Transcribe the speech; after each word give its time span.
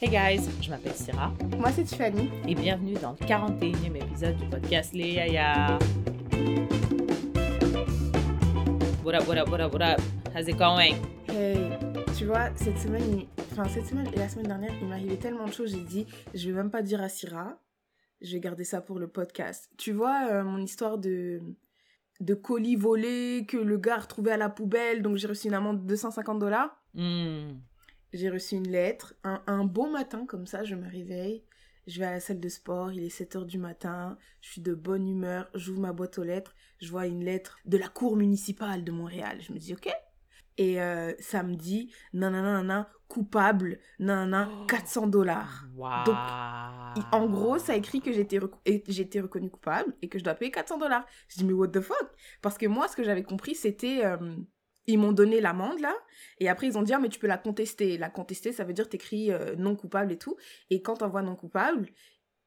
Hey 0.00 0.10
guys, 0.10 0.48
je 0.60 0.70
m'appelle 0.70 0.92
Syrah 0.92 1.32
Moi, 1.58 1.70
c'est 1.72 1.84
Tiffany. 1.84 2.30
et 2.46 2.54
bienvenue 2.54 2.94
dans 2.94 3.12
le 3.18 3.26
41e 3.26 3.96
épisode 3.96 4.36
du 4.36 4.46
podcast 4.46 4.92
Les 4.92 5.12
Yaya. 5.12 5.78
What 9.04 9.14
up, 9.14 9.26
what 9.26 9.38
up, 9.38 9.48
what 9.48 9.60
up, 9.60 9.72
what 9.72 9.82
up? 9.82 10.00
How's 10.34 10.48
it 10.48 10.56
going? 10.56 10.96
Hey, 11.28 11.70
tu 12.18 12.26
vois, 12.26 12.50
cette 12.56 12.78
semaine, 12.78 13.22
enfin, 13.52 13.64
cette 13.68 13.86
semaine 13.86 14.08
et 14.12 14.18
la 14.18 14.28
semaine 14.28 14.48
dernière, 14.48 14.72
il 14.80 14.88
m'arrivait 14.88 15.16
tellement 15.16 15.46
de 15.46 15.52
choses, 15.52 15.70
j'ai 15.72 15.80
dit, 15.80 16.06
je 16.34 16.50
vais 16.50 16.56
même 16.56 16.70
pas 16.70 16.82
dire 16.82 17.00
à 17.00 17.08
Syrah, 17.08 17.58
je 18.20 18.32
vais 18.32 18.40
garder 18.40 18.64
ça 18.64 18.80
pour 18.80 18.98
le 18.98 19.08
podcast. 19.08 19.70
Tu 19.78 19.92
vois, 19.92 20.28
euh, 20.30 20.44
mon 20.44 20.58
histoire 20.58 20.98
de, 20.98 21.40
de 22.20 22.34
colis 22.34 22.76
volés 22.76 23.46
que 23.48 23.56
le 23.56 23.78
gars 23.78 23.94
a 23.96 24.00
retrouvé 24.00 24.32
à 24.32 24.36
la 24.36 24.50
poubelle, 24.50 25.02
donc 25.02 25.16
j'ai 25.16 25.28
reçu 25.28 25.48
une 25.48 25.54
amende 25.54 25.82
de 25.82 25.86
250 25.86 26.38
dollars. 26.38 26.76
Hmm. 26.94 27.52
J'ai 28.12 28.30
reçu 28.30 28.54
une 28.56 28.68
lettre. 28.68 29.14
Un, 29.24 29.42
un 29.46 29.64
beau 29.64 29.88
matin, 29.90 30.26
comme 30.26 30.46
ça, 30.46 30.64
je 30.64 30.74
me 30.74 30.88
réveille. 30.88 31.44
Je 31.86 32.00
vais 32.00 32.06
à 32.06 32.12
la 32.12 32.20
salle 32.20 32.40
de 32.40 32.48
sport, 32.48 32.90
il 32.92 33.04
est 33.04 33.16
7h 33.16 33.44
du 33.46 33.58
matin. 33.58 34.18
Je 34.40 34.50
suis 34.50 34.60
de 34.60 34.74
bonne 34.74 35.06
humeur. 35.08 35.48
J'ouvre 35.54 35.80
ma 35.80 35.92
boîte 35.92 36.18
aux 36.18 36.24
lettres. 36.24 36.54
Je 36.80 36.90
vois 36.90 37.06
une 37.06 37.24
lettre 37.24 37.58
de 37.64 37.78
la 37.78 37.88
cour 37.88 38.16
municipale 38.16 38.82
de 38.82 38.90
Montréal. 38.90 39.38
Je 39.40 39.52
me 39.52 39.58
dis, 39.58 39.72
ok. 39.74 39.88
Et 40.58 40.80
euh, 40.80 41.12
ça 41.20 41.42
me 41.42 41.54
dit, 41.54 41.92
nanana, 42.14 42.42
nanana, 42.54 42.90
coupable, 43.08 43.78
nanana, 43.98 44.48
400 44.68 45.06
dollars. 45.08 45.66
Wow. 45.76 46.04
Donc, 46.06 47.04
En 47.12 47.26
gros, 47.28 47.58
ça 47.58 47.76
écrit 47.76 48.00
que 48.00 48.10
été, 48.10 48.38
reco- 48.40 48.58
reconnue 49.20 49.50
coupable 49.50 49.94
et 50.00 50.08
que 50.08 50.18
je 50.18 50.24
dois 50.24 50.34
payer 50.34 50.50
400 50.50 50.78
dollars. 50.78 51.06
Je 51.28 51.36
dis, 51.36 51.44
mais 51.44 51.52
what 51.52 51.68
the 51.68 51.80
fuck? 51.82 52.08
Parce 52.40 52.56
que 52.56 52.66
moi, 52.66 52.88
ce 52.88 52.96
que 52.96 53.04
j'avais 53.04 53.22
compris, 53.22 53.54
c'était. 53.54 54.04
euh, 54.04 54.16
ils 54.86 54.98
m'ont 54.98 55.12
donné 55.12 55.40
l'amende, 55.40 55.80
là, 55.80 55.94
et 56.38 56.48
après, 56.48 56.66
ils 56.66 56.78
ont 56.78 56.82
dit, 56.82 56.92
ah, 56.92 56.98
mais 56.98 57.08
tu 57.08 57.18
peux 57.18 57.26
la 57.26 57.38
contester. 57.38 57.98
La 57.98 58.10
contester, 58.10 58.52
ça 58.52 58.64
veut 58.64 58.72
dire 58.72 58.88
t'écris 58.88 59.32
euh, 59.32 59.56
non 59.56 59.74
coupable 59.76 60.12
et 60.12 60.18
tout. 60.18 60.36
Et 60.70 60.82
quand 60.82 60.98
t'envoies 60.98 61.22
non 61.22 61.36
coupable, 61.36 61.88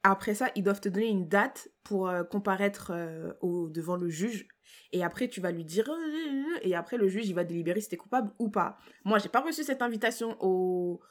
après 0.03 0.33
ça, 0.33 0.49
ils 0.55 0.63
doivent 0.63 0.79
te 0.79 0.89
donner 0.89 1.07
une 1.07 1.27
date 1.27 1.69
pour 1.83 2.07
euh, 2.07 2.23
comparaître 2.23 2.91
euh, 2.93 3.33
devant 3.69 3.97
le 3.97 4.09
juge. 4.09 4.47
Et 4.91 5.03
après, 5.03 5.27
tu 5.27 5.41
vas 5.41 5.51
lui 5.51 5.65
dire, 5.65 5.89
euh, 5.89 6.59
et 6.61 6.75
après, 6.75 6.97
le 6.97 7.07
juge, 7.09 7.27
il 7.27 7.35
va 7.35 7.43
délibérer 7.43 7.81
si 7.81 7.89
t'es 7.89 7.97
coupable 7.97 8.31
ou 8.39 8.49
pas. 8.49 8.77
Moi, 9.03 9.19
j'ai 9.19 9.29
pas 9.29 9.41
reçu 9.41 9.63
cette 9.63 9.81
invitation 9.81 10.37
au, 10.39 11.01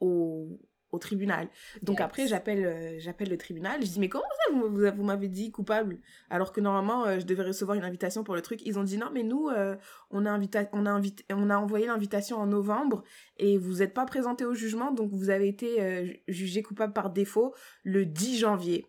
au, 0.00 0.60
au 0.94 0.98
tribunal. 0.98 1.48
Donc 1.82 2.00
après, 2.00 2.26
j'appelle 2.26 2.64
euh, 2.64 2.98
j'appelle 2.98 3.28
le 3.28 3.36
tribunal. 3.36 3.80
Je 3.82 3.86
dis, 3.88 4.00
mais 4.00 4.08
comment 4.08 4.24
ça, 4.46 4.52
vous, 4.54 4.68
vous, 4.68 4.86
vous 4.96 5.02
m'avez 5.04 5.28
dit 5.28 5.50
coupable? 5.50 5.98
Alors 6.30 6.52
que 6.52 6.60
normalement, 6.60 7.04
euh, 7.06 7.18
je 7.20 7.26
devais 7.26 7.42
recevoir 7.42 7.76
une 7.76 7.84
invitation 7.84 8.24
pour 8.24 8.34
le 8.34 8.42
truc. 8.42 8.60
Ils 8.64 8.78
ont 8.78 8.84
dit, 8.84 8.96
non, 8.96 9.10
mais 9.12 9.22
nous, 9.22 9.48
euh, 9.48 9.76
on, 10.10 10.24
a 10.26 10.30
invita 10.30 10.68
on, 10.72 10.86
a 10.86 10.90
invité 10.90 11.24
on 11.30 11.50
a 11.50 11.56
envoyé 11.58 11.86
l'invitation 11.86 12.38
en 12.38 12.46
novembre 12.46 13.04
et 13.36 13.58
vous 13.58 13.76
n'êtes 13.78 13.92
pas 13.94 14.06
présenté 14.06 14.44
au 14.44 14.54
jugement, 14.54 14.92
donc 14.92 15.10
vous 15.12 15.30
avez 15.30 15.48
été 15.48 16.04
ju- 16.06 16.22
jugé 16.28 16.62
coupable 16.62 16.92
par 16.92 17.10
défaut 17.10 17.54
le 17.82 18.06
10 18.06 18.38
janvier. 18.38 18.86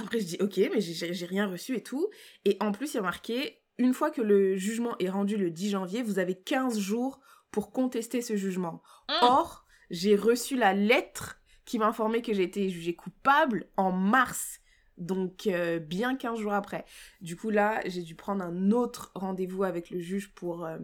Après, 0.00 0.20
je 0.20 0.24
dis, 0.24 0.36
ok, 0.40 0.56
mais 0.72 0.80
j'ai- 0.80 1.26
rien 1.26 1.46
reçu 1.46 1.76
et 1.76 1.82
tout. 1.82 2.08
Et 2.44 2.56
en 2.60 2.72
plus, 2.72 2.94
il 2.94 2.96
y 2.96 3.00
a 3.00 3.02
marqué, 3.02 3.58
une 3.78 3.92
fois 3.92 4.10
que 4.10 4.22
le 4.22 4.56
jugement 4.56 4.94
est 4.98 5.08
rendu 5.08 5.36
le 5.36 5.50
10 5.50 5.70
janvier, 5.70 6.02
vous 6.02 6.18
avez 6.18 6.34
15 6.34 6.78
jours 6.78 7.20
pour 7.50 7.72
contester 7.72 8.22
ce 8.22 8.36
jugement. 8.36 8.82
Hmm. 9.08 9.14
Or, 9.22 9.64
j'ai 9.90 10.16
reçu 10.16 10.56
la 10.56 10.72
lettre 10.72 11.40
qui 11.64 11.78
m'informait 11.78 12.22
que 12.22 12.32
été 12.32 12.68
jugée 12.70 12.94
coupable 12.94 13.68
en 13.76 13.92
mars. 13.92 14.60
Donc, 14.96 15.46
euh, 15.46 15.78
bien 15.78 16.16
15 16.16 16.38
jours 16.40 16.52
après. 16.52 16.84
Du 17.20 17.36
coup, 17.36 17.50
là, 17.50 17.80
j'ai 17.86 18.02
dû 18.02 18.14
prendre 18.14 18.44
un 18.44 18.70
autre 18.70 19.12
rendez-vous 19.14 19.64
avec 19.64 19.90
le 19.90 20.00
juge 20.00 20.32
pour... 20.34 20.64
euh, 20.64 20.78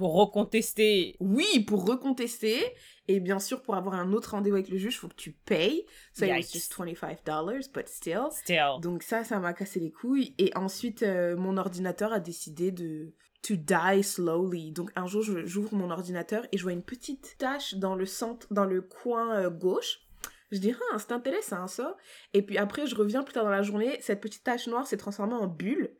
Pour 0.00 0.14
recontester. 0.14 1.14
oui, 1.20 1.60
pour 1.66 1.86
recontester. 1.86 2.58
Et 3.06 3.20
bien 3.20 3.38
sûr, 3.38 3.60
pour 3.60 3.74
avoir 3.74 3.94
un 3.96 4.12
autre 4.12 4.30
rendez-vous 4.30 4.56
avec 4.56 4.70
le 4.70 4.78
juge, 4.78 4.94
il 4.94 4.98
faut 4.98 5.08
que 5.08 5.14
tu 5.14 5.32
payes. 5.32 5.84
So 6.14 6.24
it 6.24 6.30
was 6.30 6.36
Yikes. 6.38 6.52
just 6.52 6.72
$25, 6.74 7.72
but 7.72 7.86
still. 7.86 8.30
Still. 8.30 8.80
Donc 8.80 9.02
ça, 9.02 9.24
ça 9.24 9.38
m'a 9.40 9.52
cassé 9.52 9.78
les 9.78 9.90
couilles. 9.90 10.34
Et 10.38 10.56
ensuite, 10.56 11.02
euh, 11.02 11.36
mon 11.36 11.56
ordinateur 11.58 12.12
a 12.12 12.18
décidé 12.20 12.70
de 12.72 13.12
to 13.42 13.56
die 13.56 14.02
slowly. 14.02 14.72
Donc 14.72 14.90
un 14.96 15.06
jour, 15.06 15.22
j'ouvre 15.22 15.74
mon 15.74 15.90
ordinateur 15.90 16.46
et 16.50 16.56
je 16.56 16.62
vois 16.62 16.72
une 16.72 16.82
petite 16.82 17.36
tache 17.38 17.74
dans 17.74 17.94
le 17.94 18.06
centre, 18.06 18.46
dans 18.50 18.64
le 18.64 18.80
coin 18.80 19.34
euh, 19.36 19.50
gauche. 19.50 20.00
Je 20.52 20.58
dis, 20.58 20.74
ah, 20.92 20.98
c'est 20.98 21.12
intéressant 21.12 21.66
ça. 21.68 21.96
Et 22.34 22.42
puis 22.42 22.58
après, 22.58 22.86
je 22.86 22.96
reviens 22.96 23.22
plus 23.22 23.32
tard 23.32 23.44
dans 23.44 23.50
la 23.50 23.62
journée, 23.62 23.98
cette 24.00 24.20
petite 24.20 24.42
tache 24.42 24.66
noire 24.66 24.86
s'est 24.86 24.96
transformée 24.96 25.34
en 25.34 25.46
bulle. 25.46 25.94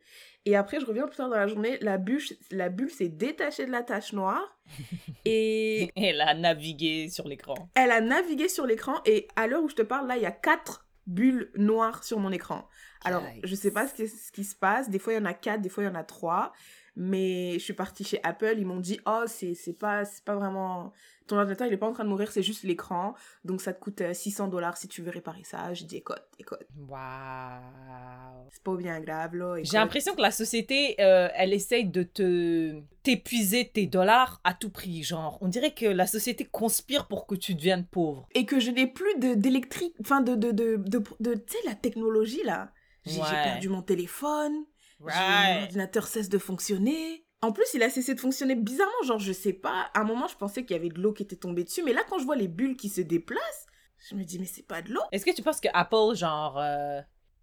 Et 0.45 0.55
après, 0.55 0.79
je 0.79 0.85
reviens 0.85 1.05
plus 1.07 1.17
tard 1.17 1.29
dans 1.29 1.35
la 1.35 1.47
journée, 1.47 1.77
la 1.81 1.97
bulle, 1.97 2.21
la 2.49 2.69
bulle 2.69 2.89
s'est 2.89 3.09
détachée 3.09 3.65
de 3.65 3.71
la 3.71 3.83
tache 3.83 4.13
noire. 4.13 4.57
et 5.25 5.91
Elle 5.95 6.21
a 6.21 6.33
navigué 6.33 7.09
sur 7.09 7.27
l'écran. 7.27 7.69
elle 7.75 7.91
a 7.91 8.01
navigué 8.01 8.49
sur 8.49 8.65
l'écran 8.65 8.95
et 9.05 9.27
à 9.35 9.45
l'heure 9.47 9.63
où 9.63 9.69
je 9.69 9.75
te 9.75 9.81
parle, 9.83 10.07
là, 10.07 10.17
il 10.17 10.23
y 10.23 10.25
a 10.25 10.31
quatre 10.31 10.87
bulles 11.05 11.51
noires 11.55 12.03
sur 12.03 12.19
mon 12.19 12.31
écran. 12.31 12.67
Alors, 13.03 13.23
Yikes. 13.35 13.47
je 13.47 13.55
sais 13.55 13.71
pas 13.71 13.87
ce 13.87 13.93
qui, 13.93 14.07
ce 14.07 14.31
qui 14.31 14.43
se 14.43 14.55
passe. 14.55 14.89
Des 14.89 14.99
fois, 14.99 15.13
il 15.13 15.17
y 15.17 15.19
en 15.19 15.25
a 15.25 15.33
quatre, 15.33 15.61
des 15.61 15.69
fois, 15.69 15.83
il 15.83 15.87
y 15.87 15.89
en 15.89 15.95
a 15.95 16.03
trois. 16.03 16.53
Mais 16.97 17.53
je 17.53 17.59
suis 17.59 17.73
partie 17.73 18.03
chez 18.03 18.19
Apple, 18.23 18.55
ils 18.57 18.65
m'ont 18.65 18.79
dit 18.81 18.99
Oh, 19.05 19.23
c'est 19.25 19.53
c'est 19.53 19.73
pas, 19.73 20.03
c'est 20.05 20.23
pas 20.25 20.35
vraiment. 20.35 20.91
Ton 21.27 21.37
ordinateur, 21.37 21.65
il 21.67 21.73
est 21.73 21.77
pas 21.77 21.87
en 21.87 21.93
train 21.93 22.03
de 22.03 22.09
mourir, 22.09 22.29
c'est 22.31 22.43
juste 22.43 22.63
l'écran. 22.63 23.13
Donc, 23.45 23.61
ça 23.61 23.71
te 23.71 23.79
coûte 23.79 24.01
euh, 24.01 24.13
600 24.13 24.49
dollars 24.49 24.75
si 24.75 24.89
tu 24.89 25.01
veux 25.01 25.11
réparer 25.11 25.43
ça. 25.45 25.73
Je 25.73 25.85
dis 25.85 25.95
Écoute, 25.97 26.21
écoute, 26.37 26.59
Wow. 26.77 28.47
c'est 28.51 28.63
pas 28.63 28.75
bien 28.75 28.99
grave, 28.99 29.35
là. 29.35 29.55
J'ai 29.63 29.77
l'impression 29.77 30.13
que 30.15 30.21
la 30.21 30.31
société, 30.31 30.95
euh, 30.99 31.29
elle 31.35 31.53
essaye 31.53 31.85
de 31.85 32.03
te 32.03 32.81
t'épuiser 33.03 33.69
tes 33.69 33.87
dollars 33.87 34.41
à 34.43 34.53
tout 34.53 34.69
prix. 34.69 35.03
Genre, 35.03 35.37
on 35.41 35.47
dirait 35.47 35.73
que 35.73 35.85
la 35.85 36.07
société 36.07 36.45
conspire 36.45 37.07
pour 37.07 37.25
que 37.27 37.35
tu 37.35 37.55
deviennes 37.55 37.85
pauvre. 37.85 38.27
Et 38.35 38.45
que 38.45 38.59
je 38.59 38.71
n'ai 38.71 38.87
plus 38.87 39.17
d'électrique. 39.17 39.95
Enfin, 40.01 40.21
de. 40.21 40.35
de, 40.35 40.51
de, 40.51 40.75
de, 40.77 41.01
de- 41.19 41.33
tu 41.35 41.53
sais, 41.53 41.57
la 41.65 41.75
technologie, 41.75 42.43
là. 42.43 42.71
J'ai 43.05 43.13
j'ai 43.13 43.21
Ouais. 43.21 43.43
perdu 43.43 43.69
mon 43.69 43.81
téléphone. 43.81 44.65
J'ai- 45.07 45.53
Mon 45.55 45.61
ordinateur 45.63 46.07
cesse 46.07 46.29
de 46.29 46.37
fonctionner. 46.37 47.25
En 47.41 47.51
plus, 47.51 47.65
il 47.73 47.81
a 47.81 47.89
cessé 47.89 48.13
de 48.13 48.19
fonctionner 48.19 48.55
bizarrement. 48.55 48.91
Genre, 49.05 49.19
je 49.19 49.31
sais 49.33 49.53
pas. 49.53 49.89
À 49.93 50.01
un 50.01 50.03
moment, 50.03 50.27
je 50.27 50.35
pensais 50.35 50.63
qu'il 50.63 50.75
y 50.75 50.79
avait 50.79 50.89
de 50.89 50.99
l'eau 51.01 51.11
qui 51.13 51.23
était 51.23 51.35
tombée 51.35 51.63
dessus. 51.63 51.83
Mais 51.83 51.93
là, 51.93 52.01
quand 52.09 52.19
je 52.19 52.25
vois 52.25 52.35
les 52.35 52.47
bulles 52.47 52.77
qui 52.77 52.89
se 52.89 53.01
déplacent, 53.01 53.65
je 54.09 54.15
me 54.15 54.23
dis, 54.23 54.37
mais 54.39 54.45
c'est 54.45 54.65
pas 54.67 54.81
de 54.81 54.91
l'eau. 54.93 55.01
Est-ce 55.11 55.25
que 55.25 55.33
tu 55.35 55.41
penses 55.41 55.59
que 55.59 55.67
Apple, 55.73 56.15
genre, 56.15 56.57
euh, 56.59 57.01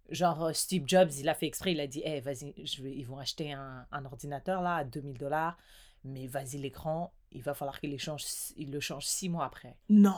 genre 0.09 0.45
euh, 0.45 0.53
Steve 0.53 0.83
Jobs, 0.85 1.11
il 1.17 1.27
a 1.27 1.33
fait 1.33 1.47
exprès, 1.47 1.73
il 1.73 1.79
a 1.81 1.87
dit, 1.87 2.01
hey, 2.05 2.21
vas-y, 2.21 2.53
je 2.65 2.81
vais, 2.83 2.91
ils 2.93 3.03
vont 3.05 3.17
acheter 3.17 3.51
un, 3.53 3.85
un 3.91 4.05
ordinateur 4.05 4.61
là 4.61 4.75
à 4.77 4.83
2000 4.85 5.17
dollars, 5.17 5.57
mais 6.05 6.27
vas-y 6.27 6.57
l'écran, 6.57 7.13
il 7.31 7.43
va 7.43 7.53
falloir 7.53 7.79
qu'il 7.79 7.91
le 7.91 7.97
change, 7.97 8.23
il 8.57 8.71
le 8.71 8.79
change 8.79 9.05
six 9.05 9.27
mois 9.29 9.45
après. 9.45 9.75
Non, 9.89 10.15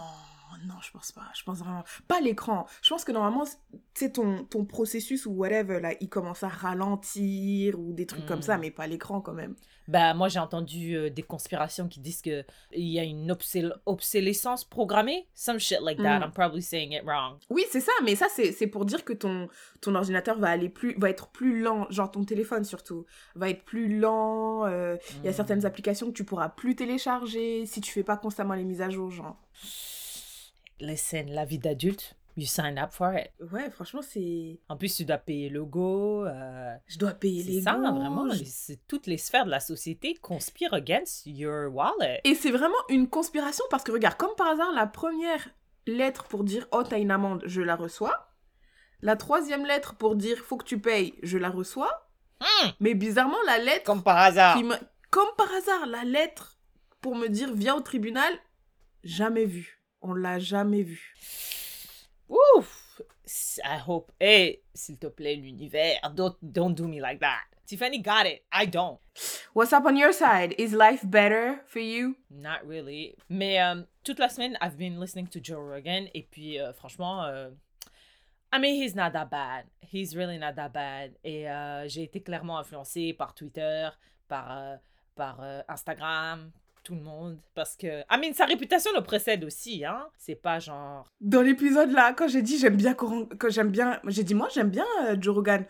non, 0.66 0.76
je 0.82 0.92
pense 0.92 1.12
pas. 1.12 1.24
Je 1.36 1.44
pense 1.44 1.60
vraiment. 1.60 1.84
Pas 2.08 2.20
l'écran. 2.22 2.66
Je 2.82 2.90
pense 2.90 3.04
que 3.04 3.12
normalement, 3.12 3.44
sais, 3.94 4.12
ton, 4.12 4.44
ton 4.46 4.66
processus 4.66 5.26
ou 5.26 5.32
whatever, 5.32 5.80
là, 5.80 5.94
il 6.00 6.10
commence 6.10 6.44
à 6.44 6.50
ralentir 6.50 7.80
ou 7.80 7.94
des 7.94 8.06
trucs 8.06 8.26
comme 8.26 8.40
Mm. 8.40 8.44
ça, 8.44 8.58
mais 8.58 8.72
pas 8.72 8.88
l'écran 8.88 9.22
quand 9.22 9.34
même. 9.34 9.56
Bah, 9.88 10.14
moi, 10.14 10.28
j'ai 10.30 10.40
entendu 10.40 10.96
euh, 10.96 11.10
des 11.10 11.24
conspirations 11.24 11.88
qui 11.88 12.00
disent 12.00 12.22
que 12.22 12.44
il 12.72 12.88
y 12.88 13.00
a 13.00 13.04
une 13.04 13.36
obsolescence 13.86 14.64
programmée, 14.64 15.28
some 15.34 15.60
shit 15.60 15.80
like 15.82 15.98
that. 15.98 16.20
Mm. 16.20 16.24
I'm 16.24 16.32
probably 16.32 16.62
saying 16.62 16.92
it 16.94 17.04
wrong. 17.06 17.38
Oui, 17.50 17.64
c'est 17.72 17.82
ça, 17.82 17.92
mais 18.04 18.16
ça, 18.16 18.28
c'est 18.34 18.52
c'est 18.52 18.68
pour 18.68 18.86
dire 18.86 19.04
que 19.04 19.14
ton, 19.14 19.48
ton 19.82 19.96
ordinateur 19.96 20.38
va 20.38 20.50
aller 20.50 20.70
plus, 20.70 20.96
va 20.98 21.10
être 21.10 21.28
plus 21.30 21.62
lent, 21.62 21.88
genre 21.90 22.10
ton 22.12 22.24
téléphone 22.24 22.64
surtout, 22.64 23.06
va 23.36 23.50
être 23.50 23.64
plus 23.64 24.00
lent. 24.00 24.66
euh, 24.66 24.98
Il 25.20 25.26
y 25.26 25.28
a 25.28 25.32
Mm. 25.32 25.34
certaines 25.34 25.66
applications 25.66 26.08
que 26.08 26.14
tu 26.16 26.24
pourras 26.24 26.50
plus 26.50 26.76
télécharger 26.76 27.66
si 27.66 27.82
tu 27.82 27.92
fais 27.92 28.04
pas 28.04 28.18
constamment 28.18 28.54
les 28.54 28.64
mises 28.64 28.82
à 28.82 28.90
jour, 28.90 29.10
genre. 29.12 29.38
Listen, 30.82 31.30
la 31.32 31.46
vie 31.46 31.60
d'adulte, 31.60 32.16
you 32.38 32.46
sign 32.46 32.78
up 32.80 32.92
for 32.92 33.14
it. 33.14 33.30
Ouais, 33.52 33.70
franchement, 33.70 34.02
c'est. 34.02 34.60
En 34.68 34.76
plus, 34.78 34.96
tu 34.96 35.06
dois 35.06 35.18
payer 35.20 35.50
le 35.50 35.64
go. 35.64 36.26
euh, 36.26 36.76
Je 36.88 36.98
dois 36.98 37.12
payer 37.12 37.44
c'est 37.44 37.50
les 37.52 37.62
ça, 37.62 37.74
gauges. 37.76 37.94
vraiment. 38.00 38.28
C'est 38.44 38.80
toutes 38.88 39.06
les 39.08 39.18
sphères 39.18 39.46
de 39.46 39.52
la 39.52 39.60
société 39.60 40.16
conspirent 40.16 40.74
against 40.74 41.24
your 41.28 41.74
wallet. 41.74 42.20
Et 42.24 42.34
c'est 42.36 42.52
vraiment 42.52 42.74
une 42.90 43.08
conspiration 43.08 43.64
parce 43.70 43.84
que 43.84 43.92
regarde, 43.92 44.18
comme 44.18 44.36
par 44.36 44.48
hasard, 44.48 44.72
la 44.74 44.88
première 44.88 45.48
lettre 45.88 46.26
pour 46.28 46.44
dire 46.44 46.68
oh 46.72 46.84
t'as 46.84 47.00
une 47.00 47.12
amende, 47.12 47.44
je 47.46 47.62
la 47.62 47.76
reçois. 47.76 48.28
La 49.02 49.16
troisième 49.16 49.66
lettre 49.66 49.96
pour 49.96 50.16
dire 50.16 50.38
faut 50.38 50.58
que 50.58 50.66
tu 50.66 50.80
payes, 50.80 51.14
je 51.24 51.38
la 51.38 51.50
reçois. 51.50 52.10
Hmm, 52.40 52.70
Mais 52.80 52.94
bizarrement, 52.96 53.38
la 53.46 53.58
lettre 53.60 53.84
comme 53.86 54.02
par 54.04 54.18
hasard. 54.18 54.58
qui 54.58 54.64
me... 54.64 54.76
comme 55.12 55.30
par 55.38 55.52
hasard, 55.54 55.86
la 55.88 56.04
lettre 56.04 56.58
pour 57.02 57.16
me 57.16 57.28
dire 57.28 57.52
viens 57.54 57.76
au 57.76 57.82
tribunal, 57.82 58.32
jamais 59.04 59.46
vue. 59.46 59.81
On 60.02 60.14
l'a 60.14 60.40
jamais 60.40 60.84
vue. 60.84 61.16
Ouf! 62.30 63.02
I 63.64 63.78
hope. 63.78 64.12
Hey, 64.20 64.62
s'il 64.74 64.98
te 64.98 65.08
plaît, 65.08 65.36
l'univers, 65.36 66.00
don't, 66.16 66.36
don't 66.42 66.74
do 66.74 66.88
me 66.88 67.00
like 67.00 67.20
that. 67.20 67.44
Tiffany 67.66 68.00
got 68.00 68.26
it. 68.26 68.44
I 68.52 68.66
don't. 68.66 69.00
What's 69.54 69.72
up 69.72 69.86
on 69.86 69.96
your 69.96 70.12
side? 70.12 70.56
Is 70.58 70.74
life 70.74 71.10
better 71.10 71.62
for 71.68 71.80
you? 71.80 72.16
Not 72.30 72.66
really. 72.66 73.16
Mais 73.30 73.62
euh, 73.62 73.84
toute 74.04 74.20
la 74.20 74.28
semaine, 74.28 74.58
I've 74.60 74.78
been 74.78 75.00
listening 75.00 75.28
to 75.28 75.40
Joe 75.40 75.62
Rogan. 75.62 76.10
Et 76.14 76.28
puis, 76.30 76.60
euh, 76.60 76.74
franchement, 76.74 77.24
euh, 77.24 77.50
I 78.52 78.60
mean, 78.60 78.76
he's 78.76 78.96
not 78.96 79.14
that 79.14 79.30
bad. 79.30 79.66
He's 79.82 80.16
really 80.16 80.38
not 80.38 80.56
that 80.56 80.74
bad. 80.74 81.14
Et 81.24 81.50
euh, 81.50 81.88
j'ai 81.88 82.04
été 82.04 82.22
clairement 82.22 82.58
influencée 82.58 83.14
par 83.14 83.34
Twitter, 83.34 83.90
par, 84.28 84.80
par 85.16 85.40
Instagram, 85.70 86.52
tout 86.84 86.96
le 86.96 87.02
monde 87.02 87.38
parce 87.54 87.76
que 87.78 88.02
I 88.10 88.18
mean 88.20 88.34
sa 88.34 88.46
réputation 88.46 88.92
le 88.96 89.02
précède 89.02 89.44
aussi 89.44 89.86
hein 89.86 90.08
c'est 90.18 90.36
pas 90.36 90.60
genre 90.60 91.06
Dans 91.22 91.42
l'épisode 91.42 91.92
là, 91.92 92.14
quand 92.14 92.28
j'ai 92.28 92.42
dit 92.42 92.58
j'aime 92.58 92.76
bien 92.76 92.94
quand 92.96 93.28
j'aime 93.50 93.70
bien, 93.70 94.00
j'ai 94.08 94.24
dit 94.24 94.34
moi 94.34 94.48
j'aime 94.54 94.70
bien 94.70 94.86
euh, 95.04 95.16
Joe 95.20 95.36
Rogan. 95.36 95.66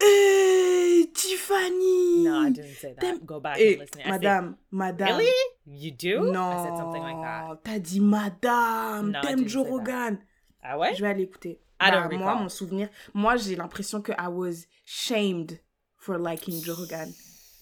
Hey, 0.00 1.10
Tiffany. 1.14 2.24
no 2.24 2.46
I 2.46 2.50
didn't 2.50 2.74
say 2.80 2.94
that 3.00 3.24
go 3.24 3.40
back 3.40 3.56
Eh, 3.58 3.74
and 3.74 3.80
listen 3.80 4.00
I 4.00 4.02
said, 4.04 4.10
madame, 4.10 4.56
madame. 4.70 5.16
really? 5.18 5.30
You 5.66 5.92
do? 5.92 6.32
Non. 6.32 6.50
I 6.58 6.64
said 6.64 6.76
something 6.76 7.02
like 7.02 7.22
that 7.22 7.58
T'as 7.64 7.78
dit 7.78 8.00
madame, 8.00 9.10
No, 9.12 9.18
I 9.20 9.22
t'aimes 9.22 9.48
Joe. 9.48 9.66
Rogan. 9.68 10.18
ah 10.62 10.76
ouais? 10.78 10.94
Je 10.94 11.02
vais 11.02 11.08
aller 11.08 11.22
écouter. 11.22 11.60
I 11.80 11.90
Bah, 11.90 12.08
don't 12.08 12.18
moi, 12.18 12.34
mon 12.34 12.48
souvenir, 12.48 12.88
moi 13.14 13.36
j'ai 13.36 13.56
l'impression 13.56 14.02
que 14.02 14.12
I 14.12 14.28
was 14.28 14.66
shamed 14.84 15.60
for 15.96 16.18
liking 16.18 16.62
Joe 16.62 16.74
Rogan. 16.76 17.08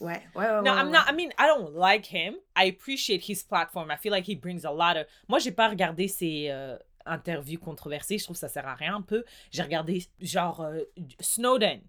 Ouais, 0.01 0.23
ouais, 0.35 0.47
ouais. 0.47 0.63
No, 0.63 0.73
ouais, 0.73 0.79
I'm 0.81 0.87
ouais. 0.87 0.93
not. 0.93 1.09
I 1.09 1.13
mean, 1.13 1.31
I 1.39 1.47
don't 1.47 1.75
like 1.75 2.07
him. 2.07 2.37
I 2.57 2.65
appreciate 2.65 3.23
his 3.29 3.43
platform. 3.43 3.91
I 3.91 3.97
feel 3.97 4.13
like 4.13 4.25
he 4.27 4.35
brings 4.35 4.65
a 4.65 4.71
lot 4.71 4.97
of. 4.97 5.07
Moi, 5.29 5.39
j'ai 5.41 5.53
pas 5.53 5.69
regardé 5.69 6.09
ses 6.09 6.49
euh, 6.51 6.77
interviews 7.05 7.59
controversées. 7.59 8.19
Je 8.19 8.25
trouve 8.25 8.37
que 8.37 8.41
ça 8.41 8.49
sert 8.49 8.67
à 8.67 8.75
rien 8.75 8.97
un 8.97 9.03
peu. 9.03 9.25
J'ai 9.51 9.63
regardé 9.63 10.07
genre 10.21 10.63
euh, 10.63 10.85
Snowden. 11.21 11.81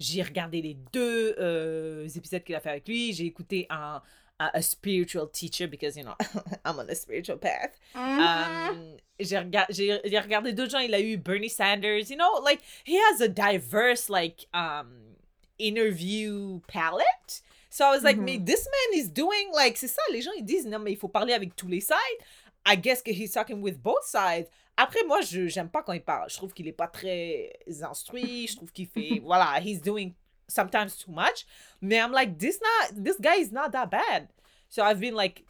J'ai 0.00 0.22
regardé 0.22 0.62
les 0.62 0.74
deux 0.92 1.34
euh, 1.38 2.08
épisodes 2.08 2.42
qu'il 2.42 2.54
a 2.54 2.60
fait 2.60 2.70
avec 2.70 2.88
lui. 2.88 3.12
J'ai 3.12 3.26
écouté 3.26 3.66
un, 3.68 4.00
a 4.38 4.62
spiritual 4.62 5.28
teacher 5.30 5.66
because 5.66 5.96
you 5.96 6.04
know 6.04 6.14
I'm 6.64 6.78
on 6.78 6.88
a 6.88 6.94
spiritual 6.94 7.36
path. 7.38 7.72
Um, 7.94 8.96
j'ai 9.18 9.36
rega- 9.38 9.66
j'ai 9.68 10.00
j'ai 10.04 10.18
regardé 10.20 10.52
d'autres 10.52 10.70
gens. 10.70 10.78
Il 10.78 10.94
a 10.94 11.00
eu 11.00 11.16
Bernie 11.18 11.50
Sanders. 11.50 12.08
You 12.08 12.16
know, 12.16 12.40
like 12.42 12.60
he 12.84 12.96
has 12.96 13.20
a 13.20 13.28
diverse 13.28 14.08
like 14.08 14.46
um 14.54 15.16
interview 15.58 16.60
palette. 16.68 17.42
So 17.78 17.84
I 17.84 17.90
was 17.90 18.02
like, 18.02 18.18
mais 18.18 18.40
this 18.40 18.66
man 18.66 18.98
is 18.98 19.08
doing 19.08 19.52
like 19.54 19.76
c'est 19.76 19.86
ça. 19.86 20.02
Les 20.10 20.20
gens 20.20 20.32
ils 20.36 20.44
disent 20.44 20.66
non 20.66 20.80
mais 20.80 20.90
il 20.90 20.96
faut 20.96 21.06
parler 21.06 21.32
avec 21.32 21.54
tous 21.54 21.68
les 21.68 21.80
sides. 21.80 22.18
I 22.66 22.76
guess 22.76 23.00
que 23.02 23.12
he's 23.12 23.30
talking 23.30 23.62
with 23.62 23.80
both 23.80 24.02
sides. 24.02 24.48
Après 24.76 25.04
moi 25.06 25.20
je 25.20 25.46
j'aime 25.46 25.68
pas 25.68 25.84
quand 25.84 25.92
il 25.92 26.02
parle. 26.02 26.28
Je 26.28 26.34
trouve 26.34 26.52
qu'il 26.52 26.66
est 26.66 26.72
pas 26.72 26.88
très 26.88 27.52
instruit. 27.82 28.48
Je 28.48 28.56
trouve 28.56 28.72
qu'il 28.72 28.88
fait 28.88 29.20
voilà 29.24 29.60
he's 29.60 29.80
doing 29.80 30.12
sometimes 30.48 30.96
too 30.96 31.12
much. 31.12 31.46
Mais 31.80 31.98
I'm 31.98 32.10
like 32.10 32.36
this 32.36 32.58
not 32.60 33.00
this 33.00 33.16
guy 33.20 33.36
is 33.38 33.52
not 33.52 33.70
that 33.70 33.86
bad. 33.86 34.26
So 34.68 34.82
I've 34.82 34.98
been 34.98 35.14
like 35.14 35.44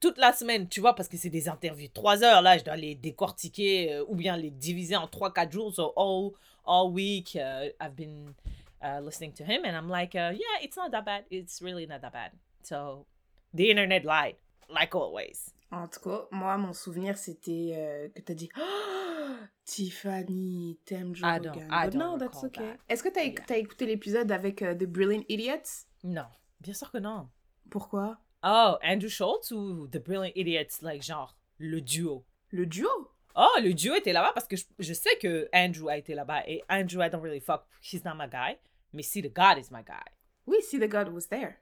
toute 0.00 0.16
la 0.16 0.32
semaine, 0.32 0.70
tu 0.70 0.80
vois, 0.80 0.94
parce 0.94 1.08
que 1.08 1.18
c'est 1.18 1.30
des 1.30 1.50
interviews 1.50 1.88
3 1.88 2.22
heures, 2.22 2.42
là, 2.42 2.58
je 2.58 2.64
dois 2.64 2.76
les 2.76 2.94
décortiquer 2.94 3.94
euh, 3.94 4.04
ou 4.08 4.16
bien 4.16 4.36
les 4.36 4.50
diviser 4.50 4.96
en 4.96 5.06
3-4 5.06 5.50
jours. 5.50 5.74
So 5.74 5.94
all, 5.96 6.32
all 6.66 6.92
week, 6.92 7.36
uh, 7.36 7.70
I've 7.80 7.94
been 7.94 8.34
uh, 8.82 9.00
listening 9.02 9.32
to 9.34 9.44
him 9.44 9.64
and 9.64 9.76
I'm 9.76 9.88
like, 9.88 10.14
uh, 10.14 10.32
yeah, 10.32 10.62
it's 10.62 10.76
not 10.76 10.90
that 10.92 11.04
bad. 11.04 11.24
It's 11.30 11.60
really 11.62 11.86
not 11.86 12.00
that 12.02 12.12
bad. 12.12 12.32
So 12.62 13.06
the 13.54 13.70
internet 13.70 14.04
lied, 14.04 14.36
like 14.68 14.94
always. 14.94 15.52
En 15.70 15.86
tout 15.86 16.00
cas, 16.00 16.26
moi, 16.30 16.56
mon 16.56 16.72
souvenir, 16.72 17.16
c'était 17.18 17.72
euh, 17.76 18.08
que 18.14 18.22
t'as 18.22 18.34
dit 18.34 18.48
Oh, 18.58 19.34
Tiffany, 19.64 20.78
t'aimes 20.84 21.14
Joe 21.14 21.26
I 21.28 21.38
don't- 21.38 21.52
Rogan. 21.54 21.68
I 21.70 21.84
But 21.86 21.92
don't 21.92 21.98
no, 21.98 22.18
that's 22.18 22.44
okay. 22.44 22.62
that. 22.64 22.76
Est-ce 22.88 23.02
que 23.02 23.08
t'as 23.10 23.24
éc- 23.24 23.44
Yeah. 23.48 23.58
écouté 23.58 23.86
l'épisode 23.86 24.30
avec 24.32 24.62
euh, 24.62 24.74
The 24.74 24.84
Brilliant 24.84 25.24
Idiots? 25.28 25.86
Non, 26.04 26.26
bien 26.60 26.74
sûr 26.74 26.90
que 26.90 26.98
non. 26.98 27.28
Pourquoi? 27.70 28.18
Oh, 28.42 28.76
Andrew 28.82 29.08
Schultz 29.08 29.50
ou 29.50 29.88
The 29.88 29.98
Brilliant 29.98 30.32
Idiots, 30.36 30.80
like 30.82 31.02
genre 31.02 31.36
le 31.58 31.80
duo? 31.80 32.24
Le 32.50 32.66
duo? 32.66 32.88
Oh, 33.34 33.58
le 33.62 33.72
duo 33.74 33.94
était 33.94 34.12
là-bas 34.12 34.32
parce 34.34 34.46
que 34.48 34.56
je, 34.56 34.64
je 34.78 34.92
sais 34.94 35.16
que 35.20 35.48
Andrew 35.52 35.88
a 35.88 35.96
été 35.96 36.14
là-bas 36.14 36.44
et 36.48 36.62
Andrew, 36.68 37.02
I 37.02 37.10
don't 37.10 37.20
really 37.22 37.40
fuck, 37.40 37.66
he's 37.82 38.04
not 38.04 38.14
my 38.14 38.26
guy. 38.28 38.56
Mais 38.92 39.02
See 39.02 39.22
the 39.22 39.32
God 39.32 39.58
is 39.58 39.70
my 39.70 39.82
guy. 39.82 40.02
Oui, 40.46 40.56
See 40.62 40.78
the 40.78 40.88
God 40.88 41.08
was 41.08 41.28
there. 41.28 41.56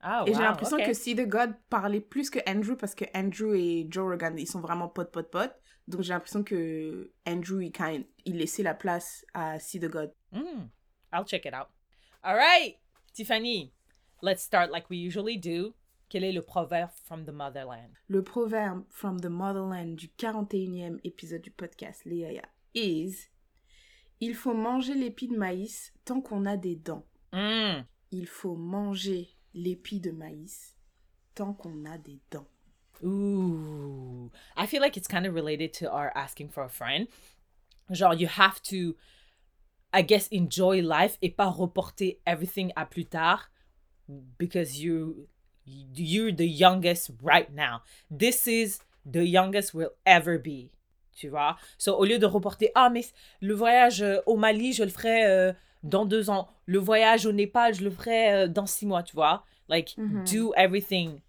Ah, 0.00 0.24
Et 0.26 0.34
j'ai 0.34 0.40
l'impression 0.40 0.78
que 0.78 0.94
See 0.94 1.14
the 1.14 1.26
God 1.28 1.54
parlait 1.70 2.00
plus 2.00 2.28
que 2.28 2.40
Andrew 2.48 2.76
parce 2.76 2.94
que 2.94 3.04
Andrew 3.14 3.54
et 3.54 3.86
Joe 3.88 4.08
Rogan, 4.10 4.36
ils 4.38 4.48
sont 4.48 4.60
vraiment 4.60 4.88
potes, 4.88 5.12
potes, 5.12 5.30
potes. 5.30 5.54
Donc 5.86 6.02
j'ai 6.02 6.12
l'impression 6.12 6.42
que 6.42 7.12
Andrew, 7.26 7.60
il, 7.62 7.72
kind, 7.72 8.04
il 8.24 8.36
laissait 8.38 8.62
la 8.62 8.74
place 8.74 9.24
à 9.34 9.58
See 9.58 9.78
the 9.78 9.88
God. 9.88 10.12
Mm, 10.32 10.68
I'll 11.12 11.24
check 11.26 11.44
it 11.44 11.54
out. 11.54 11.68
All 12.24 12.34
right, 12.36 12.76
Tiffany, 13.12 13.72
let's 14.22 14.42
start 14.42 14.70
like 14.72 14.88
we 14.90 14.96
usually 14.96 15.36
do. 15.36 15.74
Quel 16.08 16.24
est 16.24 16.32
le 16.32 16.42
proverbe 16.42 16.90
from 17.04 17.24
the 17.24 17.32
motherland? 17.32 17.94
Le 18.08 18.22
proverbe 18.22 18.84
from 18.90 19.18
the 19.20 19.30
motherland 19.30 19.96
du 19.96 20.08
41e 20.08 21.00
épisode 21.04 21.40
du 21.40 21.50
podcast 21.50 22.04
Léa 22.04 22.42
is 22.74 23.28
Il 24.24 24.36
faut 24.36 24.54
manger 24.54 24.94
l'épi 24.94 25.26
de 25.26 25.36
maïs 25.36 25.92
tant 26.04 26.20
qu'on 26.20 26.46
a 26.46 26.56
des 26.56 26.76
dents. 26.76 27.04
Mm. 27.32 27.82
Il 28.12 28.28
faut 28.28 28.54
manger 28.54 29.28
l'épi 29.52 29.98
de 29.98 30.12
maïs 30.12 30.76
tant 31.34 31.52
qu'on 31.52 31.84
a 31.86 31.98
des 31.98 32.20
dents. 32.30 32.46
Ooh, 33.02 34.30
I 34.56 34.66
feel 34.66 34.80
like 34.80 34.96
it's 34.96 35.08
kind 35.08 35.26
of 35.26 35.34
related 35.34 35.72
to 35.80 35.90
our 35.92 36.12
asking 36.14 36.50
for 36.50 36.62
a 36.62 36.68
friend. 36.68 37.08
Genre, 37.90 38.14
you 38.14 38.28
have 38.28 38.62
to, 38.62 38.94
I 39.92 40.02
guess, 40.02 40.28
enjoy 40.30 40.82
life 40.82 41.18
et 41.20 41.30
pas 41.30 41.50
reporter 41.50 42.20
everything 42.24 42.70
à 42.76 42.88
plus 42.88 43.06
tard 43.06 43.50
because 44.38 44.80
you, 44.80 45.26
you're 45.64 46.30
the 46.30 46.46
youngest 46.46 47.10
right 47.20 47.52
now. 47.52 47.82
This 48.08 48.46
is 48.46 48.78
the 49.04 49.26
youngest 49.26 49.74
we'll 49.74 49.96
ever 50.06 50.38
be. 50.38 50.70
Tu 51.14 51.28
vois? 51.28 51.56
So, 51.78 51.94
au 51.96 52.04
lieu 52.04 52.18
de 52.18 52.26
reporter, 52.26 52.70
ah, 52.74 52.88
mais 52.90 53.02
le 53.40 53.54
voyage 53.54 54.02
euh, 54.02 54.18
au 54.26 54.36
Mali, 54.36 54.72
je 54.72 54.82
le 54.82 54.88
ferai 54.90 55.26
euh, 55.26 55.52
dans 55.82 56.04
deux 56.06 56.30
ans. 56.30 56.48
Le 56.66 56.78
voyage 56.78 57.26
au 57.26 57.32
Népal, 57.32 57.74
je 57.74 57.84
le 57.84 57.90
ferai 57.90 58.32
euh, 58.32 58.46
dans 58.48 58.66
six 58.66 58.86
mois, 58.86 59.02
tu 59.02 59.14
vois? 59.14 59.44
Like, 59.68 59.94
Mhm. 59.98 60.24
do 60.24 60.52
everything 60.56 61.20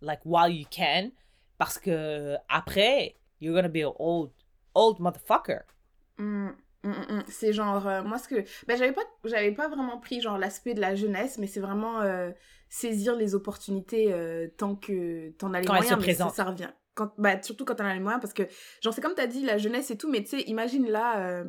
like 0.00 0.20
while 0.24 0.50
you 0.52 0.66
can 0.70 1.10
parce 1.58 1.78
que 1.78 2.36
après 2.48 3.16
you're 3.40 3.54
gonna 3.54 3.68
be 3.68 3.84
an 3.84 3.94
old 3.98 4.30
old 4.74 4.98
motherfucker 5.00 5.62
Mm, 6.18 6.48
mm, 6.84 6.90
mm. 6.90 7.24
C'est 7.28 7.52
genre, 7.52 7.86
euh, 7.86 8.02
moi, 8.02 8.18
ce 8.18 8.28
que. 8.28 8.44
Ben, 8.66 8.76
j'avais 8.76 8.92
pas, 8.92 9.02
j'avais 9.24 9.52
pas 9.52 9.68
vraiment 9.68 9.98
pris, 9.98 10.20
genre, 10.20 10.38
l'aspect 10.38 10.74
de 10.74 10.80
la 10.80 10.94
jeunesse, 10.96 11.38
mais 11.38 11.46
c'est 11.46 11.60
vraiment 11.60 12.00
euh, 12.00 12.30
saisir 12.68 13.14
les 13.14 13.34
opportunités 13.36 14.12
euh, 14.12 14.48
tant 14.56 14.74
que 14.74 15.30
t'en 15.38 15.54
as 15.54 15.60
les 15.60 15.66
Quand 15.66 15.74
moyens. 15.74 15.98
mais 16.04 16.14
ça, 16.14 16.28
ça 16.30 16.44
revient. 16.44 16.70
Quand, 16.98 17.12
bah, 17.16 17.40
surtout 17.42 17.64
quand 17.64 17.76
t'en 17.76 17.84
as 17.86 17.94
les 17.94 18.00
moyens, 18.00 18.20
parce 18.20 18.34
que, 18.34 18.42
genre, 18.82 18.92
c'est 18.92 19.00
comme 19.00 19.14
t'as 19.14 19.28
dit, 19.28 19.42
la 19.44 19.56
jeunesse 19.56 19.90
et 19.92 19.96
tout, 19.96 20.10
mais 20.10 20.22
tu 20.24 20.30
sais, 20.30 20.40
imagine 20.42 20.88
là. 20.90 21.20
euh, 21.28 21.44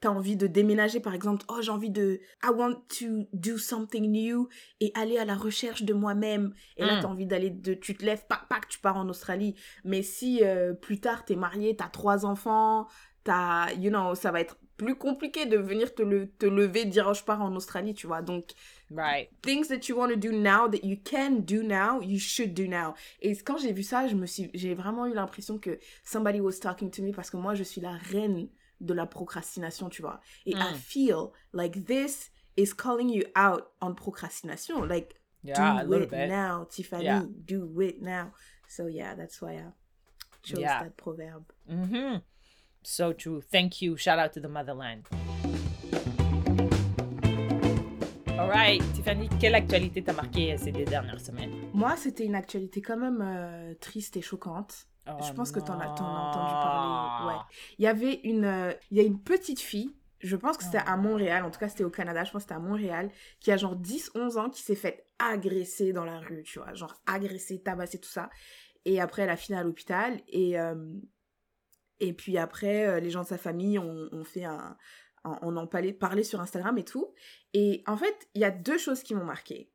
T'as 0.00 0.08
envie 0.10 0.34
de 0.36 0.48
déménager, 0.48 0.98
par 0.98 1.14
exemple. 1.14 1.44
Oh, 1.48 1.58
j'ai 1.62 1.70
envie 1.70 1.88
de. 1.90 2.18
I 2.42 2.48
want 2.52 2.74
to 2.98 3.28
do 3.32 3.56
something 3.56 4.10
new 4.10 4.48
et 4.80 4.90
aller 4.96 5.16
à 5.16 5.24
la 5.24 5.36
recherche 5.36 5.84
de 5.84 5.94
moi-même. 5.94 6.52
Et 6.76 6.84
là, 6.84 6.96
Mm. 6.96 7.00
t'as 7.02 7.06
envie 7.06 7.26
d'aller. 7.26 7.50
De... 7.50 7.74
Tu 7.74 7.94
te 7.94 8.04
lèves, 8.04 8.24
pac, 8.28 8.48
pac, 8.48 8.66
tu 8.68 8.80
pars 8.80 8.96
en 8.96 9.08
Australie. 9.08 9.54
Mais 9.84 10.02
si 10.02 10.40
euh, 10.42 10.72
plus 10.74 10.98
tard, 10.98 11.24
t'es 11.24 11.36
marié, 11.36 11.76
t'as 11.76 11.86
trois 11.88 12.26
enfants, 12.26 12.88
t'as, 13.22 13.72
you 13.74 13.90
know, 13.90 14.16
ça 14.16 14.32
va 14.32 14.40
être 14.40 14.56
plus 14.76 14.96
compliqué 14.96 15.46
de 15.46 15.56
venir 15.56 15.94
te, 15.94 16.02
le, 16.02 16.28
te 16.32 16.46
lever, 16.46 16.84
dire 16.84 17.06
oh, 17.08 17.14
je 17.14 17.22
pars 17.22 17.40
en 17.40 17.54
Australie, 17.54 17.94
tu 17.94 18.08
vois. 18.08 18.22
Donc, 18.22 18.46
right 18.94 19.28
things 19.42 19.68
that 19.68 19.88
you 19.88 19.96
want 19.96 20.10
to 20.10 20.16
do 20.16 20.32
now, 20.32 20.68
that 20.68 20.84
you 20.84 20.96
can 21.04 21.40
do 21.40 21.62
now, 21.62 22.00
you 22.00 22.18
should 22.18 22.54
do 22.54 22.66
now. 22.68 22.94
Et 23.20 23.34
quand 23.36 23.58
j'ai 23.58 23.72
vu 23.72 23.82
ça, 23.82 24.06
je 24.08 24.14
me 24.14 24.26
suis, 24.26 24.50
j'ai 24.54 24.74
vraiment 24.74 25.06
eu 25.06 25.14
l'impression 25.14 25.58
que 25.58 25.78
somebody 26.04 26.40
was 26.40 26.58
talking 26.60 26.90
to 26.90 27.02
me 27.02 27.12
parce 27.12 27.30
que 27.30 27.36
moi, 27.36 27.54
je 27.54 27.62
suis 27.64 27.80
la 27.80 27.96
reine 28.10 28.48
de 28.80 28.94
la 28.94 29.06
procrastination, 29.06 29.88
tu 29.88 30.02
vois. 30.02 30.20
Et 30.46 30.52
I 30.52 30.72
Mm. 30.72 30.74
feel 30.74 31.32
like 31.52 31.84
this 31.86 32.30
is 32.56 32.72
calling 32.74 33.08
you 33.08 33.22
out 33.36 33.72
on 33.80 33.94
procrastination. 33.94 34.86
Like, 34.88 35.14
yeah 35.44 35.82
do 35.84 35.92
it 35.94 36.10
bit 36.10 36.28
now, 36.28 36.64
Tiffany. 36.70 37.04
Yeah. 37.04 37.22
Do 37.46 37.80
it 37.80 38.00
now. 38.02 38.32
So 38.68 38.86
yeah, 38.86 39.14
that's 39.16 39.40
why 39.40 39.54
I 39.58 39.72
chose 40.42 40.60
Yeah. 40.60 40.82
that 40.82 40.96
proverb. 40.96 41.44
Mhm. 41.68 42.22
so 42.84 43.12
true 43.12 43.40
thank 43.40 43.80
you 43.80 43.96
shout 43.96 44.18
out 44.18 44.32
to 44.32 44.40
the 44.40 44.48
motherland 44.48 45.04
all 48.42 48.50
right 48.50 48.82
Tiffany 48.94 49.28
quelle 49.40 49.54
actualité 49.54 50.02
t'a 50.02 50.12
marqué 50.12 50.52
euh, 50.52 50.56
ces 50.56 50.72
deux 50.72 50.84
dernières 50.84 51.20
semaines? 51.20 51.52
Moi, 51.72 51.96
c'était 51.96 52.24
une 52.24 52.34
actualité 52.34 52.80
quand 52.82 52.96
même 52.96 53.20
euh, 53.22 53.74
triste 53.80 54.16
et 54.16 54.22
choquante. 54.22 54.86
Oh 55.08 55.12
Je 55.26 55.32
pense 55.32 55.50
que 55.50 55.58
t'en 55.60 55.78
as- 55.80 55.94
t'en 55.96 56.06
as 56.06 56.30
entendu 56.30 56.52
parler, 56.52 57.34
ouais. 57.34 57.40
Il 57.78 57.84
y 57.84 57.88
avait 57.88 58.14
une, 58.24 58.44
euh, 58.44 58.72
il 58.90 58.98
y 58.98 59.00
a 59.00 59.04
une 59.04 59.20
petite 59.20 59.60
fille, 59.60 59.94
je 60.20 60.36
pense 60.36 60.56
que 60.56 60.62
c'était 60.64 60.78
à 60.78 60.94
Oh. 60.96 61.00
Montréal, 61.00 61.44
en 61.44 61.50
tout 61.50 61.58
cas 61.58 61.68
c'était 61.68 61.82
au 61.84 61.90
Canada, 61.90 62.22
je 62.24 62.30
pense 62.30 62.42
que 62.44 62.48
c'était 62.50 62.54
à 62.54 62.60
Montréal, 62.60 63.10
qui 63.40 63.50
a 63.50 63.56
genre 63.56 63.74
10-11 63.76 64.38
ans, 64.38 64.48
qui 64.50 64.62
s'est 64.62 64.76
fait 64.76 65.06
agresser 65.18 65.92
dans 65.92 66.04
la 66.04 66.20
rue, 66.20 66.42
tu 66.44 66.58
vois, 66.60 66.72
genre 66.74 66.94
agresser, 67.06 67.60
tabasser, 67.60 67.98
tout 67.98 68.08
ça. 68.10 68.30
Et 68.84 69.00
après, 69.00 69.22
elle 69.22 69.30
a 69.30 69.36
fini 69.36 69.58
à 69.58 69.62
l'hôpital, 69.64 70.20
et, 70.28 70.58
euh, 70.58 70.74
et 72.00 72.12
puis 72.12 72.38
après, 72.38 73.00
les 73.00 73.10
gens 73.10 73.22
de 73.22 73.26
sa 73.28 73.38
famille 73.38 73.78
ont, 73.78 74.08
ont 74.12 74.24
fait 74.24 74.44
un... 74.44 74.76
On 75.24 75.56
en 75.56 75.66
parlait, 75.66 76.24
sur 76.24 76.40
Instagram 76.40 76.76
et 76.78 76.84
tout. 76.84 77.12
Et 77.54 77.82
en 77.86 77.96
fait, 77.96 78.28
il 78.34 78.40
y 78.40 78.44
a 78.44 78.50
deux 78.50 78.78
choses 78.78 79.02
qui 79.02 79.14
m'ont 79.14 79.24
marqué. 79.24 79.70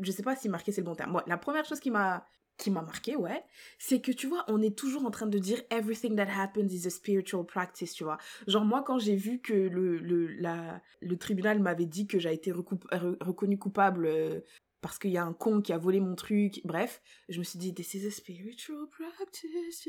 Je 0.00 0.12
sais 0.12 0.22
pas 0.22 0.36
si 0.36 0.48
marqué 0.48 0.72
c'est 0.72 0.80
le 0.82 0.84
bon 0.86 0.94
terme. 0.94 1.22
La 1.26 1.38
première 1.38 1.64
chose 1.64 1.80
qui 1.80 1.90
m'a 1.90 2.26
qui 2.58 2.72
m'a 2.72 2.82
marqué, 2.82 3.14
ouais, 3.14 3.44
c'est 3.78 4.00
que 4.00 4.10
tu 4.10 4.26
vois, 4.26 4.44
on 4.48 4.60
est 4.60 4.76
toujours 4.76 5.06
en 5.06 5.12
train 5.12 5.28
de 5.28 5.38
dire 5.38 5.62
everything 5.70 6.16
that 6.16 6.26
happens 6.28 6.68
is 6.72 6.88
a 6.88 6.90
spiritual 6.90 7.46
practice, 7.46 7.92
tu 7.94 8.02
vois. 8.02 8.18
Genre 8.48 8.64
moi 8.64 8.82
quand 8.82 8.98
j'ai 8.98 9.14
vu 9.14 9.40
que 9.40 9.52
le 9.52 9.96
le 9.98 10.26
la 10.26 10.82
le 11.00 11.16
tribunal 11.16 11.60
m'avait 11.60 11.86
dit 11.86 12.08
que 12.08 12.18
j'ai 12.18 12.32
été 12.32 12.50
recoup- 12.50 12.88
re- 12.90 13.16
reconnue 13.22 13.58
coupable 13.58 14.06
euh, 14.06 14.40
parce 14.80 14.98
qu'il 14.98 15.10
y 15.12 15.18
a 15.18 15.24
un 15.24 15.32
con 15.32 15.60
qui 15.62 15.72
a 15.72 15.78
volé 15.78 16.00
mon 16.00 16.16
truc. 16.16 16.60
Bref, 16.64 17.00
je 17.28 17.38
me 17.38 17.44
suis 17.44 17.58
dit, 17.60 17.74
this 17.74 17.94
is 17.94 18.06
a 18.06 18.10
spiritual 18.10 18.88
practice. 18.90 19.88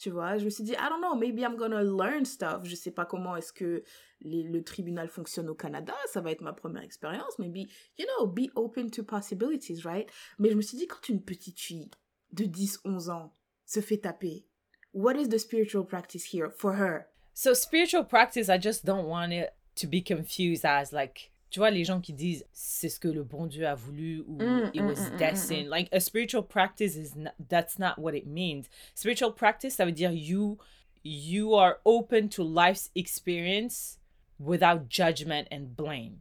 Tu 0.00 0.08
vois, 0.08 0.38
je 0.38 0.46
me 0.46 0.50
suis 0.50 0.64
dit, 0.64 0.72
I 0.72 0.88
don't 0.88 1.00
know, 1.02 1.14
maybe 1.14 1.40
I'm 1.40 1.56
gonna 1.56 1.82
learn 1.82 2.24
stuff. 2.24 2.64
Je 2.64 2.74
sais 2.74 2.90
pas 2.90 3.04
comment 3.04 3.36
est-ce 3.36 3.52
que 3.52 3.84
les- 4.22 4.42
le 4.42 4.64
tribunal 4.64 5.08
fonctionne 5.08 5.50
au 5.50 5.54
Canada. 5.54 5.94
Ça 6.10 6.22
va 6.22 6.30
être 6.30 6.40
ma 6.40 6.54
première 6.54 6.82
expérience. 6.82 7.38
Maybe, 7.38 7.68
you 7.98 8.06
know, 8.16 8.26
be 8.26 8.48
open 8.54 8.90
to 8.90 9.04
possibilities, 9.04 9.82
right? 9.84 10.08
Mais 10.38 10.48
je 10.50 10.54
me 10.56 10.62
suis 10.62 10.78
dit, 10.78 10.86
quand 10.86 11.06
une 11.10 11.22
petite 11.22 11.60
fille 11.60 11.90
de 12.32 12.44
10, 12.46 12.80
11 12.86 13.10
ans 13.10 13.34
se 13.66 13.80
fait 13.80 13.98
taper, 13.98 14.46
what 14.94 15.16
is 15.16 15.28
the 15.28 15.36
spiritual 15.38 15.84
practice 15.86 16.32
here 16.32 16.50
for 16.50 16.76
her? 16.78 17.04
So 17.34 17.52
spiritual 17.52 18.06
practice, 18.06 18.48
I 18.48 18.58
just 18.58 18.86
don't 18.86 19.06
want 19.06 19.32
it 19.32 19.50
to 19.76 19.86
be 19.86 20.02
confused 20.02 20.64
as 20.64 20.92
like, 20.92 21.30
tu 21.50 21.58
vois, 21.58 21.70
les 21.70 21.84
gens 21.84 22.00
qui 22.00 22.12
disent 22.12 22.46
c'est 22.52 22.88
ce 22.88 23.00
que 23.00 23.08
le 23.08 23.24
bon 23.24 23.46
Dieu 23.46 23.66
a 23.66 23.74
voulu 23.74 24.24
ou 24.26 24.38
Mm, 24.38 24.70
it 24.72 24.82
mm, 24.82 24.86
was 24.86 24.94
mm, 24.94 25.14
mm, 25.14 25.18
destined. 25.18 25.68
Like 25.68 25.88
a 25.92 26.00
spiritual 26.00 26.42
practice 26.42 26.96
is 26.96 27.16
not, 27.16 27.32
that's 27.48 27.78
not 27.78 27.98
what 27.98 28.14
it 28.14 28.26
means. 28.26 28.68
Spiritual 28.94 29.32
practice, 29.32 29.74
ça 29.74 29.84
veut 29.84 29.92
dire 29.92 30.12
you 30.12 30.58
you 31.02 31.54
are 31.54 31.78
open 31.84 32.28
to 32.28 32.44
life's 32.44 32.90
experience 32.94 33.98
without 34.38 34.88
judgment 34.88 35.48
and 35.50 35.74
blame. 35.76 36.20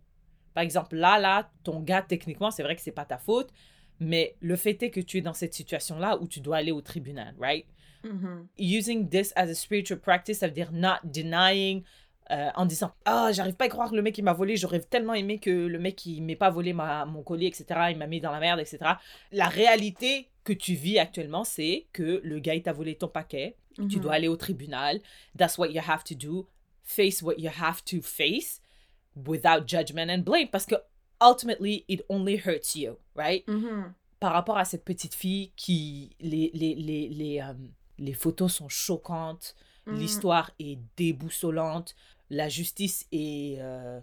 Par 0.53 0.63
exemple, 0.63 0.95
là, 0.95 1.19
là, 1.19 1.49
ton 1.63 1.81
gars, 1.81 2.01
techniquement, 2.01 2.51
c'est 2.51 2.63
vrai 2.63 2.75
que 2.75 2.81
c'est 2.81 2.91
pas 2.91 3.05
ta 3.05 3.17
faute, 3.17 3.51
mais 3.99 4.35
le 4.39 4.55
fait 4.55 4.81
est 4.83 4.89
que 4.89 4.99
tu 4.99 5.17
es 5.17 5.21
dans 5.21 5.33
cette 5.33 5.53
situation-là 5.53 6.17
où 6.21 6.27
tu 6.27 6.39
dois 6.39 6.57
aller 6.57 6.71
au 6.71 6.81
tribunal, 6.81 7.35
right? 7.37 7.65
using 8.57 9.09
this 9.09 9.33
as 9.35 9.49
a 9.49 9.55
spiritual 9.55 9.99
practice, 9.99 10.39
ça 10.39 10.47
veut 10.47 10.53
dire 10.53 10.71
not 10.71 10.99
denying, 11.03 11.83
euh, 12.31 12.49
en 12.55 12.65
disant 12.65 12.91
Ah, 13.05 13.31
j'arrive 13.31 13.55
pas 13.55 13.65
à 13.65 13.69
croire 13.69 13.89
que 13.89 13.95
le 13.95 14.01
mec 14.01 14.17
il 14.17 14.23
m'a 14.23 14.33
volé, 14.33 14.55
j'aurais 14.57 14.79
tellement 14.81 15.13
aimé 15.13 15.39
que 15.39 15.49
le 15.49 15.79
mec 15.79 16.05
il 16.05 16.21
m'ait 16.21 16.35
pas 16.35 16.49
volé 16.49 16.73
ma, 16.73 17.05
mon 17.05 17.23
collier, 17.23 17.47
etc. 17.47 17.65
Il 17.91 17.97
m'a 17.97 18.07
mis 18.07 18.19
dans 18.21 18.31
la 18.31 18.39
merde, 18.39 18.59
etc. 18.59 18.77
La 19.31 19.47
réalité 19.47 20.29
que 20.43 20.53
tu 20.53 20.73
vis 20.73 20.99
actuellement, 20.99 21.43
c'est 21.43 21.87
que 21.93 22.21
le 22.23 22.39
gars 22.39 22.55
il 22.55 22.63
t'a 22.63 22.73
volé 22.73 22.95
ton 22.95 23.07
paquet, 23.07 23.55
tu 23.75 23.81
Mhm. 23.97 23.99
dois 24.01 24.13
aller 24.13 24.27
au 24.27 24.35
tribunal, 24.37 24.99
that's 25.37 25.57
what 25.57 25.69
you 25.71 25.81
have 25.87 26.03
to 26.03 26.15
do, 26.15 26.47
face 26.83 27.21
what 27.21 27.35
you 27.37 27.49
have 27.61 27.83
to 27.85 28.01
face 28.01 28.61
without 29.27 29.67
judgment 29.67 30.09
and 30.09 30.19
blame, 30.19 30.47
parce 30.49 30.65
que 30.65 30.75
ultimately 31.21 31.83
it 31.87 32.03
only 32.09 32.37
hurts 32.37 32.75
you, 32.75 32.97
right? 33.15 33.43
Mhm. 33.47 33.93
par 34.19 34.33
rapport 34.33 34.57
à 34.57 34.65
cette 34.65 34.83
petite 34.83 35.15
fille 35.15 35.51
qui 35.55 36.09
les 36.19 36.51
les 36.53 36.75
les 36.75 37.07
les, 37.07 37.39
euh, 37.39 37.53
les 37.99 38.13
photos 38.13 38.53
sont 38.53 38.67
choquantes 38.67 39.55
Mhm. 39.85 39.95
l'histoire 39.97 40.51
est 40.59 40.77
déboussolante 40.97 41.95
la 42.29 42.49
justice 42.49 43.05
est 43.11 43.57
euh, 43.59 43.99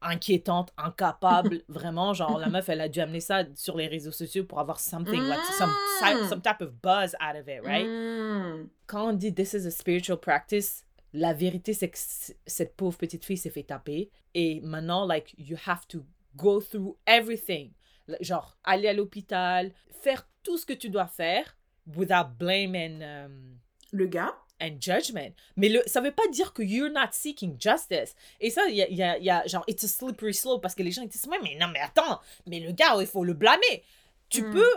inquiétante 0.00 0.72
incapable 0.76 1.62
vraiment 1.68 2.14
genre 2.14 2.38
la 2.38 2.48
meuf 2.48 2.68
elle 2.68 2.80
a 2.80 2.88
dû 2.88 3.00
amener 3.00 3.20
ça 3.20 3.44
sur 3.56 3.76
les 3.76 3.88
réseaux 3.88 4.12
sociaux 4.12 4.44
pour 4.44 4.60
avoir 4.60 4.78
something 4.80 5.20
like 5.20 5.44
some 5.58 5.72
Mm. 6.00 6.28
some 6.28 6.40
type 6.40 6.60
of 6.60 6.72
buzz 6.80 7.16
out 7.20 7.34
of 7.36 7.48
it 7.48 7.60
right? 7.64 7.86
Mm. 7.86 8.68
quand 8.86 9.08
on 9.08 9.12
dit 9.12 9.34
this 9.34 9.52
is 9.54 9.66
a 9.66 9.70
spiritual 9.70 10.16
practice, 10.18 10.84
la 11.12 11.32
vérité 11.32 11.72
c'est 11.74 11.88
que 11.90 11.98
cette 12.46 12.76
pauvre 12.76 12.96
petite 12.96 13.24
fille 13.24 13.36
s'est 13.36 13.50
fait 13.50 13.64
taper 13.64 14.10
et 14.34 14.60
maintenant 14.60 15.04
like 15.06 15.34
you 15.38 15.56
have 15.66 15.86
to 15.88 16.04
go 16.36 16.60
through 16.60 16.96
everything. 17.06 17.72
Genre 18.20 18.56
aller 18.62 18.86
à 18.88 18.92
l'hôpital, 18.92 19.72
faire 20.02 20.28
tout 20.44 20.56
ce 20.56 20.64
que 20.64 20.72
tu 20.72 20.88
dois 20.88 21.08
faire 21.08 21.56
without 21.96 22.28
blame 22.38 22.74
and 22.76 23.00
um, 23.02 23.58
Le 23.90 24.06
gars 24.06 24.34
and 24.60 24.76
judgment. 24.80 25.32
Mais 25.56 25.68
le, 25.68 25.82
ça 25.86 26.00
veut 26.00 26.10
pas 26.12 26.26
dire 26.28 26.52
que 26.52 26.62
you're 26.62 26.90
not 26.90 27.08
seeking 27.12 27.56
justice. 27.60 28.14
Et 28.40 28.50
ça, 28.50 28.62
il 28.68 28.74
y 28.76 28.82
a, 28.82 28.88
il 28.88 28.96
y 28.96 29.02
a- 29.02 29.18
il 29.18 29.24
y 29.24 29.30
a, 29.30 29.46
genre, 29.46 29.64
it's 29.68 29.84
a 29.84 29.88
slippery 29.88 30.34
slope 30.34 30.60
parce 30.62 30.74
que 30.74 30.82
les 30.82 30.90
gens 30.90 31.02
ils 31.02 31.08
disent, 31.08 31.26
Ouais, 31.26 31.38
mais 31.42 31.56
non, 31.60 31.68
mais 31.72 31.80
attends, 31.80 32.20
mais 32.46 32.60
le 32.60 32.72
gars, 32.72 32.96
il 33.00 33.06
faut 33.06 33.24
le 33.24 33.34
blâmer. 33.34 33.82
Tu 34.28 34.42
Mm. 34.42 34.50
peux 34.52 34.72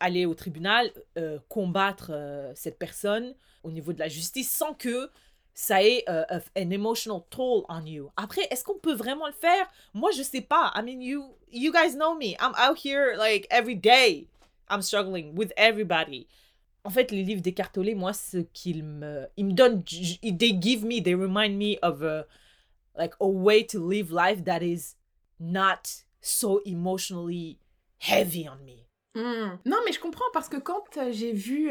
aller 0.00 0.24
au 0.26 0.34
tribunal, 0.34 0.90
euh, 1.18 1.38
combattre 1.48 2.08
euh, 2.10 2.52
cette 2.54 2.78
personne 2.78 3.34
au 3.62 3.70
niveau 3.70 3.92
de 3.92 3.98
la 3.98 4.08
justice 4.08 4.50
sans 4.50 4.74
que 4.74 5.10
ça 5.52 5.82
ait 5.84 6.04
euh, 6.08 6.24
an 6.56 6.70
emotional 6.70 7.20
toll 7.30 7.62
on 7.68 7.84
you. 7.86 8.10
Après, 8.16 8.42
est-ce 8.50 8.64
qu'on 8.64 8.78
peut 8.78 8.94
vraiment 8.94 9.26
le 9.26 9.32
faire? 9.32 9.66
Moi, 9.92 10.10
je 10.16 10.22
sais 10.22 10.40
pas. 10.40 10.72
I 10.74 10.82
mean, 10.82 11.00
you, 11.00 11.24
you 11.52 11.70
guys 11.72 11.94
know 11.94 12.14
me. 12.16 12.34
I'm 12.40 12.52
out 12.58 12.76
here, 12.84 13.14
like, 13.16 13.46
every 13.50 13.76
day. 13.76 14.26
I'm 14.70 14.82
struggling 14.82 15.34
with 15.36 15.52
everybody. 15.56 16.26
En 16.84 16.90
fait, 16.90 17.10
les 17.10 17.22
livres 17.22 17.42
d'écartolés, 17.42 17.94
moi, 17.94 18.12
ce 18.12 18.38
qu'ils 18.38 18.84
me... 18.84 19.26
Ils 19.36 19.46
me 19.46 19.52
donnent... 19.52 19.82
They 19.84 20.58
give 20.60 20.84
me, 20.84 21.02
they 21.02 21.14
remind 21.14 21.56
me 21.56 21.78
of 21.82 22.02
a, 22.02 22.26
like, 22.96 23.14
a 23.20 23.26
way 23.26 23.64
to 23.66 23.88
live 23.88 24.10
life 24.10 24.44
that 24.44 24.62
is 24.62 24.96
not 25.40 26.04
so 26.20 26.60
emotionally 26.64 27.58
heavy 27.98 28.48
on 28.48 28.62
me. 28.64 28.86
Mm. 29.14 29.58
Non, 29.64 29.78
mais 29.84 29.92
je 29.92 30.00
comprends 30.00 30.24
parce 30.32 30.48
que 30.48 30.56
quand 30.56 30.84
euh, 30.96 31.12
j'ai 31.12 31.32
vu 31.32 31.70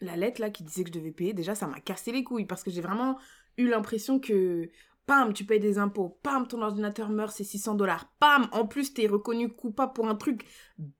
la 0.00 0.16
lettre 0.16 0.40
là 0.40 0.50
qui 0.50 0.62
disait 0.62 0.84
que 0.84 0.90
je 0.90 0.98
devais 0.98 1.12
payer, 1.12 1.32
déjà 1.32 1.54
ça 1.54 1.66
m'a 1.66 1.80
cassé 1.80 2.12
les 2.12 2.24
couilles 2.24 2.44
parce 2.44 2.62
que 2.62 2.70
j'ai 2.70 2.80
vraiment 2.80 3.18
eu 3.56 3.68
l'impression 3.68 4.18
que 4.18 4.70
pam, 5.06 5.32
tu 5.32 5.44
payes 5.44 5.60
des 5.60 5.78
impôts, 5.78 6.18
pam, 6.22 6.46
ton 6.46 6.62
ordinateur 6.62 7.08
meurt, 7.08 7.34
c'est 7.34 7.44
600 7.44 7.74
dollars, 7.74 8.12
pam, 8.18 8.48
en 8.52 8.66
plus 8.66 8.94
t'es 8.94 9.06
reconnu 9.06 9.48
coupable 9.48 9.92
pour 9.92 10.08
un 10.08 10.14
truc 10.14 10.46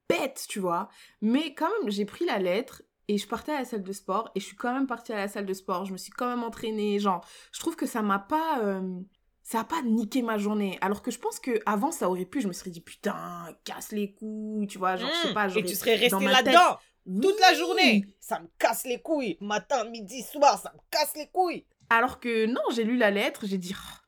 bête, 0.08 0.44
tu 0.48 0.58
vois. 0.58 0.88
Mais 1.20 1.54
quand 1.54 1.68
même, 1.80 1.90
j'ai 1.90 2.04
pris 2.04 2.24
la 2.24 2.38
lettre 2.38 2.82
et 3.08 3.18
je 3.18 3.26
partais 3.26 3.52
à 3.52 3.58
la 3.60 3.64
salle 3.64 3.82
de 3.82 3.92
sport 3.92 4.30
et 4.34 4.40
je 4.40 4.44
suis 4.46 4.56
quand 4.56 4.72
même 4.72 4.86
partie 4.86 5.12
à 5.12 5.16
la 5.16 5.28
salle 5.28 5.46
de 5.46 5.54
sport, 5.54 5.84
je 5.84 5.92
me 5.92 5.98
suis 5.98 6.12
quand 6.12 6.28
même 6.28 6.42
entraînée, 6.44 6.98
genre, 6.98 7.24
je 7.52 7.60
trouve 7.60 7.76
que 7.76 7.86
ça 7.86 8.02
m'a 8.02 8.18
pas. 8.18 8.60
euh, 8.62 9.00
ça 9.44 9.60
a 9.60 9.64
pas 9.64 9.82
niqué 9.82 10.22
ma 10.22 10.38
journée. 10.38 10.78
Alors 10.80 11.02
que 11.02 11.10
je 11.10 11.18
pense 11.18 11.40
que 11.40 11.60
avant 11.66 11.90
ça 11.90 12.08
aurait 12.08 12.24
pu, 12.24 12.40
je 12.40 12.46
me 12.48 12.52
serais 12.52 12.70
dit 12.70 12.80
putain, 12.80 13.48
casse 13.64 13.90
les 13.90 14.12
couilles, 14.14 14.68
tu 14.68 14.78
vois, 14.78 14.94
genre, 14.96 15.10
je 15.10 15.26
sais 15.26 15.30
Mm. 15.30 15.34
pas, 15.34 15.48
Et 15.48 15.64
tu 15.64 15.74
serais 15.74 15.96
resté 15.96 16.16
ma 16.24 16.42
tête- 16.42 16.54
là-dedans 16.54 16.78
toute 17.20 17.40
la 17.40 17.52
journée. 17.54 18.04
Ça 18.20 18.38
me 18.38 18.46
casse 18.58 18.84
les 18.84 19.02
couilles. 19.02 19.36
Matin, 19.40 19.84
midi, 19.90 20.22
soir, 20.22 20.58
ça 20.60 20.72
me 20.72 20.78
casse 20.90 21.14
les 21.16 21.26
couilles. 21.26 21.66
Alors 21.90 22.20
que 22.20 22.46
non, 22.46 22.60
j'ai 22.72 22.84
lu 22.84 22.96
la 22.96 23.10
lettre, 23.10 23.40
j'ai 23.44 23.58
dit. 23.58 23.74
Ah. 23.76 23.98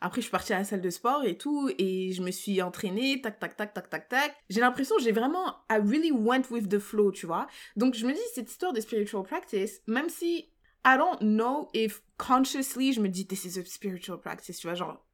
Après, 0.00 0.20
je 0.20 0.26
suis 0.26 0.30
partie 0.30 0.52
à 0.52 0.58
la 0.58 0.64
salle 0.64 0.80
de 0.80 0.90
sport 0.90 1.24
et 1.24 1.36
tout, 1.36 1.70
et 1.78 2.12
je 2.12 2.22
me 2.22 2.30
suis 2.30 2.62
entraînée, 2.62 3.20
tac, 3.20 3.38
tac, 3.38 3.56
tac, 3.56 3.74
tac, 3.74 3.90
tac, 3.90 4.08
tac. 4.08 4.36
J'ai 4.48 4.60
l'impression 4.60 4.96
j'ai 5.00 5.12
vraiment. 5.12 5.56
I 5.70 5.78
really 5.78 6.12
went 6.12 6.50
with 6.50 6.68
the 6.68 6.78
flow, 6.78 7.10
tu 7.10 7.26
vois. 7.26 7.46
Donc, 7.76 7.94
je 7.94 8.06
me 8.06 8.12
dis, 8.12 8.20
cette 8.34 8.50
histoire 8.50 8.72
de 8.72 8.80
spiritual 8.80 9.22
practice, 9.22 9.82
même 9.86 10.08
si 10.08 10.50
I 10.84 10.96
don't 10.96 11.18
know 11.20 11.68
if 11.74 12.02
consciously, 12.16 12.92
je 12.92 13.00
me 13.00 13.08
dis, 13.08 13.26
this 13.26 13.44
is 13.44 13.58
a 13.58 13.64
spiritual 13.64 14.20
practice, 14.20 14.58
tu 14.58 14.66
vois, 14.66 14.74
genre, 14.74 15.04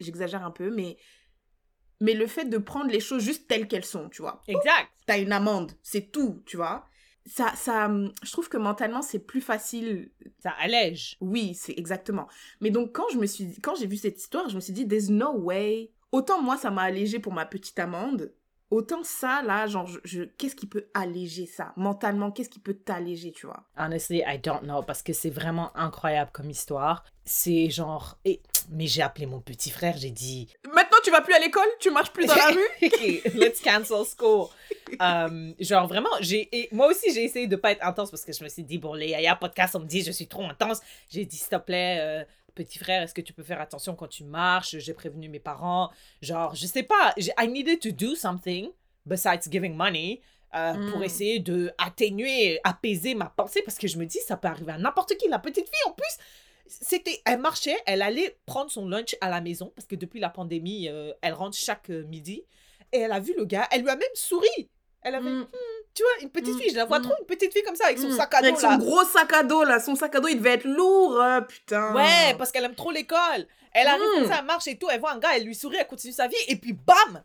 j'exagère 0.00 0.44
un 0.44 0.50
peu, 0.50 0.70
mais. 0.70 0.96
Mais 2.00 2.14
le 2.14 2.28
fait 2.28 2.44
de 2.44 2.58
prendre 2.58 2.92
les 2.92 3.00
choses 3.00 3.24
juste 3.24 3.48
telles 3.48 3.66
qu'elles 3.66 3.84
sont, 3.84 4.08
tu 4.08 4.22
vois. 4.22 4.40
Exact. 4.46 4.88
T'as 5.04 5.18
une 5.18 5.32
amende, 5.32 5.72
c'est 5.82 6.12
tout, 6.12 6.42
tu 6.46 6.56
vois. 6.56 6.86
Ça, 7.28 7.52
ça, 7.54 7.90
je 8.22 8.32
trouve 8.32 8.48
que 8.48 8.56
mentalement, 8.56 9.02
c'est 9.02 9.18
plus 9.18 9.40
facile 9.40 10.10
Ça 10.42 10.50
allège. 10.60 11.16
oui, 11.20 11.54
c'est 11.54 11.74
exactement. 11.76 12.26
Mais 12.60 12.70
donc 12.70 12.92
quand 12.92 13.08
je 13.12 13.18
me 13.18 13.26
suis 13.26 13.58
quand 13.60 13.74
j'ai 13.76 13.86
vu 13.86 13.96
cette 13.96 14.18
histoire, 14.18 14.48
je 14.48 14.56
me 14.56 14.60
suis 14.60 14.72
dit 14.72 14.88
there's 14.88 15.10
no 15.10 15.32
way. 15.36 15.90
Autant 16.10 16.40
moi 16.42 16.56
ça 16.56 16.70
m'a 16.70 16.82
allégé 16.82 17.18
pour 17.18 17.32
ma 17.34 17.44
petite 17.44 17.78
amende, 17.78 18.32
autant 18.70 19.02
ça 19.04 19.42
là 19.42 19.66
genre 19.66 19.86
je, 19.86 19.98
je- 20.04 20.22
qu'est-ce 20.22 20.56
qui 20.56 20.66
peut 20.66 20.86
alléger 20.94 21.44
ça? 21.44 21.72
Mentalement, 21.76 22.30
qu'est-ce 22.30 22.48
qui 22.48 22.60
peut 22.60 22.74
t'alléger, 22.74 23.30
tu 23.32 23.44
vois? 23.46 23.64
Honestly, 23.76 24.22
I 24.26 24.38
don't 24.38 24.62
know 24.62 24.82
parce 24.82 25.02
que 25.02 25.12
c'est 25.12 25.28
vraiment 25.30 25.70
incroyable 25.76 26.30
comme 26.32 26.48
histoire. 26.50 27.04
C'est 27.24 27.68
genre 27.68 28.18
et 28.24 28.40
mais 28.70 28.86
j'ai 28.86 29.02
appelé 29.02 29.26
mon 29.26 29.40
petit 29.40 29.70
frère, 29.70 29.96
j'ai 29.98 30.10
dit 30.10 30.48
tu 31.08 31.12
vas 31.12 31.20
plus 31.22 31.34
à 31.34 31.38
l'école, 31.38 31.66
tu 31.80 31.90
marches 31.90 32.10
plus 32.12 32.26
dans 32.26 32.34
la 32.34 32.48
rue? 32.50 32.68
Let's 33.34 33.60
cancel 33.60 34.04
school. 34.04 34.48
Um, 35.00 35.54
genre 35.58 35.86
vraiment, 35.86 36.10
j'ai 36.20 36.48
moi 36.72 36.86
aussi 36.88 37.12
j'ai 37.12 37.24
essayé 37.24 37.46
de 37.46 37.56
pas 37.56 37.72
être 37.72 37.84
intense 37.84 38.10
parce 38.10 38.24
que 38.24 38.32
je 38.32 38.42
me 38.44 38.48
suis 38.48 38.62
dit 38.62 38.78
bon 38.78 38.94
les 38.94 39.08
Yaya 39.08 39.36
podcast 39.36 39.74
on 39.74 39.80
me 39.80 39.86
dit 39.86 40.02
je 40.02 40.12
suis 40.12 40.26
trop 40.26 40.44
intense. 40.44 40.80
J'ai 41.10 41.24
dit 41.24 41.36
s'il 41.36 41.48
te 41.48 41.56
plaît 41.56 41.98
euh, 42.00 42.24
petit 42.54 42.78
frère, 42.78 43.02
est-ce 43.02 43.14
que 43.14 43.20
tu 43.20 43.32
peux 43.32 43.42
faire 43.42 43.60
attention 43.60 43.94
quand 43.94 44.08
tu 44.08 44.24
marches? 44.24 44.76
J'ai 44.78 44.94
prévenu 44.94 45.28
mes 45.28 45.40
parents. 45.40 45.90
Genre 46.22 46.54
je 46.54 46.66
sais 46.66 46.82
pas, 46.82 47.14
I 47.18 47.48
needed 47.48 47.80
to 47.80 47.90
do 47.90 48.14
something 48.14 48.68
besides 49.06 49.48
giving 49.50 49.74
money. 49.74 50.20
euh, 50.54 50.72
pour 50.90 51.00
Mm. 51.00 51.04
essayer 51.04 51.38
de 51.40 51.70
atténuer, 51.76 52.58
apaiser 52.64 53.14
ma 53.14 53.26
pensée 53.26 53.60
parce 53.62 53.76
que 53.76 53.86
je 53.86 53.98
me 53.98 54.06
dis 54.06 54.18
ça 54.26 54.34
peut 54.38 54.48
arriver 54.48 54.72
à 54.72 54.78
n'importe 54.78 55.14
qui. 55.18 55.28
La 55.28 55.38
petite 55.38 55.66
fille 55.68 55.86
en 55.86 55.92
plus, 55.92 56.16
c'était, 56.68 57.20
elle 57.24 57.38
marchait, 57.40 57.76
elle 57.86 58.02
allait 58.02 58.38
prendre 58.46 58.70
son 58.70 58.88
lunch 58.88 59.16
à 59.20 59.28
la 59.30 59.40
maison 59.40 59.72
parce 59.74 59.86
que 59.86 59.96
depuis 59.96 60.20
la 60.20 60.28
pandémie, 60.30 60.88
euh, 60.88 61.12
elle 61.22 61.34
rentre 61.34 61.56
chaque 61.56 61.90
euh, 61.90 62.04
midi 62.04 62.44
et 62.92 62.98
elle 63.00 63.12
a 63.12 63.20
vu 63.20 63.34
le 63.36 63.44
gars, 63.44 63.66
elle 63.70 63.82
lui 63.82 63.90
a 63.90 63.96
même 63.96 64.08
souri. 64.14 64.70
Elle 65.02 65.14
avait, 65.14 65.30
Mm. 65.30 65.42
Hmm, 65.42 65.46
tu 65.94 66.02
vois, 66.02 66.22
une 66.22 66.30
petite 66.30 66.54
Mm, 66.54 66.58
fille, 66.58 66.70
je 66.70 66.76
la 66.76 66.84
vois 66.84 66.98
mm. 66.98 67.02
trop, 67.02 67.14
une 67.20 67.26
petite 67.26 67.52
fille 67.52 67.62
comme 67.62 67.76
ça 67.76 67.86
avec 67.86 67.98
son 67.98 68.08
Mm. 68.08 68.16
sac 68.16 68.34
à 68.34 68.40
dos 68.40 68.46
Avec 68.48 68.62
là. 68.62 68.70
son 68.72 68.78
gros 68.78 69.04
sac 69.04 69.32
à 69.32 69.42
dos 69.44 69.64
là, 69.64 69.78
son 69.80 69.94
sac 69.94 70.14
à 70.14 70.20
dos 70.20 70.28
il 70.28 70.38
devait 70.38 70.54
être 70.54 70.64
lourd, 70.64 71.20
euh, 71.20 71.40
putain. 71.42 71.94
Ouais, 71.94 72.34
parce 72.36 72.50
qu'elle 72.52 72.64
aime 72.64 72.74
trop 72.74 72.90
l'école. 72.90 73.46
Elle 73.72 73.86
arrive 73.86 74.02
Mm. 74.02 74.18
comme 74.20 74.28
ça, 74.32 74.36
elle 74.40 74.46
marche 74.46 74.66
et 74.66 74.76
tout, 74.78 74.88
elle 74.90 75.00
voit 75.00 75.12
un 75.12 75.18
gars, 75.18 75.36
elle 75.36 75.44
lui 75.44 75.54
sourit, 75.54 75.76
elle 75.78 75.86
continue 75.86 76.12
sa 76.12 76.26
vie 76.26 76.36
et 76.48 76.56
puis 76.56 76.72
bam 76.72 77.22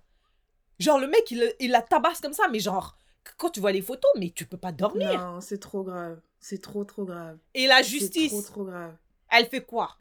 Genre 0.79 0.99
le 0.99 1.07
mec, 1.07 1.29
il, 1.31 1.53
il 1.59 1.71
la 1.71 1.81
tabasse 1.81 2.19
comme 2.19 2.33
ça, 2.33 2.47
mais 2.49 2.59
genre, 2.59 2.97
quand 3.37 3.49
tu 3.49 3.59
vois 3.59 3.71
les 3.71 3.81
photos, 3.81 4.11
mais 4.17 4.31
tu 4.31 4.45
peux 4.45 4.57
pas 4.57 4.71
dormir. 4.71 5.19
Non, 5.19 5.39
c'est 5.41 5.59
trop 5.59 5.83
grave. 5.83 6.19
C'est 6.39 6.61
trop 6.61 6.83
trop 6.83 7.05
grave. 7.05 7.37
Et 7.53 7.67
la 7.67 7.77
C'est 7.77 7.83
justice, 7.89 8.31
trop 8.31 8.41
trop 8.41 8.63
grave. 8.65 8.93
Elle 9.33 9.45
fait 9.47 9.61
quoi? 9.65 9.97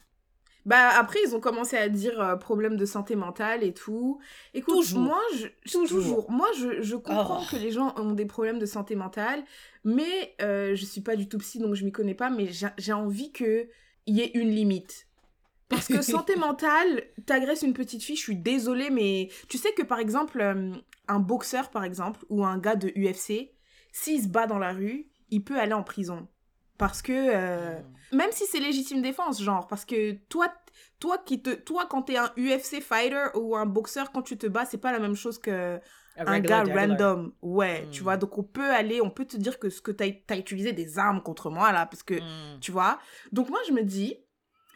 Bah 0.65 0.91
après, 0.97 1.19
ils 1.25 1.35
ont 1.35 1.41
commencé 1.41 1.75
à 1.75 1.89
dire 1.89 2.21
euh, 2.21 2.35
problème 2.37 2.77
de 2.77 2.85
santé 2.85 3.15
mentale 3.17 3.63
et 3.65 3.73
tout. 3.73 4.19
Écoute, 4.53 4.75
Toujours. 4.75 5.01
moi, 5.01 5.19
je, 5.35 5.47
Toujours. 5.69 5.99
toujours. 5.99 6.31
Moi, 6.31 6.47
je, 6.57 6.81
je 6.81 6.95
comprends 6.95 7.41
Oh. 7.43 7.45
que 7.51 7.57
les 7.57 7.71
gens 7.71 7.93
ont 7.97 8.13
des 8.13 8.25
problèmes 8.25 8.59
de 8.59 8.65
santé 8.65 8.95
mentale, 8.95 9.43
mais 9.83 10.35
euh, 10.41 10.73
je 10.73 10.85
suis 10.85 11.01
pas 11.01 11.17
du 11.17 11.27
tout 11.27 11.37
psy, 11.39 11.59
donc 11.59 11.75
je 11.75 11.83
m'y 11.83 11.91
connais 11.91 12.13
pas, 12.15 12.29
mais 12.29 12.47
j'ai 12.77 12.93
envie 12.93 13.33
que 13.33 13.67
y 14.07 14.21
ait 14.21 14.31
une 14.35 14.51
limite. 14.51 15.07
Parce 15.67 15.87
que 15.87 16.01
santé 16.01 16.37
mentale, 16.37 17.03
t'agresses 17.25 17.63
une 17.63 17.73
petite 17.73 18.01
fille, 18.01 18.15
je 18.15 18.21
suis 18.21 18.37
désolée, 18.37 18.89
mais 18.89 19.27
tu 19.49 19.57
sais 19.57 19.73
que 19.73 19.81
par 19.83 19.99
exemple, 19.99 20.39
euh, 20.39 20.71
un 21.09 21.19
boxeur, 21.19 21.71
par 21.71 21.83
exemple, 21.83 22.21
ou 22.29 22.45
un 22.45 22.57
gars 22.57 22.77
de 22.77 22.87
UFC, 22.95 23.51
s'il 23.91 24.23
se 24.23 24.27
bat 24.29 24.47
dans 24.47 24.59
la 24.59 24.71
rue, 24.71 25.09
il 25.29 25.43
peut 25.43 25.59
aller 25.59 25.73
en 25.73 25.83
prison. 25.83 26.25
Parce 26.87 27.01
que, 27.01 27.11
euh, 27.13 27.79
Mm. 28.11 28.17
même 28.17 28.31
si 28.31 28.45
c'est 28.45 28.59
légitime 28.59 29.01
défense, 29.01 29.41
genre, 29.41 29.67
parce 29.67 29.85
que 29.85 30.13
toi, 30.29 30.47
toi, 30.99 31.17
qui 31.17 31.41
te, 31.41 31.51
toi 31.51 31.85
quand 31.89 32.03
t'es 32.03 32.17
un 32.17 32.31
UFC 32.37 32.81
fighter 32.81 33.27
ou 33.35 33.55
un 33.55 33.65
boxeur, 33.65 34.11
quand 34.11 34.21
tu 34.21 34.37
te 34.37 34.47
bats, 34.47 34.65
c'est 34.65 34.77
pas 34.77 34.91
la 34.91 34.99
même 34.99 35.15
chose 35.15 35.37
que 35.39 35.79
un 36.17 36.39
gars 36.41 36.63
random. 36.63 37.33
Ouais, 37.41 37.87
tu 37.91 38.01
Mm. 38.01 38.03
vois, 38.03 38.17
donc 38.17 38.37
on 38.37 38.43
peut 38.43 38.69
aller, 38.71 39.01
on 39.01 39.09
peut 39.09 39.25
te 39.25 39.37
dire 39.37 39.59
que 39.59 39.69
ce 39.69 39.81
que 39.81 39.91
t'as 39.91 40.05
as 40.29 40.37
utilisé 40.37 40.73
des 40.73 40.99
armes 40.99 41.21
contre 41.23 41.49
moi, 41.49 41.71
là, 41.71 41.85
parce 41.85 42.03
que, 42.03 42.15
Mm. 42.15 42.59
tu 42.59 42.71
vois. 42.71 42.99
Donc 43.31 43.49
moi, 43.49 43.59
je 43.67 43.71
me 43.73 43.81
dis, 43.83 44.17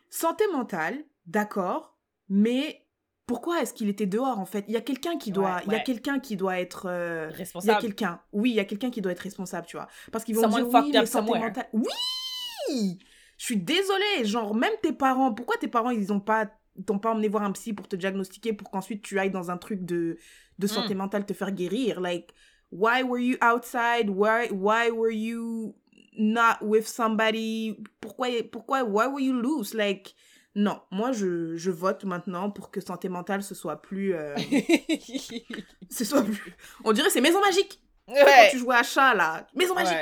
santé 0.09 0.45
mentale, 0.53 1.03
d'accord, 1.25 1.97
mais 2.29 2.86
pourquoi 3.27 3.61
est-ce 3.61 3.73
qu'il 3.73 3.89
était 3.89 4.05
dehors, 4.07 4.39
en 4.39 4.45
fait? 4.45 4.65
Il 4.67 4.73
y 4.73 4.77
a 4.77 4.81
quelqu'un 4.81 5.17
qui 5.17 5.31
doit, 5.31 5.57
Ouais, 5.67 5.73
y 5.73 5.75
a 5.75 5.79
quelqu'un 5.81 6.19
qui 6.19 6.35
doit 6.37 6.59
être... 6.59 6.87
euh, 6.89 7.27
il 7.29 7.31
y 7.31 7.33
a 7.33 7.37
Responsable. 7.37 7.81
quelqu'un, 7.81 8.21
oui, 8.33 8.49
il 8.51 8.55
y 8.55 8.59
a 8.59 8.65
quelqu'un 8.65 8.89
qui 8.89 9.01
doit 9.01 9.11
être 9.11 9.19
responsable, 9.19 9.67
tu 9.67 9.77
vois. 9.77 9.87
Parce 10.11 10.23
qu'ils 10.23 10.35
vont 10.35 10.47
dire, 10.47 10.67
oui, 10.67 10.91
mais 10.93 11.05
santé 11.05 11.31
mentale... 11.39 11.67
Oui 11.73 12.99
Je 13.37 13.45
suis 13.45 13.57
désolée, 13.57 14.23
genre, 14.25 14.55
même 14.55 14.73
tes 14.81 14.93
parents, 14.93 15.33
pourquoi 15.33 15.57
tes 15.57 15.67
parents, 15.67 15.91
ils 15.91 16.11
ont 16.11 16.19
pas 16.19 16.49
t'ont 16.85 16.99
pas 16.99 17.11
emmené 17.11 17.27
voir 17.27 17.41
un 17.41 17.51
psy 17.53 17.73
pour 17.73 17.87
te 17.87 17.95
diagnostiquer 17.95 18.53
pour 18.53 18.69
qu'ensuite 18.69 19.01
tu 19.01 19.17
ailles 19.19 19.31
dans 19.31 19.49
un 19.49 19.57
truc 19.57 19.83
de, 19.83 20.19
de 20.59 20.67
santé 20.67 20.93
Mm. 20.93 20.97
mentale 20.99 21.25
te 21.25 21.33
faire 21.33 21.51
guérir? 21.51 21.99
Like, 21.99 22.33
why 22.71 23.01
were 23.03 23.19
you 23.19 23.35
outside? 23.41 24.09
Why, 24.11 24.49
why 24.51 24.91
were 24.91 25.11
you 25.11 25.73
not 26.19 26.57
with 26.61 26.87
somebody? 26.87 27.77
Pourquoi, 27.99 28.43
pourquoi, 28.51 28.83
why 28.83 29.07
were 29.07 29.19
you 29.19 29.33
loose? 29.33 29.73
Like, 29.73 30.13
non, 30.57 30.81
moi 30.91 31.11
je, 31.11 31.55
je 31.55 31.69
vote 31.71 32.03
maintenant 32.03 32.49
pour 32.49 32.71
que 32.71 32.81
santé 32.81 33.09
mentale 33.09 33.43
ce 33.43 33.53
soit 33.55 33.79
plus. 33.81 34.15
euh, 34.15 34.35
ce 35.89 36.03
soit 36.03 36.23
plus. 36.23 36.55
On 36.83 36.91
dirait 36.91 37.09
c'est 37.11 37.21
maison 37.21 37.39
magique. 37.39 37.79
Quand 38.07 38.13
ouais. 38.13 38.49
tu 38.51 38.57
jouais 38.57 38.75
à 38.77 38.83
chat 38.83 39.13
là, 39.13 39.45
maison 39.53 39.75
magique. 39.75 39.93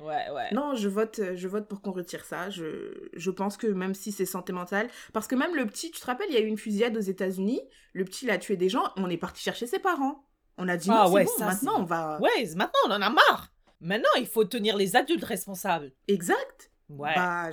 ouais. 0.00 0.06
Ouais, 0.06 0.30
ouais. 0.34 0.48
Non, 0.52 0.74
je 0.74 0.88
vote, 0.88 1.20
je 1.34 1.46
vote 1.46 1.68
pour 1.68 1.80
qu'on 1.82 1.92
retire 1.92 2.24
ça. 2.24 2.48
Je, 2.50 3.08
je 3.12 3.30
pense 3.30 3.56
que 3.58 3.66
même 3.66 3.94
si 3.94 4.12
c'est 4.12 4.24
santé 4.26 4.52
mentale, 4.52 4.88
parce 5.12 5.26
que 5.26 5.34
même 5.34 5.54
le 5.54 5.66
petit, 5.66 5.90
tu 5.90 6.00
te 6.00 6.06
rappelles, 6.06 6.28
il 6.30 6.34
y 6.34 6.38
a 6.38 6.40
eu 6.40 6.46
une 6.46 6.56
fusillade 6.58 6.96
aux 6.96 7.00
États-Unis. 7.00 7.60
Le 7.92 8.04
petit, 8.06 8.24
il 8.24 8.30
a 8.30 8.38
tué 8.38 8.56
des 8.56 8.70
gens. 8.70 8.84
On 8.96 9.10
est 9.10 9.18
parti 9.18 9.42
chercher 9.42 9.66
ses 9.66 9.78
parents. 9.78 10.26
On 10.56 10.68
a 10.68 10.76
dit 10.76 10.88
Ah 10.90 11.04
non, 11.04 11.12
ouais, 11.12 11.24
bon. 11.24 11.30
ça, 11.38 11.46
maintenant, 11.46 11.80
on 11.80 11.84
va. 11.84 12.18
Ouais, 12.20 12.46
maintenant 12.56 12.80
on 12.88 12.92
en 12.92 13.02
a 13.02 13.10
marre. 13.10 13.52
Maintenant, 13.80 14.08
il 14.18 14.26
faut 14.26 14.44
tenir 14.44 14.76
les 14.76 14.96
adultes 14.96 15.24
responsables. 15.24 15.92
Exact. 16.08 16.72
Ouais. 16.88 17.14
Bah, 17.14 17.50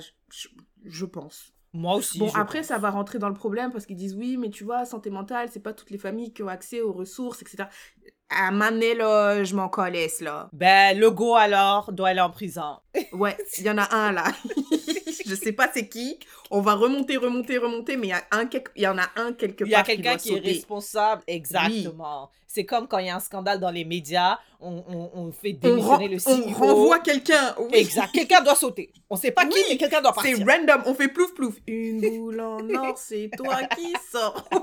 je 0.84 1.04
pense. 1.04 1.52
Moi 1.78 1.94
aussi. 1.94 2.18
bon, 2.18 2.30
après, 2.34 2.58
pense. 2.58 2.68
ça 2.68 2.78
va 2.78 2.90
rentrer 2.90 3.18
dans 3.18 3.28
le 3.28 3.34
problème 3.34 3.70
parce 3.70 3.86
qu'ils 3.86 3.96
disent 3.96 4.14
oui, 4.16 4.36
mais 4.36 4.50
tu 4.50 4.64
vois, 4.64 4.84
santé 4.84 5.10
mentale, 5.10 5.48
c'est 5.52 5.62
pas 5.62 5.72
toutes 5.72 5.90
les 5.90 5.98
familles 5.98 6.32
qui 6.32 6.42
ont 6.42 6.48
accès 6.48 6.80
aux 6.80 6.92
ressources, 6.92 7.40
etc. 7.40 7.68
À 8.30 8.50
m'amener 8.50 8.94
là, 8.94 9.44
je 9.44 9.54
m'en 9.54 9.68
calisse 9.68 10.20
là. 10.20 10.50
Ben, 10.52 10.98
le 10.98 11.10
go 11.10 11.36
alors 11.36 11.92
doit 11.92 12.08
aller 12.08 12.20
en 12.20 12.30
prison. 12.30 12.78
Ouais, 13.12 13.36
il 13.58 13.64
y 13.64 13.70
en 13.70 13.78
a 13.78 13.94
un 13.94 14.12
là. 14.12 14.24
je 15.28 15.34
sais 15.34 15.52
pas 15.52 15.68
c'est 15.72 15.88
qui. 15.88 16.18
On 16.50 16.60
va 16.60 16.74
remonter, 16.74 17.16
remonter, 17.16 17.58
remonter, 17.58 17.96
mais 17.96 18.06
il 18.08 18.10
y, 18.10 18.12
a 18.14 18.24
un 18.30 18.46
quelque- 18.46 18.70
il 18.76 18.82
y 18.82 18.86
en 18.88 18.96
a 18.98 19.06
un 19.16 19.32
quelque 19.32 19.58
part. 19.64 19.68
Il 19.68 19.72
y 19.72 19.74
a 19.74 19.82
quelqu'un 19.82 20.16
qui, 20.16 20.34
est 20.34 20.40
responsable, 20.40 21.22
exactement. 21.26 22.30
C'est 22.46 22.64
comme 22.64 22.88
quand 22.88 22.98
il 22.98 23.06
y 23.06 23.10
a 23.10 23.16
un 23.16 23.20
scandale 23.20 23.60
dans 23.60 23.70
les 23.70 23.84
médias, 23.84 24.38
on, 24.60 24.82
on, 24.88 25.10
on 25.14 25.32
fait 25.32 25.56
On, 25.62 25.68
démissionner 25.68 26.08
le 26.08 26.16
on 26.26 26.38
CEO. 26.40 26.54
renvoie 26.54 26.98
quelqu'un. 27.00 27.54
oui. 27.58 27.68
Exact. 27.74 28.10
Quelqu'un 28.12 28.40
doit 28.42 28.54
sauter. 28.54 28.90
On 29.10 29.16
sait 29.16 29.30
pas 29.32 29.44
qui, 29.44 29.58
mais 29.68 29.76
quelqu'un 29.76 30.00
doit 30.00 30.14
C'est 30.22 30.30
partir. 30.34 30.46
random, 30.46 30.82
on 30.86 30.94
fait 30.94 31.08
plouf 31.08 31.34
plouf. 31.34 31.54
Une 31.66 32.00
boule 32.00 32.40
en 32.40 32.58
or, 32.70 32.96
c'est 32.96 33.30
toi 33.36 33.58
qui 33.76 33.92
sors. 34.10 34.48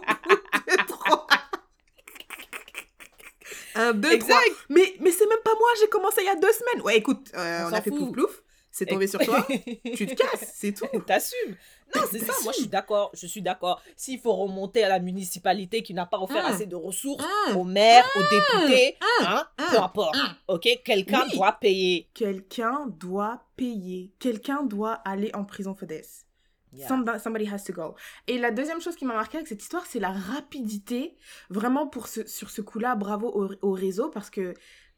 Un, 3.75 3.93
deux, 3.93 4.11
Exact. 4.13 4.29
trois. 4.29 4.41
Mais, 4.69 4.93
mais 5.01 5.11
c'est 5.11 5.27
même 5.27 5.37
pas 5.43 5.53
moi, 5.53 5.67
j'ai 5.81 5.87
commencé 5.89 6.21
il 6.21 6.25
y 6.25 6.29
a 6.29 6.35
deux 6.35 6.51
semaines. 6.53 6.81
Ouais, 6.85 6.97
écoute, 6.97 7.29
euh, 7.35 7.67
On 7.69 7.73
a 7.73 7.81
fait 7.81 7.89
fout. 7.89 7.99
plouf 7.99 8.11
plouf. 8.13 8.41
C'est 8.77 8.85
tombé 8.87 9.07
sur 9.07 9.19
toi. 9.21 9.47
tu 9.95 10.05
te 10.05 10.13
casses, 10.15 10.51
c'est 10.53 10.73
tout. 10.73 10.85
T'assumes. 11.07 11.55
Non, 11.95 12.01
c'est 12.11 12.19
ça. 12.19 12.33
Moi, 12.43 12.51
je 12.51 12.57
suis 12.59 12.67
d'accord. 12.67 13.09
Je 13.13 13.25
suis 13.25 13.41
d'accord. 13.41 13.81
S'il 13.95 14.19
faut 14.19 14.33
remonter 14.35 14.83
à 14.83 14.89
la 14.89 14.99
municipalité 14.99 15.81
qui 15.81 15.93
n'a 15.93 16.05
pas 16.05 16.19
offert 16.19 16.43
Mm. 16.43 16.47
assez 16.53 16.65
de 16.65 16.75
ressources, 16.75 17.23
au 17.55 17.63
maire, 17.63 18.03
aux 18.17 18.19
députés, 18.67 18.97
hein, 19.21 19.45
Mm. 19.57 19.63
peu 19.71 19.79
importe. 19.79 20.17
Ok, 20.49 20.67
quelqu'un 20.83 21.23
Oui. 21.29 21.37
doit 21.37 21.53
payer. 21.53 22.09
Quelqu'un 22.13 22.87
doit 22.99 23.43
payer. 23.55 24.11
Quelqu'un 24.19 24.63
doit 24.63 24.95
aller 25.05 25.31
en 25.33 25.45
prison 25.45 25.73
for 25.73 25.87
this. 25.87 26.25
Yeah. 26.73 26.89
Somebody, 26.89 27.19
somebody 27.21 27.47
has 27.49 27.63
to 27.63 27.71
go. 27.71 27.95
Et 28.27 28.37
la 28.37 28.51
deuxième 28.51 28.81
chose 28.81 28.97
qui 28.97 29.05
m'a 29.05 29.13
marqué 29.13 29.37
avec 29.37 29.47
cette 29.47 29.61
histoire, 29.63 29.85
c'est 29.85 29.99
la 30.01 30.11
rapidité. 30.11 31.15
Vraiment, 31.49 31.87
pour 31.87 32.07
ce, 32.09 32.27
sur 32.27 32.49
ce 32.49 32.61
coup-là, 32.61 32.95
bravo 32.95 33.29
au, 33.29 33.49
au 33.61 33.71
réseau, 33.71 34.09
parce 34.09 34.29
que 34.29 34.53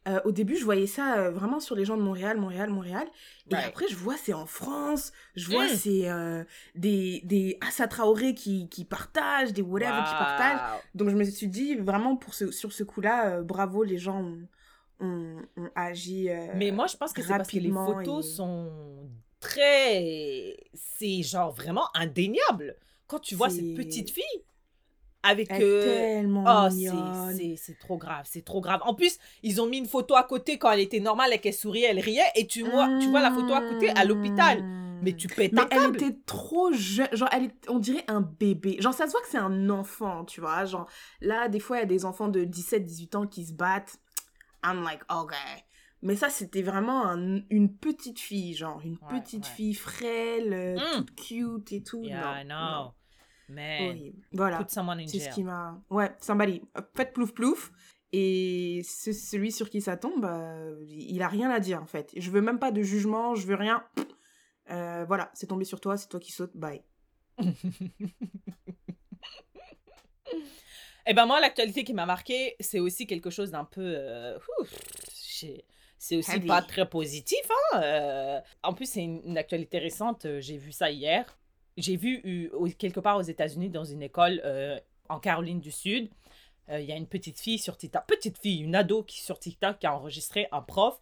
euh, 0.08 0.20
au 0.26 0.32
début, 0.32 0.56
je 0.56 0.64
voyais 0.64 0.88
ça 0.88 1.18
euh, 1.18 1.32
vraiment 1.32 1.60
sur 1.60 1.76
les 1.76 1.84
gens 1.86 1.98
de 1.98 2.02
Montréal, 2.02 2.38
Montréal, 2.38 2.70
Montréal. 2.70 3.08
Et 3.50 3.56
Right. 3.56 3.68
après, 3.68 3.86
je 3.90 3.96
vois 3.96 4.16
c'est 4.18 4.34
en 4.34 4.46
France. 4.46 5.12
Je 5.36 5.50
vois 5.52 5.66
Mm. 5.66 5.76
c'est 5.76 6.10
euh, 6.10 6.44
des, 6.76 7.22
des 7.26 7.58
Assa 7.62 7.88
Traoré 7.88 8.34
qui, 8.34 8.70
qui 8.70 8.86
partagent, 8.86 9.54
des 9.54 9.62
whatever 9.62 9.98
qui 10.06 10.14
partagent. 10.14 10.82
Donc, 10.96 11.10
je 11.10 11.16
me 11.16 11.24
suis 11.24 11.48
dit, 11.48 11.76
vraiment, 11.76 12.16
pour 12.16 12.34
ce, 12.34 12.52
sur 12.52 12.72
ce 12.72 12.84
coup-là, 12.84 13.42
bravo, 13.42 13.84
les 13.84 13.98
gens 13.98 14.22
ont, 14.22 14.48
ont, 15.02 15.42
ont 15.58 15.70
agi. 15.76 16.30
Mais 16.56 16.72
moi, 16.72 16.88
je 16.88 16.96
pense 16.98 17.14
que 17.14 17.22
c'est 17.22 17.28
parce 17.30 17.50
que 17.50 17.58
les 17.58 17.72
photos 17.72 18.26
et- 18.26 18.30
sont 18.36 18.72
très. 19.40 20.58
C'est 20.74 21.22
genre 21.24 21.52
vraiment 21.54 21.88
indéniable. 21.96 22.76
Quand 23.08 23.20
tu 23.20 23.36
vois 23.36 23.50
cette 23.50 23.74
petite 23.76 24.10
fille 24.10 24.24
avec. 25.24 25.48
Elle 25.52 25.62
euh, 25.64 25.84
tellement 25.84 26.44
Oh, 26.48 26.70
c'est- 26.70 27.38
c'est 27.38 27.56
c'est 27.58 27.80
trop 27.80 27.98
grave, 27.98 28.26
c'est 28.30 28.44
trop 28.46 28.62
grave. 28.62 28.82
En 28.86 28.94
plus, 28.94 29.18
ils 29.44 29.62
ont 29.62 29.66
mis 29.68 29.78
une 29.78 29.88
photo 29.88 30.16
à 30.16 30.24
côté 30.24 30.58
quand 30.58 30.72
elle 30.72 30.80
était 30.80 31.00
normale 31.00 31.34
et 31.34 31.40
qu'elle 31.40 31.54
souriait, 31.54 31.88
elle 31.90 32.00
riait, 32.00 32.22
et 32.36 32.48
tu 32.48 32.64
vois, 32.64 32.90
tu 33.02 33.08
vois 33.10 33.22
la 33.22 33.32
photo 33.32 33.54
à 33.54 33.62
côté 33.62 33.90
à 33.90 34.06
l'hôpital. 34.06 34.64
Mais 35.04 35.14
tu 35.14 35.28
pètes 35.28 35.52
Mais 35.54 35.62
un 35.62 35.68
elle 35.70 35.78
câble. 35.80 35.96
était 36.04 36.18
trop 36.26 36.72
jeune. 36.72 37.08
Genre, 37.12 37.30
elle 37.32 37.44
est, 37.46 37.70
on 37.70 37.78
dirait 37.78 38.04
un 38.08 38.22
bébé. 38.22 38.78
Genre, 38.80 38.96
ça 38.96 39.06
se 39.06 39.12
voit 39.12 39.22
que 39.22 39.28
c'est 39.30 39.38
un 39.38 39.70
enfant, 39.70 40.26
tu 40.26 40.42
vois. 40.42 40.66
Genre, 40.66 40.88
là, 41.22 41.48
des 41.50 41.60
fois, 41.60 41.78
il 41.78 41.80
y 41.82 41.84
a 41.84 41.86
des 41.88 42.04
enfants 42.04 42.30
de 42.30 42.44
17, 42.44 42.84
18 42.84 43.14
ans 43.16 43.28
qui 43.28 43.46
se 43.46 43.54
battent. 43.54 43.98
I'm 44.66 44.84
like, 44.84 45.02
ok. 45.14 45.34
Mais 46.02 46.16
ça, 46.16 46.30
c'était 46.30 46.64
vraiment 46.64 47.06
un- 47.06 47.42
une 47.52 47.72
petite 47.76 48.20
fille, 48.20 48.56
genre, 48.56 48.82
une 48.84 48.94
Ouais, 49.12 49.20
petite 49.20 49.46
ouais. 49.46 49.52
fille 49.52 49.74
frêle, 49.76 50.52
euh, 50.54 50.76
Mm. 50.78 50.96
toute 50.98 51.16
cute 51.16 51.72
et 51.74 51.84
tout. 51.84 52.02
Yeah, 52.04 52.42
I 52.42 52.46
non, 52.46 52.56
know. 52.56 52.84
non, 52.86 52.92
Man, 53.50 53.84
horrible. 53.90 54.18
Voilà. 54.34 54.58
put 54.58 54.70
someone 54.70 55.00
in 55.00 55.08
C'est 55.08 55.20
ce 55.20 55.24
jail. 55.26 55.34
qui 55.34 55.44
m'a. 55.44 55.82
Ouais, 55.90 56.12
somebody. 56.20 56.62
Faites 56.96 57.14
plouf 57.14 57.34
plouf. 57.34 57.72
Et 58.14 58.82
ce- 58.88 59.12
celui 59.12 59.52
sur 59.52 59.70
qui 59.70 59.82
ça 59.82 59.98
tombe, 59.98 60.24
euh, 60.26 60.82
il 60.88 61.22
a 61.22 61.28
rien 61.28 61.50
à 61.50 61.60
dire 61.60 61.82
en 61.82 61.86
fait. 61.86 62.12
Je 62.16 62.32
veux 62.32 62.42
même 62.42 62.58
pas 62.60 62.72
de 62.72 62.82
jugement, 62.82 63.36
je 63.36 63.46
veux 63.48 63.56
rien. 63.56 63.84
Euh, 64.70 65.04
voilà, 65.06 65.30
c'est 65.34 65.48
tombé 65.48 65.66
sur 65.66 65.80
toi, 65.82 65.98
c'est 65.98 66.08
toi 66.08 66.20
qui 66.20 66.32
sautes, 66.32 66.56
bye. 66.56 66.82
Eh 71.10 71.14
ben 71.14 71.26
moi, 71.26 71.40
l'actualité 71.40 71.86
qui 71.86 71.94
m'a 71.94 72.06
marqué, 72.06 72.56
c'est 72.60 72.80
aussi 72.82 73.08
quelque 73.08 73.30
chose 73.30 73.52
d'un 73.52 73.64
peu... 73.64 73.82
euh, 73.96 74.38
c'est 75.98 76.18
aussi 76.18 76.32
Heavy. 76.32 76.48
pas 76.48 76.62
très 76.62 76.88
positif. 76.90 77.40
Hein? 77.50 77.82
euh. 77.82 78.40
en 78.64 78.74
plus, 78.74 78.88
c'est 78.92 79.04
une, 79.04 79.22
une 79.24 79.38
actualité 79.38 79.78
récente. 79.80 80.28
J'ai 80.40 80.58
vu 80.58 80.72
ça 80.74 80.92
hier. 80.92 81.38
J'ai 81.78 81.96
vu 81.96 82.22
euh, 82.26 82.70
quelque 82.78 83.00
part 83.00 83.18
aux 83.18 83.22
États-Unis, 83.22 83.70
dans 83.70 83.86
une 83.86 84.02
école 84.02 84.42
euh, 84.44 84.80
en 85.10 85.20
Caroline 85.20 85.60
du 85.60 85.72
Sud, 85.72 86.10
euh, 86.70 86.80
il 86.80 86.88
y 86.88 86.92
a 86.92 86.96
une 86.96 87.08
petite 87.08 87.40
fille 87.40 87.60
sur 87.60 87.78
TikTok, 87.78 88.06
petite 88.08 88.40
fille, 88.40 88.62
une 88.62 88.76
ado 88.76 89.04
qui 89.04 89.22
sur 89.22 89.40
TikTok 89.40 89.80
qui 89.80 89.88
a 89.88 89.96
enregistré 89.96 90.48
un 90.52 90.62
prof 90.62 91.00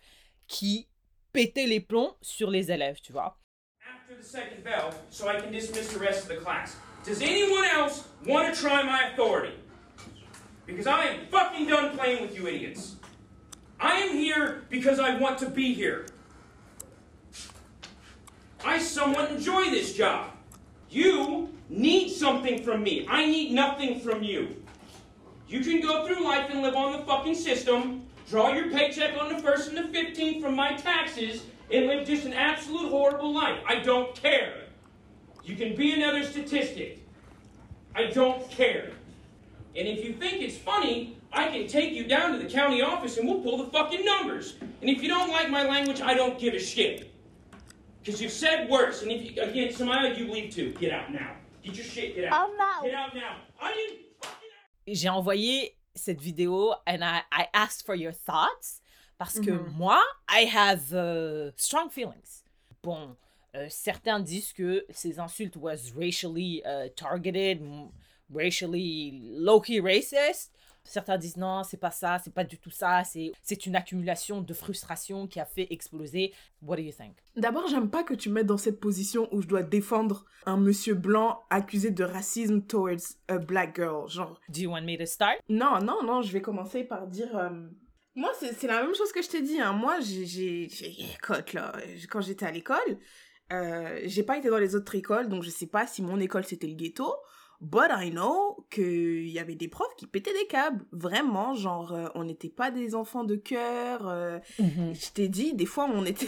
qui 0.48 0.88
pétait 1.32 1.66
les 1.66 1.80
plombs 1.80 2.16
sur 2.22 2.52
les 2.52 2.72
élèves, 2.72 3.00
tu 3.02 3.12
vois. 3.12 3.40
after 4.08 4.16
the 4.16 4.24
second 4.24 4.64
bell 4.64 4.94
so 5.10 5.28
I 5.28 5.40
can 5.40 5.52
dismiss 5.52 5.94
the 5.94 6.00
rest 6.00 6.24
of 6.24 6.30
the 6.30 6.42
class. 6.44 6.76
Does 7.04 7.22
anyone 7.22 7.66
else 7.66 8.08
want 8.26 8.54
to 8.54 8.60
try 8.60 8.84
my 8.84 9.12
authority? 9.12 9.56
Because 10.66 10.88
I 10.88 11.06
am 11.06 11.28
fucking 11.32 11.68
done 11.68 11.96
playing 11.98 12.22
with 12.24 12.36
you 12.36 12.48
idiots. 12.48 12.96
I 13.80 13.98
am 13.98 14.16
here 14.16 14.64
because 14.70 15.00
I 15.00 15.18
want 15.18 15.38
to 15.40 15.50
be 15.50 15.74
here. 15.74 16.08
I 18.64 18.80
somewhat 18.80 19.32
enjoy 19.32 19.70
this 19.70 19.94
job. 19.94 20.35
You 20.96 21.50
need 21.68 22.08
something 22.08 22.64
from 22.64 22.82
me. 22.82 23.06
I 23.10 23.26
need 23.26 23.52
nothing 23.52 24.00
from 24.00 24.24
you. 24.24 24.56
You 25.46 25.60
can 25.60 25.82
go 25.82 26.08
through 26.08 26.24
life 26.24 26.50
and 26.50 26.62
live 26.62 26.74
on 26.74 26.94
the 26.94 27.00
fucking 27.00 27.36
system, 27.36 28.06
draw 28.30 28.54
your 28.54 28.72
paycheck 28.72 29.22
on 29.22 29.28
the 29.28 29.42
1st 29.42 29.76
and 29.76 29.78
the 29.78 30.00
15th 30.00 30.42
from 30.42 30.56
my 30.56 30.72
taxes, 30.78 31.44
and 31.70 31.88
live 31.88 32.08
just 32.08 32.26
an 32.26 32.32
absolute 32.32 32.90
horrible 32.90 33.34
life. 33.34 33.60
I 33.68 33.80
don't 33.80 34.16
care. 34.16 34.54
You 35.44 35.58
can 35.58 35.76
be 35.76 35.92
another 35.92 36.24
statistic. 36.24 37.06
I 37.94 38.06
don't 38.06 38.50
care. 38.50 38.92
And 39.76 39.90
if 39.90 40.02
you 40.06 40.14
think 40.14 40.42
it's 40.42 40.58
funny, 40.58 41.18
I 41.34 41.50
can 41.50 41.68
take 41.68 41.92
you 41.92 42.06
down 42.06 42.32
to 42.32 42.38
the 42.38 42.50
county 42.50 42.82
office 42.82 43.18
and 43.18 43.28
we'll 43.28 43.42
pull 43.42 43.58
the 43.58 43.70
fucking 43.70 44.06
numbers. 44.06 44.56
And 44.80 44.90
if 44.90 45.04
you 45.04 45.10
don't 45.10 45.30
like 45.30 45.50
my 45.50 45.68
language, 45.68 46.00
I 46.00 46.14
don't 46.14 46.40
give 46.40 46.54
a 46.54 46.60
shit. 46.60 47.12
Because 48.06 48.22
you've 48.22 48.32
said 48.32 48.70
worse. 48.70 49.02
And 49.02 49.12
if 49.12 49.36
you, 49.36 49.42
again, 49.42 49.70
Samaya, 49.74 50.16
you 50.16 50.32
leave 50.32 50.54
too. 50.54 50.74
Get 50.80 50.92
out 50.92 51.12
now. 51.12 51.38
Get 51.64 51.76
your 51.76 51.86
shit, 51.86 52.16
get 52.16 52.26
out. 52.32 52.50
I'm 52.50 52.56
not. 52.58 52.84
Get 52.84 52.94
out 52.94 53.16
now. 53.16 53.38
I 53.60 53.74
didn't 53.74 54.00
fucking 54.22 54.94
J'ai 54.94 55.10
envoyé 55.10 55.72
cette 55.96 56.22
vidéo 56.22 56.76
and 56.86 57.04
I, 57.04 57.24
I 57.32 57.48
asked 57.54 57.86
for 57.86 57.96
your 57.96 58.12
thoughts 58.12 58.82
parce 59.18 59.40
que 59.40 59.52
Mhm. 59.52 59.74
moi, 59.76 60.00
I 60.28 60.42
have 60.46 60.94
uh, 60.94 61.52
strong 61.56 61.90
feelings. 61.90 62.44
Bon, 62.84 63.16
euh, 63.56 63.68
certains 63.70 64.20
disent 64.20 64.54
que 64.54 64.84
ces 64.92 65.18
insultes 65.18 65.56
was 65.58 65.92
racially 65.96 66.62
uh, 66.64 66.90
targeted, 66.96 67.60
racially 68.30 69.20
low-key 69.24 69.80
racist. 69.82 70.50
Certains 70.86 71.18
disent 71.18 71.36
non, 71.38 71.64
c'est 71.64 71.78
pas 71.80 71.92
ça, 71.92 72.20
c'est 72.24 72.34
pas 72.34 72.44
du 72.44 72.58
tout 72.58 72.70
ça, 72.70 73.04
c'est 73.04 73.32
c'est 73.42 73.66
une 73.66 73.76
accumulation 73.76 74.40
de 74.42 74.54
frustration 74.54 75.28
qui 75.28 75.40
a 75.40 75.46
fait 75.46 75.68
exploser. 75.72 76.32
What 76.62 76.78
do 76.78 76.84
you 76.84 76.92
think? 76.94 77.16
D'abord, 77.36 77.68
j'aime 77.68 77.90
pas 77.90 78.04
que 78.04 78.14
tu 78.14 78.30
me 78.30 78.36
mettes 78.36 78.46
dans 78.48 78.58
cette 78.58 78.80
position 78.80 79.28
où 79.34 79.42
je 79.42 79.48
dois 79.48 79.64
défendre 79.64 80.26
un 80.46 80.58
monsieur 80.58 80.94
blanc 80.94 81.42
accusé 81.50 81.92
de 81.92 82.04
racisme 82.04 82.62
towards 82.62 83.18
a 83.28 83.38
black 83.40 83.76
girl. 83.76 84.08
Genre, 84.08 84.40
Do 84.50 84.62
you 84.62 84.70
want 84.72 84.84
me 84.84 84.98
to 84.98 85.06
start? 85.06 85.38
non, 85.50 85.80
non, 85.82 86.04
non, 86.04 86.22
je 86.22 86.32
vais 86.32 86.42
commencer 86.42 86.84
par 86.84 87.08
dire. 87.08 87.36
euh, 87.36 87.50
Moi, 88.16 88.32
c'est 88.40 88.54
c'est 88.54 88.68
la 88.68 88.84
même 88.84 88.94
chose 88.96 89.12
que 89.12 89.22
je 89.22 89.28
t'ai 89.30 89.42
dit. 89.42 89.60
Hein. 89.60 89.74
Moi, 89.74 90.00
j'ai- 90.02 90.70
Écoute, 91.16 91.54
là, 91.54 91.74
quand 92.10 92.22
j'étais 92.22 92.46
à 92.46 92.52
l'école, 92.52 93.00
euh, 93.52 94.00
j'ai 94.06 94.24
pas 94.24 94.38
été 94.38 94.50
dans 94.50 94.58
les 94.58 94.76
autres 94.76 94.96
écoles, 94.96 95.28
donc 95.30 95.44
je 95.44 95.50
sais 95.50 95.68
pas 95.68 95.86
si 95.88 96.02
mon 96.02 96.20
école 96.20 96.46
c'était 96.46 96.68
le 96.68 96.76
ghetto. 96.76 97.14
But 97.62 97.90
I 97.90 98.12
know 98.12 98.68
qu'il 98.70 99.28
y 99.30 99.40
avait 99.40 99.56
des 99.56 99.68
profs 99.68 99.96
qui 99.98 100.08
pétaient 100.08 100.34
des 100.34 100.48
câbles. 100.48 100.86
Vraiment, 100.92 101.54
genre, 101.56 101.94
euh, 101.94 102.08
on 102.16 102.24
n'était 102.24 102.50
pas 102.50 102.72
des 102.72 102.96
enfants 102.96 103.24
de 103.24 103.36
cœur. 103.36 104.08
euh, 104.08 104.40
je 104.60 105.12
t'ai 105.14 105.28
dit, 105.30 105.54
des 105.54 105.66
fois, 105.66 105.90
on 105.92 106.06
était. 106.06 106.28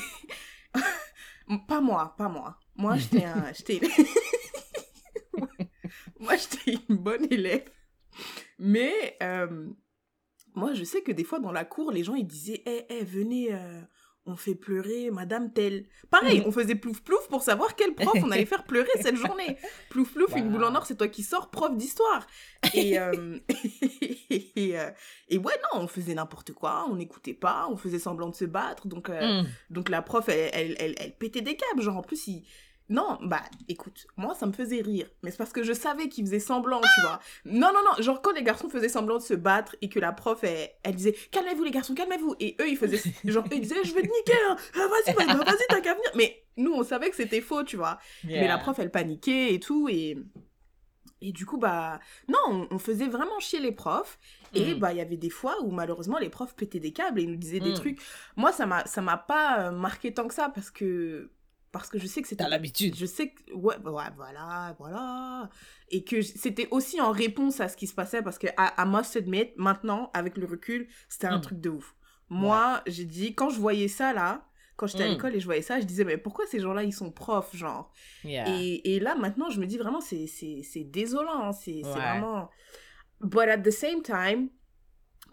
pas 1.67 1.81
moi, 1.81 2.15
pas 2.17 2.29
moi. 2.29 2.57
Moi, 2.75 2.95
j'étais 2.97 3.25
un. 3.25 3.51
moi, 6.19 6.35
j'étais 6.35 6.79
une 6.89 6.97
bonne 6.97 7.27
élève. 7.31 7.69
Mais. 8.59 9.17
euh, 9.21 9.67
moi, 10.57 10.73
je 10.73 10.83
sais 10.83 11.03
que 11.03 11.11
des 11.11 11.23
fois, 11.23 11.39
dans 11.39 11.51
la 11.51 11.65
cour, 11.65 11.91
les 11.91 12.03
gens, 12.03 12.15
ils 12.15 12.25
disaient 12.25 12.63
Hé, 12.65 12.87
hé, 12.89 13.03
venez, 13.03 13.53
euh, 13.53 13.81
on 14.27 14.35
fait 14.35 14.55
pleurer 14.55 15.09
Madame 15.09 15.51
telle. 15.51 15.85
Pareil, 16.11 16.43
on 16.45 16.51
faisait 16.51 16.75
plouf 16.75 17.01
plouf 17.01 17.27
pour 17.29 17.41
savoir 17.41 17.75
quel 17.75 17.95
prof 17.95 18.13
on 18.23 18.29
allait 18.31 18.45
faire 18.45 18.63
pleurer 18.65 18.89
cette 19.01 19.15
journée. 19.15 19.57
Plouf 19.89 20.13
plouf, 20.13 20.35
une 20.35 20.49
boule 20.51 20.63
en 20.65 20.75
or, 20.75 20.85
c'est 20.85 20.97
toi 20.97 21.07
qui 21.07 21.23
sors, 21.23 21.49
prof 21.49 21.75
d'histoire. 21.75 22.27
Et, 22.73 22.99
euh, 22.99 23.39
et, 24.29 24.77
euh, 24.79 24.89
et 25.29 25.37
ouais, 25.37 25.53
non, 25.73 25.81
on 25.81 25.87
faisait 25.87 26.13
n'importe 26.13 26.51
quoi, 26.53 26.85
on 26.89 26.95
n'écoutait 26.95 27.33
pas, 27.33 27.67
on 27.71 27.77
faisait 27.77 27.99
semblant 27.99 28.29
de 28.29 28.35
se 28.35 28.45
battre. 28.45 28.87
Donc, 28.87 29.09
euh, 29.09 29.41
Mm. 29.41 29.47
donc 29.71 29.89
la 29.89 30.01
prof, 30.01 30.29
elle, 30.29 30.49
elle, 30.53 30.75
elle, 30.79 30.95
elle 30.99 31.13
pétait 31.15 31.41
des 31.41 31.55
câbles. 31.55 31.81
Genre, 31.81 31.97
en 31.97 32.01
plus, 32.03 32.27
il. 32.27 32.43
Non, 32.89 33.17
bah, 33.21 33.41
écoute, 33.67 34.07
moi, 34.15 34.33
ça 34.33 34.45
me 34.45 34.53
faisait 34.53 34.81
rire. 34.81 35.09
Mais 35.21 35.31
c'est 35.31 35.37
parce 35.37 35.51
que 35.51 35.61
je 35.63 35.73
savais 35.73 36.07
qu'ils 36.07 36.25
faisaient 36.25 36.39
semblant, 36.39 36.79
tu 36.79 37.01
vois. 37.01 37.19
Non, 37.45 37.73
non, 37.73 37.81
non. 37.83 38.01
Genre, 38.01 38.21
quand 38.21 38.31
les 38.31 38.43
garçons 38.43 38.69
faisaient 38.69 38.87
semblant 38.87 39.17
de 39.17 39.21
se 39.23 39.33
battre 39.33 39.75
et 39.81 39.89
que 39.89 39.99
la 39.99 40.13
prof, 40.13 40.43
elle, 40.43 40.69
elle 40.83 40.95
disait 40.95 41.13
Calmez-vous, 41.31 41.63
les 41.65 41.71
garçons, 41.71 41.93
calmez-vous. 41.95 42.35
Et 42.39 42.55
eux, 42.61 42.69
ils 42.69 42.77
faisaient. 42.77 43.01
Genre, 43.25 43.43
eux, 43.45 43.49
ils 43.55 43.61
disaient 43.61 43.83
Je 43.83 43.93
vais 43.93 44.01
te 44.03 44.07
niquer, 44.07 44.33
hein. 44.49 44.55
Ah, 44.75 44.87
Vas-y, 44.87 45.13
vas-y, 45.15 45.37
bah, 45.37 45.43
vas-y, 45.43 45.65
t'as 45.67 45.81
qu'à 45.81 45.93
venir. 45.95 46.09
Mais 46.15 46.45
nous, 46.55 46.71
on 46.73 46.83
savait 46.83 47.09
que 47.09 47.15
c'était 47.17 47.41
faux, 47.41 47.63
tu 47.63 47.75
vois. 47.75 47.99
Mais 48.23 48.47
la 48.47 48.57
prof, 48.57 48.79
elle 48.79 48.91
paniquait 48.91 49.53
et 49.53 49.59
tout. 49.59 49.89
Et. 49.89 50.17
Et 51.19 51.31
du 51.31 51.47
coup, 51.47 51.57
bah, 51.57 51.99
non, 52.27 52.37
on, 52.47 52.67
on 52.75 52.77
faisait 52.79 53.07
vraiment 53.07 53.39
chier 53.39 53.59
les 53.59 53.71
profs. 53.71 54.19
Et 54.53 54.75
Mm. 54.75 54.79
bah, 54.79 54.93
il 54.93 54.97
y 54.97 55.01
avait 55.01 55.17
des 55.17 55.31
fois 55.31 55.55
où 55.63 55.71
malheureusement 55.71 56.19
les 56.19 56.29
profs 56.29 56.55
pétaient 56.55 56.79
des 56.79 56.93
câbles 56.93 57.19
et 57.19 57.23
ils 57.23 57.29
nous 57.31 57.35
disaient 57.37 57.59
des 57.59 57.71
Mm. 57.71 57.75
trucs. 57.75 57.99
Moi, 58.35 58.51
ça 58.51 58.65
m'a, 58.67 58.85
ça 58.85 59.01
m'a 59.01 59.17
pas 59.17 59.59
euh, 59.67 59.71
marqué 59.71 60.13
tant 60.13 60.27
que 60.27 60.33
ça 60.35 60.49
parce 60.49 60.69
que, 60.69 61.31
parce 61.71 61.89
que 61.89 61.99
je 61.99 62.07
sais 62.07 62.21
que 62.21 62.27
c'était. 62.27 62.43
T'as 62.43 62.49
l'habitude. 62.49 62.95
Je 62.95 63.05
sais 63.05 63.31
que. 63.31 63.53
Ouais, 63.53 63.77
bah, 63.79 63.91
ouais, 63.91 64.03
voilà, 64.15 64.75
voilà. 64.79 65.49
Et 65.89 66.03
que 66.03 66.21
c'était 66.21 66.67
aussi 66.71 66.99
en 67.01 67.11
réponse 67.11 67.59
à 67.59 67.67
ce 67.69 67.77
qui 67.77 67.87
se 67.87 67.93
passait 67.93 68.21
parce 68.21 68.37
que, 68.37 68.47
à, 68.57 68.81
à 68.81 68.85
must 68.85 69.15
admit, 69.15 69.51
maintenant, 69.57 70.09
avec 70.13 70.37
le 70.37 70.45
recul, 70.45 70.87
c'était 71.09 71.27
un 71.27 71.37
Mm. 71.37 71.41
truc 71.41 71.59
de 71.61 71.69
ouf. 71.69 71.95
Moi, 72.29 72.81
j'ai 72.87 73.05
dit, 73.05 73.35
quand 73.35 73.49
je 73.49 73.59
voyais 73.59 73.87
ça 73.87 74.11
là, 74.13 74.45
quand 74.75 74.87
j'étais 74.87 75.03
à 75.03 75.07
Mm. 75.07 75.11
l'école 75.13 75.35
et 75.35 75.39
je 75.39 75.45
voyais 75.45 75.61
ça, 75.61 75.79
je 75.79 75.85
disais, 75.85 76.03
mais 76.03 76.17
pourquoi 76.17 76.45
ces 76.45 76.59
gens-là, 76.59 76.83
ils 76.83 76.93
sont 76.93 77.11
profs, 77.11 77.55
genre? 77.55 77.91
Yeah. 78.23 78.49
et, 78.49 78.95
et 78.95 78.99
là, 78.99 79.15
maintenant, 79.15 79.49
je 79.49 79.59
me 79.59 79.65
dis 79.65 79.77
vraiment, 79.77 80.01
c'est, 80.01 80.25
désolant. 80.85 81.45
hein, 81.47 81.51
C'est, 81.53 81.81
Ouais. 81.83 81.91
vraiment. 81.91 82.49
But 83.21 83.49
at 83.49 83.57
the 83.59 83.71
same 83.71 84.01
time, 84.03 84.49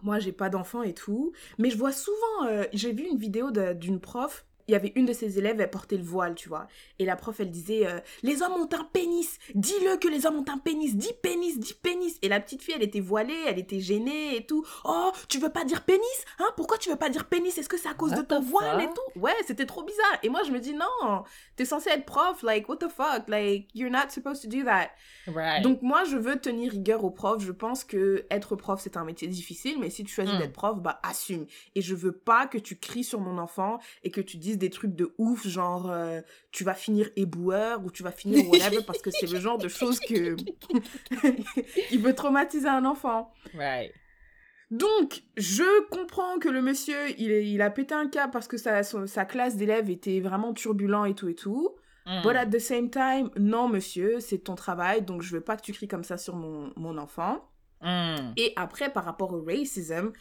moi, 0.03 0.19
j'ai 0.19 0.33
pas 0.33 0.49
d'enfant 0.51 0.83
et 0.83 0.95
tout. 0.95 1.33
Mais 1.59 1.71
je 1.71 1.77
vois 1.77 1.93
souvent. 1.93 2.47
euh, 2.47 2.65
j'ai 2.73 2.93
vu 2.93 3.05
une 3.05 3.19
vidéo 3.19 3.51
d'une 3.75 4.01
prof. 4.01 4.47
Il 4.69 4.73
y 4.73 4.75
avait 4.75 4.93
une 4.97 5.07
de 5.07 5.13
ses 5.13 5.39
élèves, 5.39 5.61
elle 5.61 5.71
portait 5.71 5.97
le 5.97 6.03
voile, 6.03 6.35
tu 6.35 6.49
vois. 6.49 6.67
Et 6.99 7.05
la 7.05 7.17
prof, 7.17 7.39
elle 7.41 7.51
disait 7.51 7.87
euh, 7.87 8.01
Les 8.23 8.43
hommes 8.43 8.53
ont 8.55 8.69
un 8.73 8.85
pénis 8.85 9.39
Dis-le 9.55 9.97
que 9.99 10.09
les 10.09 10.27
hommes 10.27 10.37
ont 10.37 10.45
un 10.53 10.59
pénis 10.59 10.97
Dis 10.97 11.13
pénis, 11.23 11.59
dis 11.59 11.75
pénis 11.75 12.19
Et 12.23 12.29
la 12.29 12.41
petite 12.41 12.63
fille, 12.63 12.75
elle 12.77 12.83
était 12.83 13.01
voilée, 13.01 13.37
elle 13.47 13.59
était 13.59 13.81
gênée 13.81 14.37
et 14.37 14.47
tout. 14.47 14.65
Oh, 14.85 15.13
tu 15.29 15.39
veux 15.39 15.51
pas 15.51 15.65
dire 15.65 15.85
pénis 15.85 16.01
Hein? 16.39 16.47
Pourquoi 16.57 16.79
tu 16.79 16.89
veux 16.91 16.97
pas 16.97 17.11
dire 17.11 17.27
pénis? 17.29 17.57
Est-ce 17.59 17.69
que 17.69 17.77
c'est 17.77 17.89
à 17.89 17.95
cause 17.95 18.13
What 18.13 18.19
de 18.19 18.23
ton 18.23 18.41
voile 18.41 18.83
et 18.83 18.87
tout? 18.87 19.21
Ouais, 19.21 19.35
c'était 19.47 19.67
trop 19.67 19.83
bizarre. 19.83 20.19
Et 20.23 20.29
moi, 20.29 20.43
je 20.47 20.51
me 20.51 20.61
dis 20.61 20.73
Non, 20.75 21.25
t'es 21.57 21.65
censé 21.65 21.91
être 21.91 22.05
prof, 22.07 22.43
like, 22.43 22.69
what 22.69 22.77
the 22.79 22.89
fuck? 22.89 23.29
Like, 23.29 23.69
you're 23.75 23.91
not 23.91 24.11
supposed 24.11 24.43
to 24.43 24.49
do 24.49 24.65
that. 24.65 24.91
Right. 25.27 25.63
Donc 25.63 25.83
moi, 25.83 26.05
je 26.05 26.17
veux 26.17 26.37
tenir 26.41 26.73
rigueur 26.73 27.05
aux 27.05 27.11
profs. 27.11 27.43
Je 27.43 27.53
pense 27.53 27.85
que 27.85 28.27
être 28.31 28.57
prof, 28.57 28.81
c'est 28.83 28.97
un 28.97 29.05
métier 29.05 29.29
difficile, 29.29 29.79
mais 29.79 29.91
si 29.91 30.05
tu 30.05 30.13
choisis 30.13 30.35
Mm. 30.35 30.39
d'être 30.39 30.53
prof, 30.53 30.81
bah 30.81 31.01
assume. 31.03 31.47
Et 31.75 31.83
je 31.83 31.95
veux 31.95 32.13
pas 32.13 32.47
que 32.47 32.59
tu 32.59 32.77
cries 32.79 33.05
sur 33.05 33.21
mon 33.21 33.39
enfant 33.39 33.79
et 34.03 34.11
que 34.11 34.21
tu 34.21 34.37
dises 34.37 34.54
des 34.57 34.71
trucs 34.71 34.95
de 34.95 35.15
ouf, 35.19 35.47
genre 35.47 35.91
euh, 35.91 36.21
tu 36.53 36.65
vas 36.65 36.75
finir 36.75 37.09
éboueur 37.17 37.85
ou 37.85 37.91
tu 37.91 38.03
vas 38.03 38.13
finir 38.13 38.49
whatever, 38.51 38.83
parce 38.87 39.03
que 39.03 39.11
c'est 39.11 39.31
le 39.31 39.39
genre 39.39 39.59
de 39.59 39.69
choses 39.69 40.01
que 40.01 40.37
qui 41.89 41.99
peut 41.99 42.15
traumatiser 42.15 42.69
un 42.69 42.85
enfant. 42.85 43.33
right. 43.55 43.93
Donc, 44.71 45.23
je 45.37 45.89
comprends 45.91 46.39
que 46.39 46.49
le 46.49 46.63
monsieur, 46.63 47.11
il, 47.19 47.31
est- 47.31 47.47
il 47.47 47.63
a 47.63 47.71
pété 47.71 47.95
un 47.95 48.09
câble 48.09 48.33
parce 48.33 48.49
que 48.49 48.57
sa, 48.57 48.83
classe 49.25 49.57
d'élèves 49.57 49.91
était 49.91 50.21
vraiment 50.21 50.53
turbulent 50.53 51.05
et 51.05 51.15
tout 51.15 51.29
et 51.29 51.35
tout. 51.35 51.77
Mm. 52.07 52.23
But 52.23 52.37
at 52.37 52.47
the 52.47 52.59
same 52.59 52.91
time, 52.91 53.31
non, 53.37 53.69
monsieur, 53.69 54.21
c'est 54.21 54.39
ton 54.39 54.55
travail, 54.55 55.03
donc 55.03 55.23
je 55.23 55.35
veux 55.35 55.41
pas 55.41 55.57
que 55.57 55.63
tu 55.63 55.73
cries 55.73 55.89
comme 55.89 56.05
ça 56.05 56.17
sur 56.17 56.35
mon, 56.35 56.73
mon 56.77 56.99
enfant. 56.99 57.49
Mm. 57.83 58.33
Et 58.37 58.53
après, 58.57 58.93
par 58.93 59.05
rapport 59.05 59.33
au 59.33 59.45
racism, 59.45 60.13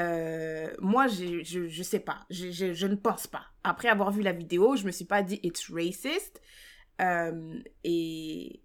euh, 0.00 0.72
moi, 0.80 1.08
j'ai- 1.08 1.44
je, 1.44 1.68
je 1.68 1.82
sais 1.82 2.00
pas. 2.00 2.26
Je, 2.30 2.50
je, 2.50 2.72
je 2.74 2.86
ne 2.86 2.96
pense 2.96 3.26
pas. 3.26 3.46
Après 3.64 3.88
avoir 3.88 4.10
vu 4.12 4.22
la 4.22 4.32
vidéo, 4.32 4.76
je 4.76 4.86
me 4.86 4.92
suis 4.92 5.04
pas 5.04 5.22
dit 5.22 5.40
it's 5.42 5.70
racist. 5.70 6.40
Euh, 7.02 7.60
et. 7.84 8.62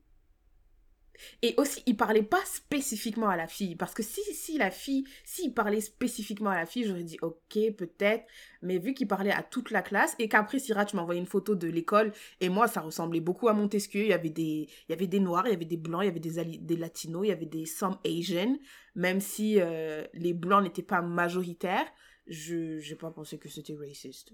Et 1.41 1.53
aussi, 1.57 1.81
il 1.85 1.97
parlait 1.97 2.23
pas 2.23 2.43
spécifiquement 2.45 3.29
à 3.29 3.35
la 3.35 3.47
fille. 3.47 3.75
Parce 3.75 3.93
que 3.93 4.03
si, 4.03 4.21
si 4.33 4.57
la 4.57 4.71
fille, 4.71 5.05
s'il 5.23 5.53
parlait 5.53 5.81
spécifiquement 5.81 6.49
à 6.49 6.55
la 6.55 6.65
fille, 6.65 6.85
j'aurais 6.85 7.03
dit 7.03 7.17
ok, 7.21 7.75
peut-être. 7.77 8.25
Mais 8.61 8.77
vu 8.77 8.93
qu'il 8.93 9.07
parlait 9.07 9.31
à 9.31 9.43
toute 9.43 9.71
la 9.71 9.81
classe 9.81 10.15
et 10.19 10.27
qu'après, 10.27 10.59
Syrah, 10.59 10.85
tu 10.85 10.97
envoyé 10.97 11.19
une 11.19 11.27
photo 11.27 11.55
de 11.55 11.67
l'école 11.67 12.11
et 12.41 12.49
moi, 12.49 12.67
ça 12.67 12.81
ressemblait 12.81 13.19
beaucoup 13.19 13.47
à 13.47 13.53
Montesquieu. 13.53 14.01
Il 14.01 14.09
y 14.09 14.13
avait 14.13 14.29
des, 14.29 14.67
il 14.87 14.91
y 14.91 14.93
avait 14.93 15.07
des 15.07 15.19
noirs, 15.19 15.47
il 15.47 15.51
y 15.51 15.55
avait 15.55 15.65
des 15.65 15.77
blancs, 15.77 16.01
il 16.03 16.07
y 16.07 16.09
avait 16.09 16.19
des, 16.19 16.57
des 16.57 16.75
latinos, 16.77 17.25
il 17.25 17.29
y 17.29 17.31
avait 17.31 17.45
des 17.45 17.65
some 17.65 17.97
Asian. 18.05 18.57
Même 18.95 19.19
si 19.19 19.59
euh, 19.59 20.05
les 20.13 20.33
blancs 20.33 20.63
n'étaient 20.63 20.81
pas 20.81 21.01
majoritaires, 21.01 21.85
je 22.27 22.79
j'ai 22.79 22.95
pas 22.95 23.11
pensé 23.11 23.37
que 23.37 23.49
c'était 23.49 23.75
raciste. 23.75 24.33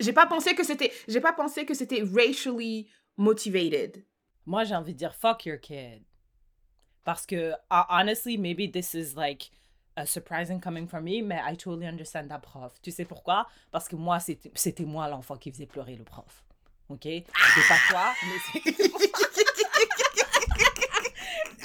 J'ai 0.00 0.12
pas 0.12 0.26
pensé 0.26 0.54
que 0.54 0.64
c'était, 0.64 0.92
j'ai 1.08 1.20
pas 1.20 1.32
pensé 1.32 1.64
que 1.64 1.74
c'était 1.74 2.02
racially 2.02 2.88
motivated. 3.16 4.04
Moi, 4.46 4.64
j'ai 4.64 4.74
envie 4.74 4.92
de 4.92 4.98
dire 4.98 5.14
fuck 5.14 5.44
your 5.44 5.58
kid. 5.58 6.02
Parce 7.04 7.26
que, 7.26 7.52
uh, 7.70 7.84
honestly, 7.88 8.36
maybe 8.36 8.66
this 8.66 8.94
is 8.94 9.14
like 9.16 9.50
a 9.96 10.06
surprising 10.06 10.60
coming 10.60 10.86
from 10.86 11.04
me, 11.04 11.22
mais 11.22 11.40
I 11.40 11.54
totally 11.54 11.86
understand 11.86 12.28
that 12.30 12.42
prof. 12.42 12.80
Tu 12.82 12.90
sais 12.90 13.04
pourquoi? 13.04 13.46
Parce 13.70 13.88
que 13.88 13.96
moi, 13.96 14.18
c'était 14.20 14.50
c'était 14.54 14.84
moi 14.84 15.08
l'enfant 15.08 15.36
qui 15.36 15.50
faisait 15.50 15.66
pleurer 15.66 15.96
le 15.96 16.04
prof. 16.04 16.44
OK? 16.88 17.02
C'est 17.04 17.68
pas 17.68 17.78
toi, 17.88 18.14
mais. 18.24 18.60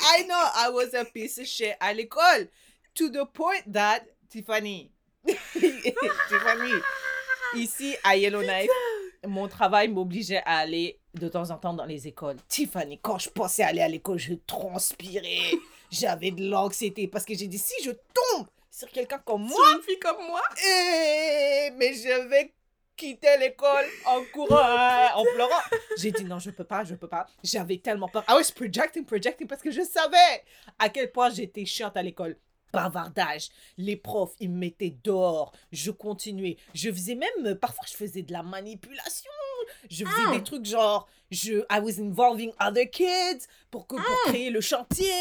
I 0.04 0.24
know 0.28 0.36
I 0.36 0.70
was 0.70 0.94
a 0.94 1.06
piece 1.06 1.38
of 1.38 1.46
shit 1.46 1.76
à 1.80 1.94
l'école. 1.94 2.50
To 2.96 3.10
the 3.10 3.26
point 3.26 3.64
that, 3.72 4.02
Tiffany, 4.30 4.92
Tiffany, 5.26 6.74
ici 7.56 7.96
à 8.04 8.18
Yellowknife, 8.18 8.70
mon 9.28 9.48
travail 9.48 9.88
m'obligeait 9.88 10.42
à 10.46 10.58
aller 10.58 11.00
de 11.14 11.28
temps 11.28 11.50
en 11.52 11.58
temps 11.58 11.74
dans 11.74 11.86
les 11.86 12.08
écoles. 12.08 12.38
Tiffany, 12.48 13.00
quand 13.02 13.20
je 13.20 13.30
pensais 13.30 13.64
aller 13.64 13.82
à 13.82 13.88
l'école, 13.88 14.18
je 14.18 14.34
transpirais. 14.34 15.52
J'avais 15.92 16.32
de 16.32 16.50
l'anxiété 16.50 17.08
parce 17.08 17.26
que 17.26 17.36
j'ai 17.36 17.48
dit 17.48 17.58
si 17.58 17.74
je 17.84 17.92
tombe 17.92 18.48
sur 18.70 18.90
quelqu'un 18.90 19.20
comme 19.20 19.42
moi, 19.42 19.58
Sur 19.68 19.78
une 19.78 19.84
fille 19.84 20.00
comme 20.00 20.26
moi, 20.26 20.42
eh, 20.66 21.72
mais 21.76 21.94
je 21.94 22.30
vais 22.30 22.54
quitter 22.96 23.38
l'école 23.38 23.86
en 24.06 24.22
courant, 24.34 24.56
en 25.16 25.24
pleurant. 25.36 25.62
J'ai 25.98 26.12
dit 26.12 26.24
non, 26.24 26.40
je 26.40 26.52
peux 26.52 26.64
pas, 26.64 26.86
je 26.86 26.96
peux 26.96 27.10
pas. 27.10 27.28
J'avais 27.44 27.78
tellement 27.78 28.08
peur. 28.08 28.24
I 28.30 28.34
was 28.34 28.54
projecting, 28.56 29.04
projecting 29.04 29.48
parce 29.48 29.62
que 29.62 29.72
je 29.72 29.82
savais 29.82 30.46
à 30.80 30.88
quel 30.88 31.12
point 31.12 31.30
j'étais 31.30 31.66
chiante 31.66 31.98
à 31.98 32.02
l'école. 32.02 32.38
Bavardage. 32.74 33.50
Les 33.78 33.96
profs, 33.96 34.36
ils 34.40 34.50
me 34.50 34.58
mettaient 34.58 34.96
dehors. 35.04 35.52
Je 35.72 35.92
continuais. 35.92 36.58
Je 36.74 36.92
faisais 36.92 37.16
même, 37.16 37.56
parfois, 37.56 37.86
je 37.90 37.96
faisais 37.96 38.22
de 38.22 38.32
la 38.34 38.44
manipulation. 38.44 39.32
Je 39.90 40.06
faisais 40.06 40.24
Ah. 40.28 40.32
des 40.38 40.44
trucs 40.44 40.66
genre, 40.66 41.08
je, 41.30 41.60
I 41.72 41.80
was 41.82 42.00
involving 42.02 42.52
other 42.60 42.90
kids 42.90 43.46
pour, 43.70 43.88
que, 43.88 43.96
pour 43.96 44.06
Ah. 44.26 44.30
créer 44.30 44.50
le 44.50 44.60
chantier. 44.62 45.12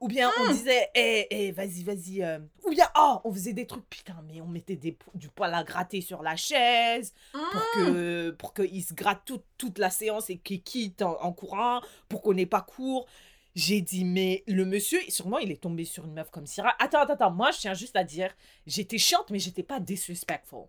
Ou 0.00 0.08
bien 0.08 0.30
on 0.40 0.52
disait, 0.52 0.88
hé, 0.94 1.26
hé, 1.30 1.52
vas-y, 1.52 1.82
vas-y. 1.82 2.22
euh. 2.22 2.38
Ou 2.64 2.70
bien, 2.70 2.88
oh, 2.96 3.18
on 3.24 3.32
faisait 3.32 3.52
des 3.52 3.66
trucs, 3.66 3.88
putain, 3.90 4.16
mais 4.26 4.40
on 4.40 4.46
mettait 4.46 4.76
des, 4.76 4.96
du 5.14 5.28
poil 5.28 5.52
à 5.54 5.64
gratter 5.64 6.00
sur 6.00 6.22
la 6.22 6.36
chaise 6.36 7.12
pour 7.32 7.40
Ah. 7.44 7.76
que 7.76 8.30
pour 8.30 8.54
qu'ils 8.54 8.84
se 8.84 8.94
grattent 8.94 9.24
toute, 9.24 9.44
toute 9.58 9.78
la 9.78 9.90
séance 9.90 10.30
et 10.30 10.38
qu'ils 10.38 10.62
quittent 10.62 11.02
en, 11.02 11.20
en 11.22 11.32
courant 11.32 11.80
pour 12.08 12.22
qu'on 12.22 12.32
n'ait 12.34 12.46
pas 12.46 12.62
cours. 12.62 13.06
J'ai 13.54 13.80
dit, 13.80 14.04
mais 14.04 14.44
le 14.46 14.64
monsieur, 14.64 15.00
sûrement, 15.08 15.38
il 15.38 15.50
est 15.50 15.60
tombé 15.60 15.84
sur 15.84 16.04
une 16.04 16.12
meuf 16.12 16.30
comme 16.30 16.46
Syrah. 16.46 16.74
Attends, 16.78 17.00
attends, 17.00 17.14
attends. 17.14 17.30
Moi, 17.30 17.50
je 17.50 17.58
tiens 17.58 17.74
juste 17.74 17.96
à 17.96 18.04
dire, 18.04 18.32
j'étais 18.66 18.98
chiante, 18.98 19.30
mais 19.30 19.38
j'étais 19.38 19.64
pas 19.64 19.80
disrespectful. 19.80 20.66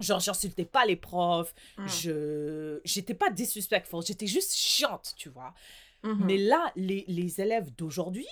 Genre, 0.00 0.20
j'insultais 0.20 0.64
pas 0.64 0.86
les 0.86 0.96
profs. 0.96 1.54
Mm. 1.76 1.86
Je... 1.88 2.80
J'étais 2.84 3.14
pas 3.14 3.30
disrespectful. 3.30 4.02
J'étais 4.04 4.26
juste 4.26 4.54
chiante, 4.54 5.12
tu 5.16 5.28
vois. 5.28 5.54
Mhm. 6.02 6.24
Mais 6.24 6.38
là, 6.38 6.72
les, 6.76 7.04
les 7.08 7.40
élèves 7.40 7.70
d'aujourd'hui, 7.76 8.26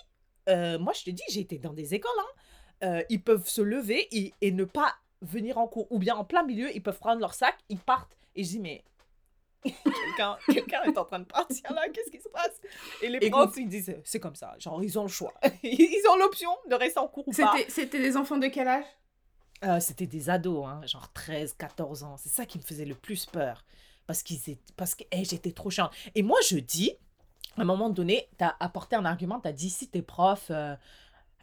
euh, 0.48 0.78
moi, 0.78 0.92
je 0.92 1.04
te 1.04 1.10
dis, 1.10 1.22
j'ai 1.28 1.40
été 1.40 1.58
dans 1.58 1.72
des 1.72 1.94
écoles, 1.94 2.10
hein, 2.18 2.86
euh, 2.86 3.02
ils 3.08 3.22
peuvent 3.22 3.48
se 3.48 3.60
lever 3.60 4.08
et, 4.10 4.34
et 4.40 4.50
ne 4.50 4.64
pas 4.64 4.94
venir 5.22 5.58
en 5.58 5.68
cours. 5.68 5.86
Ou 5.90 5.98
bien 5.98 6.16
en 6.16 6.24
plein 6.24 6.42
milieu, 6.42 6.74
ils 6.74 6.82
peuvent 6.82 6.98
prendre 6.98 7.20
leur 7.20 7.34
sac, 7.34 7.56
ils 7.68 7.78
partent. 7.78 8.16
Et 8.34 8.44
je 8.44 8.50
dis, 8.50 8.60
mais 8.60 8.84
quelqu'un 9.62 10.36
quelqu'un 10.52 10.82
est 10.84 10.98
en 10.98 11.04
train 11.04 11.18
de 11.18 11.24
partir 11.24 11.72
là, 11.72 11.88
qu'est-ce 11.88 12.10
qui 12.10 12.20
se 12.20 12.28
passe? 12.28 12.60
Et 13.02 13.08
les 13.08 13.30
profs, 13.30 13.56
ils 13.56 13.68
disent, 13.68 13.94
c'est 14.04 14.20
comme 14.20 14.36
ça. 14.36 14.54
Genre, 14.58 14.82
ils 14.82 14.98
ont 14.98 15.02
le 15.02 15.08
choix. 15.08 15.34
ils 15.62 16.02
ont 16.10 16.16
l'option 16.16 16.50
de 16.68 16.74
rester 16.74 16.98
en 16.98 17.08
cours 17.08 17.28
ou 17.28 17.32
pas. 17.32 17.54
C'était 17.68 18.00
des 18.00 18.16
enfants 18.16 18.38
de 18.38 18.46
quel 18.48 18.68
âge? 18.68 18.84
Euh, 19.64 19.78
C'était 19.78 20.06
des 20.06 20.30
ados, 20.30 20.66
hein, 20.66 20.80
genre 20.86 21.12
13, 21.12 21.54
14 21.54 22.02
ans. 22.02 22.16
C'est 22.16 22.30
ça 22.30 22.46
qui 22.46 22.58
me 22.58 22.62
faisait 22.62 22.86
le 22.86 22.94
plus 22.94 23.26
peur. 23.26 23.64
Parce 24.06 24.22
qu'ils 24.22 24.40
parce 24.76 24.94
que 24.94 25.04
hey, 25.12 25.24
j'étais 25.24 25.52
trop 25.52 25.70
chiante. 25.70 25.92
Et 26.14 26.22
moi, 26.22 26.38
je 26.48 26.56
dis, 26.56 26.92
à 27.56 27.62
un 27.62 27.64
moment 27.64 27.90
donné, 27.90 28.28
tu 28.38 28.44
as 28.44 28.56
apporté 28.58 28.96
un 28.96 29.04
argument, 29.04 29.38
tu 29.38 29.48
as 29.48 29.52
dit, 29.52 29.70
si 29.70 29.88
t'es 29.88 30.02
prof, 30.02 30.46
euh, 30.50 30.74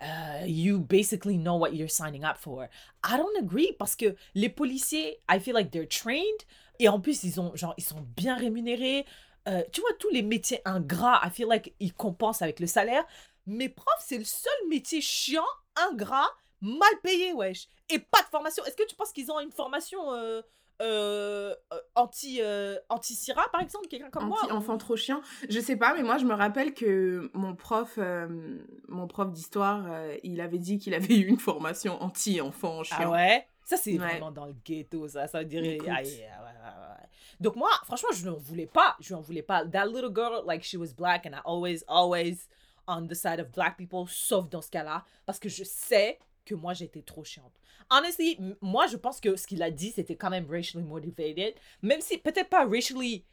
euh, 0.01 0.45
you 0.45 0.79
basically 0.79 1.37
know 1.37 1.55
what 1.55 1.73
you're 1.73 1.89
signing 1.89 2.23
up 2.23 2.37
for. 2.37 2.69
I 3.03 3.17
don't 3.17 3.37
agree 3.37 3.73
parce 3.77 3.95
que 3.95 4.15
les 4.35 4.49
policiers, 4.49 5.19
I 5.29 5.39
feel 5.39 5.53
like 5.53 5.71
they're 5.71 5.87
trained 5.87 6.45
et 6.79 6.87
en 6.89 6.99
plus, 6.99 7.23
ils, 7.23 7.39
ont, 7.39 7.53
ils 7.77 7.83
sont 7.83 8.01
bien 8.15 8.37
rémunérés. 8.37 9.05
Euh, 9.47 9.63
tu 9.71 9.81
vois, 9.81 9.93
tous 9.99 10.09
les 10.09 10.21
métiers 10.21 10.61
ingrats, 10.65 11.21
I 11.25 11.29
feel 11.31 11.47
like 11.47 11.73
ils 11.79 11.93
compensent 11.93 12.41
avec 12.41 12.59
le 12.59 12.67
salaire. 12.67 13.03
Mais 13.45 13.69
prof, 13.69 13.95
c'est 14.05 14.17
le 14.17 14.25
seul 14.25 14.53
métier 14.69 15.01
chiant, 15.01 15.45
ingrat, 15.75 16.27
mal 16.61 16.91
payé, 17.01 17.33
wesh. 17.33 17.67
Et 17.89 17.99
pas 17.99 18.21
de 18.21 18.27
formation. 18.27 18.63
Est-ce 18.65 18.75
que 18.75 18.85
tu 18.85 18.95
penses 18.95 19.11
qu'ils 19.11 19.31
ont 19.31 19.39
une 19.39 19.51
formation 19.51 20.13
euh, 20.13 20.41
euh, 20.81 21.53
euh, 21.73 21.79
anti, 21.95 22.39
euh, 22.41 22.77
anti-Syrah, 22.89 23.49
par 23.51 23.61
exemple 23.61 23.87
Quelqu'un 23.87 24.09
comme 24.09 24.27
moi 24.27 24.37
Anti-enfant 24.43 24.77
trop 24.77 24.95
chiant. 24.95 25.21
Je 25.49 25.59
sais 25.59 25.75
pas, 25.75 25.93
mais 25.95 26.03
moi 26.03 26.17
je 26.17 26.25
me 26.25 26.33
rappelle 26.33 26.73
que 26.73 27.29
mon 27.33 27.55
prof, 27.55 27.95
euh, 27.97 28.59
mon 28.87 29.07
prof 29.07 29.31
d'histoire, 29.31 29.85
il 30.23 30.39
avait 30.41 30.59
dit 30.59 30.77
qu'il 30.77 30.93
avait 30.93 31.15
eu 31.17 31.27
une 31.27 31.39
formation 31.39 32.01
anti-enfant 32.01 32.83
chiant. 32.83 32.97
Ah 32.99 33.09
ouais? 33.09 33.47
Ça, 33.63 33.75
c'est 33.75 33.91
Ouais. 33.91 33.97
vraiment 33.97 34.31
dans 34.31 34.45
le 34.45 34.55
ghetto, 34.63 35.09
ça. 35.09 35.27
Ça 35.27 35.43
dirait. 35.43 35.77
Ouais, 35.81 35.89
ouais. 35.89 37.07
Donc, 37.41 37.57
moi, 37.57 37.69
franchement, 37.83 38.09
je 38.13 38.25
n'en 38.25 38.37
voulais 38.37 38.65
pas. 38.65 38.95
Je 39.01 39.13
n'en 39.13 39.19
voulais 39.19 39.41
pas. 39.41 39.65
That 39.65 39.87
little 39.87 40.13
girl, 40.13 40.43
like, 40.45 40.63
she 40.63 40.75
was 40.75 40.93
black, 40.95 41.25
and 41.25 41.31
I 41.33 41.41
always, 41.43 41.83
always 41.87 42.47
on 42.87 43.07
the 43.07 43.13
side 43.13 43.41
of 43.41 43.51
black 43.51 43.75
people, 43.77 44.05
sauf 44.07 44.47
dans 44.49 44.61
ce 44.61 44.69
cas-là, 44.71 45.03
parce 45.25 45.37
que 45.39 45.49
je 45.49 45.65
sais 45.65 46.17
que 46.47 46.55
moi, 46.55 46.73
j'étais 46.73 47.01
trop 47.01 47.23
chiante. 47.23 47.53
Honestly, 47.89 48.39
moi, 48.61 48.87
je 48.87 48.97
pense 48.97 49.19
que 49.19 49.35
ce 49.35 49.45
qu'il 49.47 49.61
a 49.63 49.69
dit, 49.71 49.91
c'était 49.91 50.15
quand 50.15 50.29
même 50.29 50.49
racially 50.49 50.83
motivated, 50.85 51.53
même 51.81 52.01
si 52.01 52.17
peut-être 52.17 52.49
pas 52.49 52.65
racially. 52.65 53.23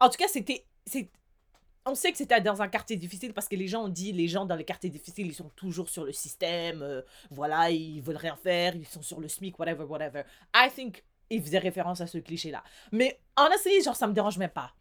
En 0.00 0.08
tout 0.08 0.16
cas, 0.18 0.28
c'était. 0.28 0.66
c'est- 0.86 1.10
On 1.86 1.94
sait 1.94 2.10
que 2.12 2.16
c'était 2.18 2.40
dans 2.40 2.62
un 2.62 2.68
quartier 2.68 2.96
difficile 2.96 3.34
parce 3.34 3.46
que 3.46 3.56
les 3.56 3.68
gens 3.68 3.84
ont 3.84 3.88
dit 3.90 4.10
les 4.12 4.26
gens 4.26 4.46
dans 4.46 4.56
les 4.56 4.64
quartiers 4.64 4.88
difficiles 4.88 5.26
ils 5.26 5.34
sont 5.34 5.50
toujours 5.54 5.90
sur 5.90 6.04
le 6.04 6.12
système, 6.12 6.80
euh, 6.82 7.02
voilà, 7.30 7.70
ils 7.70 8.00
veulent 8.00 8.16
rien 8.16 8.36
faire, 8.36 8.74
ils 8.74 8.86
sont 8.86 9.02
sur 9.02 9.20
le 9.20 9.28
SMIC, 9.28 9.58
whatever, 9.58 9.84
whatever. 9.84 10.22
I 10.54 10.70
think 10.74 11.04
il 11.28 11.42
faisait 11.42 11.58
référence 11.58 12.00
à 12.00 12.06
ce 12.06 12.16
cliché-là. 12.16 12.64
Mais 12.90 13.20
honestly, 13.36 13.82
genre, 13.82 13.96
ça 13.96 14.06
me 14.06 14.14
dérange 14.14 14.38
même 14.38 14.48
pas. 14.50 14.72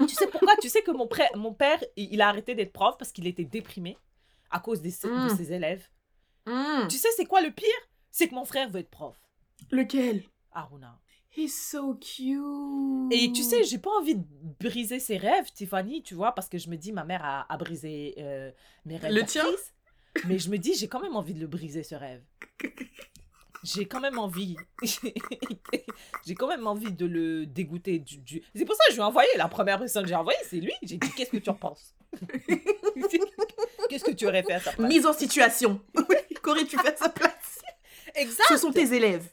Tu 0.00 0.08
sais 0.14 0.26
pourquoi? 0.26 0.54
Tu 0.60 0.68
sais 0.68 0.82
que 0.82 0.90
mon, 0.90 1.08
mon 1.36 1.54
père, 1.54 1.78
il, 1.96 2.20
a 2.20 2.28
arrêté 2.30 2.56
d'être 2.56 2.72
prof 2.72 2.96
parce 2.98 3.12
qu'il 3.12 3.28
était 3.28 3.44
déprimé 3.44 3.96
à 4.50 4.58
cause 4.58 4.80
des, 4.82 4.90
de 4.90 5.32
Mm. 5.32 5.36
ses 5.36 5.52
élèves. 5.52 5.86
Hmm. 6.46 6.88
Tu 6.88 6.98
sais, 6.98 7.08
c'est 7.16 7.24
quoi 7.24 7.40
le 7.40 7.50
pire? 7.50 7.68
C'est 8.10 8.28
que 8.28 8.34
mon 8.34 8.44
frère 8.44 8.68
veut 8.70 8.80
être 8.80 8.90
prof. 8.90 9.16
Lequel? 9.70 10.22
Aruna. 10.52 11.00
He's 11.36 11.54
so 11.54 11.94
cute. 11.94 13.12
Et 13.12 13.32
tu 13.32 13.42
sais, 13.42 13.64
j'ai 13.64 13.78
pas 13.78 13.90
envie 13.98 14.14
de 14.14 14.24
briser 14.60 15.00
ses 15.00 15.16
rêves, 15.16 15.50
Tiffany, 15.52 16.02
tu 16.02 16.14
vois, 16.14 16.32
parce 16.32 16.48
que 16.48 16.58
je 16.58 16.70
me 16.70 16.76
dis, 16.76 16.92
ma 16.92 17.04
mère 17.04 17.24
a, 17.24 17.52
a 17.52 17.56
brisé 17.56 18.14
euh, 18.18 18.52
mes 18.84 18.96
rêves. 18.98 19.12
Le 19.12 19.24
tien? 19.24 19.44
Mais 20.26 20.38
je 20.38 20.48
me 20.48 20.58
dis, 20.58 20.74
j'ai 20.74 20.86
quand 20.86 21.00
même 21.00 21.16
envie 21.16 21.34
de 21.34 21.40
le 21.40 21.48
briser, 21.48 21.82
ce 21.82 21.96
rêve. 21.96 22.22
J'ai 23.64 23.86
quand 23.86 24.00
même 24.00 24.18
envie. 24.18 24.56
j'ai 26.26 26.34
quand 26.34 26.46
même 26.48 26.66
envie 26.66 26.92
de 26.92 27.06
le 27.06 27.46
dégoûter 27.46 27.98
du. 27.98 28.18
du- 28.18 28.42
C'est 28.54 28.64
pour 28.64 28.76
ça 28.76 28.84
que 28.86 28.92
je 28.92 28.96
lui 28.96 29.02
ai 29.02 29.04
envoyé. 29.06 29.28
La 29.36 29.48
première 29.48 29.78
personne 29.78 30.02
que 30.02 30.08
j'ai 30.08 30.14
envoyée, 30.14 30.38
c'est 30.48 30.56
lui. 30.60 30.72
J'ai 30.82 30.98
dit, 30.98 31.10
qu'est-ce 31.16 31.30
que 31.30 31.38
tu 31.38 31.50
en 31.50 31.54
penses 31.54 31.94
Qu'est-ce 33.88 34.04
que 34.04 34.12
tu 34.12 34.26
aurais 34.26 34.42
fait 34.42 34.52
à 34.54 34.60
sa 34.60 34.72
place? 34.72 34.88
Mise 34.88 35.06
en 35.06 35.12
situation. 35.12 35.80
Qu'aurais-tu 36.42 36.78
fait 36.78 36.94
à 36.94 36.96
sa 36.96 37.08
place 37.08 37.62
Exact. 38.14 38.44
Ce 38.50 38.56
sont 38.58 38.70
tes 38.70 38.92
élèves. 38.94 39.26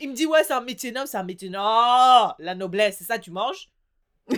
Il 0.00 0.10
me 0.10 0.14
dit, 0.14 0.26
ouais, 0.26 0.44
c'est 0.44 0.52
un 0.52 0.60
métier 0.60 0.92
noble, 0.92 1.08
c'est 1.08 1.16
un 1.16 1.22
métier 1.24 1.48
noble. 1.48 1.64
Oh, 1.66 2.28
la 2.38 2.54
noblesse, 2.54 2.98
c'est 2.98 3.04
ça, 3.04 3.18
tu 3.18 3.30
manges? 3.30 3.70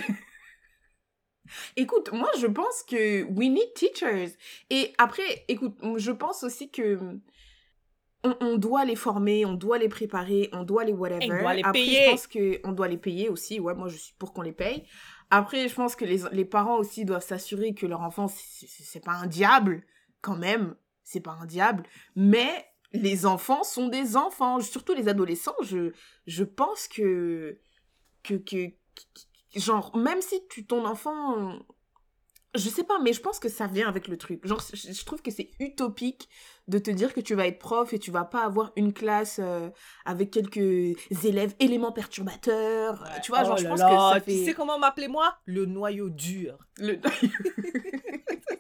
Écoute, 1.77 2.13
moi 2.13 2.31
je 2.39 2.47
pense 2.47 2.83
que 2.85 3.25
we 3.25 3.49
need 3.49 3.73
teachers. 3.75 4.31
Et 4.71 4.93
après, 4.99 5.45
écoute, 5.49 5.75
je 5.97 6.13
pense 6.13 6.45
aussi 6.45 6.71
que 6.71 6.99
on, 8.25 8.37
on 8.41 8.57
doit 8.59 8.85
les 8.85 8.97
former, 8.97 9.45
on 9.47 9.55
doit 9.55 9.79
les 9.79 9.89
préparer, 9.89 10.49
on 10.53 10.63
doit 10.63 10.85
les 10.85 10.93
whatever. 10.93 11.25
Et 11.27 11.33
on 11.33 11.41
doit 11.41 11.55
les 11.55 11.63
après, 11.63 11.73
payer. 11.73 12.05
je 12.07 12.11
pense 12.11 12.27
que 12.27 12.61
on 12.65 12.73
doit 12.73 12.89
les 12.89 12.99
payer 12.99 13.29
aussi. 13.29 13.61
Ouais, 13.61 13.75
moi 13.75 13.89
je 13.89 13.97
suis 13.97 14.15
pour 14.19 14.33
qu'on 14.33 14.43
les 14.43 14.53
paye. 14.53 14.85
Après, 15.31 15.69
je 15.69 15.75
pense 15.75 15.95
que 15.95 16.05
les, 16.05 16.23
les 16.33 16.45
parents 16.45 16.77
aussi 16.79 17.05
doivent 17.05 17.25
s'assurer 17.25 17.73
que 17.75 17.87
leur 17.87 18.01
enfant 18.01 18.27
c'est- 18.29 19.05
pas 19.05 19.13
un 19.13 19.27
diable 19.27 19.85
quand 20.23 20.37
même, 20.37 20.75
c'est 21.05 21.21
pas 21.21 21.39
un 21.41 21.47
diable, 21.47 21.85
mais 22.17 22.67
les 22.93 23.25
enfants 23.27 23.63
sont 23.63 23.87
des 23.89 24.17
enfants, 24.17 24.59
surtout 24.61 24.93
les 24.95 25.09
adolescents. 25.09 25.55
Je 25.63 25.93
je 26.27 26.45
pense 26.45 26.89
que 26.89 27.59
que 28.25 28.35
que 28.35 28.73
genre 29.57 29.97
même 29.97 30.21
si 30.21 30.41
tu 30.49 30.67
ton 30.67 30.85
enfant 30.85 31.59
je 32.57 32.69
sais 32.69 32.83
pas 32.85 32.99
mais 33.01 33.13
je 33.13 33.21
pense 33.21 33.39
que 33.39 33.49
ça 33.49 33.67
vient 33.69 33.89
avec 33.89 34.09
le 34.09 34.17
truc 34.17 34.45
genre 34.47 34.61
je, 34.73 35.05
trouve 35.05 35.23
que 35.23 35.31
c'est 35.31 35.51
utopique 35.61 36.29
de 36.69 36.79
te 36.79 36.91
dire 36.91 37.13
que 37.15 37.21
tu 37.21 37.35
vas 37.35 37.47
être 37.47 37.59
prof 37.61 37.93
et 37.93 37.99
tu 37.99 38.11
vas 38.11 38.25
pas 38.25 38.45
avoir 38.45 38.73
une 38.77 38.93
classe 38.93 39.39
euh, 39.43 39.71
avec 40.05 40.31
quelques 40.33 40.97
élèves 41.25 41.55
éléments 41.61 41.93
perturbateurs 41.93 43.03
Ouais. 43.03 43.21
tu 43.23 43.31
vois 43.31 43.45
genre 43.45 43.55
Oh 43.57 43.61
je 43.61 43.65
là 43.65 43.71
pense 43.71 43.79
là, 43.81 43.87
que 44.21 44.31
ça 44.33 44.33
Tu 44.39 44.45
sais 44.45 44.53
comment 44.55 44.79
m'appeler 44.79 45.09
moi? 45.09 45.37
Le 45.47 45.65
noyau 45.67 46.11
dur. 46.11 46.59
le- 46.79 46.99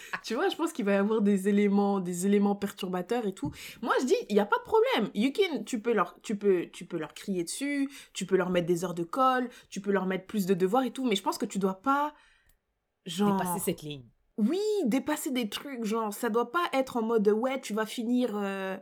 tu 0.22 0.34
vois 0.34 0.48
je 0.48 0.56
pense 0.56 0.72
qu'il 0.72 0.84
va 0.84 0.92
y 0.92 0.96
avoir 0.96 1.20
des 1.22 1.48
éléments 1.48 2.00
des 2.00 2.26
éléments 2.26 2.54
perturbateurs 2.56 3.26
et 3.26 3.32
tout. 3.34 3.50
Moi 3.82 3.94
je 4.00 4.06
dis 4.06 4.16
il 4.28 4.36
y 4.36 4.40
a 4.40 4.46
pas 4.46 4.58
de 4.58 4.62
problème. 4.64 5.10
You 5.14 5.32
can 5.32 5.64
tu 5.64 5.80
peux 5.80 5.92
leur 5.92 6.16
tu 6.22 6.36
peux 6.36 6.66
tu 6.72 6.84
peux 6.84 6.98
leur 6.98 7.14
crier 7.14 7.44
dessus 7.44 7.88
tu 8.12 8.26
peux 8.26 8.36
leur 8.36 8.50
mettre 8.50 8.66
des 8.66 8.84
heures 8.84 8.94
de 8.94 9.04
colle 9.04 9.48
tu 9.70 9.80
peux 9.80 9.92
leur 9.92 10.06
mettre 10.06 10.26
plus 10.26 10.46
de 10.46 10.54
devoirs 10.54 10.84
et 10.84 10.90
tout 10.92 11.04
mais 11.06 11.16
je 11.16 11.22
pense 11.22 11.38
que 11.38 11.46
tu 11.46 11.58
dois 11.58 11.80
pas 11.82 12.14
genre 13.06 13.36
Dépasser 13.36 13.60
cette 13.60 13.82
ligne. 13.82 14.04
oui 14.38 14.60
dépasser 14.84 15.30
des 15.30 15.48
trucs 15.48 15.84
genre 15.84 16.12
ça 16.12 16.28
doit 16.30 16.50
pas 16.52 16.64
être 16.72 16.96
en 16.96 17.02
mode 17.02 17.28
ouais 17.28 17.60
tu 17.60 17.74
vas 17.74 17.86
finir 17.86 18.30
euh, 18.36 18.76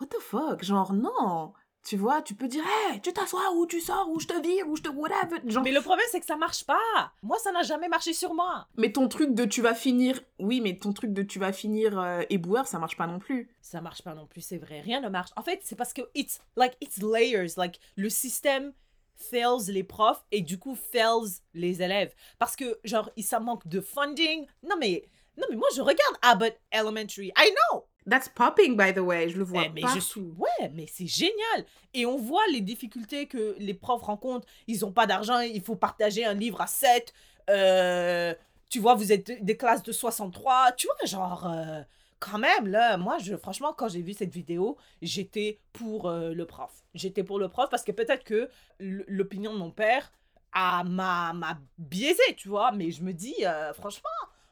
what 0.00 0.06
the 0.08 0.20
fuck? 0.20 0.62
Genre 0.64 0.92
non 0.92 1.52
tu 1.84 1.96
vois 1.96 2.22
tu 2.22 2.34
peux 2.34 2.48
dire 2.48 2.62
hey 2.64 3.00
tu 3.00 3.12
t'assois 3.12 3.52
ou 3.56 3.66
tu 3.66 3.80
sors 3.80 4.08
ou 4.10 4.20
je 4.20 4.26
te 4.26 4.40
vire 4.40 4.68
ou 4.68 4.76
je 4.76 4.82
te 4.82 4.88
whatever 4.88 5.40
genre 5.46 5.62
Mais 5.64 5.72
le 5.72 5.80
problème, 5.80 6.06
c'est 6.10 6.20
que 6.20 6.26
ça 6.26 6.36
marche 6.36 6.64
pas. 6.64 7.12
Moi, 7.22 7.38
ça 7.38 7.52
n'a 7.52 7.62
jamais 7.62 7.88
marché 7.88 8.12
sur 8.12 8.34
moi. 8.34 8.68
Mais 8.76 8.92
ton 8.92 9.08
truc 9.08 9.34
de 9.34 9.44
tu 9.44 9.62
vas 9.62 9.74
finir, 9.74 10.20
oui, 10.38 10.60
mais 10.60 10.76
ton 10.76 10.92
truc 10.92 11.12
de 11.12 11.22
tu 11.22 11.38
vas 11.38 11.52
finir 11.52 11.98
euh, 11.98 12.22
éboueur, 12.30 12.66
ça 12.66 12.78
marche 12.78 12.96
pas 12.96 13.06
non 13.06 13.18
plus. 13.18 13.50
Ça 13.60 13.80
marche 13.80 14.02
pas 14.02 14.14
non 14.14 14.26
plus, 14.26 14.40
c'est 14.40 14.58
vrai. 14.58 14.80
Rien 14.80 15.00
ne 15.00 15.08
marche. 15.08 15.30
En 15.36 15.42
fait, 15.42 15.60
c'est 15.62 15.76
parce 15.76 15.92
que 15.92 16.02
it's 16.14 16.40
like 16.56 16.76
it's 16.80 17.00
layers. 17.02 17.54
Like 17.56 17.80
le 17.96 18.08
système 18.08 18.72
fails 19.14 19.70
les 19.70 19.84
profs 19.84 20.24
et 20.32 20.40
du 20.40 20.58
coup 20.58 20.74
fails 20.74 21.40
les 21.54 21.82
élèves 21.82 22.12
parce 22.38 22.56
que 22.56 22.80
genre 22.82 23.10
ça 23.22 23.40
manque 23.40 23.66
de 23.68 23.80
funding. 23.80 24.46
Non 24.62 24.76
mais 24.80 25.04
non 25.36 25.46
mais 25.50 25.56
moi 25.56 25.68
je 25.74 25.80
regarde 25.80 26.16
Abbott 26.22 26.58
Elementary. 26.72 27.32
I 27.36 27.50
know. 27.70 27.84
That's 28.08 28.28
popping, 28.28 28.76
by 28.76 28.92
the 28.92 28.98
way. 28.98 29.28
Je 29.28 29.38
le 29.38 29.44
vois 29.44 29.64
Eh, 29.66 29.68
mais 29.70 29.80
partout. 29.82 29.96
je 29.96 30.04
suis 30.04 30.20
ouais 30.20 30.68
mais 30.74 30.86
c'est 30.92 31.06
génial. 31.06 31.64
Et 31.94 32.04
on 32.06 32.16
voit 32.16 32.42
les 32.52 32.60
difficultés 32.60 33.26
que 33.26 33.54
les 33.58 33.74
profs 33.74 34.02
rencontrent. 34.02 34.46
Ils 34.66 34.84
ont 34.84 34.92
pas 34.92 35.06
d'argent 35.06 35.40
il 35.40 35.62
faut 35.62 35.76
partager 35.76 36.24
un 36.24 36.34
livre 36.34 36.60
à 36.60 36.66
7 36.66 37.12
euh, 37.50 38.34
tu 38.70 38.78
vois 38.78 38.94
vous 38.94 39.12
êtes 39.12 39.44
des 39.44 39.56
classes 39.56 39.82
de 39.82 39.92
63 39.92 40.72
tu 40.72 40.86
vois 40.86 41.06
genre 41.06 41.46
euh, 41.50 41.82
quand 42.20 42.38
même 42.38 42.68
là 42.68 42.96
moi 42.96 43.18
je 43.18 43.36
franchement 43.36 43.72
quand 43.76 43.88
j'ai 43.88 44.00
vu 44.00 44.14
cette 44.14 44.32
vidéo 44.32 44.76
j'étais 45.02 45.58
pour 45.72 46.08
euh, 46.08 46.32
le 46.32 46.46
prof. 46.46 46.70
J'étais 46.94 47.24
pour 47.24 47.38
le 47.38 47.48
prof 47.48 47.68
parce 47.70 47.82
que 47.84 47.92
peut-être 47.92 48.24
que 48.24 48.48
l'opinion 48.78 49.52
de 49.52 49.58
mon 49.58 49.70
père 49.70 50.12
m'a 50.54 51.32
m'a 51.32 51.58
biaisé 51.78 52.22
tu 52.36 52.48
vois. 52.48 52.72
Mais 52.72 52.90
je 52.90 53.02
me 53.02 53.12
dis 53.12 53.34
franchement 53.74 54.08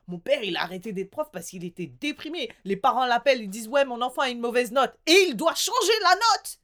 mon 0.07 0.19
père, 0.19 0.43
il 0.43 0.57
a 0.57 0.63
arrêté 0.63 0.93
d'être 0.93 1.11
prof 1.11 1.29
parce 1.33 1.49
qu'il 1.49 1.65
était 1.65 1.87
déprimé. 1.87 2.51
Les 2.65 2.77
parents 2.77 3.07
l'appellent, 3.07 3.43
ils 3.43 3.51
disent 3.51 3.69
Ouais, 3.69 3.85
mon 3.85 4.03
enfant 4.03 4.23
a 4.23 4.31
une 4.31 4.41
mauvaise 4.41 4.73
note. 4.73 4.93
Et 5.07 5.27
il 5.29 5.37
doit 5.37 5.55
changer 5.55 5.93
la 6.03 6.15
note. 6.15 6.59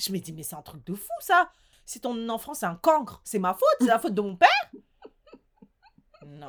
Je 0.00 0.12
me 0.12 0.18
dis 0.18 0.32
Mais 0.32 0.42
c'est 0.42 0.56
un 0.56 0.62
truc 0.62 0.84
de 0.84 0.94
fou, 0.94 1.12
ça. 1.20 1.50
Si 1.84 2.00
ton 2.00 2.28
enfant, 2.28 2.54
c'est 2.54 2.66
un 2.66 2.74
cancre, 2.74 3.20
c'est 3.24 3.38
ma 3.38 3.54
faute, 3.54 3.76
c'est 3.80 3.86
la 3.86 4.00
faute 4.00 4.14
de 4.14 4.20
mon 4.20 4.36
père 4.36 4.48
Non. 6.26 6.48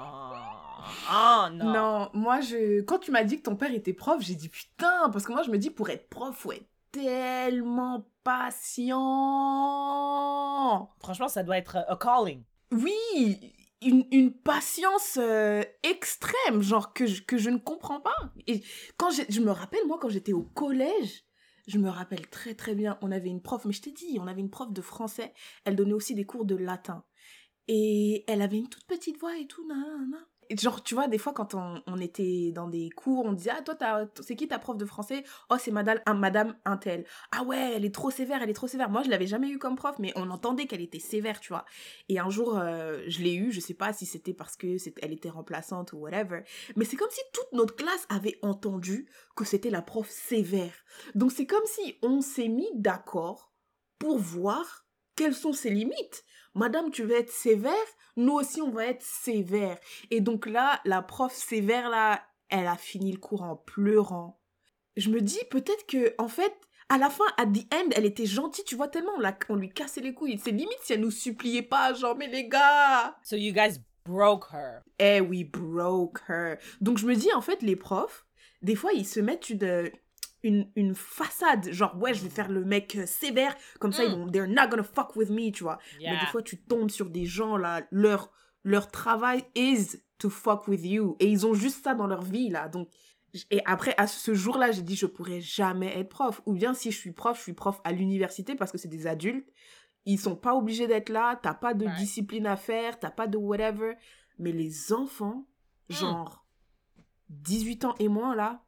Ah, 1.08 1.50
non. 1.54 1.72
Non, 1.72 2.10
moi, 2.14 2.42
je... 2.42 2.82
quand 2.82 2.98
tu 3.00 3.12
m'as 3.12 3.24
dit 3.24 3.38
que 3.38 3.44
ton 3.44 3.56
père 3.56 3.72
était 3.72 3.94
prof, 3.94 4.20
j'ai 4.22 4.34
dit 4.36 4.50
putain, 4.50 5.10
parce 5.12 5.26
que 5.26 5.32
moi, 5.32 5.44
je 5.44 5.52
me 5.52 5.58
dis, 5.60 5.70
pour 5.70 5.90
être 5.90 6.10
prof, 6.10 6.36
faut 6.36 6.52
être 6.52 6.68
tellement 6.92 8.08
patient. 8.24 8.96
Franchement, 11.00 11.28
ça 11.28 11.44
doit 11.44 11.58
être 11.58 11.76
euh, 11.78 11.94
a 11.94 11.96
calling. 11.98 12.44
Oui, 12.72 13.54
une, 13.82 14.34
patience 14.34 15.18
euh, 15.22 15.64
extrême, 15.84 16.62
genre 16.62 16.94
que 16.94 17.06
je, 17.06 17.22
que 17.22 17.38
je 17.38 17.50
ne 17.50 17.58
comprends 17.58 18.02
pas. 18.02 18.16
Et 18.48 18.64
quand 18.98 19.10
je 19.12 19.40
me 19.42 19.52
rappelle, 19.52 19.86
moi, 19.88 19.98
quand 20.02 20.10
j'étais 20.10 20.34
au 20.34 20.44
collège, 20.44 21.26
je 21.68 21.78
me 21.78 21.90
rappelle 21.90 22.28
très 22.30 22.56
très 22.56 22.76
bien, 22.76 22.98
on 23.02 23.12
avait 23.12 23.30
une 23.30 23.42
prof, 23.42 23.66
mais 23.66 23.74
je 23.74 23.82
t'ai 23.82 23.92
dit, 23.92 24.18
on 24.20 24.28
avait 24.28 24.42
une 24.42 24.50
prof 24.50 24.72
de 24.72 24.82
français, 24.82 25.34
elle 25.66 25.76
donnait 25.76 25.94
aussi 25.94 26.16
des 26.16 26.26
cours 26.26 26.46
de 26.46 26.56
latin. 26.56 27.04
Et 27.68 28.24
elle 28.28 28.42
avait 28.42 28.58
une 28.58 28.70
toute 28.70 28.86
petite 28.86 29.20
voix 29.20 29.38
et 29.38 29.46
tout, 29.46 29.68
nanana. 29.68 30.18
Et 30.18 30.37
genre, 30.56 30.84
tu 30.84 30.96
vois, 30.96 31.08
des 31.08 31.18
fois, 31.18 31.34
quand 31.34 31.54
on, 31.54 31.82
on 31.88 32.00
était 32.00 32.52
dans 32.54 32.68
des 32.68 32.90
cours, 32.90 33.26
on 33.26 33.34
disait, 33.34 33.52
ah, 33.58 33.62
toi, 33.62 33.76
c'est 34.22 34.36
qui 34.36 34.48
ta 34.48 34.60
prof 34.60 34.78
de 34.78 34.86
français? 34.86 35.24
Oh, 35.50 35.56
c'est 35.60 35.72
madame, 35.72 36.00
un, 36.06 36.14
madame 36.14 36.56
Intel. 36.66 37.06
Ah 37.32 37.44
ouais, 37.44 37.74
elle 37.76 37.86
est 37.86 37.94
trop 37.94 38.12
sévère, 38.12 38.42
elle 38.42 38.50
est 38.50 38.54
trop 38.54 38.68
sévère. 38.68 38.90
Moi, 38.90 39.04
je 39.04 39.10
l'avais 39.10 39.28
jamais 39.28 39.50
eu 39.50 39.58
comme 39.58 39.76
prof, 39.76 39.96
mais 40.00 40.14
on 40.16 40.30
entendait 40.30 40.66
qu'elle 40.66 40.82
était 40.82 41.00
sévère, 41.00 41.40
tu 41.40 41.50
vois. 41.50 41.66
Et 42.10 42.20
un 42.20 42.30
jour, 42.30 42.58
euh, 42.58 43.02
je 43.08 43.22
l'ai 43.22 43.36
eu, 43.36 43.52
je 43.52 43.60
sais 43.60 43.74
pas 43.74 43.94
si 43.94 44.06
c'était 44.06 44.34
parce 44.34 44.56
que 44.56 44.78
elle 45.02 45.14
était 45.14 45.30
remplaçante 45.30 45.94
ou 45.94 45.98
whatever, 45.98 46.42
mais 46.76 46.86
c'est 46.86 46.96
comme 46.96 47.10
si 47.10 47.22
toute 47.34 47.52
notre 47.54 47.76
classe 47.76 48.06
avait 48.10 48.38
entendu 48.42 49.08
que 49.36 49.46
c'était 49.46 49.70
la 49.70 49.82
prof 49.82 50.10
sévère. 50.10 50.74
Donc 51.16 51.32
c'est 51.32 51.46
comme 51.46 51.66
si 51.66 51.98
on 52.02 52.22
s'est 52.22 52.48
mis 52.48 52.70
d'accord 52.76 53.54
pour 54.00 54.18
voir 54.18 54.86
quelles 55.16 55.36
sont 55.36 55.54
ses 55.54 55.72
limites. 55.72 56.24
Madame, 56.58 56.92
tu 56.92 57.04
veux 57.04 57.16
être 57.18 57.32
sévère, 57.32 57.74
nous 58.16 58.34
aussi 58.34 58.62
on 58.62 58.72
va 58.72 58.86
être 58.88 59.04
sévère. 59.04 59.78
Et 60.12 60.22
donc 60.22 60.46
là, 60.46 60.82
la 60.86 61.02
prof 61.02 61.34
sévère 61.34 61.90
là, 61.90 62.22
elle 62.50 62.68
a 62.68 62.76
fini 62.78 63.12
le 63.12 63.20
cours 63.20 63.44
en 63.44 63.56
pleurant. 63.56 64.40
Je 64.96 65.10
me 65.10 65.22
dis 65.22 65.40
peut-être 65.52 65.86
que 65.86 66.16
en 66.18 66.28
fait, 66.28 66.54
à 66.90 66.98
la 66.98 67.10
fin, 67.10 67.26
at 67.38 67.46
the 67.48 67.66
end, 67.74 67.90
elle 67.96 68.06
était 68.06 68.26
gentille, 68.26 68.64
tu 68.64 68.76
vois, 68.76 68.88
tellement 68.88 69.12
on, 69.18 69.20
l'a- 69.20 69.38
on 69.50 69.56
lui 69.56 69.70
cassait 69.70 70.02
les 70.02 70.14
couilles. 70.14 70.40
C'est 70.44 70.52
limite 70.52 70.80
si 70.84 70.94
elle 70.94 71.02
nous 71.02 71.12
suppliait 71.12 71.62
pas, 71.62 71.94
genre, 71.94 72.16
mais 72.16 72.28
les 72.28 72.48
gars, 72.48 73.18
So 73.24 73.36
you 73.36 73.52
guys 73.54 73.80
broke 74.06 74.46
her. 74.54 74.82
eh 74.98 75.20
we 75.22 75.44
broke 75.44 76.20
her. 76.30 76.58
Donc 76.82 76.98
je 76.98 77.06
me 77.06 77.14
dis, 77.16 77.32
en 77.34 77.42
fait, 77.42 77.62
les 77.62 77.76
profs, 77.76 78.26
des 78.62 78.76
fois, 78.76 78.94
ils 78.94 79.06
se 79.06 79.20
mettent 79.20 79.50
une, 79.50 79.92
une, 80.48 80.72
une 80.76 80.96
façade, 80.96 81.70
genre, 81.72 81.96
ouais, 82.02 82.14
je 82.14 82.24
vais 82.24 82.30
faire 82.30 82.50
le 82.50 82.64
mec 82.66 82.96
euh, 82.96 83.06
sévère, 83.06 83.56
comme 83.80 83.92
ça, 83.92 84.04
ils 84.06 84.12
vont, 84.16 84.30
they're 84.32 84.48
not 84.48 84.68
gonna 84.70 84.84
fuck 84.84 85.16
with 85.16 85.30
me, 85.30 85.52
tu 85.52 85.64
vois. 85.64 85.78
Mais 86.14 86.20
des 86.20 86.26
fois, 86.28 86.42
tu 86.42 86.58
tombes 86.62 86.90
sur 86.90 87.10
des 87.10 87.26
gens, 87.26 87.58
là, 87.58 87.86
leur, 87.92 88.32
leur 88.64 88.90
travail 88.90 89.44
is 89.56 89.98
to 90.18 90.30
fuck 90.30 90.68
with 90.68 90.84
you. 90.84 91.16
Et 91.20 91.28
ils 91.30 91.46
ont 91.46 91.54
juste 91.54 91.84
ça 91.84 91.94
dans 91.96 92.08
leur 92.08 92.22
vie, 92.24 92.50
là. 92.50 92.68
Donc, 92.70 92.90
et 93.52 93.62
après, 93.66 93.94
à 93.98 94.08
ce 94.08 94.34
jour-là, 94.34 94.72
j'ai 94.72 94.82
dit, 94.82 94.96
je 94.96 95.06
pourrais 95.06 95.42
jamais 95.42 95.98
être 96.00 96.10
prof. 96.10 96.42
Ou 96.46 96.54
bien, 96.54 96.74
si 96.74 96.92
je 96.92 96.98
suis 96.98 97.12
prof, 97.12 97.38
je 97.38 97.44
suis 97.44 97.54
prof 97.54 97.80
à 97.84 97.92
l'université 97.92 98.56
parce 98.56 98.72
que 98.72 98.78
c'est 98.78 98.88
des 98.88 99.06
adultes. 99.06 99.48
Ils 100.06 100.18
sont 100.18 100.38
pas 100.38 100.56
obligés 100.56 100.88
d'être 100.88 101.10
là, 101.10 101.38
t'as 101.44 101.54
pas 101.54 101.74
de 101.74 101.86
discipline 101.98 102.48
à 102.48 102.56
faire, 102.56 102.98
t'as 102.98 103.12
pas 103.12 103.28
de 103.28 103.38
whatever. 103.38 103.96
Mais 104.40 104.52
les 104.54 104.92
enfants, 104.94 105.46
Hmm. 105.90 105.94
genre 105.94 106.46
18 107.30 107.86
ans 107.86 107.96
et 108.00 108.08
moins, 108.08 108.36
là, 108.36 108.64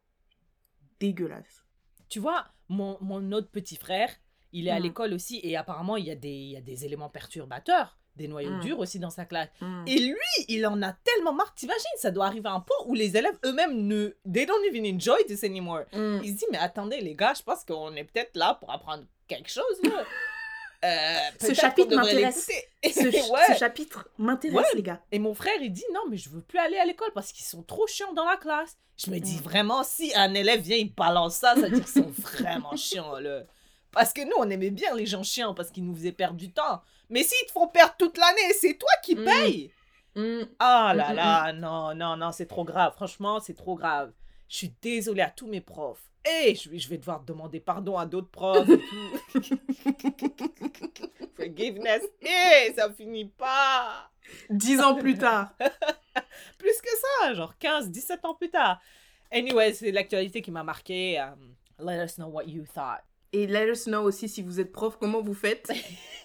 dégueulasse. 0.99 1.65
Tu 2.09 2.19
vois, 2.19 2.45
mon, 2.67 2.97
mon 3.01 3.31
autre 3.31 3.49
petit 3.49 3.75
frère, 3.75 4.09
il 4.51 4.67
est 4.67 4.71
à 4.71 4.79
Mm. 4.79 4.83
l'école 4.83 5.13
aussi 5.13 5.39
et 5.43 5.55
apparemment, 5.55 5.95
il 5.97 6.05
y, 6.05 6.11
a 6.11 6.15
des, 6.15 6.29
il 6.29 6.51
y 6.51 6.57
a 6.57 6.61
des 6.61 6.83
éléments 6.85 7.09
perturbateurs, 7.09 7.97
des 8.15 8.27
noyaux 8.27 8.57
Mm. 8.57 8.59
durs 8.61 8.79
aussi 8.79 8.97
dans 8.99 9.09
sa 9.11 9.25
classe. 9.25 9.49
Mm. 9.61 9.83
Et 9.87 9.99
lui, 9.99 10.45
il 10.47 10.65
en 10.65 10.81
a 10.81 10.91
tellement 10.91 11.33
marre. 11.33 11.53
T'imagines, 11.55 11.85
ça 11.97 12.11
doit 12.11 12.25
arriver 12.25 12.49
à 12.49 12.53
un 12.53 12.59
point 12.59 12.75
où 12.87 12.93
les 12.95 13.15
élèves 13.15 13.37
eux-mêmes 13.45 13.75
ne. 13.87 14.09
They 14.31 14.45
don't 14.45 14.63
even 14.67 14.95
enjoy 14.95 15.23
this 15.27 15.43
anymore. 15.43 15.83
Mm. 15.93 16.19
Il 16.23 16.33
se 16.33 16.37
dit, 16.39 16.45
mais 16.51 16.57
attendez, 16.57 16.99
les 16.99 17.15
gars, 17.15 17.33
je 17.37 17.43
pense 17.43 17.63
qu'on 17.63 17.93
est 17.95 18.03
peut-être 18.03 18.35
là 18.35 18.55
pour 18.59 18.71
apprendre 18.71 19.03
quelque 19.27 19.49
chose. 19.49 19.63
Euh, 20.85 21.17
Ce 21.41 21.53
chapitre 21.53 21.95
m'intéresse. 21.95 22.49
Ce, 22.83 23.29
Ouais. 23.31 23.39
ce 23.53 23.57
chapitre 23.59 24.09
m'intéresse, 24.17 24.57
Ouais. 24.57 24.75
les 24.75 24.83
gars. 24.83 25.01
Et 25.11 25.19
mon 25.19 25.33
frère, 25.33 25.53
il 25.61 25.71
dit, 25.71 25.83
non, 25.93 26.01
mais 26.09 26.17
je 26.17 26.29
veux 26.29 26.41
plus 26.41 26.57
aller 26.59 26.77
à 26.77 26.85
l'école 26.85 27.11
parce 27.13 27.31
qu'ils 27.33 27.45
sont 27.45 27.63
trop 27.63 27.85
chiants 27.87 28.13
dans 28.13 28.25
la 28.25 28.37
classe. 28.37 28.77
Je 28.97 29.11
me 29.11 29.19
dis, 29.19 29.37
vraiment, 29.37 29.83
si 29.83 30.11
un 30.15 30.33
élève 30.33 30.61
vient, 30.61 30.77
il 30.77 30.93
balance 30.93 31.35
ça, 31.35 31.55
ça 31.55 31.61
veut 31.61 31.69
dire 31.69 31.83
qu'ils 31.85 32.03
sont 32.03 32.09
vraiment 32.37 32.75
chiants, 32.75 33.17
là. 33.19 33.43
Parce 33.91 34.13
que 34.13 34.21
nous, 34.21 34.35
on 34.37 34.49
aimait 34.49 34.69
bien 34.69 34.95
les 34.95 35.05
gens 35.05 35.23
chiants 35.23 35.53
parce 35.53 35.71
qu'ils 35.71 35.83
nous 35.85 35.95
faisaient 35.95 36.11
perdre 36.11 36.35
du 36.37 36.51
temps. 36.51 36.81
Mais 37.09 37.23
s'ils 37.23 37.47
te 37.47 37.51
font 37.51 37.67
perdre 37.67 37.95
toute 37.97 38.17
l'année, 38.17 38.53
c'est 38.59 38.75
toi 38.75 38.91
qui 39.03 39.15
Mm. 39.15 39.25
payes. 39.25 39.71
Mm. 40.15 40.41
Ah 40.59 40.93
là 40.95 41.11
mm, 41.11 41.15
là, 41.15 41.53
non, 41.53 41.95
non, 41.95 42.15
non, 42.17 42.31
c'est 42.31 42.45
trop 42.45 42.63
grave. 42.63 42.93
Franchement, 42.95 43.39
c'est 43.39 43.55
trop 43.55 43.75
grave. 43.75 44.11
Je 44.47 44.57
suis 44.57 44.73
désolée 44.81 45.21
à 45.23 45.29
tous 45.29 45.47
mes 45.47 45.61
profs. 45.61 46.01
Et 46.25 46.53
je, 46.55 46.69
vais- 46.69 46.79
je 46.79 46.89
vais 46.89 46.97
devoir 46.97 47.21
demander 47.21 47.59
pardon 47.59 47.97
à 47.97 48.05
d'autres 48.05 48.29
profs 48.29 48.67
et 48.69 48.77
tout. 48.77 49.39
Forgiveness. 51.35 52.03
Et 52.21 52.73
ça 52.75 52.91
finit 52.93 53.25
pas. 53.25 54.09
Dix 54.49 54.79
ans 54.81 54.95
plus 54.95 55.17
tard. 55.17 55.53
Plus 56.57 56.81
que 56.81 56.89
ça, 57.21 57.33
genre 57.33 57.57
15, 57.57 57.89
17 57.89 58.25
ans 58.25 58.35
plus 58.35 58.49
tard. 58.49 58.79
Anyway, 59.31 59.73
c'est 59.73 59.91
l'actualité 59.91 60.41
qui 60.41 60.51
m'a 60.51 60.63
marqué. 60.63 61.19
Um, 61.19 61.55
let 61.79 62.03
us 62.03 62.15
know 62.17 62.27
what 62.27 62.43
you 62.45 62.63
thought. 62.73 63.01
Et 63.31 63.47
let 63.47 63.71
us 63.71 63.85
know 63.87 64.01
aussi 64.03 64.27
si 64.27 64.41
vous 64.41 64.59
êtes 64.59 64.71
prof, 64.71 64.97
comment 64.99 65.21
vous 65.21 65.33
faites? 65.33 65.71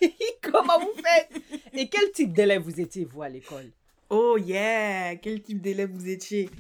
Comment 0.43 0.79
vous 0.81 0.93
faites? 1.03 1.31
Et 1.73 1.89
quel 1.89 2.11
type 2.13 2.33
d'élève 2.33 2.63
vous 2.63 2.81
étiez, 2.81 3.05
vous, 3.05 3.23
à 3.23 3.29
l'école? 3.29 3.71
Oh 4.11 4.37
yeah, 4.39 5.15
quel 5.17 5.43
type 5.43 5.61
d'élève 5.61 5.91
vous 5.91 6.09
étiez? 6.09 6.51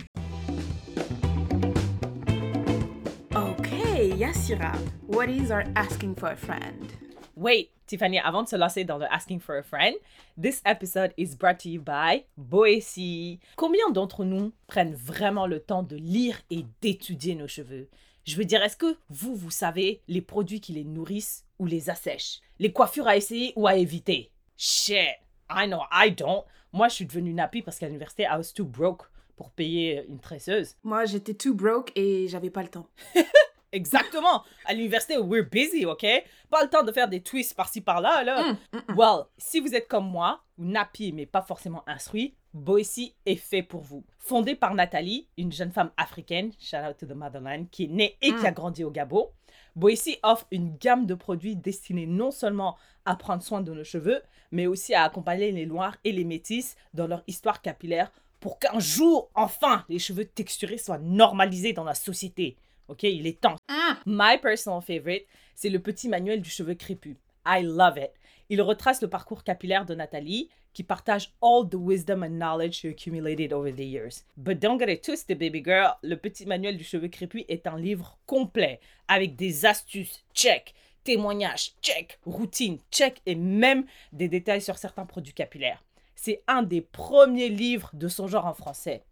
Yassira, 4.14 4.72
what 5.08 5.28
is 5.28 5.50
our 5.50 5.64
asking 5.74 6.14
for 6.14 6.30
a 6.30 6.36
friend? 6.36 6.92
Wait, 7.34 7.72
Tiffany, 7.88 8.20
avant 8.20 8.44
de 8.44 8.48
se 8.48 8.54
lancer 8.54 8.84
dans 8.84 8.96
le 8.96 9.12
Asking 9.12 9.40
for 9.40 9.56
a 9.56 9.62
Friend, 9.64 9.92
this 10.40 10.62
episode 10.64 11.12
is 11.16 11.34
brought 11.34 11.58
to 11.58 11.68
you 11.68 11.80
by 11.80 12.24
Boesty. 12.38 13.40
Combien 13.56 13.90
d'entre 13.90 14.24
nous 14.24 14.52
prennent 14.68 14.94
vraiment 14.94 15.48
le 15.48 15.58
temps 15.58 15.82
de 15.82 15.96
lire 15.96 16.40
et 16.50 16.64
d'étudier 16.80 17.34
nos 17.34 17.48
cheveux? 17.48 17.88
Je 18.24 18.36
veux 18.36 18.44
dire, 18.44 18.62
est-ce 18.62 18.76
que 18.76 18.96
vous, 19.10 19.34
vous 19.34 19.50
savez 19.50 20.00
les 20.06 20.22
produits 20.22 20.60
qui 20.60 20.72
les 20.74 20.84
nourrissent 20.84 21.44
ou 21.58 21.66
les 21.66 21.90
assèchent? 21.90 22.40
Les 22.60 22.72
coiffures 22.72 23.08
à 23.08 23.16
essayer 23.16 23.52
ou 23.56 23.66
à 23.66 23.74
éviter? 23.74 24.30
Shit, 24.56 25.18
I 25.50 25.66
know, 25.66 25.82
I 25.90 26.12
don't. 26.12 26.44
Moi, 26.72 26.86
je 26.86 26.94
suis 26.94 27.06
devenue 27.06 27.34
nappy 27.34 27.62
parce 27.62 27.80
qu'à 27.80 27.86
l'université, 27.86 28.22
I 28.22 28.36
was 28.36 28.52
too 28.54 28.64
broke 28.64 29.10
pour 29.34 29.50
payer 29.50 30.04
une 30.08 30.20
tresseuse. 30.20 30.76
Moi, 30.84 31.04
j'étais 31.04 31.34
too 31.34 31.52
broke 31.52 31.90
et 31.96 32.28
j'avais 32.28 32.50
pas 32.50 32.62
le 32.62 32.68
temps. 32.68 32.86
Exactement. 33.74 34.44
À 34.64 34.72
l'université, 34.72 35.18
we're 35.18 35.44
busy, 35.50 35.84
OK? 35.84 36.06
Pas 36.48 36.62
le 36.62 36.70
temps 36.70 36.84
de 36.84 36.92
faire 36.92 37.08
des 37.08 37.20
twists 37.20 37.54
par-ci 37.54 37.80
par-là, 37.80 38.22
là. 38.22 38.52
Mm, 38.52 38.56
mm, 38.72 38.78
mm. 38.88 38.96
Well, 38.96 39.24
si 39.36 39.60
vous 39.60 39.74
êtes 39.74 39.88
comme 39.88 40.08
moi, 40.08 40.40
ou 40.58 40.64
nappy 40.64 41.12
mais 41.12 41.26
pas 41.26 41.42
forcément 41.42 41.82
instruit, 41.88 42.34
Boissy 42.52 43.14
est 43.26 43.34
fait 43.34 43.64
pour 43.64 43.80
vous. 43.80 44.04
Fondé 44.18 44.54
par 44.54 44.74
Nathalie, 44.74 45.26
une 45.36 45.52
jeune 45.52 45.72
femme 45.72 45.90
africaine, 45.96 46.52
shout 46.60 46.76
out 46.88 46.96
to 46.96 47.06
the 47.06 47.16
motherland, 47.16 47.68
qui 47.68 47.84
est 47.84 47.88
née 47.88 48.16
et 48.22 48.32
qui 48.32 48.46
a 48.46 48.52
grandi 48.52 48.84
au 48.84 48.90
Gabon, 48.92 49.28
Boissy 49.74 50.18
offre 50.22 50.46
une 50.52 50.76
gamme 50.76 51.04
de 51.06 51.14
produits 51.14 51.56
destinés 51.56 52.06
non 52.06 52.30
seulement 52.30 52.76
à 53.04 53.16
prendre 53.16 53.42
soin 53.42 53.60
de 53.60 53.74
nos 53.74 53.82
cheveux, 53.82 54.22
mais 54.52 54.68
aussi 54.68 54.94
à 54.94 55.02
accompagner 55.02 55.50
les 55.50 55.66
noirs 55.66 55.96
et 56.04 56.12
les 56.12 56.24
métis 56.24 56.76
dans 56.94 57.08
leur 57.08 57.24
histoire 57.26 57.60
capillaire 57.60 58.12
pour 58.38 58.58
qu'un 58.60 58.78
jour, 58.78 59.30
enfin, 59.34 59.84
les 59.88 59.98
cheveux 59.98 60.26
texturés 60.26 60.78
soient 60.78 60.98
normalisés 60.98 61.72
dans 61.72 61.82
la 61.82 61.94
société. 61.94 62.56
Ok, 62.88 63.04
il 63.04 63.26
est 63.26 63.40
temps. 63.40 63.56
Ah. 63.68 63.98
My 64.06 64.38
personal 64.40 64.82
favorite, 64.82 65.26
c'est 65.54 65.70
le 65.70 65.78
petit 65.78 66.08
manuel 66.08 66.40
du 66.40 66.50
cheveu 66.50 66.74
crépus. 66.74 67.16
I 67.46 67.62
love 67.62 67.98
it. 67.98 68.10
Il 68.50 68.60
retrace 68.60 69.00
le 69.00 69.08
parcours 69.08 69.44
capillaire 69.44 69.86
de 69.86 69.94
Nathalie, 69.94 70.50
qui 70.74 70.82
partage 70.82 71.32
all 71.40 71.68
the 71.68 71.76
wisdom 71.76 72.22
and 72.22 72.38
knowledge 72.38 72.74
she 72.74 72.86
accumulated 72.86 73.52
over 73.52 73.72
the 73.72 73.84
years. 73.84 74.24
But 74.36 74.58
don't 74.58 74.78
get 74.78 74.92
it 74.92 75.02
twisted, 75.02 75.38
baby 75.38 75.62
girl. 75.64 75.92
Le 76.02 76.16
petit 76.16 76.46
manuel 76.46 76.76
du 76.76 76.84
cheveu 76.84 77.08
crépus 77.08 77.44
est 77.48 77.66
un 77.66 77.78
livre 77.78 78.18
complet, 78.26 78.80
avec 79.08 79.36
des 79.36 79.64
astuces, 79.64 80.24
check, 80.34 80.74
témoignages, 81.04 81.72
check, 81.80 82.18
routines, 82.26 82.78
check, 82.90 83.22
et 83.24 83.34
même 83.34 83.84
des 84.12 84.28
détails 84.28 84.62
sur 84.62 84.76
certains 84.76 85.06
produits 85.06 85.34
capillaires. 85.34 85.82
C'est 86.16 86.42
un 86.48 86.62
des 86.62 86.80
premiers 86.80 87.48
livres 87.48 87.90
de 87.92 88.08
son 88.08 88.26
genre 88.26 88.46
en 88.46 88.54
français. 88.54 89.04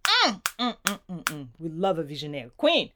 Hum, 0.58 0.74
hum, 1.08 1.22
hum. 1.30 1.48
We 1.60 1.70
love 1.72 1.98
a 1.98 2.02
visionary 2.02 2.50
queen. 2.56 2.90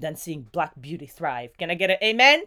than 0.01 0.17
seeing 0.17 0.47
Black 0.55 0.73
beauty 0.79 1.07
thrive. 1.07 1.51
Can 1.59 1.69
I 1.69 1.77
get 1.77 1.91
an 1.91 1.99
amen? 2.03 2.41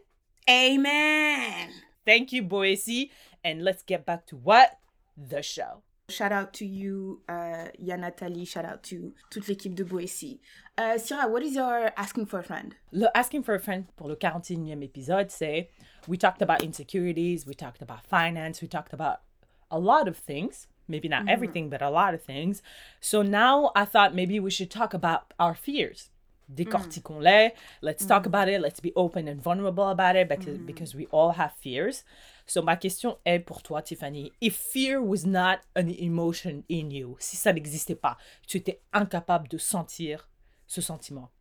Amen. 0.50 1.70
Thank 2.08 2.32
you, 2.32 2.42
Boissy. 2.42 3.12
And 3.46 3.62
let's 3.62 3.84
get 3.88 4.04
back 4.04 4.26
to 4.30 4.36
what? 4.36 4.80
The 5.16 5.44
show. 5.44 5.84
Shout 6.12 6.32
out 6.32 6.54
to 6.54 6.66
you, 6.66 7.22
uh, 7.28 7.68
Ya 7.80 7.96
Nathalie. 7.96 8.46
Shout 8.46 8.66
out 8.66 8.84
to 8.84 9.14
toute 9.30 9.48
l'équipe 9.48 9.74
de 9.74 9.84
Boissy. 9.84 10.40
Uh, 10.78 10.98
Syrah, 10.98 11.30
what 11.30 11.44
is 11.44 11.56
your 11.56 11.92
asking 11.98 12.26
for 12.26 12.40
a 12.40 12.44
friend? 12.44 12.76
Le 12.92 13.10
Asking 13.16 13.44
for 13.44 13.56
a 13.56 13.60
Friend 13.60 13.86
pour 13.96 14.08
le 14.08 14.16
41e 14.16 14.82
épisode, 14.84 15.30
c'est 15.30 15.70
we 16.08 16.18
talked 16.18 16.42
about 16.42 16.64
insecurities, 16.64 17.46
we 17.46 17.54
talked 17.54 17.82
about 17.82 18.06
finance, 18.08 18.62
we 18.62 18.68
talked 18.68 18.94
about 18.94 19.22
a 19.70 19.80
lot 19.80 20.08
of 20.08 20.18
things. 20.18 20.68
Maybe 20.88 21.08
not 21.08 21.30
everything, 21.30 21.70
but 21.70 21.82
a 21.82 21.90
lot 21.90 22.14
of 22.14 22.22
things. 22.22 22.62
So 23.00 23.22
now 23.22 23.72
I 23.76 23.86
thought 23.86 24.14
maybe 24.14 24.40
we 24.42 24.52
should 24.52 24.70
talk 24.70 24.94
about 24.94 25.34
our 25.40 25.56
fears. 25.56 26.10
Décortiquons-les. 26.54 27.52
Let's 27.82 28.06
talk 28.06 28.26
about 28.26 28.50
it. 28.50 28.60
Let's 28.60 28.82
be 28.82 28.92
open 28.96 29.30
and 29.30 29.42
vulnerable 29.42 29.88
about 29.88 30.18
it 30.18 30.28
because, 30.28 30.58
because 30.58 30.94
we 30.94 31.06
all 31.08 31.32
have 31.34 31.54
fears. 31.62 32.04
So 32.46 32.62
ma 32.62 32.76
question 32.76 33.18
est 33.26 33.40
pour 33.40 33.62
toi, 33.62 33.82
Tiffany. 33.82 34.32
If 34.42 34.56
fear 34.56 35.02
was 35.02 35.26
not 35.26 35.60
an 35.76 35.88
emotion 35.88 36.64
in 36.70 36.90
you, 36.90 37.16
si 37.20 37.38
ça 37.38 37.54
n'existait 37.54 37.96
pas, 37.96 38.18
tu 38.48 38.58
étais 38.58 38.82
incapable 38.94 39.48
de 39.48 39.58
sentir 39.58 40.30
ce 40.68 40.82
sentiment, 40.82 41.32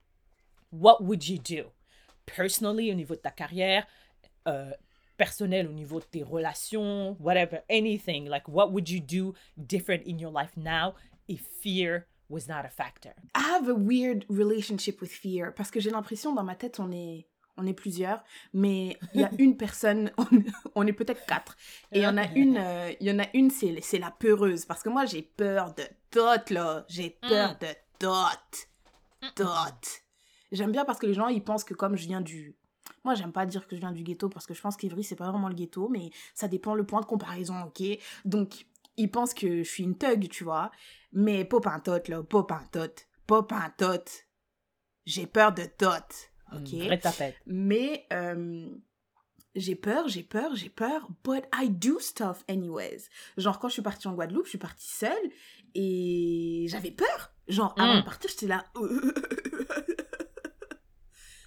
what 0.72 1.02
would 1.02 1.28
you 1.28 1.38
do? 1.38 1.70
Personally, 2.26 2.90
au 2.90 2.94
niveau 2.94 3.14
de 3.14 3.20
ta 3.20 3.30
carrière, 3.30 3.86
euh, 4.46 4.70
personnel 5.20 5.68
au 5.68 5.72
niveau 5.72 6.00
de 6.00 6.06
tes 6.06 6.22
relations, 6.22 7.14
whatever, 7.20 7.60
anything. 7.68 8.26
Like, 8.26 8.48
what 8.48 8.72
would 8.72 8.88
you 8.88 9.00
do 9.00 9.34
different 9.58 10.02
in 10.06 10.18
your 10.18 10.32
life 10.32 10.56
now 10.56 10.94
if 11.28 11.42
fear 11.62 12.06
was 12.30 12.48
not 12.48 12.64
a 12.64 12.70
factor? 12.70 13.14
I 13.34 13.42
have 13.42 13.68
a 13.68 13.74
weird 13.74 14.24
relationship 14.30 15.02
with 15.02 15.12
fear 15.12 15.52
parce 15.54 15.70
que 15.70 15.78
j'ai 15.78 15.90
l'impression 15.90 16.34
dans 16.34 16.42
ma 16.42 16.54
tête 16.54 16.80
on 16.80 16.90
est 16.90 17.26
on 17.60 17.66
est 17.66 17.74
plusieurs 17.74 18.22
mais 18.52 18.96
il 19.14 19.20
y 19.20 19.24
a 19.24 19.30
une 19.38 19.56
personne 19.56 20.10
on, 20.18 20.26
on 20.74 20.86
est 20.86 20.92
peut-être 20.92 21.24
quatre. 21.26 21.56
Et 21.92 21.98
il 21.98 22.02
y 22.02 22.06
en 22.06 22.16
a 22.16 22.26
une 22.34 22.56
euh, 22.56 22.92
il 23.00 23.06
y 23.06 23.10
en 23.10 23.18
a 23.18 23.26
une 23.34 23.50
c'est 23.50 23.98
la 23.98 24.10
peureuse. 24.10 24.64
Parce 24.64 24.82
que 24.82 24.88
moi 24.88 25.04
j'ai 25.04 25.22
peur 25.22 25.74
de 25.74 25.84
tot 26.10 26.50
là. 26.50 26.84
J'ai 26.88 27.10
peur 27.10 27.56
de 27.58 27.68
tot 27.98 28.66
tot 29.34 30.02
j'aime 30.52 30.72
bien 30.72 30.84
parce 30.84 30.98
que 30.98 31.06
les 31.06 31.14
gens 31.14 31.28
ils 31.28 31.44
pensent 31.44 31.64
que 31.64 31.74
comme 31.74 31.96
je 31.96 32.06
viens 32.06 32.20
du 32.20 32.56
moi 33.04 33.14
j'aime 33.14 33.32
pas 33.32 33.46
dire 33.46 33.66
que 33.66 33.76
je 33.76 33.80
viens 33.80 33.92
du 33.92 34.02
ghetto 34.02 34.28
parce 34.28 34.46
que 34.46 34.54
je 34.54 34.60
pense 34.60 34.76
qu'Ivry 34.76 35.04
c'est 35.04 35.16
pas 35.16 35.30
vraiment 35.30 35.48
le 35.48 35.54
ghetto 35.54 35.88
mais 35.88 36.10
ça 36.34 36.48
dépend 36.48 36.74
le 36.74 36.84
point 36.84 37.00
de 37.00 37.06
comparaison 37.06 37.62
ok? 37.62 37.82
Donc 38.24 38.66
ils 38.96 39.10
pensent 39.10 39.34
que 39.34 39.62
je 39.62 39.70
suis 39.70 39.84
une 39.84 39.96
thug 39.96 40.28
tu 40.28 40.44
vois? 40.44 40.70
Mais 41.12 41.44
popintote, 41.44 42.08
là, 42.08 42.22
popintote, 42.22 43.08
popintote. 43.26 44.26
J'ai 45.06 45.26
peur 45.26 45.52
de 45.52 45.64
tot, 45.64 46.29
ok? 46.54 46.72
Une 46.72 46.84
vraie 46.84 46.98
tapette. 46.98 47.36
Mais 47.46 48.06
euh, 48.12 48.68
j'ai 49.54 49.74
peur, 49.74 50.08
j'ai 50.08 50.22
peur, 50.22 50.54
j'ai 50.56 50.68
peur, 50.68 51.08
but 51.24 51.44
I 51.54 51.68
do 51.70 51.98
stuff 52.00 52.44
anyways. 52.48 53.08
Genre, 53.36 53.58
quand 53.58 53.68
je 53.68 53.74
suis 53.74 53.82
partie 53.82 54.06
en 54.08 54.14
Guadeloupe, 54.14 54.44
je 54.44 54.50
suis 54.50 54.58
partie 54.58 54.88
seule 54.88 55.30
et 55.74 56.66
j'avais 56.68 56.90
peur. 56.92 57.32
Genre, 57.48 57.74
avant 57.78 57.94
Mm. 57.96 58.00
de 58.00 58.04
partir, 58.04 58.30
j'étais 58.30 58.46
là. 58.46 58.64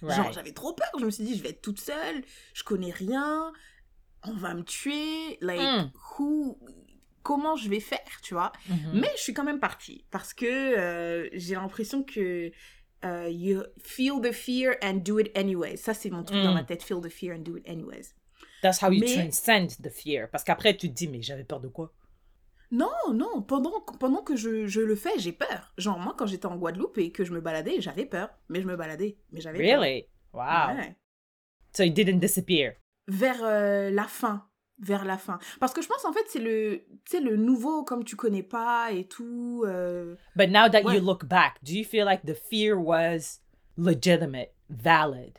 Genre, 0.02 0.32
j'avais 0.32 0.52
trop 0.52 0.74
peur. 0.74 0.90
Je 0.98 1.04
me 1.06 1.10
suis 1.10 1.24
dit, 1.24 1.36
je 1.36 1.42
vais 1.42 1.50
être 1.50 1.62
toute 1.62 1.80
seule, 1.80 2.22
je 2.52 2.62
connais 2.62 2.90
rien, 2.90 3.52
on 4.24 4.34
va 4.34 4.52
me 4.54 4.62
tuer. 4.62 5.38
Like, 5.40 5.60
Mm. 5.60 5.90
who. 6.18 6.58
Comment 7.22 7.56
je 7.56 7.70
vais 7.70 7.80
faire, 7.80 8.20
tu 8.22 8.34
vois? 8.34 8.52
Mhm. 8.68 9.00
Mais 9.00 9.08
je 9.16 9.22
suis 9.22 9.32
quand 9.32 9.44
même 9.44 9.58
partie 9.60 10.04
parce 10.10 10.34
que 10.34 10.44
euh, 10.44 11.26
j'ai 11.32 11.54
l'impression 11.54 12.02
que 12.04 12.50
euh, 13.04 13.28
you 13.28 13.62
feel 13.82 14.20
the 14.20 14.32
fear 14.32 14.76
and 14.82 14.94
do 15.04 15.18
it 15.20 15.30
anyways. 15.36 15.76
Ça, 15.78 15.94
c'est 15.94 16.10
mon 16.10 16.24
truc 16.24 16.42
dans 16.42 16.50
Mm. 16.52 16.54
ma 16.54 16.64
tête, 16.64 16.82
feel 16.82 17.00
the 17.00 17.08
fear 17.10 17.34
and 17.36 17.40
do 17.42 17.56
it 17.56 17.68
anyways. 17.68 18.14
That's 18.62 18.82
how 18.82 18.90
you 18.90 19.00
Mais- 19.00 19.12
transcend 19.14 19.68
the 19.82 19.90
fear. 19.90 20.28
Parce 20.30 20.42
qu'après, 20.44 20.76
tu 20.76 20.88
te 20.88 20.94
dis, 20.94 21.06
mais 21.08 21.20
j'avais 21.22 21.44
peur 21.44 21.60
de 21.60 21.68
quoi? 21.68 21.92
Non, 22.70 22.88
non, 23.12 23.42
pendant, 23.42 23.82
pendant 24.00 24.22
que 24.22 24.34
je, 24.36 24.66
je 24.66 24.80
le 24.80 24.96
fais, 24.96 25.16
j'ai 25.18 25.32
peur. 25.32 25.72
Genre, 25.78 25.98
moi, 25.98 26.14
quand 26.18 26.26
j'étais 26.26 26.46
en 26.46 26.56
Guadeloupe 26.56 26.98
et 26.98 27.12
que 27.12 27.22
je 27.24 27.32
me 27.32 27.40
baladais, 27.40 27.80
j'avais 27.80 28.06
peur. 28.06 28.30
Mais 28.48 28.62
je 28.62 28.66
me 28.66 28.74
baladais, 28.74 29.18
mais 29.30 29.40
j'avais 29.40 29.58
peur. 29.58 29.80
Really? 29.80 30.06
Wow. 30.32 30.74
Ouais. 30.76 30.96
So 31.76 31.82
it 31.84 31.94
didn't 31.94 32.18
disappear. 32.18 32.74
Vers 33.06 33.38
euh, 33.44 33.90
la 33.90 34.04
fin. 34.04 34.48
Vers 34.80 35.04
la 35.04 35.16
fin. 35.18 35.38
Parce 35.60 35.72
que 35.72 35.80
je 35.82 35.88
pense, 35.88 36.04
en 36.04 36.12
fait, 36.12 36.24
c'est 36.26 36.40
le, 36.40 36.82
le 37.20 37.36
nouveau, 37.36 37.84
comme 37.84 38.02
tu 38.04 38.16
connais 38.16 38.42
pas 38.42 38.90
et 38.90 39.06
tout. 39.06 39.62
euh, 39.66 40.16
But 40.34 40.48
now 40.50 40.68
that 40.68 40.82
Ouais. 40.82 40.96
you 40.98 41.00
look 41.04 41.24
back, 41.26 41.58
do 41.62 41.72
you 41.72 41.84
feel 41.84 42.04
like 42.04 42.24
the 42.26 42.34
fear 42.34 42.76
was 42.76 43.40
legitimate, 43.76 44.52
valid? 44.68 45.38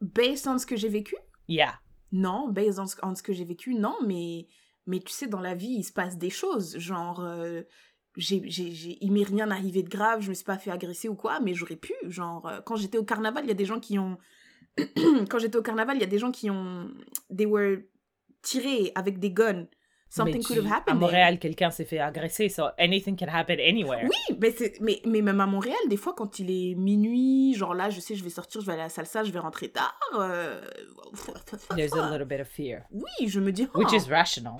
based 0.00 0.46
on 0.46 0.58
ce 0.58 0.66
que 0.66 0.76
j'ai 0.76 0.88
vécu? 0.88 1.16
Yeah. 1.48 1.80
Non, 2.12 2.48
based 2.48 2.78
on 2.78 2.86
ce, 2.86 2.94
on 3.02 3.14
ce 3.16 3.22
que 3.22 3.32
j'ai 3.32 3.44
vécu, 3.44 3.74
non, 3.74 3.96
mais, 4.06 4.46
mais 4.86 5.00
tu 5.00 5.10
sais, 5.12 5.26
dans 5.26 5.40
la 5.40 5.54
vie, 5.54 5.74
il 5.78 5.82
se 5.84 5.92
passe 5.92 6.16
des 6.16 6.30
choses. 6.30 6.78
Genre, 6.78 7.18
euh, 7.20 7.62
j'ai, 8.16 8.42
j'ai, 8.48 8.70
j'ai- 8.72 8.98
il 9.00 9.10
m'est 9.10 9.24
rien 9.24 9.50
arrivé 9.50 9.82
de 9.82 9.88
grave, 9.88 10.20
je 10.20 10.28
me 10.28 10.34
suis 10.34 10.44
pas 10.44 10.58
fait 10.58 10.70
agresser 10.70 11.08
ou 11.08 11.16
quoi, 11.16 11.40
mais 11.40 11.54
j'aurais 11.54 11.76
pu. 11.76 11.92
Genre, 12.04 12.46
euh, 12.46 12.60
quand 12.60 12.76
j'étais 12.76 12.98
au 12.98 13.04
carnaval, 13.04 13.44
il 13.44 13.48
y 13.48 13.50
a 13.50 13.54
des 13.54 13.64
gens 13.64 13.80
qui 13.80 13.98
ont. 13.98 14.16
quand 15.30 15.38
j'étais 15.38 15.56
au 15.56 15.62
carnaval, 15.62 15.96
il 15.96 16.00
y 16.00 16.04
a 16.04 16.08
des 16.08 16.18
gens 16.18 16.30
qui 16.30 16.50
ont. 16.50 16.90
They 17.34 17.46
were 17.46 17.78
tirés 18.50 18.92
avec 18.94 19.18
des 19.18 19.30
guns. 19.30 19.66
Something 20.08 20.36
Mais 20.36 20.42
could 20.44 20.56
tu- 20.58 20.62
have 20.66 20.72
À 20.72 20.76
happened. 20.76 20.98
there. 21.00 21.00
Montréal, 21.00 21.38
quelqu'un 21.40 21.70
s'est 21.72 21.84
fait 21.84 21.98
agresser, 21.98 22.48
so 22.48 22.66
anything 22.78 23.16
can 23.18 23.26
happen 23.28 23.58
anywhere. 23.58 24.04
Oui, 24.04 24.36
mais, 24.40 24.52
c'est- 24.52 24.80
mais, 24.80 25.00
mais 25.04 25.20
même 25.20 25.40
à 25.40 25.46
Montréal, 25.46 25.76
des 25.88 25.96
fois, 25.96 26.14
quand 26.16 26.38
il 26.38 26.48
est 26.50 26.74
minuit, 26.76 27.54
genre 27.54 27.74
là, 27.74 27.90
je 27.90 27.98
sais, 27.98 28.14
je 28.14 28.22
vais 28.22 28.30
sortir, 28.30 28.60
je 28.60 28.66
vais 28.66 28.72
aller 28.74 28.82
à 28.82 28.84
la 28.84 28.88
salsa, 28.88 29.24
je 29.24 29.32
vais 29.32 29.40
rentrer 29.40 29.68
tard. 29.68 29.98
euh, 30.14 30.60
There's 31.74 31.92
a 31.94 32.08
little 32.10 32.24
bit 32.26 32.40
of 32.40 32.46
fear, 32.48 32.82
Oui, 32.92 33.26
je 33.28 33.40
me 33.40 33.50
dis. 33.52 33.66
which 33.74 33.88
oh. 33.92 33.96
is 33.96 34.08
rational. 34.08 34.58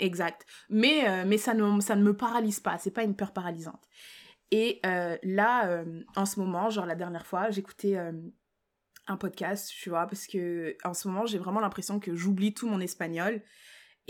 Exact. 0.00 0.44
Mais, 0.68 1.08
euh, 1.08 1.24
mais 1.26 1.38
ça, 1.38 1.54
ne, 1.54 1.80
ça 1.80 1.96
ne 1.96 2.02
me 2.02 2.16
paralyse 2.16 2.60
pas. 2.60 2.76
C'est 2.78 2.90
pas 2.92 3.02
une 3.04 3.14
peur 3.16 3.32
paralysante. 3.32 3.82
Et 4.50 4.80
euh, 4.86 5.16
là, 5.22 5.68
euh, 5.68 5.84
en 6.16 6.24
ce 6.24 6.40
moment, 6.40 6.70
genre 6.70 6.86
la 6.86 6.94
dernière 6.94 7.26
fois, 7.26 7.50
j'écoutais 7.50 7.96
euh, 7.96 8.12
un 9.08 9.16
podcast, 9.16 9.70
tu 9.70 9.90
vois, 9.90 10.06
parce 10.06 10.26
que 10.26 10.76
en 10.84 10.94
ce 10.94 11.08
moment, 11.08 11.26
j'ai 11.26 11.38
vraiment 11.38 11.60
l'impression 11.60 11.98
que 11.98 12.14
j'oublie 12.14 12.54
tout 12.54 12.68
mon 12.68 12.80
espagnol. 12.80 13.42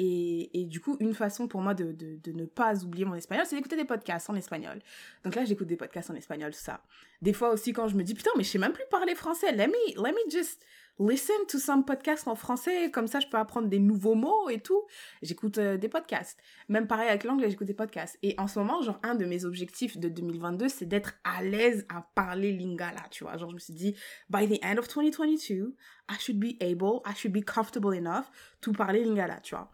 Et, 0.01 0.61
et 0.61 0.65
du 0.65 0.81
coup, 0.81 0.97
une 1.01 1.13
façon 1.13 1.49
pour 1.49 1.61
moi 1.61 1.75
de, 1.75 1.91
de, 1.91 2.33
ne 2.33 2.45
pas 2.45 2.85
oublier 2.85 3.05
mon 3.05 3.17
espagnol, 3.17 3.45
c'est 3.47 3.57
d'écouter 3.57 3.75
des 3.75 3.85
podcasts 3.85 4.31
en 4.31 4.37
espagnol. 4.37 4.79
Donc 5.25 5.35
là, 5.35 5.45
j'écoute 5.45 5.67
des 5.67 5.77
podcasts 5.77 6.09
en 6.11 6.15
espagnol, 6.15 6.53
tout 6.53 6.61
ça. 6.61 6.85
Des 7.21 7.33
fois 7.33 7.51
aussi, 7.51 7.73
quand 7.73 7.89
je 7.89 7.97
me 7.97 8.05
dis, 8.05 8.15
putain, 8.15 8.31
mais 8.37 8.45
je 8.45 8.51
sais 8.51 8.59
même 8.59 8.73
plus 8.73 8.85
parler 8.93 9.17
français, 9.17 9.51
let 9.51 9.67
me, 9.67 10.01
let 10.01 10.13
me 10.13 10.31
just 10.31 10.65
listen 10.99 11.37
to 11.49 11.59
some 11.59 11.85
podcasts 11.85 12.27
en 12.27 12.35
français, 12.35 12.91
comme 12.91 13.07
ça, 13.07 13.21
je 13.21 13.27
peux 13.27 13.37
apprendre 13.37 13.69
des 13.69 13.79
nouveaux 13.79 14.15
mots 14.15 14.49
et 14.49 14.61
tout. 14.61 14.83
J'écoute 15.23 15.59
euh, 15.59 15.77
des 15.77 15.89
podcasts. 15.89 16.39
Même 16.69 16.87
pareil 16.87 17.09
avec 17.09 17.25
l'anglais, 17.25 17.51
j'écoute 17.51 17.67
des 17.67 17.75
podcasts. 17.75 18.19
Et 18.23 18.35
en 18.39 18.47
ce 18.47 18.59
moment, 18.59 18.83
genre, 18.83 18.99
un 19.03 19.15
de 19.15 19.25
mes 19.25 19.45
objectifs 19.45 19.99
de 19.99 20.09
2022, 20.09 20.69
c'est 20.69 20.87
d'être 20.87 21.15
à 21.25 21.43
l'aise 21.43 21.87
à 21.89 22.03
parler 22.15 22.53
lingala, 22.53 23.03
tu 23.11 23.25
vois. 23.25 23.37
Genre, 23.37 23.51
je 23.51 23.55
me 23.55 23.61
suis 23.61 23.75
dit, 23.75 23.95
by 24.31 24.49
the 24.49 24.63
end 24.65 24.79
of 24.79 24.89
2022, 24.89 25.75
I 26.11 26.15
should 26.19 26.39
be 26.39 26.57
able, 26.61 27.01
I 27.07 27.15
should 27.15 27.33
be 27.33 27.45
comfortable 27.45 27.95
enough 27.95 28.31
to 28.61 28.73
parler 28.73 29.05
lingala, 29.05 29.41
tu 29.41 29.55
vois. 29.55 29.71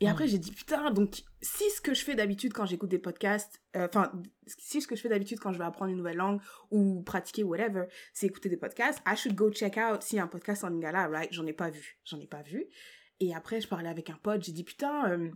Et 0.00 0.06
Mm. 0.06 0.10
après, 0.10 0.28
j'ai 0.28 0.38
dit, 0.38 0.52
putain, 0.52 0.90
donc, 0.92 1.22
si 1.42 1.70
ce 1.70 1.80
que 1.80 1.92
je 1.92 2.04
fais 2.04 2.14
d'habitude 2.14 2.52
quand 2.52 2.66
j'écoute 2.66 2.88
des 2.88 3.00
podcasts, 3.00 3.60
euh, 3.76 3.88
enfin, 3.88 4.12
si 4.46 4.80
ce 4.80 4.86
que 4.86 4.94
je 4.94 5.00
fais 5.02 5.08
d'habitude 5.08 5.40
quand 5.40 5.52
je 5.52 5.58
vais 5.58 5.64
apprendre 5.64 5.90
une 5.90 5.96
nouvelle 5.98 6.16
langue 6.18 6.40
ou 6.70 7.02
pratiquer 7.02 7.42
whatever, 7.42 7.86
c'est 8.12 8.26
écouter 8.26 8.48
des 8.48 8.56
podcasts, 8.56 9.00
I 9.06 9.16
should 9.16 9.34
go 9.34 9.50
check 9.50 9.76
out 9.76 10.02
s'il 10.02 10.16
y 10.18 10.20
a 10.20 10.24
un 10.24 10.28
podcast 10.28 10.62
en 10.62 10.68
lingala, 10.68 11.08
right? 11.08 11.32
J'en 11.32 11.46
ai 11.46 11.52
pas 11.52 11.70
vu. 11.70 11.98
J'en 12.04 12.20
ai 12.20 12.26
pas 12.28 12.42
vu. 12.42 12.66
Et 13.20 13.34
après, 13.34 13.60
je 13.60 13.66
parlais 13.66 13.88
avec 13.88 14.08
un 14.10 14.18
pote, 14.22 14.44
j'ai 14.44 14.52
dit, 14.52 14.62
putain, 14.64 15.10
euh, 15.10 15.30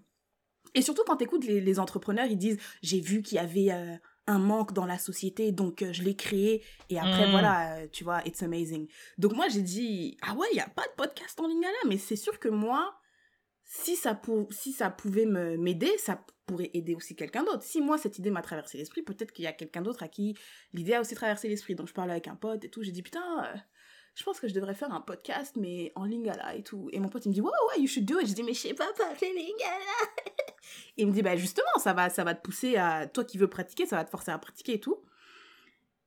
et 0.74 0.82
surtout 0.82 1.02
quand 1.06 1.16
t'écoutes 1.16 1.44
les, 1.44 1.60
les 1.60 1.78
entrepreneurs, 1.80 2.26
ils 2.26 2.38
disent, 2.38 2.58
j'ai 2.82 3.00
vu 3.00 3.20
qu'il 3.22 3.36
y 3.36 3.40
avait 3.40 3.72
euh, 3.72 3.96
un 4.28 4.38
manque 4.38 4.72
dans 4.72 4.86
la 4.86 4.98
société, 4.98 5.50
donc 5.50 5.84
je 5.90 6.02
l'ai 6.04 6.14
créé, 6.14 6.64
et 6.88 7.00
après, 7.00 7.26
Mm. 7.26 7.30
voilà, 7.30 7.88
tu 7.88 8.04
vois, 8.04 8.22
it's 8.24 8.40
amazing. 8.44 8.88
Donc 9.18 9.32
moi, 9.34 9.48
j'ai 9.48 9.62
dit, 9.62 10.16
ah 10.22 10.34
ouais, 10.34 10.46
il 10.52 10.56
y 10.56 10.60
a 10.60 10.68
pas 10.68 10.86
de 10.86 10.92
podcast 10.96 11.40
en 11.40 11.48
lingala, 11.48 11.74
mais 11.88 11.98
c'est 11.98 12.14
sûr 12.14 12.38
que 12.38 12.48
moi, 12.48 12.94
si 13.74 13.96
ça, 13.96 14.14
pou- 14.14 14.48
si 14.50 14.70
ça 14.70 14.90
pouvait 14.90 15.24
m'aider, 15.24 15.96
ça 15.96 16.22
pourrait 16.44 16.70
aider 16.74 16.94
aussi 16.94 17.16
quelqu'un 17.16 17.42
d'autre. 17.42 17.62
Si 17.62 17.80
moi, 17.80 17.96
cette 17.96 18.18
idée 18.18 18.30
m'a 18.30 18.42
traversé 18.42 18.76
l'esprit, 18.76 19.00
peut-être 19.00 19.32
qu'il 19.32 19.46
y 19.46 19.48
a 19.48 19.52
quelqu'un 19.54 19.80
d'autre 19.80 20.02
à 20.02 20.08
qui 20.08 20.36
l'idée 20.74 20.92
a 20.92 21.00
aussi 21.00 21.14
traversé 21.14 21.48
l'esprit. 21.48 21.74
Donc 21.74 21.88
je 21.88 21.94
parlais 21.94 22.12
avec 22.12 22.28
un 22.28 22.36
pote 22.36 22.62
et 22.64 22.68
tout, 22.68 22.82
j'ai 22.82 22.92
dit, 22.92 23.02
putain, 23.02 23.44
euh, 23.44 23.56
je 24.14 24.24
pense 24.24 24.40
que 24.40 24.46
je 24.46 24.52
devrais 24.52 24.74
faire 24.74 24.92
un 24.92 25.00
podcast, 25.00 25.56
mais 25.56 25.90
en 25.94 26.04
lingala 26.04 26.54
et 26.54 26.62
tout. 26.62 26.90
Et 26.92 27.00
mon 27.00 27.08
pote, 27.08 27.24
il 27.24 27.30
me 27.30 27.34
dit, 27.34 27.40
ouais, 27.40 27.50
ouais, 27.70 27.80
you 27.80 27.86
should 27.86 28.04
do 28.04 28.20
it. 28.20 28.28
Je 28.28 28.34
dis, 28.34 28.42
mais 28.42 28.52
je 28.52 28.60
sais 28.60 28.74
pas 28.74 28.92
parler 28.92 29.32
lingala. 29.32 30.12
Il 30.98 31.06
me 31.06 31.12
dit, 31.12 31.22
bah 31.22 31.36
justement, 31.36 31.66
ça 31.78 31.94
va, 31.94 32.10
ça 32.10 32.24
va 32.24 32.34
te 32.34 32.42
pousser 32.42 32.76
à... 32.76 33.06
Toi 33.06 33.24
qui 33.24 33.38
veux 33.38 33.48
pratiquer, 33.48 33.86
ça 33.86 33.96
va 33.96 34.04
te 34.04 34.10
forcer 34.10 34.32
à 34.32 34.38
pratiquer 34.38 34.74
et 34.74 34.80
tout. 34.80 35.02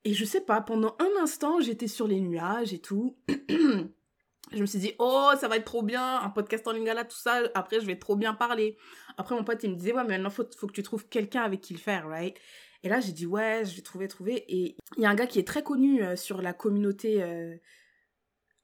Et 0.04 0.14
je 0.14 0.24
sais 0.24 0.42
pas, 0.42 0.62
pendant 0.62 0.96
un 1.00 1.22
instant, 1.24 1.60
j'étais 1.62 1.88
sur 1.88 2.08
les 2.08 2.20
nuages 2.22 2.74
et 2.74 2.80
tout. 2.80 3.18
je 4.52 4.60
me 4.60 4.66
suis 4.66 4.80
dit, 4.80 4.94
oh, 5.00 5.32
ça 5.40 5.48
va 5.48 5.58
être 5.58 5.66
trop 5.66 5.82
bien, 5.82 6.20
un 6.22 6.30
podcast 6.30 6.68
en 6.68 6.72
lingala, 6.72 7.04
tout 7.04 7.18
ça. 7.18 7.42
Après, 7.56 7.80
je 7.80 7.86
vais 7.86 7.98
trop 7.98 8.16
bien 8.16 8.34
parler. 8.34 8.78
Après, 9.18 9.36
mon 9.36 9.44
pote, 9.44 9.64
il 9.64 9.72
me 9.72 9.76
disait, 9.76 9.94
ouais, 9.94 10.04
mais 10.04 10.18
maintenant, 10.18 10.30
faut, 10.30 10.48
faut 10.58 10.68
que 10.68 10.74
tu 10.74 10.84
trouves 10.84 11.08
quelqu'un 11.08 11.42
avec 11.42 11.62
qui 11.62 11.74
le 11.74 11.80
faire, 11.80 12.08
right? 12.08 12.38
Et 12.84 12.90
là, 12.90 13.00
j'ai 13.00 13.12
dit, 13.12 13.26
ouais, 13.26 13.64
je 13.66 13.76
vais 13.76 13.82
trouver, 13.82 14.08
trouver. 14.08 14.46
Et 14.48 14.78
il 14.98 15.04
y 15.04 15.06
a 15.06 15.10
un 15.10 15.16
gars 15.16 15.28
qui 15.28 15.40
est 15.40 15.48
très 15.48 15.64
connu 15.64 16.04
euh, 16.04 16.16
sur 16.16 16.42
la 16.42 16.54
communauté 16.54 17.24
euh, 17.24 17.56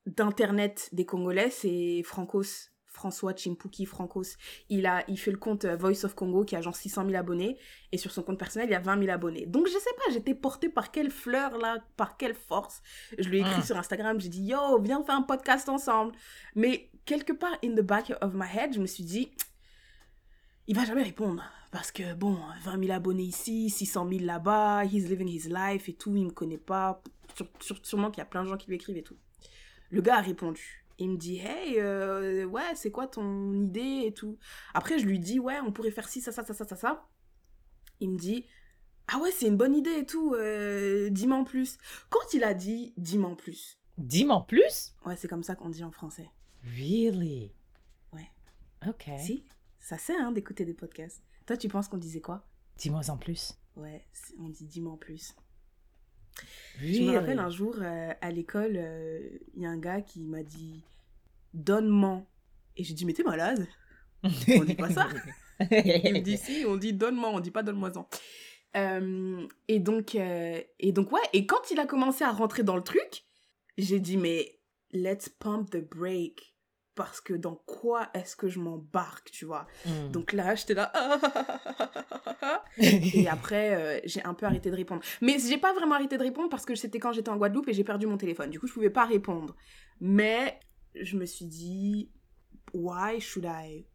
d'internet 0.05 0.89
des 0.91 1.05
Congolais, 1.05 1.49
c'est 1.49 2.03
Francos. 2.03 2.70
François 3.01 3.33
Chimpuki 3.33 3.87
Francos. 3.87 4.37
Il, 4.69 4.85
a, 4.85 5.03
il 5.07 5.17
fait 5.17 5.31
le 5.31 5.37
compte 5.37 5.65
euh, 5.65 5.75
Voice 5.75 6.03
of 6.05 6.13
Congo 6.13 6.45
qui 6.45 6.55
a 6.55 6.61
genre 6.61 6.75
600 6.75 7.05
000 7.05 7.15
abonnés. 7.17 7.57
Et 7.91 7.97
sur 7.97 8.11
son 8.11 8.21
compte 8.21 8.37
personnel, 8.37 8.69
il 8.69 8.73
y 8.73 8.75
a 8.75 8.79
20 8.79 8.99
000 8.99 9.11
abonnés. 9.11 9.47
Donc 9.47 9.65
je 9.67 9.73
sais 9.73 9.95
pas, 9.97 10.13
j'étais 10.13 10.35
portée 10.35 10.69
par 10.69 10.91
quelle 10.91 11.09
fleur 11.09 11.57
là, 11.57 11.79
par 11.97 12.15
quelle 12.17 12.35
force. 12.35 12.83
Je 13.17 13.27
lui 13.27 13.37
ai 13.37 13.41
écrit 13.41 13.53
Ah. 13.57 13.63
sur 13.63 13.75
Instagram, 13.75 14.19
j'ai 14.21 14.29
dit 14.29 14.43
yo, 14.43 14.79
viens 14.79 15.03
faire 15.03 15.15
un 15.15 15.23
podcast 15.23 15.67
ensemble. 15.67 16.13
Mais 16.55 16.91
quelque 17.05 17.33
part 17.33 17.57
in 17.63 17.73
the 17.75 17.81
back 17.81 18.13
of 18.21 18.35
my 18.35 18.45
head, 18.55 18.73
je 18.75 18.79
me 18.79 18.85
suis 18.85 19.03
dit, 19.03 19.31
il 20.67 20.75
va 20.75 20.85
jamais 20.85 21.03
répondre. 21.03 21.43
Parce 21.71 21.91
que 21.91 22.13
bon, 22.13 22.37
20 22.63 22.79
000 22.83 22.91
abonnés 22.91 23.23
ici, 23.23 23.71
600 23.71 24.07
000 24.09 24.25
là-bas, 24.25 24.83
he's 24.85 25.09
living 25.09 25.27
his 25.27 25.47
life 25.49 25.89
et 25.89 25.93
tout, 25.93 26.15
il 26.15 26.25
me 26.25 26.31
connaît 26.31 26.59
pas. 26.59 27.01
Sûrement 27.81 28.11
qu'il 28.11 28.19
y 28.19 28.21
a 28.21 28.25
plein 28.25 28.43
de 28.43 28.49
gens 28.49 28.57
qui 28.57 28.67
lui 28.67 28.75
écrivent 28.75 28.97
et 28.97 29.03
tout. 29.03 29.17
Le 29.89 30.01
gars 30.01 30.17
a 30.17 30.21
répondu. 30.21 30.80
Il 31.01 31.09
me 31.09 31.17
dit, 31.17 31.39
hey, 31.39 31.79
euh, 31.79 32.45
ouais, 32.45 32.75
c'est 32.75 32.91
quoi 32.91 33.07
ton 33.07 33.53
idée 33.53 34.03
et 34.05 34.13
tout. 34.13 34.37
Après, 34.75 34.99
je 34.99 35.07
lui 35.07 35.17
dis, 35.17 35.39
ouais, 35.39 35.59
on 35.65 35.71
pourrait 35.71 35.89
faire 35.89 36.07
ci, 36.07 36.21
ça, 36.21 36.31
ça, 36.31 36.43
ça, 36.45 36.53
ça, 36.53 36.63
ça, 36.63 36.75
ça. 36.75 37.07
Il 37.99 38.11
me 38.11 38.19
dit, 38.19 38.45
ah 39.07 39.17
ouais, 39.17 39.31
c'est 39.31 39.47
une 39.47 39.57
bonne 39.57 39.75
idée 39.75 39.97
et 39.97 40.05
tout, 40.05 40.35
euh, 40.35 41.09
dis-moi 41.09 41.37
en 41.37 41.43
plus. 41.43 41.79
Quand 42.11 42.33
il 42.35 42.43
a 42.43 42.53
dit, 42.53 42.93
dis-moi 42.97 43.31
en 43.31 43.35
plus, 43.35 43.79
Dis-moi 43.97 44.35
en 44.35 44.41
plus? 44.43 44.93
ouais, 45.07 45.15
c'est 45.15 45.27
comme 45.27 45.41
ça 45.41 45.55
qu'on 45.55 45.69
dit 45.69 45.83
en 45.83 45.91
français. 45.91 46.29
Really? 46.63 47.51
Ouais. 48.13 48.29
Ok. 48.87 49.09
Si, 49.17 49.43
ça 49.79 49.97
sert 49.97 50.21
hein, 50.21 50.31
d'écouter 50.31 50.65
des 50.65 50.75
podcasts. 50.75 51.23
Toi, 51.47 51.57
tu 51.57 51.67
penses 51.67 51.87
qu'on 51.87 51.97
disait 51.97 52.21
quoi? 52.21 52.45
Dis-moi 52.77 53.09
en 53.09 53.17
plus. 53.17 53.57
Ouais, 53.75 54.05
on 54.39 54.49
dit 54.49 54.65
dis-moi 54.65 54.93
en 54.93 54.97
plus. 54.97 55.33
Je 56.79 57.01
me 57.01 57.11
rappelle 57.11 57.39
un 57.39 57.49
jour 57.49 57.75
euh, 57.79 58.13
à 58.21 58.31
l'école, 58.31 58.75
euh, 58.75 59.19
il 59.55 59.61
y 59.61 59.65
a 59.65 59.69
un 59.69 59.77
gars 59.77 60.01
qui 60.01 60.23
m'a 60.23 60.43
dit 60.43 60.83
donne-moi. 61.53 62.23
Et 62.77 62.83
j'ai 62.83 62.93
dit 62.93 63.05
mais 63.05 63.13
t'es 63.13 63.23
malade 63.23 63.67
On 64.23 64.63
dit 64.63 64.75
pas 64.75 64.89
ça. 64.89 65.07
Il 65.59 66.13
me 66.13 66.19
dit 66.21 66.37
si, 66.37 66.63
on 66.65 66.77
dit 66.77 66.93
donne-moi, 66.93 67.29
on 67.29 67.39
dit 67.39 67.51
pas 67.51 67.63
donne-moi-en. 67.63 68.07
Euh, 68.77 69.47
et 69.67 69.79
donc, 69.79 70.15
et 70.15 70.91
donc 70.91 71.11
ouais, 71.11 71.21
et 71.33 71.45
quand 71.45 71.71
il 71.71 71.79
a 71.79 71.85
commencé 71.85 72.23
à 72.23 72.31
rentrer 72.31 72.63
dans 72.63 72.75
le 72.75 72.83
truc, 72.83 73.25
j'ai 73.77 73.99
dit 73.99 74.17
mais 74.17 74.59
let's 74.91 75.29
pump 75.29 75.69
the 75.69 75.77
brake 75.77 76.50
parce 77.01 77.19
que 77.19 77.33
dans 77.33 77.55
quoi 77.55 78.11
est-ce 78.13 78.35
que 78.35 78.47
je 78.47 78.59
m'embarque, 78.59 79.31
tu 79.31 79.45
vois? 79.45 79.65
Mm. 79.87 80.11
Donc 80.11 80.33
là, 80.33 80.53
j'étais 80.53 80.75
là. 80.75 80.93
Et 82.77 83.27
après, 83.27 83.73
euh, 83.73 83.99
j'ai 84.05 84.23
un 84.23 84.35
peu 84.35 84.45
arrêté 84.45 84.69
de 84.69 84.75
répondre. 84.75 85.01
Mais 85.19 85.39
j'ai 85.39 85.57
pas 85.57 85.73
vraiment 85.73 85.95
arrêté 85.95 86.15
de 86.19 86.21
répondre 86.21 86.47
parce 86.49 86.63
que 86.63 86.75
c'était 86.75 86.99
quand 86.99 87.11
j'étais 87.11 87.29
en 87.29 87.37
Guadeloupe 87.37 87.67
et 87.69 87.73
j'ai 87.73 87.83
perdu 87.83 88.05
mon 88.05 88.17
téléphone. 88.17 88.51
Du 88.51 88.59
coup, 88.59 88.67
je 88.67 88.73
pouvais 88.73 88.91
pas 88.91 89.07
répondre. 89.07 89.55
Mais 89.99 90.59
je 90.93 91.17
me 91.17 91.25
suis 91.25 91.47
dit, 91.47 92.11
why 92.71 93.19
should 93.19 93.47
I 93.47 93.87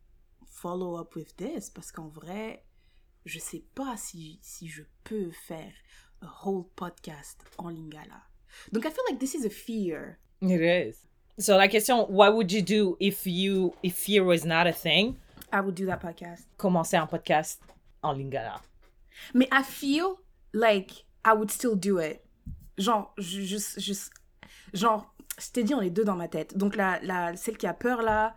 follow 0.44 0.98
up 0.98 1.14
with 1.14 1.36
this? 1.36 1.70
Parce 1.70 1.92
qu'en 1.92 2.08
vrai, 2.08 2.64
je 3.24 3.38
sais 3.38 3.64
pas 3.76 3.96
si, 3.96 4.40
si 4.42 4.66
je 4.66 4.82
peux 5.04 5.30
faire 5.30 5.72
a 6.22 6.26
whole 6.44 6.64
podcast 6.74 7.44
en 7.58 7.68
lingala. 7.68 8.24
Donc, 8.72 8.84
I 8.84 8.90
feel 8.90 9.04
like 9.08 9.20
this 9.20 9.36
is 9.36 9.44
a 9.44 9.50
fear. 9.50 10.18
It 10.40 10.60
is. 10.60 11.05
So 11.38 11.56
la 11.56 11.68
question, 11.68 12.06
what 12.08 12.34
would 12.34 12.50
you 12.50 12.62
do 12.62 12.96
if 12.98 13.26
you 13.26 13.74
if 13.82 13.94
fear 13.94 14.24
was 14.24 14.44
not 14.44 14.66
a 14.66 14.72
thing? 14.72 15.16
I 15.52 15.60
would 15.60 15.74
do 15.74 15.86
that 15.86 15.98
podcast. 16.00 16.46
Commencer 16.56 16.96
un 16.96 17.06
podcast 17.06 17.60
en 18.02 18.14
lingala. 18.14 18.60
Mais 19.34 19.48
I 19.52 19.62
feel 19.62 20.16
like 20.54 21.04
I 21.24 21.32
would 21.34 21.50
still 21.50 21.76
do 21.76 21.98
it. 21.98 22.22
Genre, 22.78 23.12
je, 23.18 23.42
je- 23.42 23.78
je- 23.80 24.10
genre, 24.74 25.14
je 25.38 25.50
t'ai 25.52 25.62
dit, 25.64 25.74
on 25.74 25.80
est 25.82 25.90
deux 25.90 26.04
dans 26.04 26.16
ma 26.16 26.28
tête. 26.28 26.56
Donc, 26.56 26.76
la, 26.76 26.98
la, 27.02 27.36
celle 27.36 27.56
qui 27.56 27.66
a 27.66 27.74
peur 27.74 28.02
là, 28.02 28.36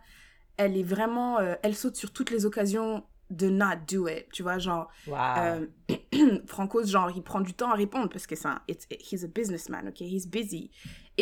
elle 0.56 0.76
est 0.76 0.82
vraiment, 0.82 1.38
euh, 1.38 1.54
elle 1.62 1.74
saute 1.74 1.96
sur 1.96 2.12
toutes 2.12 2.30
les 2.30 2.46
occasions 2.46 3.04
de 3.30 3.48
not 3.50 3.76
do 3.86 4.08
it. 4.08 4.26
Tu 4.32 4.42
vois, 4.42 4.58
genre, 4.58 4.88
Wow. 5.06 5.16
euh, 5.38 5.66
Franco, 6.46 6.82
genre, 6.84 7.10
il 7.14 7.22
prend 7.22 7.40
du 7.40 7.52
temps 7.54 7.70
à 7.70 7.74
répondre 7.74 8.08
parce 8.08 8.26
que 8.26 8.34
c'est 8.36 8.48
un, 8.48 8.60
it's- 8.68 8.86
he's 8.90 9.24
a 9.24 9.28
businessman, 9.28 9.88
ok? 9.88 10.00
He's 10.00 10.26
busy. 10.26 10.70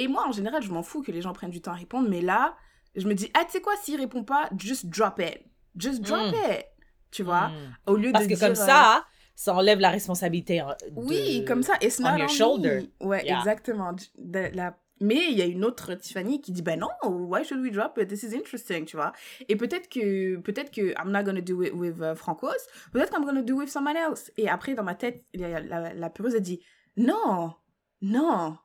Et 0.02 0.08
moi, 0.08 0.26
en 0.26 0.32
général, 0.32 0.62
je 0.62 0.70
m'en 0.70 0.82
fous 0.82 1.02
que 1.02 1.12
les 1.12 1.20
gens 1.22 1.32
prennent 1.32 1.50
du 1.50 1.60
temps 1.60 1.72
à 1.72 1.76
répondre, 1.76 2.08
mais 2.08 2.20
là, 2.20 2.56
je 2.96 3.06
me 3.06 3.14
dis, 3.14 3.30
ah, 3.34 3.44
tu 3.44 3.52
sais 3.52 3.60
quoi, 3.60 3.74
s'il 3.82 3.98
répond 4.00 4.24
pas, 4.24 4.48
just 4.58 4.86
drop 4.86 5.18
it. 5.20 5.40
Just 5.76 6.00
drop 6.02 6.32
Mm. 6.32 6.50
it. 6.52 6.66
Tu 7.10 7.22
vois? 7.22 7.48
Mm. 7.48 7.76
Au 7.86 7.96
lieu 7.96 8.12
Parce 8.12 8.24
de 8.26 8.30
que 8.30 8.34
dire, 8.38 8.48
comme 8.48 8.52
euh, 8.62 8.66
ça, 8.66 9.04
ça 9.34 9.54
enlève 9.54 9.78
la 9.80 9.90
responsabilité. 9.90 10.60
hein, 10.60 10.74
oui, 10.96 11.44
comme 11.46 11.62
ça, 11.62 11.74
it's 11.80 12.00
not 12.00 12.10
on 12.10 12.16
your 12.18 12.28
shoulder. 12.28 12.88
me. 13.00 13.06
Ouais, 13.06 13.24
Yeah. 13.24 13.38
exactement. 13.38 13.92
De- 14.16 14.50
la- 14.54 14.76
Mais 15.00 15.28
il 15.30 15.38
y 15.38 15.42
a 15.42 15.44
une 15.46 15.64
autre 15.64 15.94
Tiffany 15.94 16.40
qui 16.40 16.50
dit 16.50 16.60
ben 16.60 16.80
non, 16.80 16.88
why 17.04 17.44
should 17.44 17.60
we 17.62 17.70
drop 17.70 17.96
it? 17.98 18.08
This 18.08 18.24
is 18.24 18.34
interesting, 18.34 18.84
tu 18.84 18.96
vois? 18.96 19.12
Et 19.48 19.54
peut-être 19.54 19.88
que 19.88 20.38
peut-être 20.38 20.72
que 20.72 20.90
I'm 21.00 21.12
not 21.12 21.22
gonna 21.22 21.40
do 21.40 21.62
it 21.62 21.72
with 21.72 21.98
uh, 22.00 22.16
Francos, 22.16 22.48
peut-être 22.92 23.14
I'm 23.14 23.24
gonna 23.24 23.42
do 23.42 23.54
it 23.54 23.60
with 23.60 23.68
someone 23.70 23.96
else. 23.96 24.32
Et 24.36 24.48
après 24.48 24.74
dans 24.74 24.82
ma 24.82 24.96
tête, 24.96 25.24
la, 25.34 25.60
la, 25.60 25.94
la 25.94 26.10
peureuse 26.10 26.34
a 26.34 26.40
dit 26.40 26.58
non, 26.96 27.54
non, 28.02 28.56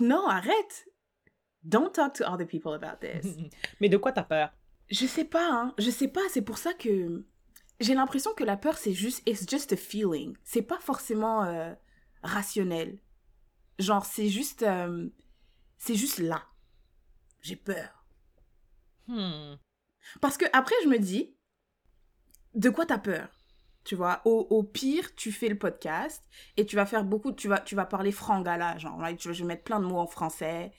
non, 0.00 0.26
arrête. 0.26 0.88
Don't 1.64 1.92
talk 1.92 2.14
to 2.14 2.24
other 2.24 2.46
people 2.46 2.72
about 2.72 2.98
this. 3.00 3.36
Mais 3.80 3.88
de 3.88 3.96
quoi 3.96 4.12
t'as 4.12 4.24
peur? 4.24 4.52
Je 4.90 5.06
sais 5.06 5.24
pas, 5.24 5.48
hein. 5.48 5.74
Je 5.78 5.90
sais 5.90 6.08
pas, 6.08 6.20
c'est 6.28 6.42
pour 6.42 6.58
ça 6.58 6.74
que 6.74 7.24
j'ai 7.80 7.94
l'impression 7.94 8.34
que 8.34 8.44
la 8.44 8.56
peur, 8.56 8.78
c'est 8.78 8.92
juste, 8.92 9.22
it's 9.26 9.48
just 9.48 9.72
a 9.72 9.76
feeling. 9.76 10.36
C'est 10.44 10.62
pas 10.62 10.78
forcément 10.78 11.44
euh, 11.44 11.72
rationnel. 12.22 12.98
Genre, 13.78 14.04
c'est 14.04 14.28
juste, 14.28 14.62
euh, 14.62 15.08
c'est 15.78 15.94
juste 15.94 16.18
là. 16.18 16.44
J'ai 17.40 17.56
peur. 17.56 18.06
Hmm. 19.08 19.56
Parce 20.20 20.36
que 20.36 20.44
après, 20.52 20.74
je 20.84 20.88
me 20.88 20.98
dis, 20.98 21.34
de 22.54 22.70
quoi 22.70 22.86
t'as 22.86 22.98
peur? 22.98 23.28
Tu 23.84 23.96
vois, 23.96 24.22
au, 24.24 24.46
au 24.50 24.62
pire, 24.62 25.14
tu 25.16 25.32
fais 25.32 25.48
le 25.48 25.58
podcast 25.58 26.22
et 26.56 26.64
tu 26.64 26.76
vas 26.76 26.86
faire 26.86 27.04
beaucoup, 27.04 27.32
tu 27.32 27.48
vas, 27.48 27.58
tu 27.58 27.74
vas 27.74 27.84
parler 27.84 28.12
frangala, 28.12 28.78
genre, 28.78 29.00
je 29.18 29.30
vais 29.32 29.44
mettre 29.44 29.64
plein 29.64 29.80
de 29.80 29.86
mots 29.86 29.98
en 29.98 30.06
français 30.06 30.72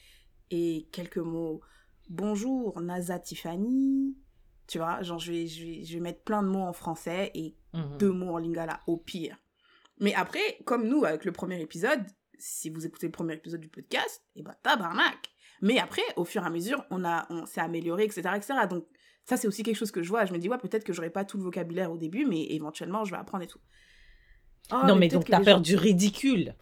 et 0.51 0.87
quelques 0.91 1.17
mots. 1.17 1.61
Bonjour, 2.09 2.79
Naza 2.81 3.19
Tiffany. 3.19 4.15
Tu 4.67 4.77
vois, 4.77 5.01
genre, 5.03 5.19
je 5.19 5.31
vais, 5.31 5.47
je 5.47 5.65
vais, 5.65 5.83
je 5.83 5.93
vais 5.95 5.99
mettre 5.99 6.23
plein 6.23 6.41
de 6.43 6.47
mots 6.47 6.61
en 6.63 6.73
français 6.73 7.31
et 7.33 7.57
Mhm. 7.73 7.97
deux 7.97 8.11
mots 8.11 8.35
en 8.35 8.37
lingala, 8.37 8.79
au 8.87 8.97
pire. 8.97 9.35
Mais 9.99 10.13
après, 10.13 10.59
comme 10.65 10.87
nous, 10.87 11.05
avec 11.05 11.25
le 11.25 11.31
premier 11.31 11.59
épisode, 11.59 12.03
si 12.37 12.69
vous 12.69 12.85
écoutez 12.85 13.07
le 13.07 13.11
premier 13.11 13.33
épisode 13.33 13.61
du 13.61 13.67
podcast, 13.69 14.23
et 14.35 14.43
ben 14.43 14.53
tabarnak. 14.61 15.31
Mais 15.61 15.79
après, 15.79 16.03
au 16.15 16.23
fur 16.23 16.43
et 16.43 16.45
à 16.45 16.49
mesure, 16.51 16.85
on, 16.91 17.03
a, 17.03 17.25
on 17.31 17.45
s'est 17.47 17.61
amélioré, 17.61 18.03
etc., 18.03 18.21
etc. 18.35 18.53
Donc, 18.69 18.85
ça, 19.26 19.38
c'est 19.38 19.47
aussi 19.47 19.63
quelque 19.63 19.76
chose 19.78 19.91
que 19.91 20.03
je 20.03 20.09
vois. 20.09 20.26
Je 20.26 20.34
me 20.34 20.38
dis, 20.38 20.49
ouais, 20.49 20.57
peut-être 20.57 20.84
que 20.84 20.93
j'aurai 20.93 21.09
pas 21.09 21.24
tout 21.26 21.38
le 21.38 21.43
vocabulaire 21.43 21.91
au 21.91 21.97
début, 21.97 22.26
mais 22.26 22.43
éventuellement, 22.51 23.05
je 23.05 23.11
vais 23.11 23.17
apprendre 23.17 23.43
et 23.43 23.47
tout. 23.47 23.59
Oh, 24.71 24.82
non, 24.86 24.95
mais 24.95 25.07
peut-être 25.07 25.21
donc 25.21 25.30
t'as 25.30 25.41
peur 25.43 25.57
gens- 25.57 25.61
du 25.61 25.76
ridicule. 25.76 26.55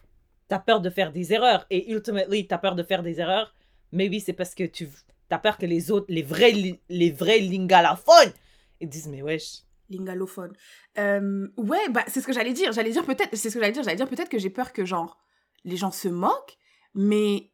T'as 0.48 0.58
peur 0.58 0.80
de 0.80 0.90
faire 0.90 1.12
des 1.12 1.32
erreurs. 1.32 1.66
Et 1.70 1.90
ultimately, 1.92 2.46
t'as 2.46 2.58
peur 2.58 2.74
de 2.74 2.82
faire 2.82 3.02
des 3.02 3.20
erreurs. 3.20 3.54
Mais 3.90 4.08
oui, 4.08 4.20
c'est 4.20 4.32
parce 4.32 4.54
que 4.54 4.64
tu 4.64 4.88
as 5.30 5.38
peur 5.38 5.56
que 5.58 5.66
les 5.66 5.90
autres, 5.90 6.06
les 6.08 6.22
vrais, 6.22 6.52
les 6.88 7.10
vrais 7.10 7.38
lingalophones, 7.38 8.32
Ils 8.80 8.88
disent, 8.88 9.08
mais 9.08 9.22
wesh. 9.22 9.62
Lingalophone. 9.90 10.52
Euh, 10.98 11.48
ouais, 11.56 11.88
bah, 11.90 12.04
c'est 12.08 12.20
ce 12.20 12.26
que 12.26 12.32
j'allais 12.32 12.52
dire. 12.52 12.72
J'allais 12.72 12.90
dire 12.92 13.04
peut-être, 13.04 13.34
c'est 13.36 13.50
ce 13.50 13.54
que 13.54 13.60
j'allais 13.60 13.72
dire. 13.72 13.82
J'allais 13.82 13.96
dire 13.96 14.08
peut-être 14.08 14.28
que 14.28 14.38
j'ai 14.38 14.50
peur 14.50 14.72
que, 14.72 14.84
genre, 14.84 15.18
les 15.64 15.76
gens 15.76 15.90
se 15.90 16.08
moquent, 16.08 16.58
mais 16.94 17.50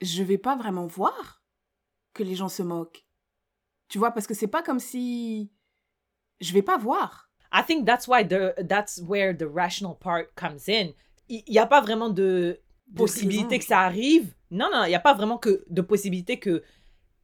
je 0.00 0.22
vais 0.22 0.38
pas 0.38 0.56
vraiment 0.56 0.86
voir 0.86 1.42
que 2.14 2.22
les 2.22 2.34
gens 2.34 2.48
se 2.48 2.62
moquent. 2.62 3.04
Tu 3.88 3.98
vois, 3.98 4.10
parce 4.12 4.26
que 4.26 4.34
c'est 4.34 4.46
pas 4.48 4.62
comme 4.62 4.80
si 4.80 5.50
je 6.40 6.52
vais 6.52 6.62
pas 6.62 6.78
voir. 6.78 7.30
I 7.52 7.62
think 7.66 7.86
that's 7.86 8.06
why 8.06 8.26
the 8.26 8.54
that's 8.68 9.00
where 9.06 9.36
the 9.36 9.46
rational 9.50 9.96
part 9.98 10.26
comes 10.36 10.68
in. 10.68 10.90
Il 11.28 11.42
n'y 11.48 11.58
a 11.58 11.66
pas 11.66 11.80
vraiment 11.80 12.10
de 12.10 12.60
possibilité 12.94 13.58
que 13.58 13.64
ça 13.64 13.80
arrive. 13.80 14.34
Non, 14.50 14.68
non, 14.72 14.84
il 14.84 14.88
n'y 14.88 14.94
a 14.94 15.00
pas 15.00 15.14
vraiment 15.14 15.38
que 15.38 15.64
de 15.68 15.80
possibilité 15.82 16.38
que 16.38 16.62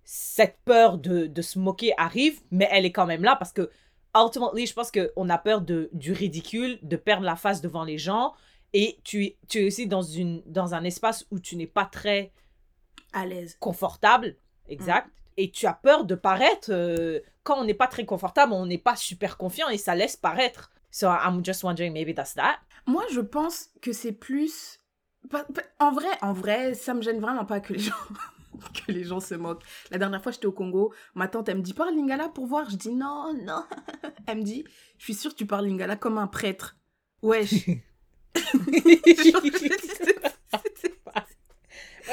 cette 0.04 0.58
peur 0.64 0.98
de, 0.98 1.26
de 1.26 1.42
se 1.42 1.58
moquer 1.58 1.92
arrive, 1.96 2.40
mais 2.50 2.68
elle 2.70 2.84
est 2.84 2.92
quand 2.92 3.06
même 3.06 3.22
là 3.22 3.36
parce 3.36 3.52
que, 3.52 3.70
ultimately, 4.14 4.66
je 4.66 4.74
pense 4.74 4.90
qu'on 4.90 5.28
a 5.30 5.38
peur 5.38 5.62
de, 5.62 5.88
du 5.92 6.12
ridicule, 6.12 6.78
de 6.82 6.96
perdre 6.96 7.24
la 7.24 7.36
face 7.36 7.60
devant 7.62 7.84
les 7.84 7.96
gens. 7.98 8.34
Et 8.74 8.98
tu, 9.04 9.24
es- 9.24 9.36
tu 9.48 9.60
es 9.62 9.66
aussi 9.66 9.86
dans, 9.86 10.02
une, 10.02 10.42
dans 10.46 10.74
un 10.74 10.84
espace 10.84 11.26
où 11.30 11.38
tu 11.38 11.56
n'es 11.56 11.66
pas 11.66 11.86
très 11.86 12.32
À 13.14 13.24
l'aise. 13.24 13.56
confortable, 13.60 14.36
exact. 14.68 15.08
Et 15.36 15.50
tu 15.50 15.66
as 15.66 15.74
peur 15.74 16.04
de 16.04 16.14
paraître, 16.14 16.68
euh, 16.70 17.20
quand 17.42 17.58
on 17.58 17.64
n'est 17.64 17.74
pas 17.74 17.88
très 17.88 18.04
confortable, 18.04 18.52
on 18.52 18.66
n'est 18.66 18.78
pas 18.78 18.96
super 18.96 19.36
confiant 19.36 19.68
et 19.68 19.78
ça 19.78 19.94
laisse 19.94 20.16
paraître. 20.16 20.70
So 20.90 21.08
I'm 21.08 21.44
just 21.44 21.64
wondering, 21.64 21.92
maybe 21.92 22.14
that's 22.14 22.34
that. 22.34 22.58
Moi, 22.86 23.02
je 23.12 23.20
pense 23.20 23.70
que 23.82 23.92
c'est 23.92 24.12
plus. 24.12 24.80
En 25.78 25.90
vrai, 25.92 26.06
en 26.22 26.32
vrai, 26.32 26.74
ça 26.74 26.94
me 26.94 27.02
gêne 27.02 27.18
vraiment 27.20 27.44
pas 27.44 27.60
que 27.60 27.72
les 27.72 27.78
gens. 27.80 27.94
que 28.86 28.92
les 28.92 29.04
gens 29.04 29.20
se 29.20 29.34
moquent. 29.34 29.64
La 29.90 29.98
dernière 29.98 30.22
fois, 30.22 30.30
j'étais 30.30 30.46
au 30.46 30.52
Congo. 30.52 30.92
Ma 31.14 31.26
tante, 31.26 31.48
elle 31.48 31.56
me 31.56 31.62
dit 31.62 31.74
Parle 31.74 31.94
lingala 31.94 32.28
pour 32.28 32.46
voir. 32.46 32.70
Je 32.70 32.76
dis 32.76 32.92
Non, 32.92 33.34
non. 33.42 33.64
Elle 34.26 34.38
me 34.38 34.42
dit 34.42 34.64
Je 34.98 35.04
suis 35.04 35.14
sûre 35.14 35.32
que 35.32 35.36
tu 35.36 35.46
parles 35.46 35.66
lingala 35.66 35.96
comme 35.96 36.18
un 36.18 36.26
prêtre. 36.28 36.76
Wesh. 37.22 37.66
Does 38.34 39.32
that 40.22 40.33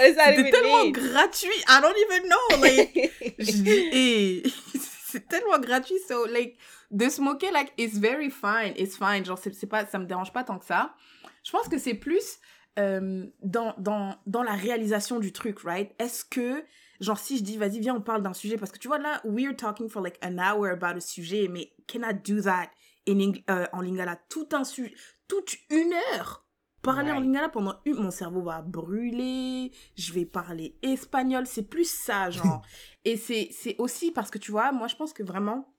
C'était 0.07 0.51
tellement 0.51 0.83
mean? 0.85 0.91
gratuit. 0.91 1.49
I 1.67 1.79
don't 1.81 1.95
even 1.97 2.29
know. 2.29 2.57
Like, 2.61 3.11
hey, 3.91 4.43
c'est 5.07 5.27
tellement 5.27 5.59
gratuit. 5.59 5.99
So, 6.07 6.25
like, 6.25 6.57
de 6.91 7.09
se 7.09 7.21
moquer, 7.21 7.51
like, 7.51 7.73
it's 7.77 7.97
very 7.97 8.29
fine. 8.29 8.73
It's 8.77 8.97
fine. 8.97 9.25
Genre, 9.25 9.37
c'est 9.37 9.67
pas, 9.67 9.85
ça 9.85 9.99
me 9.99 10.05
dérange 10.05 10.31
pas 10.33 10.43
tant 10.43 10.57
que 10.59 10.65
ça. 10.65 10.95
Je 11.43 11.51
pense 11.51 11.67
que 11.67 11.77
c'est 11.77 11.93
plus 11.95 12.39
euh, 12.79 13.25
dans, 13.41 13.73
dans, 13.77 14.15
dans 14.25 14.43
la 14.43 14.53
réalisation 14.53 15.19
du 15.19 15.31
truc, 15.33 15.59
right? 15.63 15.91
Est-ce 15.99 16.23
que, 16.25 16.63
genre, 16.99 17.17
si 17.17 17.37
je 17.37 17.43
dis, 17.43 17.57
vas-y, 17.57 17.79
viens, 17.79 17.95
on 17.95 18.01
parle 18.01 18.21
d'un 18.21 18.33
sujet, 18.33 18.57
parce 18.57 18.71
que 18.71 18.77
tu 18.77 18.87
vois, 18.87 18.99
là, 18.99 19.21
we're 19.23 19.55
talking 19.55 19.89
for 19.89 20.01
like 20.01 20.17
an 20.23 20.37
hour 20.37 20.67
about 20.69 20.97
a 20.97 21.01
sujet, 21.01 21.47
mais 21.49 21.73
can 21.87 22.01
I 22.03 22.13
do 22.13 22.41
that 22.41 22.69
in 23.07 23.19
Eng- 23.19 23.43
euh, 23.49 23.65
en 23.73 23.81
lingala? 23.81 24.17
Tout 24.29 24.47
un 24.53 24.63
sujet, 24.63 24.93
toute 25.27 25.55
une 25.69 25.93
heure. 26.13 26.45
Parler 26.81 27.11
en 27.11 27.19
lingala 27.19 27.49
pendant 27.49 27.75
une, 27.85 27.95
mon 27.95 28.11
cerveau 28.11 28.41
va 28.41 28.61
brûler, 28.61 29.71
je 29.95 30.13
vais 30.13 30.25
parler 30.25 30.77
espagnol, 30.81 31.45
c'est 31.45 31.69
plus 31.69 31.89
ça, 31.89 32.29
genre. 32.29 32.63
et 33.05 33.17
c'est 33.17 33.49
c'est 33.51 33.75
aussi 33.77 34.11
parce 34.11 34.31
que, 34.31 34.39
tu 34.39 34.51
vois, 34.51 34.71
moi, 34.71 34.87
je 34.87 34.95
pense 34.95 35.13
que 35.13 35.21
vraiment, 35.21 35.71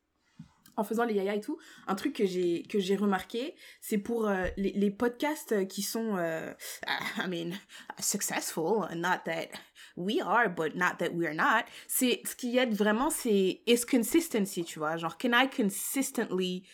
en 0.77 0.85
faisant 0.85 1.05
les 1.05 1.15
yaya 1.15 1.35
et 1.35 1.41
tout, 1.41 1.59
un 1.87 1.95
truc 1.95 2.15
que 2.15 2.27
j'ai 2.27 2.63
que 2.65 2.79
j'ai 2.79 2.97
remarqué, 2.97 3.55
c'est 3.81 3.99
pour 3.99 4.29
euh, 4.29 4.47
les, 4.57 4.73
les 4.73 4.91
podcasts 4.91 5.67
qui 5.67 5.83
sont, 5.83 6.17
euh, 6.17 6.53
I 7.19 7.29
mean, 7.29 7.53
successful, 7.99 8.87
not 8.95 9.23
that 9.25 9.49
we 9.97 10.21
are, 10.21 10.49
but 10.49 10.75
not 10.75 10.97
that 10.99 11.11
we 11.13 11.27
are 11.27 11.35
not. 11.35 11.65
C'est 11.89 12.23
ce 12.25 12.35
qui 12.37 12.57
aide 12.59 12.75
vraiment, 12.75 13.11
c'est 13.11 13.63
is 13.67 13.85
consistency, 13.91 14.65
tu 14.65 14.79
vois, 14.79 14.97
genre 14.97 15.19
can 15.19 15.33
I 15.33 15.49
consistently 15.49 16.65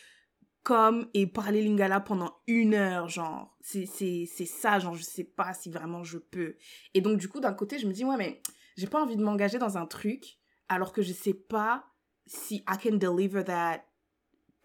comme 0.62 1.08
et 1.14 1.26
parler 1.26 1.62
lingala 1.62 2.00
pendant 2.00 2.34
une 2.46 2.74
heure, 2.74 3.08
genre. 3.08 3.56
C'est, 3.60 3.86
ça, 4.26 4.78
genre, 4.78 4.94
je 4.94 5.02
sais 5.02 5.24
pas 5.24 5.54
si 5.54 5.70
vraiment 5.70 6.04
je 6.04 6.18
peux. 6.18 6.56
Et 6.94 7.00
donc, 7.00 7.18
du 7.18 7.28
coup, 7.28 7.40
d'un 7.40 7.54
côté, 7.54 7.78
je 7.78 7.86
me 7.86 7.92
dis, 7.92 8.04
ouais, 8.04 8.16
mais 8.16 8.42
j'ai 8.76 8.86
pas 8.86 9.02
envie 9.02 9.16
de 9.16 9.22
m'engager 9.22 9.58
dans 9.58 9.78
un 9.78 9.86
truc 9.86 10.38
alors 10.68 10.92
que 10.92 11.02
je 11.02 11.12
sais 11.12 11.34
pas 11.34 11.84
si 12.26 12.56
I 12.68 12.76
can 12.82 12.96
deliver 12.96 13.44
that 13.44 13.82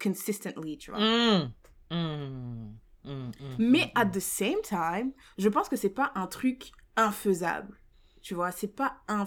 consistently, 0.02 0.76
tu 0.78 0.90
vois. 0.90 1.00
Mmh. 1.00 1.52
Mmh. 1.90 2.74
Mmh. 3.04 3.30
Mais 3.58 3.92
at 3.94 4.06
the 4.06 4.20
same 4.20 4.60
time, 4.62 5.12
je 5.38 5.48
pense 5.48 5.68
que 5.68 5.76
c'est 5.76 5.90
pas 5.90 6.12
un 6.14 6.26
truc 6.26 6.70
infaisable. 6.96 7.78
Tu 8.22 8.34
vois, 8.34 8.50
c'est 8.50 8.74
pas 8.74 8.96
un 9.08 9.24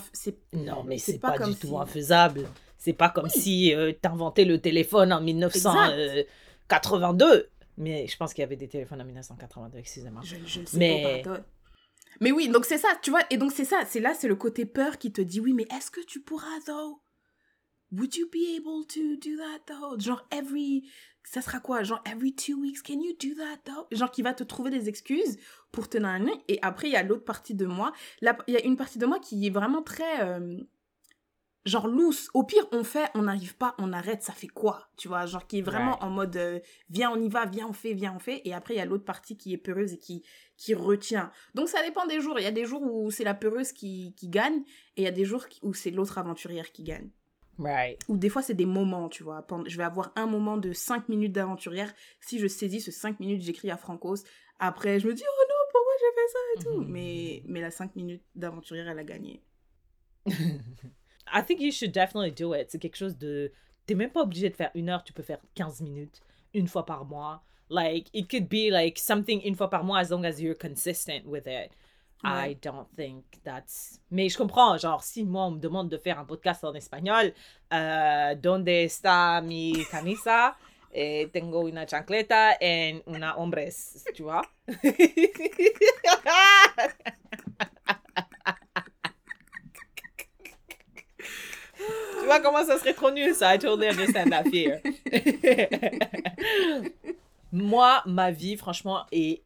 Non, 0.54 0.84
mais 0.84 0.98
c'est 0.98 1.20
pas, 1.20 1.38
pas, 1.38 1.46
du 1.46 1.56
tout 1.56 1.78
infaisable. 1.78 2.48
C'est 2.78 2.94
pas 2.94 3.10
comme 3.10 3.30
si 3.30 3.74
euh, 3.74 3.92
t'inventais 3.92 4.46
le 4.46 4.60
téléphone 4.60 5.14
en 5.14 5.22
1900 5.22 5.92
82. 6.70 7.50
Mais 7.78 8.08
je 8.08 8.18
pense 8.18 8.34
qu'il 8.34 8.42
y 8.42 8.46
avait 8.46 8.56
des 8.56 8.68
téléphones 8.68 9.02
en 9.02 9.06
1982, 9.06 9.78
excusez-moi. 9.78 10.22
Je, 10.24 10.36
le 10.36 10.66
sais 10.66 10.78
mais... 12.20 12.32
Oui, 12.32 12.50
donc 12.50 12.66
c'est 12.66 12.80
ça, 12.80 12.90
tu 13.02 13.12
vois. 13.12 13.22
Et 13.30 13.38
donc 13.38 13.52
c'est 13.52 13.66
ça, 13.66 13.82
c'est 13.86 14.00
là, 14.00 14.14
c'est 14.14 14.28
le 14.28 14.36
côté 14.36 14.66
peur 14.66 14.98
qui 14.98 15.12
te 15.12 15.22
dit 15.22 15.40
oui, 15.40 15.54
mais 15.54 15.68
est-ce 15.76 15.92
que 15.92 16.02
tu 16.02 16.20
pourras, 16.20 16.60
though? 16.66 17.00
Would 17.92 18.16
you 18.16 18.28
be 18.30 18.58
able 18.58 18.86
to 18.86 19.16
do 19.16 19.38
that 19.38 19.74
though? 19.74 19.98
Genre 19.98 20.28
every, 20.32 20.90
ça 21.24 21.42
sera 21.42 21.60
quoi? 21.60 21.84
Genre 21.84 22.02
every 22.06 22.34
two 22.34 22.60
weeks, 22.60 22.82
can 22.82 23.00
you 23.00 23.14
do 23.18 23.34
that 23.36 23.60
though? 23.64 23.88
Genre 23.92 24.12
qui 24.12 24.22
va 24.22 24.34
te 24.34 24.44
trouver 24.44 24.72
des 24.72 24.90
excuses 24.90 25.38
pour 25.72 25.88
te 25.88 25.98
nanner. 25.98 26.34
Et 26.50 26.60
après, 26.62 26.88
il 26.90 26.94
y 26.94 26.98
a 26.98 27.04
l'autre 27.04 27.24
partie 27.24 27.56
de 27.56 27.66
moi. 27.66 27.94
Là, 28.22 28.38
il 28.48 28.56
y 28.56 28.58
a 28.58 28.66
une 28.66 28.76
partie 28.76 29.00
de 29.00 29.06
moi 29.06 29.20
qui 29.20 29.48
est 29.48 29.52
vraiment 29.52 29.82
très, 29.82 30.22
euh, 30.22 30.58
genre 31.68 31.88
loose. 31.88 32.30
Au 32.34 32.44
pire, 32.44 32.68
on 32.72 32.84
fait, 32.84 33.10
on 33.14 33.24
n'arrive 33.24 33.56
pas, 33.56 33.76
on 33.78 33.94
arrête, 33.94 34.24
ça 34.24 34.34
fait 34.34 34.48
quoi? 34.48 34.90
Tu 34.98 35.08
vois, 35.08 35.26
genre 35.26 35.46
qui 35.46 35.60
est 35.60 35.62
vraiment 35.62 36.02
en 36.04 36.10
mode 36.10 36.36
euh, 36.38 36.60
viens, 36.90 37.12
on 37.12 37.22
y 37.22 37.30
va, 37.30 37.46
viens, 37.46 37.68
on 37.68 37.74
fait, 37.74 37.94
viens, 37.94 38.14
on 38.16 38.20
fait. 38.20 38.42
Et 38.46 38.54
après, 38.54 38.76
il 38.76 38.78
y 38.78 38.82
a 38.82 38.86
l'autre 38.86 39.06
partie 39.06 39.38
qui 39.38 39.54
est 39.54 39.58
peureuse 39.58 39.94
et 39.94 39.98
qui, 39.98 40.24
qui 40.56 40.74
retient. 40.74 41.32
Donc 41.54 41.70
ça 41.70 41.84
dépend 41.84 42.06
des 42.06 42.22
jours. 42.22 42.40
Il 42.40 42.44
y 42.44 42.48
a 42.48 42.52
des 42.52 42.66
jours 42.66 42.82
où 42.82 43.12
c'est 43.12 43.24
la 43.24 43.34
peureuse 43.34 43.72
qui, 43.72 44.14
qui 44.16 44.30
gagne 44.30 44.62
et 44.96 45.02
il 45.02 45.04
y 45.04 45.08
a 45.08 45.12
des 45.12 45.26
jours 45.26 45.46
où 45.62 45.74
c'est 45.74 45.92
l'autre 45.92 46.18
aventurière 46.18 46.72
qui 46.72 46.84
gagne. 46.84 47.10
Right. 47.60 48.00
Ou 48.08 48.18
des 48.18 48.30
fois, 48.30 48.42
c'est 48.42 48.54
des 48.54 48.68
moments, 48.68 49.10
tu 49.10 49.24
vois. 49.24 49.46
Je 49.66 49.78
vais 49.78 49.84
avoir 49.84 50.12
un 50.16 50.28
moment 50.28 50.58
de 50.58 50.74
5 50.74 51.10
minutes 51.10 51.32
d'aventurière. 51.32 51.92
Si 52.20 52.40
je 52.40 52.48
saisis 52.48 52.82
ce 52.82 52.92
5 52.92 53.20
minutes, 53.20 53.42
j'écris 53.42 53.72
à 53.72 53.78
Francos. 53.78 54.24
Après, 54.60 55.00
je 55.00 55.08
me 55.08 55.14
dis, 55.14 55.24
oh 55.26 55.44
non, 55.50 55.56
pourquoi 55.72 55.94
j'ai 56.00 56.16
fait 56.16 56.28
ça 56.32 56.40
et 56.56 56.64
tout. 56.64 56.86
Mais, 56.88 57.42
mais 57.46 57.62
la 57.62 57.72
5 57.72 57.96
minutes 57.96 58.24
d'aventurière, 58.36 58.88
elle 58.88 59.00
a 59.00 59.04
gagné. 59.04 59.44
I 61.34 61.42
think 61.42 61.60
you 61.60 61.72
should 61.72 61.92
definitely 61.92 62.32
do 62.32 62.54
it. 62.54 62.70
C'est 62.72 62.80
quelque 62.80 62.96
chose 62.98 63.18
de. 63.18 63.52
T'es 63.86 63.96
même 63.96 64.10
pas 64.12 64.22
obligé 64.24 64.50
de 64.50 64.56
faire 64.56 64.72
une 64.76 64.90
heure, 64.90 65.04
tu 65.04 65.14
peux 65.14 65.24
faire 65.24 65.40
15 65.56 65.82
minutes, 65.82 66.22
une 66.54 66.68
fois 66.68 66.86
par 66.86 67.06
mois. 67.06 67.42
Like, 67.70 68.10
it 68.14 68.30
could 68.30 68.48
be 68.50 68.70
like 68.72 68.98
something 68.98 69.42
une 69.46 69.56
fois 69.56 69.70
par 69.70 69.84
mois 69.84 70.00
as 70.00 70.10
long 70.10 70.24
as 70.26 70.40
you're 70.42 70.58
consistent 70.58 71.26
with 71.26 71.48
it. 71.48 71.72
I 72.24 72.50
Ouais. 72.50 72.56
don't 72.62 72.88
think 72.96 73.24
that's. 73.44 74.00
Mais 74.10 74.28
je 74.30 74.38
comprends, 74.38 74.78
genre, 74.78 75.04
si 75.04 75.24
moi 75.24 75.44
on 75.46 75.52
me 75.52 75.60
demande 75.60 75.90
de 75.90 75.98
faire 75.98 76.18
un 76.20 76.26
podcast 76.26 76.64
en 76.64 76.74
espagnol, 76.74 77.32
euh, 77.74 78.36
Donde 78.36 78.70
está 78.70 79.42
mi 79.42 79.74
camisa? 79.92 80.56
Eh, 80.92 81.28
tengo 81.32 81.62
una 81.68 81.86
chancleta 81.86 82.58
en 82.60 83.02
una 83.08 83.38
hombres, 83.38 84.04
tu 84.16 84.24
vois? 84.24 84.42
Tu 91.78 92.17
vois 92.28 92.40
comment 92.40 92.64
ça 92.66 92.78
serait 92.78 92.94
trop 92.94 93.10
nul, 93.12 93.34
ça? 93.34 93.56
I 93.56 93.60
totally 93.60 93.88
understand 93.90 94.30
that 94.30 94.44
fear. 94.46 94.82
Moi, 97.52 98.02
ma 98.06 98.32
vie, 98.32 98.58
franchement, 98.58 99.06
est 99.12 99.44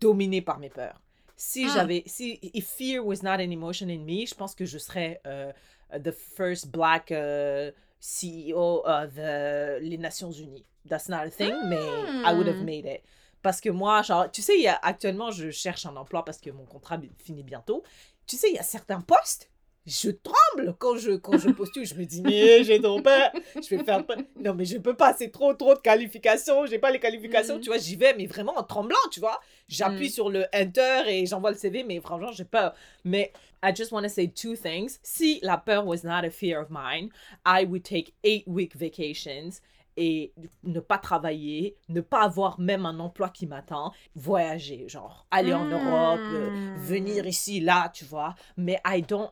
dominée 0.00 0.42
par 0.42 0.58
mes 0.58 0.68
peurs. 0.70 1.00
Si 1.36 1.66
Ah. 1.68 1.72
j'avais, 1.74 2.02
si 2.06 2.38
if 2.54 2.66
fear 2.68 3.04
was 3.04 3.22
not 3.22 3.40
an 3.42 3.50
emotion 3.50 3.88
in 3.88 4.04
me, 4.04 4.26
je 4.26 4.34
pense 4.34 4.54
que 4.54 4.64
je 4.64 4.78
serais 4.78 5.20
euh, 5.26 5.52
the 5.92 6.12
first 6.12 6.68
black 6.70 7.10
euh, 7.10 7.72
CEO 8.00 8.82
of 8.84 9.14
the- 9.14 9.80
les 9.80 9.98
Nations 9.98 10.30
Unies. 10.30 10.64
That's 10.88 11.08
not 11.08 11.18
a 11.26 11.30
thing, 11.30 11.54
mais 11.68 11.80
I 12.24 12.32
would 12.34 12.48
have 12.48 12.60
Hmm. 12.60 12.64
made 12.64 12.86
it. 12.86 13.02
Parce 13.42 13.60
que 13.60 13.70
moi, 13.70 14.02
genre, 14.02 14.30
tu 14.30 14.40
sais, 14.40 14.54
il 14.56 14.62
y 14.62 14.68
a, 14.68 14.78
actuellement, 14.82 15.30
je 15.32 15.50
cherche 15.50 15.84
un 15.86 15.96
emploi 15.96 16.24
parce 16.24 16.38
que 16.38 16.50
mon 16.50 16.64
contrat 16.64 17.00
finit 17.18 17.42
bientôt. 17.42 17.82
Tu 18.26 18.36
sais, 18.36 18.48
il 18.50 18.54
y 18.54 18.58
a 18.58 18.62
certains 18.62 19.00
postes, 19.00 19.50
je 19.86 20.10
tremble 20.10 20.74
quand 20.78 20.96
je, 20.96 21.12
quand 21.12 21.38
je 21.38 21.50
postule. 21.50 21.84
Je 21.84 21.94
me 21.94 22.04
dis, 22.04 22.22
mais 22.22 22.62
j'ai 22.64 22.80
trop 22.80 23.00
peur. 23.00 23.30
Je 23.56 23.74
vais 23.74 23.82
faire. 23.84 24.04
Non, 24.40 24.54
mais 24.54 24.64
je 24.64 24.78
peux 24.78 24.94
pas, 24.94 25.12
c'est 25.14 25.30
trop, 25.30 25.54
trop 25.54 25.74
de 25.74 25.80
qualifications. 25.80 26.66
J'ai 26.66 26.78
pas 26.78 26.90
les 26.90 27.00
qualifications. 27.00 27.56
Mhm. 27.56 27.60
Tu 27.62 27.68
vois, 27.68 27.78
j'y 27.78 27.96
vais, 27.96 28.14
mais 28.14 28.26
vraiment 28.26 28.56
en 28.56 28.62
tremblant, 28.62 28.96
tu 29.10 29.20
vois. 29.20 29.40
J'appuie 29.68 30.06
Mhm. 30.06 30.10
sur 30.12 30.30
le 30.30 30.44
enter 30.54 31.02
et 31.08 31.26
j'envoie 31.26 31.50
le 31.50 31.56
CV, 31.56 31.82
mais 31.84 32.00
franchement, 32.00 32.32
j'ai 32.32 32.44
peur. 32.44 32.74
Mais 33.04 33.32
I 33.64 33.72
just 33.74 33.92
want 33.92 34.02
to 34.02 34.08
say 34.08 34.28
two 34.28 34.54
things. 34.56 34.98
Si 35.02 35.38
la 35.42 35.56
peur 35.56 35.86
was 35.86 36.04
not 36.04 36.24
a 36.26 36.30
fear 36.30 36.60
of 36.60 36.68
mine, 36.70 37.08
I 37.46 37.64
would 37.64 37.82
take 37.84 38.12
eight 38.24 38.44
week 38.46 38.76
vacations 38.76 39.50
et 39.96 40.32
ne 40.64 40.80
pas 40.80 40.96
travailler, 40.98 41.76
ne 41.90 42.00
pas 42.00 42.22
avoir 42.22 42.58
même 42.58 42.86
un 42.86 42.98
emploi 42.98 43.28
qui 43.28 43.46
m'attend, 43.46 43.92
voyager, 44.14 44.88
genre 44.88 45.26
aller 45.30 45.52
en 45.52 45.66
Europe, 45.66 46.20
euh, 46.30 46.50
Mm. 46.50 46.76
venir 46.78 47.26
ici, 47.26 47.60
là, 47.60 47.90
tu 47.92 48.04
vois. 48.06 48.34
Mais 48.56 48.80
I 48.86 49.02
don't 49.02 49.28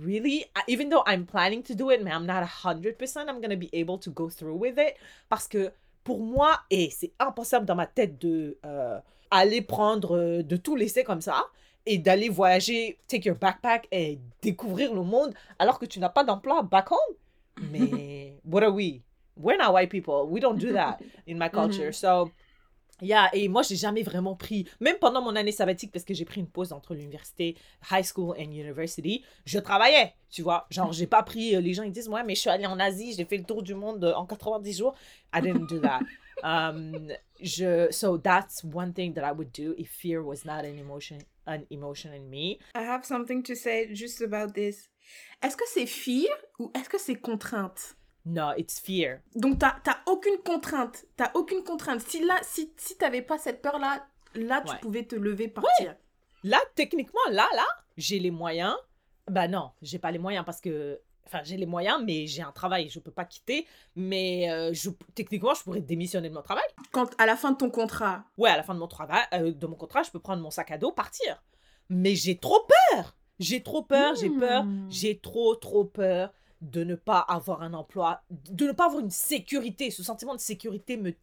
really, 0.00 0.44
even 0.68 0.88
though 0.88 1.02
I'm 1.06 1.26
planning 1.26 1.62
to 1.64 1.74
do 1.74 1.90
it, 1.90 2.02
mais 2.02 2.12
I'm 2.12 2.26
not 2.26 2.44
100% 2.44 3.28
I'm 3.28 3.40
gonna 3.40 3.56
be 3.56 3.70
able 3.72 3.98
to 3.98 4.10
go 4.10 4.28
through 4.28 4.56
with 4.56 4.78
it. 4.78 4.96
Parce 5.28 5.48
que 5.48 5.72
pour 6.04 6.20
moi, 6.20 6.60
et 6.70 6.90
c'est 6.90 7.12
impensable 7.18 7.66
dans 7.66 7.74
ma 7.74 7.86
tête 7.86 8.20
de 8.20 8.56
euh, 8.64 8.98
aller 9.30 9.62
prendre, 9.62 10.16
euh, 10.16 10.42
de 10.42 10.56
tout 10.56 10.76
laisser 10.76 11.04
comme 11.04 11.20
ça 11.20 11.44
et 11.86 11.98
d'aller 11.98 12.28
voyager, 12.28 12.98
take 13.06 13.26
your 13.26 13.36
backpack 13.36 13.88
et 13.90 14.18
découvrir 14.42 14.94
le 14.94 15.02
monde 15.02 15.34
alors 15.58 15.78
que 15.78 15.86
tu 15.86 15.98
n'as 15.98 16.08
pas 16.08 16.24
d'emploi 16.24 16.62
back 16.62 16.90
home. 16.90 17.16
Mais 17.70 18.34
what 18.44 18.62
are 18.62 18.72
we? 18.72 19.00
We're 19.36 19.56
not 19.56 19.72
white 19.72 19.90
people. 19.90 20.26
We 20.28 20.40
don't 20.40 20.58
do 20.58 20.72
that 20.72 20.98
in 21.26 21.38
my 21.38 21.48
culture. 21.48 21.92
So, 21.92 22.30
yeah, 23.02 23.28
et 23.32 23.48
moi, 23.48 23.62
j'ai 23.62 23.76
jamais 23.76 24.02
vraiment 24.02 24.34
pris, 24.34 24.66
même 24.80 24.96
pendant 24.98 25.22
mon 25.22 25.36
année 25.36 25.52
sabbatique, 25.52 25.92
parce 25.92 26.04
que 26.04 26.14
j'ai 26.14 26.24
pris 26.24 26.40
une 26.40 26.48
pause 26.48 26.72
entre 26.72 26.94
l'université, 26.94 27.56
high 27.90 28.04
school 28.04 28.36
and 28.38 28.50
university, 28.50 29.24
je 29.44 29.58
travaillais, 29.58 30.14
tu 30.30 30.42
vois. 30.42 30.66
Genre, 30.70 30.92
j'ai 30.92 31.06
pas 31.06 31.22
pris, 31.22 31.54
euh, 31.54 31.60
les 31.60 31.74
gens 31.74 31.82
ils 31.82 31.92
disent, 31.92 32.08
ouais, 32.08 32.24
mais 32.24 32.34
je 32.34 32.40
suis 32.40 32.50
allée 32.50 32.66
en 32.66 32.78
Asie, 32.78 33.14
j'ai 33.16 33.24
fait 33.24 33.36
le 33.36 33.44
tour 33.44 33.62
du 33.62 33.74
monde 33.74 34.04
euh, 34.04 34.14
en 34.14 34.26
90 34.26 34.76
jours. 34.76 34.94
I 35.34 35.40
didn't 35.40 35.66
do 35.68 35.80
that. 35.80 36.00
um, 36.42 37.10
je, 37.40 37.88
so 37.90 38.18
that's 38.18 38.64
one 38.64 38.92
thing 38.92 39.14
that 39.14 39.24
I 39.24 39.32
would 39.32 39.52
do 39.52 39.74
if 39.78 39.90
fear 39.90 40.22
was 40.22 40.44
not 40.44 40.64
an 40.64 40.78
emotion, 40.78 41.18
an 41.46 41.66
emotion 41.70 42.12
in 42.12 42.28
me. 42.28 42.58
I 42.74 42.82
have 42.82 43.04
something 43.04 43.42
to 43.44 43.54
say 43.54 43.92
just 43.92 44.20
about 44.20 44.54
this. 44.54 44.88
Est-ce 45.42 45.56
que 45.56 45.64
c'est 45.66 45.86
fear 45.86 46.28
ou 46.58 46.70
est-ce 46.74 46.88
que 46.88 46.98
c'est 46.98 47.16
contrainte? 47.16 47.96
No, 48.26 48.52
it's 48.56 48.78
fear. 48.80 49.20
Donc, 49.34 49.58
t'as 49.58 49.74
aucune 50.06 50.38
contrainte. 50.44 51.04
T'as 51.16 51.30
aucune 51.34 51.64
contrainte. 51.64 52.00
Si 52.00 52.24
là, 52.24 52.36
si, 52.42 52.72
si 52.76 52.96
t'avais 52.96 53.22
pas 53.22 53.38
cette 53.38 53.62
peur-là, 53.62 54.06
là, 54.34 54.60
tu 54.64 54.72
Ouais. 54.72 54.78
pouvais 54.80 55.04
te 55.04 55.14
lever, 55.16 55.48
partir. 55.48 55.96
Là, 56.44 56.58
techniquement, 56.74 57.20
là, 57.30 57.46
là, 57.54 57.66
j'ai 57.96 58.18
les 58.18 58.30
moyens. 58.30 58.74
Bah 59.28 59.48
non, 59.48 59.70
j'ai 59.82 59.98
pas 59.98 60.10
les 60.10 60.18
moyens 60.18 60.44
parce 60.44 60.60
que. 60.60 61.00
Enfin, 61.26 61.40
j'ai 61.44 61.56
les 61.56 61.66
moyens, 61.66 62.02
mais 62.04 62.26
j'ai 62.26 62.42
un 62.42 62.50
travail, 62.50 62.88
je 62.88 62.98
peux 62.98 63.12
pas 63.12 63.24
quitter. 63.24 63.64
Mais 63.94 64.50
euh, 64.50 64.72
je, 64.74 64.90
techniquement, 65.14 65.54
je 65.54 65.62
pourrais 65.62 65.80
démissionner 65.80 66.28
de 66.28 66.34
mon 66.34 66.42
travail. 66.42 66.64
Quand, 66.92 67.08
à 67.18 67.26
la 67.26 67.36
fin 67.36 67.52
de 67.52 67.56
ton 67.56 67.70
contrat. 67.70 68.24
Ouais, 68.36 68.50
à 68.50 68.56
la 68.56 68.62
fin 68.64 68.74
de 68.74 68.80
mon 68.80 68.88
travail, 68.88 69.22
euh, 69.34 69.52
de 69.52 69.66
mon 69.66 69.76
contrat, 69.76 70.02
je 70.02 70.10
peux 70.10 70.18
prendre 70.18 70.42
mon 70.42 70.50
sac 70.50 70.72
à 70.72 70.78
dos, 70.78 70.90
partir. 70.90 71.40
Mais 71.88 72.16
j'ai 72.16 72.36
trop 72.38 72.66
peur. 72.90 73.16
J'ai 73.38 73.62
trop 73.62 73.82
peur, 73.82 74.14
j'ai 74.16 74.28
peur, 74.30 74.64
Hmm. 74.64 74.86
j'ai 74.90 75.18
trop, 75.18 75.54
trop 75.54 75.84
peur 75.84 76.30
de 76.60 76.84
ne 76.84 76.94
pas 76.94 77.18
avoir 77.20 77.62
un 77.62 77.74
emploi, 77.74 78.22
de 78.30 78.66
ne 78.66 78.72
pas 78.72 78.86
avoir 78.86 79.00
une 79.00 79.10
sécurité. 79.10 79.90
Ce 79.90 80.02
sentiment 80.02 80.34
de 80.34 80.40
sécurité 80.40 80.96
me. 80.96 81.14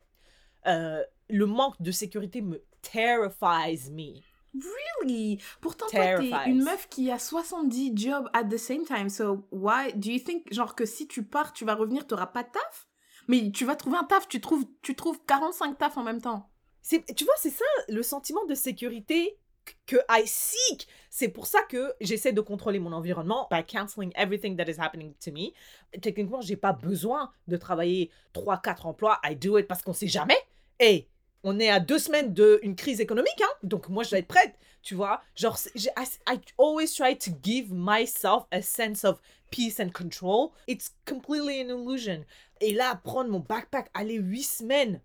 euh, 0.67 1.03
le 1.29 1.45
manque 1.45 1.81
de 1.81 1.91
sécurité 1.91 2.41
me 2.41 2.63
terrifies 2.81 3.91
me. 3.91 4.21
Really? 4.53 5.39
Pourtant, 5.61 5.85
toi, 5.88 5.99
t'es 5.99 6.29
Terrifies. 6.29 6.49
une 6.49 6.63
meuf 6.63 6.88
qui 6.89 7.11
a 7.11 7.19
70 7.19 7.93
jobs 7.95 8.29
at 8.33 8.45
the 8.45 8.57
same 8.57 8.85
time. 8.85 9.09
So, 9.09 9.45
why 9.51 9.91
do 9.93 10.09
you 10.09 10.19
think, 10.19 10.51
genre, 10.51 10.73
que 10.75 10.85
si 10.85 11.07
tu 11.07 11.23
pars, 11.23 11.53
tu 11.53 11.65
vas 11.65 11.75
revenir, 11.75 12.07
t'auras 12.07 12.27
pas 12.27 12.43
de 12.43 12.49
taf? 12.49 12.88
Mais 13.27 13.51
tu 13.51 13.65
vas 13.65 13.75
trouver 13.75 13.97
un 13.97 14.05
taf, 14.05 14.27
tu 14.27 14.39
trouves, 14.41 14.65
tu 14.81 14.95
trouves 14.95 15.19
45 15.27 15.77
tafs 15.77 15.97
en 15.97 16.03
même 16.03 16.21
temps. 16.21 16.49
C'est, 16.81 17.03
tu 17.13 17.25
vois, 17.25 17.33
c'est 17.38 17.49
ça 17.51 17.65
le 17.89 18.01
sentiment 18.01 18.45
de 18.45 18.55
sécurité 18.55 19.38
que 19.86 19.97
I 20.09 20.26
seek. 20.26 20.88
C'est 21.09 21.30
pour 21.30 21.47
ça 21.47 21.61
que 21.63 21.93
j'essaie 22.01 22.34
de 22.34 22.41
contrôler 22.41 22.80
mon 22.80 22.93
environnement 22.93 23.47
by 23.49 23.63
canceling 23.63 24.11
everything 24.15 24.55
that 24.57 24.70
is 24.70 24.80
happening 24.80 25.13
to 25.24 25.32
me. 25.32 25.53
Techniquement, 26.01 26.41
j'ai 26.41 26.55
pas 26.55 26.74
besoin 26.74 27.32
de 27.47 27.57
travailler 27.57 28.11
3-4 28.34 28.86
emplois. 28.86 29.20
I 29.24 29.36
do 29.36 29.57
it 29.57 29.68
parce 29.68 29.82
qu'on 29.82 29.93
sait 29.93 30.07
jamais. 30.07 30.38
Et 30.80 31.07
on 31.43 31.59
est 31.59 31.70
à 31.70 31.80
deux 31.80 31.99
semaines 31.99 32.34
d'une 32.34 32.76
crise 32.76 32.99
économique, 32.99 33.41
hein. 33.41 33.53
Donc 33.63 33.89
moi, 33.89 34.03
je 34.03 34.11
dois 34.11 34.20
être 34.20 34.28
prête, 34.28 34.53
tu 34.82 34.95
vois. 34.95 35.22
Genre, 35.36 35.57
I 35.76 36.39
always 36.57 36.93
try 36.93 37.18
to 37.18 37.32
give 37.41 37.72
myself 37.72 38.45
a 38.51 38.61
sense 38.61 39.03
of 39.03 39.20
peace 39.49 39.80
and 39.80 39.89
control. 39.91 40.51
It's 40.68 40.93
completely 41.05 41.61
an 41.61 41.70
illusion. 41.70 42.26
Et 42.59 42.74
là, 42.74 42.99
prendre 43.03 43.30
mon 43.30 43.39
backpack, 43.39 43.89
aller 43.93 44.15
huit 44.15 44.43
semaines 44.43 45.01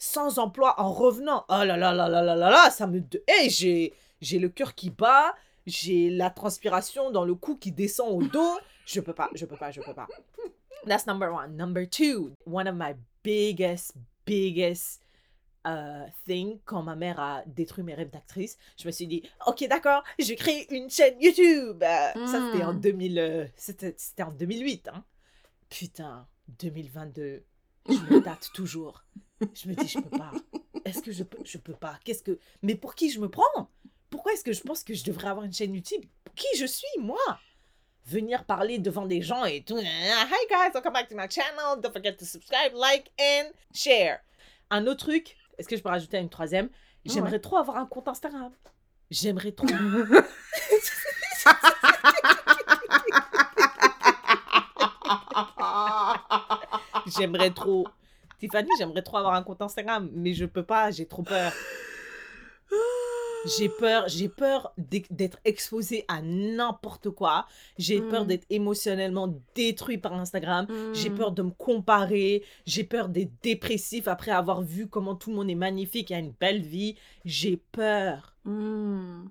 sans 0.00 0.38
emploi 0.40 0.74
en 0.80 0.92
revenant. 0.92 1.44
Oh 1.48 1.62
là 1.62 1.76
là 1.76 1.92
là 1.92 2.08
là 2.08 2.22
là 2.22 2.34
là 2.34 2.50
là, 2.50 2.70
ça 2.70 2.88
me... 2.88 3.00
Hey, 3.28 3.50
j'ai, 3.50 3.92
j'ai 4.20 4.38
le 4.40 4.48
cœur 4.48 4.74
qui 4.74 4.90
bat, 4.90 5.34
j'ai 5.66 6.10
la 6.10 6.30
transpiration 6.30 7.10
dans 7.12 7.24
le 7.24 7.34
cou 7.36 7.54
qui 7.56 7.70
descend 7.70 8.10
au 8.10 8.26
dos. 8.26 8.58
Je 8.86 9.00
peux 9.00 9.12
pas, 9.12 9.30
je 9.34 9.44
peux 9.46 9.56
pas, 9.56 9.70
je 9.70 9.80
peux 9.82 9.94
pas. 9.94 10.08
That's 10.86 11.06
number 11.06 11.30
one. 11.32 11.54
Number 11.56 11.88
two, 11.88 12.32
one 12.46 12.66
of 12.66 12.74
my 12.74 12.94
biggest, 13.22 13.92
biggest 14.24 15.02
uh, 15.66 16.06
thing 16.26 16.58
quand 16.64 16.82
ma 16.82 16.96
mère 16.96 17.20
a 17.20 17.42
détruit 17.46 17.84
mes 17.84 17.92
rêves 17.94 18.08
d'actrice, 18.10 18.56
je 18.78 18.86
me 18.86 18.92
suis 18.92 19.06
dit, 19.06 19.22
ok 19.46 19.68
d'accord, 19.68 20.02
je 20.18 20.32
créer 20.32 20.66
une 20.74 20.88
chaîne 20.88 21.20
YouTube. 21.20 21.82
Ça 21.82 22.14
c'était 22.50 22.64
en 22.64 22.72
Mm. 22.72 22.80
2000, 22.80 23.18
euh, 23.18 23.44
c'était, 23.54 23.94
c'était 23.98 24.22
en 24.22 24.30
2008. 24.32 24.88
Hein. 24.88 25.04
Putain, 25.68 26.26
2022, 26.58 27.44
je 27.86 27.92
me 27.92 28.20
date 28.24 28.48
toujours. 28.54 29.04
Je 29.54 29.68
me 29.68 29.74
dis, 29.74 29.88
je 29.88 29.98
peux 29.98 30.18
pas. 30.18 30.32
Est-ce 30.84 31.02
que 31.02 31.12
je 31.12 31.24
peux, 31.24 31.42
je 31.44 31.58
peux 31.58 31.74
pas? 31.74 31.98
Qu'est-ce 32.04 32.22
que, 32.22 32.38
mais 32.62 32.74
pour 32.74 32.94
qui 32.94 33.10
je 33.10 33.20
me 33.20 33.28
prends? 33.28 33.70
Pourquoi 34.10 34.32
est-ce 34.32 34.44
que 34.44 34.52
je 34.52 34.60
pense 34.62 34.82
que 34.84 34.92
je 34.94 35.04
devrais 35.04 35.28
avoir 35.28 35.46
une 35.46 35.52
chaîne 35.52 35.74
YouTube? 35.74 36.04
Qui 36.34 36.46
je 36.58 36.66
suis 36.66 36.86
moi? 36.98 37.18
Venir 38.06 38.44
parler 38.44 38.78
devant 38.78 39.06
des 39.06 39.22
gens 39.22 39.44
et 39.44 39.62
tout. 39.62 39.78
Hi 39.78 40.46
guys, 40.48 40.72
welcome 40.74 40.92
back 40.92 41.08
to 41.08 41.16
my 41.16 41.28
channel. 41.28 41.80
Don't 41.80 41.92
forget 41.92 42.16
to 42.16 42.24
subscribe, 42.24 42.72
like 42.74 43.10
and 43.20 43.50
share. 43.74 44.20
Un 44.70 44.86
autre 44.86 45.06
truc, 45.06 45.36
est-ce 45.58 45.68
que 45.68 45.76
je 45.76 45.82
peux 45.82 45.88
rajouter 45.90 46.18
une 46.18 46.28
troisième? 46.28 46.68
J'aimerais 47.04 47.40
trop 47.40 47.56
avoir 47.56 47.76
un 47.76 47.86
compte 47.86 48.08
Instagram. 48.08 48.52
J'aimerais 49.10 49.52
trop. 49.52 49.66
J'aimerais 57.06 57.50
trop. 57.50 57.86
Tiffany, 58.40 58.68
j'aimerais 58.78 59.02
trop 59.02 59.18
avoir 59.18 59.34
un 59.34 59.42
compte 59.44 59.62
Instagram, 59.62 60.10
mais 60.12 60.32
je 60.34 60.44
peux 60.46 60.64
pas, 60.64 60.90
j'ai 60.90 61.06
trop 61.06 61.22
peur. 61.22 61.52
J'ai 63.56 63.70
peur, 63.70 64.06
j'ai 64.06 64.28
peur 64.28 64.74
d'être 64.76 65.38
exposée 65.46 66.04
à 66.08 66.20
n'importe 66.20 67.08
quoi. 67.08 67.46
J'ai 67.78 68.02
peur 68.02 68.24
Mm. 68.24 68.26
d'être 68.26 68.46
émotionnellement 68.50 69.34
détruit 69.54 69.96
par 69.96 70.12
Instagram. 70.12 70.66
J'ai 70.92 71.08
Mm. 71.08 71.14
peur 71.16 71.32
de 71.32 71.42
me 71.42 71.50
comparer. 71.50 72.44
J'ai 72.66 72.84
peur 72.84 73.08
d'être 73.08 73.32
dépressif 73.42 74.08
après 74.08 74.30
avoir 74.30 74.60
vu 74.60 74.88
comment 74.88 75.14
tout 75.14 75.30
le 75.30 75.36
monde 75.36 75.48
est 75.50 75.54
magnifique 75.54 76.10
et 76.10 76.16
a 76.16 76.18
une 76.18 76.32
belle 76.38 76.60
vie. 76.60 76.96
J'ai 77.24 77.56
peur. 77.56 78.36
Mm. 78.44 79.28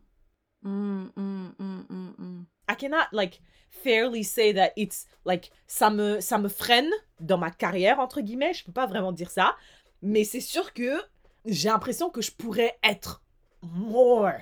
I 2.69 2.75
cannot 2.75 3.07
like 3.11 3.41
fairly 3.69 4.23
say 4.23 4.53
that 4.53 4.71
it's 4.75 5.07
like 5.25 5.51
ça 5.67 5.89
me 5.89 6.19
ça 6.19 6.37
me 6.37 6.49
freine 6.49 6.89
dans 7.19 7.37
ma 7.37 7.51
carrière 7.51 7.99
entre 7.99 8.21
guillemets, 8.21 8.53
je 8.53 8.63
peux 8.63 8.71
pas 8.71 8.85
vraiment 8.85 9.11
dire 9.11 9.31
ça, 9.31 9.55
mais 10.01 10.23
c'est 10.23 10.41
sûr 10.41 10.73
que 10.73 11.01
j'ai 11.45 11.69
l'impression 11.69 12.09
que 12.09 12.21
je 12.21 12.31
pourrais 12.31 12.77
être 12.83 13.23
more 13.61 14.33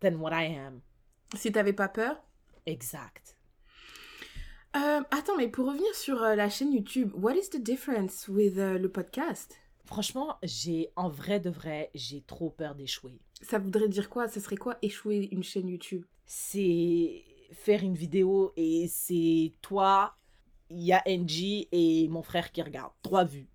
than 0.00 0.14
what 0.16 0.32
I 0.32 0.56
am. 0.56 0.80
Si 1.34 1.50
t'avais 1.50 1.72
pas 1.72 1.88
peur. 1.88 2.22
Exact. 2.66 3.36
Euh, 4.76 5.02
attends, 5.10 5.36
mais 5.36 5.48
pour 5.48 5.66
revenir 5.66 5.94
sur 5.94 6.22
euh, 6.22 6.34
la 6.34 6.48
chaîne 6.48 6.72
YouTube, 6.72 7.12
what 7.14 7.34
is 7.34 7.50
the 7.50 7.60
difference 7.60 8.26
with 8.28 8.58
euh, 8.58 8.78
le 8.78 8.88
podcast? 8.88 9.56
Franchement, 9.84 10.36
j'ai 10.42 10.90
en 10.96 11.08
vrai 11.08 11.38
de 11.38 11.50
vrai, 11.50 11.90
j'ai 11.94 12.22
trop 12.22 12.50
peur 12.50 12.74
d'échouer. 12.74 13.20
Ça 13.42 13.58
voudrait 13.58 13.88
dire 13.88 14.08
quoi? 14.08 14.26
Ça 14.26 14.40
serait 14.40 14.56
quoi 14.56 14.76
échouer 14.82 15.28
une 15.30 15.44
chaîne 15.44 15.68
YouTube? 15.68 16.04
C'est 16.26 17.22
faire 17.52 17.82
une 17.82 17.94
vidéo 17.94 18.52
et 18.56 18.86
c'est 18.88 19.52
toi, 19.62 20.14
il 20.70 20.82
y 20.82 20.92
a 20.92 21.02
NG 21.06 21.68
et 21.72 22.08
mon 22.08 22.22
frère 22.22 22.50
qui 22.52 22.62
regarde. 22.62 22.92
Trois 23.02 23.24
vues. 23.24 23.48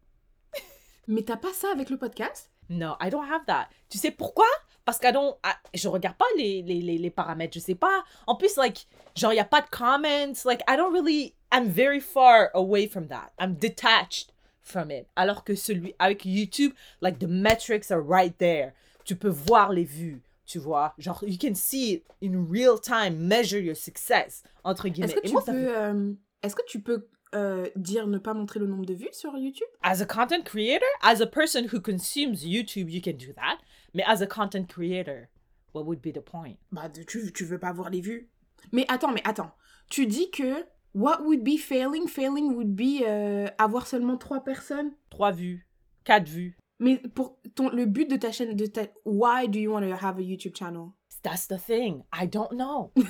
Mais 1.07 1.23
t'as 1.23 1.37
pas 1.37 1.53
ça 1.53 1.69
avec 1.71 1.89
le 1.89 1.97
podcast? 1.97 2.51
No, 2.69 2.93
I 3.01 3.09
don't 3.09 3.25
have 3.29 3.45
that. 3.47 3.67
Tu 3.89 3.97
sais 3.97 4.11
pourquoi? 4.11 4.45
Parce 4.85 4.99
que 4.99 5.07
I 5.07 5.11
don't- 5.11 5.37
I- 5.43 5.77
je 5.77 5.87
regarde 5.87 6.17
pas 6.17 6.25
les, 6.37 6.61
les, 6.61 6.81
les, 6.81 6.97
les 6.97 7.09
paramètres, 7.09 7.53
je 7.55 7.59
sais 7.59 7.75
pas. 7.75 8.03
En 8.27 8.35
plus, 8.35 8.55
like, 8.57 8.87
genre, 9.15 9.31
il 9.31 9.35
n'y 9.35 9.41
a 9.41 9.45
pas 9.45 9.61
de 9.61 9.67
comments. 9.69 10.45
Like, 10.45 10.61
I 10.67 10.77
don't 10.77 10.93
really, 10.93 11.33
I'm 11.51 11.67
very 11.67 11.99
far 11.99 12.49
away 12.53 12.87
from 12.87 13.07
that. 13.07 13.31
I'm 13.39 13.55
detached 13.55 14.31
from 14.61 14.91
it. 14.91 15.07
Alors 15.15 15.43
que 15.43 15.55
celui, 15.55 15.95
avec 15.97 16.25
YouTube, 16.25 16.73
like, 17.01 17.17
the 17.17 17.27
metrics 17.27 17.89
are 17.91 18.01
right 18.01 18.37
there. 18.37 18.73
Tu 19.03 19.15
peux 19.15 19.29
voir 19.29 19.71
les 19.73 19.83
vues, 19.85 20.21
tu 20.49 20.57
vois. 20.59 20.93
Genre, 20.97 21.23
you 21.27 21.37
can 21.39 21.53
see 21.53 22.03
in 22.23 22.45
real 22.49 22.79
time, 22.81 23.15
measure 23.17 23.59
your 23.61 23.75
success, 23.75 24.41
entre 24.63 24.89
guillemets. 24.89 25.13
Est-ce 25.13 25.21
que 25.21 25.31
moi, 25.31 25.41
peux, 25.45 25.51
fait- 25.51 25.75
euh, 25.77 26.13
est-ce 26.41 26.55
que 26.55 26.65
tu 26.67 26.81
peux 26.81 27.07
euh, 27.35 27.67
dire 27.75 28.07
ne 28.07 28.17
pas 28.17 28.33
montrer 28.33 28.59
le 28.59 28.65
nombre 28.65 28.85
de 28.85 28.95
vues 28.95 29.09
sur 29.11 29.37
YouTube? 29.37 29.67
As 29.83 30.01
a 30.01 30.05
content 30.05 30.41
creator, 30.43 30.87
as 31.03 31.21
a 31.21 31.27
person 31.27 31.65
who 31.71 31.79
consumes 31.79 32.33
YouTube, 32.43 32.89
you 32.89 32.99
can 32.99 33.13
do 33.13 33.31
that. 33.33 33.59
Mais 33.93 34.03
as 34.07 34.21
a 34.23 34.27
content 34.27 34.65
creator, 34.67 35.27
what 35.75 35.83
would 35.83 36.01
be 36.01 36.11
the 36.11 36.19
point? 36.21 36.55
Bah, 36.71 36.89
tu, 36.89 37.31
tu 37.31 37.45
veux 37.45 37.59
pas 37.59 37.71
voir 37.71 37.91
les 37.91 38.01
vues. 38.01 38.27
Mais 38.71 38.85
attends, 38.89 39.11
mais 39.11 39.21
attends. 39.25 39.51
Tu 39.91 40.07
dis 40.07 40.31
que 40.31 40.65
what 40.95 41.21
would 41.21 41.43
be 41.43 41.57
failing 41.59 42.07
Failing 42.07 42.55
would 42.55 42.75
be 42.75 43.03
euh, 43.05 43.47
avoir 43.59 43.85
seulement 43.85 44.17
trois 44.17 44.43
personnes? 44.43 44.91
trois 45.11 45.31
vues, 45.31 45.67
quatre 46.03 46.27
vues. 46.27 46.57
Mais 46.79 46.97
pour 46.97 47.37
ton, 47.55 47.69
le 47.69 47.85
but 47.85 48.09
de 48.09 48.15
ta 48.15 48.31
chaîne, 48.31 48.55
de 48.55 48.65
ta, 48.65 48.83
why 49.05 49.47
do 49.47 49.59
you 49.59 49.71
want 49.71 49.81
to 49.81 49.93
have 49.93 50.17
a 50.17 50.21
YouTube 50.21 50.55
channel? 50.55 50.93
That's 51.21 51.47
the 51.47 51.57
thing. 51.57 52.03
I 52.13 52.25
don't 52.27 52.51
know. 52.53 52.91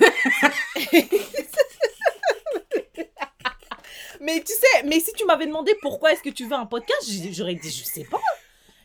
Mais 4.20 4.40
tu 4.40 4.52
sais, 4.52 4.82
mais 4.84 5.00
si 5.00 5.12
tu 5.14 5.24
m'avais 5.24 5.46
demandé 5.46 5.74
pourquoi 5.80 6.12
est-ce 6.12 6.22
que 6.22 6.28
tu 6.28 6.44
veux 6.44 6.52
un 6.52 6.66
podcast, 6.66 7.10
j'aurais 7.32 7.54
dit 7.54 7.70
je 7.70 7.84
sais 7.84 8.04
pas. 8.04 8.20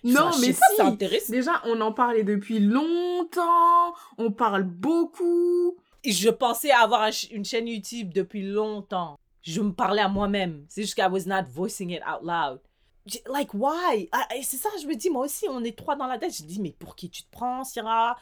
Non, 0.03 0.29
mais 0.39 0.53
pas, 0.53 0.65
si. 0.69 0.75
ça 0.77 0.85
intéresse. 0.85 1.29
Déjà, 1.29 1.61
on 1.65 1.81
en 1.81 1.91
parlait 1.91 2.23
depuis 2.23 2.59
longtemps. 2.59 3.93
On 4.17 4.31
parle 4.31 4.63
beaucoup. 4.63 5.77
Je 6.05 6.29
pensais 6.29 6.71
avoir 6.71 7.01
un 7.01 7.09
une 7.31 7.43
chaîne 7.43 7.67
YouTube 7.67 8.13
depuis 8.13 8.43
longtemps. 8.43 9.17
Je 9.41 9.61
me 9.61 9.73
parlais 9.73 10.03
à 10.03 10.07
moi-même. 10.07 10.65
C'est 10.69 10.83
juste 10.83 10.95
qu'I 10.95 11.07
was 11.09 11.25
not 11.25 11.43
voicing 11.51 11.89
it 11.89 12.01
out 12.01 12.21
loud. 12.23 12.59
Like, 13.27 13.53
why? 13.53 14.09
Ah, 14.11 14.27
et 14.35 14.41
c'est 14.41 14.57
ça, 14.57 14.69
je 14.81 14.87
me 14.87 14.95
dis, 14.95 15.09
moi 15.09 15.25
aussi, 15.25 15.45
on 15.47 15.63
est 15.63 15.77
trois 15.77 15.95
dans 15.95 16.07
la 16.07 16.17
tête. 16.17 16.35
Je 16.35 16.43
dis, 16.43 16.59
mais 16.59 16.71
pour 16.71 16.95
qui 16.95 17.09
tu 17.09 17.23
te 17.23 17.29
prends, 17.31 17.63
Syrah? 17.63 18.17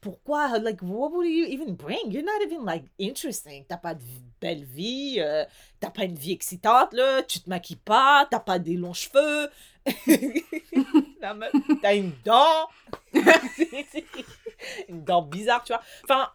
Pourquoi? 0.00 0.58
Like, 0.58 0.80
what 0.82 1.10
would 1.10 1.26
you 1.26 1.44
even 1.46 1.74
bring? 1.74 2.12
You're 2.12 2.22
not 2.24 2.40
even, 2.44 2.64
like, 2.64 2.84
interesting. 3.00 3.64
T'as 3.68 3.78
pas 3.78 3.94
de 3.94 4.02
belle 4.40 4.62
vie. 4.64 5.16
euh, 5.18 5.44
t'as 5.80 5.90
pas 5.90 6.04
une 6.04 6.14
vie 6.14 6.32
excitante, 6.32 6.92
là. 6.92 7.22
Tu 7.24 7.40
te 7.40 7.48
maquilles 7.50 7.76
pas. 7.76 8.28
T'as 8.30 8.38
pas 8.38 8.60
des 8.60 8.76
longs 8.76 8.92
cheveux. 8.92 9.50
T'as 11.82 11.96
une 11.96 12.12
dent. 12.24 12.68
une 14.88 15.02
dent 15.02 15.22
bizarre, 15.22 15.64
tu 15.64 15.72
vois. 15.72 15.82
Enfin, 16.04 16.30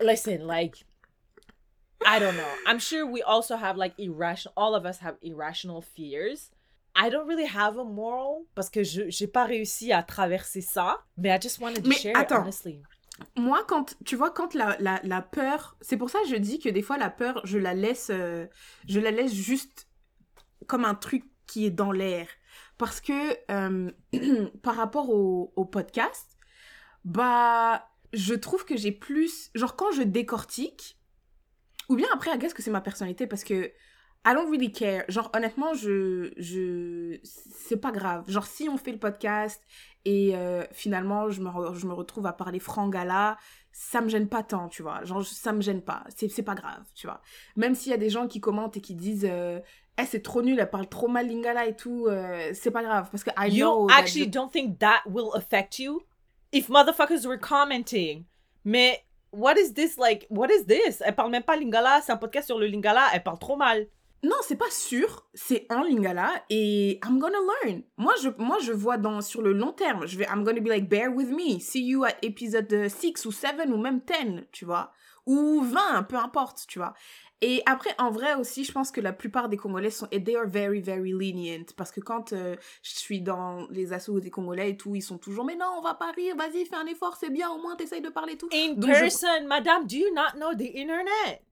listen, 0.00 0.46
like, 0.46 0.84
I 2.04 2.18
don't 2.18 2.36
know. 2.36 2.52
I'm 2.66 2.78
sure 2.78 3.06
we 3.06 3.22
also 3.22 3.56
have 3.56 3.76
like 3.76 3.94
irrational. 3.98 4.52
All 4.56 4.74
of 4.74 4.84
us 4.84 4.98
have 5.00 5.16
irrational 5.22 5.80
fears. 5.82 6.50
I 6.96 7.10
don't 7.10 7.26
really 7.26 7.46
have 7.46 7.76
a 7.78 7.84
moral 7.84 8.46
parce 8.54 8.70
que 8.70 8.84
je 8.84 9.08
j'ai 9.08 9.26
pas 9.26 9.44
réussi 9.46 9.92
à 9.92 10.02
traverser 10.02 10.60
ça. 10.60 11.02
Mais 11.16 11.30
I 11.30 11.38
just 11.40 11.60
wanted 11.60 11.82
to 11.82 11.88
Mais 11.88 11.96
share 11.96 12.16
attends. 12.16 12.36
it 12.36 12.42
honestly. 12.42 12.82
Moi, 13.36 13.64
quand 13.68 13.94
tu 14.04 14.16
vois, 14.16 14.30
quand 14.30 14.54
la, 14.54 14.76
la, 14.80 15.00
la 15.04 15.22
peur, 15.22 15.76
c'est 15.80 15.96
pour 15.96 16.10
ça 16.10 16.18
que 16.22 16.28
je 16.28 16.36
dis 16.36 16.58
que 16.58 16.68
des 16.68 16.82
fois 16.82 16.98
la 16.98 17.10
peur, 17.10 17.40
je 17.44 17.58
la 17.58 17.72
laisse, 17.72 18.10
euh, 18.10 18.46
je 18.88 18.98
la 18.98 19.12
laisse 19.12 19.32
juste 19.32 19.88
comme 20.66 20.84
un 20.84 20.96
truc 20.96 21.24
qui 21.46 21.64
est 21.64 21.70
dans 21.70 21.92
l'air, 21.92 22.26
parce 22.76 23.00
que 23.00 23.36
euh, 23.52 23.90
par 24.62 24.74
rapport 24.76 25.10
au, 25.10 25.52
au 25.54 25.64
podcast, 25.64 26.26
bah, 27.04 27.88
je 28.12 28.34
trouve 28.34 28.64
que 28.64 28.76
j'ai 28.76 28.92
plus, 28.92 29.50
genre 29.54 29.76
quand 29.76 29.92
je 29.92 30.02
décortique, 30.02 30.98
ou 31.88 31.96
bien 31.96 32.08
après, 32.12 32.30
I 32.34 32.38
guess 32.38 32.54
que 32.54 32.62
c'est 32.62 32.70
ma 32.70 32.80
personnalité, 32.80 33.26
parce 33.26 33.44
que 33.44 33.72
I 34.26 34.32
don't 34.32 34.48
really 34.50 34.72
care. 34.72 35.04
Genre, 35.08 35.30
honnêtement, 35.36 35.74
je, 35.74 36.32
je, 36.38 37.18
c'est 37.22 37.76
pas 37.76 37.92
grave. 37.92 38.24
Genre, 38.26 38.46
si 38.46 38.68
on 38.70 38.78
fait 38.78 38.92
le 38.92 38.98
podcast 38.98 39.62
et 40.06 40.34
euh, 40.34 40.64
finalement, 40.72 41.28
je 41.30 41.42
me, 41.42 41.48
re- 41.50 41.74
je 41.74 41.86
me 41.86 41.92
retrouve 41.92 42.26
à 42.26 42.32
parler 42.32 42.58
frangala, 42.58 43.36
ça 43.70 44.00
me 44.00 44.08
gêne 44.08 44.28
pas 44.28 44.42
tant, 44.42 44.68
tu 44.68 44.82
vois. 44.82 45.04
Genre, 45.04 45.22
ça 45.26 45.52
me 45.52 45.60
gêne 45.60 45.82
pas. 45.82 46.04
C'est, 46.16 46.42
pas 46.42 46.54
grave, 46.54 46.84
tu 46.94 47.06
vois. 47.06 47.20
Même 47.56 47.74
s'il 47.74 47.90
y 47.90 47.94
a 47.94 47.98
des 47.98 48.08
gens 48.08 48.26
qui 48.26 48.40
commentent 48.40 48.76
et 48.78 48.80
qui 48.80 48.94
disent, 48.94 49.26
euh, 49.30 49.60
Eh, 50.00 50.06
c'est 50.06 50.22
trop 50.22 50.40
nul, 50.42 50.58
elle 50.58 50.70
parle 50.70 50.88
trop 50.88 51.06
mal 51.08 51.26
lingala 51.28 51.66
et 51.66 51.76
tout, 51.76 52.06
euh, 52.08 52.50
c'est 52.54 52.70
pas 52.70 52.82
grave. 52.82 53.08
Parce 53.10 53.24
que 53.24 53.30
I 53.36 53.50
You 53.54 53.64
know 53.66 53.86
that 53.88 53.96
actually 53.98 54.30
the- 54.30 54.32
don't 54.32 54.50
think 54.50 54.78
that 54.78 55.02
will 55.06 55.30
affect 55.34 55.78
you 55.78 56.00
if 56.50 56.68
motherfuckers 56.70 57.26
were 57.26 57.38
commenting. 57.38 58.24
Mais 58.64 59.04
what 59.36 59.56
is 59.58 59.72
this 59.74 59.96
like? 59.98 60.26
What 60.30 60.48
is 60.50 60.66
this? 60.66 61.02
Elle 61.04 61.14
parle 61.14 61.30
même 61.30 61.42
pas 61.42 61.56
lingala. 61.56 62.00
C'est 62.02 62.12
un 62.12 62.16
podcast 62.16 62.46
sur 62.46 62.58
le 62.58 62.66
lingala. 62.66 63.08
Elle 63.12 63.22
parle 63.22 63.38
trop 63.38 63.56
mal. 63.56 63.86
Non, 64.24 64.36
c'est 64.40 64.56
pas 64.56 64.70
sûr, 64.70 65.26
c'est 65.34 65.66
en 65.70 65.82
lingala 65.82 66.30
et 66.48 66.98
I'm 67.04 67.18
gonna 67.18 67.36
learn. 67.62 67.82
Moi 67.98 68.14
je, 68.22 68.30
moi, 68.38 68.56
je 68.58 68.72
vois 68.72 68.96
dans, 68.96 69.20
sur 69.20 69.42
le 69.42 69.52
long 69.52 69.72
terme, 69.72 70.06
je 70.06 70.16
vais, 70.16 70.24
I'm 70.24 70.44
gonna 70.44 70.60
be 70.60 70.68
like, 70.68 70.88
bear 70.88 71.10
with 71.14 71.28
me, 71.28 71.60
see 71.60 71.84
you 71.84 72.04
at 72.04 72.16
épisode 72.22 72.88
6 72.88 73.26
ou 73.26 73.32
7 73.32 73.56
ou 73.68 73.76
même 73.76 74.00
10, 74.00 74.46
tu 74.50 74.64
vois, 74.64 74.92
ou 75.26 75.60
20, 75.60 76.04
peu 76.04 76.16
importe, 76.16 76.64
tu 76.66 76.78
vois. 76.78 76.94
Et 77.46 77.62
après, 77.66 77.90
en 77.98 78.10
vrai 78.10 78.32
aussi, 78.36 78.64
je 78.64 78.72
pense 78.72 78.90
que 78.90 79.02
la 79.02 79.12
plupart 79.12 79.50
des 79.50 79.58
Congolais 79.58 79.90
sont, 79.90 80.08
et 80.10 80.24
they 80.24 80.34
are 80.34 80.46
very, 80.46 80.80
very 80.80 81.12
lenient, 81.12 81.66
parce 81.76 81.90
que 81.90 82.00
quand 82.00 82.32
euh, 82.32 82.56
je 82.82 82.94
suis 82.94 83.20
dans 83.20 83.66
les 83.68 83.92
assos 83.92 84.18
des 84.18 84.30
Congolais 84.30 84.70
et 84.70 84.76
tout, 84.78 84.94
ils 84.96 85.02
sont 85.02 85.18
toujours, 85.18 85.44
mais 85.44 85.54
non, 85.54 85.66
on 85.76 85.82
va 85.82 85.92
pas 85.92 86.10
rire, 86.12 86.34
vas-y, 86.36 86.64
fais 86.64 86.76
un 86.76 86.86
effort, 86.86 87.16
c'est 87.16 87.28
bien, 87.28 87.50
au 87.50 87.58
moins 87.60 87.76
t'essayes 87.76 88.00
de 88.00 88.08
parler 88.08 88.38
tout. 88.38 88.48
In 88.50 88.72
Donc, 88.76 88.94
je- 88.94 89.00
person, 89.00 89.46
madame, 89.46 89.86
do 89.86 89.94
you 89.94 90.14
not 90.14 90.38
know 90.38 90.54
the 90.54 90.74
internet? 90.74 91.42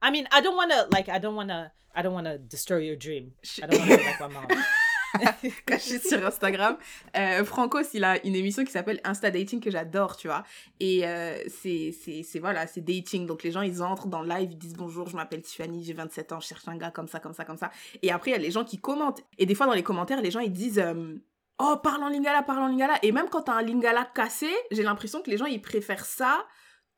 I 0.00 0.12
mean, 0.12 0.28
I 0.32 0.40
don't 0.42 0.54
want 0.54 0.70
to 0.70 0.86
like 0.92 1.08
I 1.08 1.18
don't 1.18 1.34
want 1.34 1.48
to 1.48 1.72
I 1.94 2.02
don't 2.02 2.24
to 2.24 2.38
destroy 2.38 2.78
your 2.86 2.96
dream. 2.96 3.32
I 3.62 3.66
don't 3.66 3.78
want 3.80 3.90
to 3.90 3.96
be 3.98 4.04
like 4.04 4.20
my 4.20 4.28
mom. 4.28 4.46
caché 5.66 5.98
sur 5.98 6.24
Instagram. 6.24 6.76
Euh, 7.16 7.44
Francos, 7.44 7.94
il 7.94 8.04
a 8.04 8.24
une 8.26 8.34
émission 8.34 8.64
qui 8.64 8.72
s'appelle 8.72 9.00
Insta 9.04 9.30
Dating 9.30 9.60
que 9.60 9.70
j'adore, 9.70 10.16
tu 10.16 10.28
vois. 10.28 10.44
Et 10.80 11.06
euh, 11.06 11.38
c'est, 11.48 12.38
voilà, 12.40 12.66
c'est 12.66 12.80
dating. 12.80 13.26
Donc 13.26 13.42
les 13.42 13.50
gens, 13.50 13.62
ils 13.62 13.82
entrent 13.82 14.08
dans 14.08 14.22
le 14.22 14.28
live, 14.28 14.52
ils 14.52 14.58
disent 14.58 14.76
bonjour, 14.76 15.08
je 15.08 15.16
m'appelle 15.16 15.42
Tiffany, 15.42 15.84
j'ai 15.84 15.92
27 15.92 16.32
ans, 16.32 16.40
je 16.40 16.48
cherche 16.48 16.66
un 16.68 16.76
gars 16.76 16.90
comme 16.90 17.08
ça, 17.08 17.20
comme 17.20 17.34
ça, 17.34 17.44
comme 17.44 17.58
ça. 17.58 17.70
Et 18.02 18.10
après, 18.10 18.30
il 18.30 18.34
y 18.34 18.36
a 18.36 18.40
les 18.40 18.50
gens 18.50 18.64
qui 18.64 18.80
commentent. 18.80 19.22
Et 19.38 19.46
des 19.46 19.54
fois, 19.54 19.66
dans 19.66 19.74
les 19.74 19.82
commentaires, 19.82 20.20
les 20.20 20.30
gens, 20.30 20.40
ils 20.40 20.52
disent 20.52 20.78
euh, 20.78 21.14
Oh, 21.58 21.76
parle 21.82 22.02
en 22.02 22.08
lingala, 22.08 22.42
parle 22.42 22.62
en 22.62 22.68
lingala. 22.68 22.98
Et 23.02 23.12
même 23.12 23.28
quand 23.30 23.42
t'as 23.42 23.54
un 23.54 23.62
lingala 23.62 24.08
cassé, 24.14 24.50
j'ai 24.70 24.82
l'impression 24.82 25.22
que 25.22 25.30
les 25.30 25.36
gens, 25.36 25.46
ils 25.46 25.62
préfèrent 25.62 26.04
ça 26.04 26.44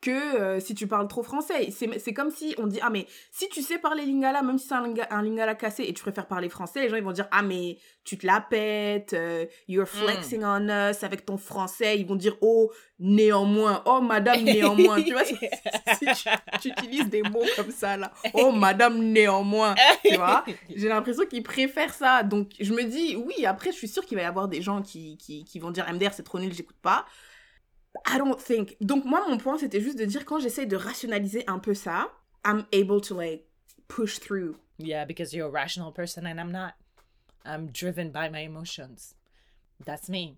que 0.05 0.11
euh, 0.11 0.61
si 0.61 0.75
tu 0.75 0.87
parles 0.87 1.09
trop 1.09 1.23
français. 1.23 1.71
C'est, 1.71 2.13
comme 2.13 2.31
si 2.31 2.55
on 2.59 2.67
dit, 2.67 2.79
ah 2.83 2.91
mais 2.91 3.07
si 3.31 3.49
tu 3.49 3.63
sais 3.63 3.79
parler 3.79 4.05
lingala, 4.05 4.43
même 4.43 4.59
si 4.59 4.69
c'est 4.69 4.75
un, 4.75 4.87
linga- 4.87 5.09
un 5.11 5.23
lingala 5.23 5.55
cassé 5.55 5.85
et 5.85 5.95
tu 5.95 6.03
préfères 6.03 6.27
parler 6.27 6.51
français, 6.51 6.83
les 6.83 6.89
gens 6.91 6.97
ils 6.97 7.03
vont 7.03 7.13
dire, 7.13 7.27
ah 7.31 7.41
mais 7.43 7.79
tu 8.05 8.19
te 8.19 8.27
la 8.27 8.43
pètes, 8.43 9.15
euh, 9.15 9.47
you're 9.67 9.89
flexing 9.89 10.43
on 10.45 10.69
us 10.69 11.03
avec 11.03 11.25
ton 11.25 11.39
français. 11.39 11.99
Ils 11.99 12.07
vont 12.07 12.17
dire, 12.17 12.37
oh 12.43 12.71
néanmoins, 12.99 13.83
oh 13.87 14.03
madame 14.03 14.43
néanmoins. 14.45 15.03
tu 15.03 15.13
vois, 15.13 15.25
si, 15.25 15.37
si 15.37 16.07
tu, 16.23 16.29
tu 16.61 16.69
utilises 16.69 17.09
des 17.09 17.23
mots 17.23 17.47
comme 17.57 17.71
ça 17.71 17.97
là, 17.97 18.13
oh 18.35 18.53
madame 18.53 18.99
néanmoins, 18.99 19.75
tu 20.05 20.17
vois? 20.17 20.45
J'ai 20.77 20.89
l'impression 20.89 21.25
qu'ils 21.25 21.43
préfèrent 21.43 21.95
ça. 21.95 22.23
Donc 22.23 22.51
je 22.61 22.75
me 22.75 22.83
dis, 22.85 23.17
oui, 23.17 23.47
après 23.47 23.73
je 23.73 23.77
suis 23.77 23.89
sûre 23.89 24.05
qu'il 24.05 24.19
va 24.19 24.23
y 24.25 24.27
avoir 24.27 24.49
des 24.49 24.61
gens 24.61 24.83
qui, 24.83 25.17
qui, 25.17 25.45
qui 25.45 25.59
vont 25.59 25.71
dire, 25.71 25.91
MDR 25.91 26.13
c'est 26.13 26.23
trop 26.25 26.39
nul, 26.39 26.53
j'écoute 26.53 26.77
pas. 26.83 27.07
I 28.07 28.19
don't 28.19 28.39
think. 28.39 28.77
Donc 28.81 29.05
moi, 29.05 29.25
mon 29.29 29.39
point, 29.39 29.59
c'était 29.59 29.81
juste 29.81 29.99
de 29.99 30.05
dire 30.05 30.25
quand 30.25 30.39
j'essaie 30.41 30.67
de 30.67 30.77
rationaliser 30.77 31.45
un 31.47 31.59
peu 31.59 31.75
ça, 31.75 32.11
I'm 32.45 32.65
able 32.73 33.01
to 33.03 33.15
like 33.15 33.45
push 33.89 34.19
through. 34.19 34.57
Yeah, 34.79 35.05
because 35.05 35.33
you're 35.33 35.47
a 35.47 35.51
rational 35.51 35.93
person 35.93 36.27
and 36.27 36.39
I'm 36.41 36.51
not. 36.53 36.75
I'm 37.45 37.71
driven 37.71 38.11
by 38.11 38.29
my 38.31 38.41
emotions. 38.41 39.15
That's 39.85 40.09
me. 40.09 40.37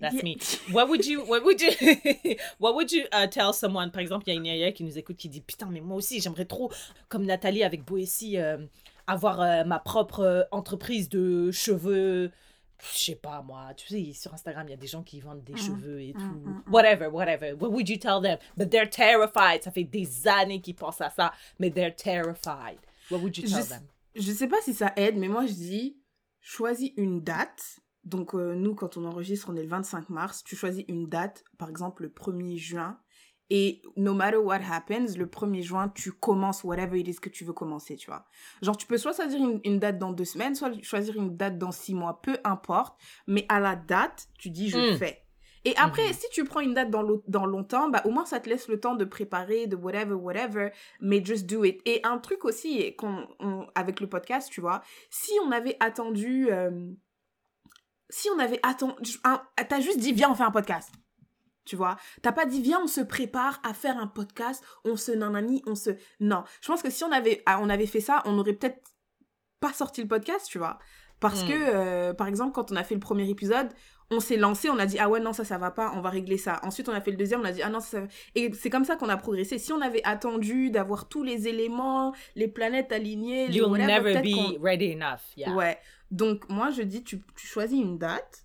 That's 0.00 0.14
Yeah. 0.16 0.22
me. 0.22 0.36
What 0.72 0.88
would 0.88 1.06
you 1.06 1.24
what 1.24 1.44
would 1.44 1.60
you 1.60 1.70
what 2.58 2.74
would 2.74 2.90
you 2.92 3.06
uh, 3.12 3.26
tell 3.26 3.52
someone? 3.52 3.90
Par 3.90 4.00
exemple, 4.02 4.24
il 4.28 4.34
y 4.34 4.36
a 4.36 4.38
une 4.40 4.46
yaya 4.46 4.72
qui 4.72 4.84
nous 4.84 4.98
écoute 4.98 5.16
qui 5.16 5.28
dit 5.28 5.40
putain 5.40 5.68
mais 5.70 5.80
moi 5.80 5.96
aussi 5.96 6.20
j'aimerais 6.20 6.46
trop 6.46 6.70
comme 7.08 7.24
Nathalie 7.24 7.62
avec 7.64 7.84
Boétie 7.84 8.38
euh, 8.38 8.58
avoir 9.06 9.40
euh, 9.40 9.64
ma 9.64 9.78
propre 9.78 10.20
euh, 10.20 10.42
entreprise 10.52 11.08
de 11.08 11.50
cheveux 11.50 12.30
je 12.80 12.98
sais 12.98 13.14
pas 13.14 13.40
moi, 13.42 13.72
tu 13.74 13.86
sais 13.88 14.12
sur 14.12 14.34
Instagram 14.34 14.66
il 14.66 14.70
y 14.70 14.74
a 14.74 14.76
des 14.78 14.86
gens 14.86 15.02
qui 15.02 15.20
vendent 15.20 15.44
des 15.44 15.56
cheveux 15.56 16.00
et 16.02 16.12
tout. 16.12 16.20
mm, 16.20 16.62
Whatever, 16.70 17.06
whatever. 17.06 17.52
What 17.52 17.70
would 17.70 17.88
you 17.88 17.96
tell 17.98 18.20
them? 18.22 18.38
But 18.56 18.70
they're 18.70 18.88
terrified. 18.90 19.62
Ça 19.62 19.70
fait 19.70 19.84
des 19.84 20.26
années 20.28 20.60
qu'ils 20.60 20.74
pensent 20.74 21.00
à 21.00 21.10
ça, 21.10 21.32
mais 21.58 21.70
they're 21.70 21.94
terrified. 21.94 22.78
What 23.10 23.18
would 23.18 23.36
you 23.36 23.44
tell 23.48 23.60
them? 23.68 23.86
Je 24.16 24.32
sais 24.32 24.48
pas 24.48 24.60
si 24.62 24.74
ça 24.74 24.92
aide, 24.96 25.16
mais 25.16 25.28
moi 25.28 25.46
je 25.46 25.52
dis 25.52 25.96
choisis 26.40 26.90
une 26.96 27.20
date. 27.22 27.80
Donc 28.04 28.34
euh, 28.34 28.54
nous, 28.54 28.74
quand 28.74 28.96
on 28.98 29.04
enregistre, 29.06 29.48
on 29.50 29.56
est 29.56 29.62
le 29.62 29.68
25 29.68 30.10
mars. 30.10 30.44
Tu 30.44 30.56
choisis 30.56 30.84
une 30.88 31.08
date, 31.08 31.42
par 31.58 31.70
exemple 31.70 32.02
le 32.02 32.10
1er 32.10 32.56
juin. 32.58 32.98
Et 33.50 33.82
no 33.96 34.14
matter 34.14 34.38
what 34.38 34.60
happens, 34.70 35.16
le 35.18 35.26
1er 35.26 35.62
juin, 35.62 35.88
tu 35.90 36.12
commences 36.12 36.64
whatever 36.64 36.98
it 36.98 37.06
is 37.08 37.16
que 37.16 37.28
tu 37.28 37.44
veux 37.44 37.52
commencer, 37.52 37.96
tu 37.96 38.06
vois. 38.10 38.24
Genre, 38.62 38.76
tu 38.76 38.86
peux 38.86 38.96
soit 38.96 39.12
choisir 39.14 39.38
une, 39.38 39.60
une 39.64 39.78
date 39.78 39.98
dans 39.98 40.12
deux 40.12 40.24
semaines, 40.24 40.54
soit 40.54 40.72
choisir 40.82 41.16
une 41.16 41.36
date 41.36 41.58
dans 41.58 41.70
six 41.72 41.94
mois, 41.94 42.20
peu 42.22 42.38
importe. 42.44 42.98
Mais 43.26 43.44
à 43.50 43.60
la 43.60 43.76
date, 43.76 44.28
tu 44.38 44.48
dis 44.50 44.70
je 44.70 44.78
Mm. 44.78 44.96
fais. 44.96 45.20
Et 45.66 45.74
après, 45.76 46.06
Mhm. 46.08 46.12
si 46.14 46.26
tu 46.30 46.44
prends 46.44 46.60
une 46.60 46.74
date 46.74 46.90
dans, 46.90 47.04
dans 47.26 47.46
longtemps, 47.46 47.88
bah, 47.88 48.02
au 48.04 48.10
moins 48.10 48.26
ça 48.26 48.38
te 48.40 48.48
laisse 48.50 48.68
le 48.68 48.78
temps 48.80 48.96
de 48.96 49.04
préparer, 49.06 49.66
de 49.66 49.76
whatever, 49.76 50.12
whatever, 50.14 50.70
mais 51.00 51.24
just 51.24 51.46
do 51.46 51.64
it. 51.64 51.80
Et 51.86 52.00
un 52.04 52.18
truc 52.18 52.44
aussi, 52.44 52.94
on- 53.02 53.66
avec 53.74 54.00
le 54.00 54.06
podcast, 54.08 54.50
tu 54.50 54.60
vois, 54.60 54.82
si 55.10 55.32
on 55.46 55.52
avait 55.52 55.76
attendu, 55.80 56.48
euh, 56.50 56.70
si 58.10 58.28
on 58.34 58.38
avait 58.38 58.60
attendu, 58.62 59.12
t'as 59.68 59.80
juste 59.80 59.98
dit, 59.98 60.12
viens, 60.12 60.30
on 60.30 60.34
fait 60.34 60.42
un 60.44 60.50
podcast. 60.50 60.90
Tu 61.64 61.76
vois, 61.76 61.96
t'as 62.22 62.32
pas 62.32 62.44
dit, 62.46 62.60
viens, 62.60 62.80
on 62.82 62.86
se 62.86 63.00
prépare 63.00 63.60
à 63.62 63.72
faire 63.72 63.96
un 63.98 64.06
podcast, 64.06 64.62
on 64.84 64.96
se 64.96 65.12
nanani, 65.12 65.62
on 65.66 65.74
se. 65.74 65.90
Non. 66.20 66.44
Je 66.60 66.68
pense 66.68 66.82
que 66.82 66.90
si 66.90 67.04
on 67.04 67.12
avait, 67.12 67.42
ah, 67.46 67.58
on 67.62 67.70
avait 67.70 67.86
fait 67.86 68.00
ça, 68.00 68.22
on 68.26 68.38
aurait 68.38 68.52
peut-être 68.52 68.82
pas 69.60 69.72
sorti 69.72 70.02
le 70.02 70.08
podcast, 70.08 70.46
tu 70.48 70.58
vois. 70.58 70.78
Parce 71.20 71.42
Mm. 71.44 71.48
que, 71.48 71.52
euh, 71.54 72.12
par 72.12 72.26
exemple, 72.28 72.52
quand 72.52 72.70
on 72.70 72.76
a 72.76 72.84
fait 72.84 72.94
le 72.94 73.00
premier 73.00 73.28
épisode, 73.30 73.68
on 74.10 74.20
s'est 74.20 74.36
lancé, 74.36 74.68
on 74.68 74.78
a 74.78 74.84
dit, 74.84 74.98
ah 74.98 75.08
ouais, 75.08 75.20
non, 75.20 75.32
ça, 75.32 75.44
ça 75.44 75.56
va 75.56 75.70
pas, 75.70 75.92
on 75.96 76.02
va 76.02 76.10
régler 76.10 76.36
ça. 76.36 76.60
Ensuite, 76.64 76.90
on 76.90 76.92
a 76.92 77.00
fait 77.00 77.10
le 77.12 77.16
deuxième, 77.16 77.40
on 77.40 77.44
a 77.44 77.52
dit, 77.52 77.62
ah 77.62 77.70
non, 77.70 77.80
ça, 77.80 78.02
Et 78.34 78.52
c'est 78.52 78.68
comme 78.68 78.84
ça 78.84 78.96
qu'on 78.96 79.08
a 79.08 79.16
progressé. 79.16 79.56
Si 79.58 79.72
on 79.72 79.80
avait 79.80 80.04
attendu 80.04 80.70
d'avoir 80.70 81.08
tous 81.08 81.22
les 81.22 81.48
éléments, 81.48 82.12
les 82.36 82.48
planètes 82.48 82.92
alignées, 82.92 83.46
les 83.48 83.54
You'll 83.56 83.70
whatever, 83.70 84.12
never 84.14 84.22
be 84.22 84.58
ready 84.62 84.92
enough. 84.92 85.20
Yeah. 85.38 85.54
Ouais. 85.54 85.78
Donc, 86.10 86.46
moi, 86.50 86.68
je 86.70 86.82
dis, 86.82 87.02
tu, 87.02 87.22
tu 87.36 87.46
choisis 87.46 87.80
une 87.80 87.96
date 87.96 88.43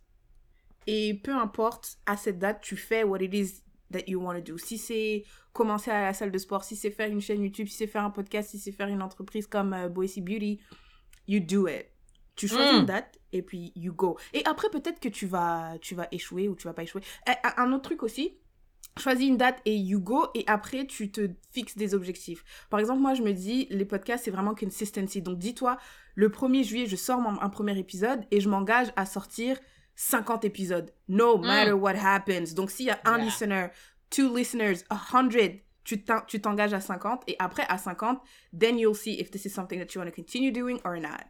et 0.88 1.14
peu 1.14 1.34
importe, 1.34 1.98
à 2.06 2.18
cette 2.18 2.40
date, 2.40 2.62
tu 2.62 2.76
fais 2.76 3.04
what 3.04 3.20
it 3.22 3.34
is 3.34 3.62
that 3.92 4.04
you 4.08 4.22
want 4.22 4.36
to 4.36 4.42
do. 4.42 4.58
Si 4.58 4.78
c'est 4.78 5.24
commencer 5.54 5.92
à 5.92 6.02
la 6.04 6.14
salle 6.14 6.32
de 6.32 6.38
sport, 6.38 6.64
si 6.64 6.76
c'est 6.76 6.92
faire 6.92 7.10
une 7.10 7.22
chaîne 7.22 7.42
YouTube, 7.44 7.68
si 7.68 7.76
c'est 7.78 7.88
faire 7.88 8.04
un 8.04 8.12
podcast, 8.12 8.50
si 8.52 8.60
c'est 8.60 8.72
faire 8.72 8.88
une 8.88 9.02
entreprise 9.02 9.48
comme 9.48 9.74
euh, 9.74 9.90
Boise 9.90 10.18
Beauty, 10.20 10.60
you 11.28 11.40
do 11.40 11.68
it. 11.68 11.86
Tu 12.36 12.48
choisis 12.48 12.74
Mm. 12.74 12.80
une 12.80 12.86
date 12.86 13.20
et 13.34 13.42
puis 13.42 13.74
you 13.76 13.92
go. 13.94 14.18
Et 14.34 14.44
après, 14.46 14.70
peut-être 14.70 15.00
que 15.00 15.10
tu 15.10 15.26
vas, 15.28 15.74
tu 15.82 15.94
vas 15.96 16.08
échouer 16.12 16.48
ou 16.48 16.56
tu 16.56 16.68
vas 16.68 16.74
pas 16.74 16.84
échouer. 16.84 17.02
Un 17.58 17.74
autre 17.74 17.82
truc 17.84 18.02
aussi, 18.04 18.38
choisis 18.98 19.28
une 19.28 19.36
date 19.38 19.60
et 19.66 19.76
you 19.76 20.00
go 20.00 20.28
et 20.36 20.44
après 20.48 20.86
tu 20.88 21.12
te 21.12 21.30
fixes 21.52 21.76
des 21.78 21.94
objectifs. 21.96 22.44
Par 22.70 22.80
exemple, 22.80 23.02
moi 23.02 23.14
je 23.14 23.24
me 23.24 23.34
dis 23.34 23.68
les 23.70 23.86
podcasts 23.86 24.24
c'est 24.26 24.32
vraiment 24.32 24.56
consistency. 24.56 25.22
Donc 25.22 25.38
dis-toi 25.38 25.78
le 26.16 26.30
1er 26.30 26.64
juillet 26.64 26.86
je 26.86 26.96
sors 26.96 27.20
mon- 27.20 27.40
un 27.42 27.50
premier 27.50 27.78
épisode 27.78 28.22
et 28.32 28.40
je 28.40 28.48
m'engage 28.50 28.88
à 28.96 29.06
sortir 29.06 29.58
50 30.02 30.46
épisodes. 30.46 30.94
No 31.10 31.38
matter 31.38 31.74
what 31.74 31.96
happens. 31.96 32.54
Donc 32.56 32.72
s'il 32.72 32.86
y 32.86 32.90
a 32.90 33.00
un 33.04 33.18
Yeah. 33.18 33.26
listener, 33.26 33.68
two 34.10 34.34
listeners, 34.34 34.86
a 34.90 34.96
hundred, 35.14 35.60
tu 35.84 36.02
t'en- 36.02 36.22
tu 36.26 36.40
t'engages 36.40 36.74
à 36.74 36.80
50 36.80 37.22
et 37.28 37.36
après 37.38 37.66
à 37.68 37.78
50, 37.78 38.22
then 38.58 38.80
you'll 38.80 38.96
see 38.96 39.20
if 39.20 39.30
this 39.30 39.44
is 39.46 39.50
something 39.50 39.78
that 39.78 39.94
you 39.94 40.00
want 40.02 40.10
to 40.10 40.16
continue 40.16 40.52
doing 40.54 40.80
or 40.86 40.98
not. 41.02 41.26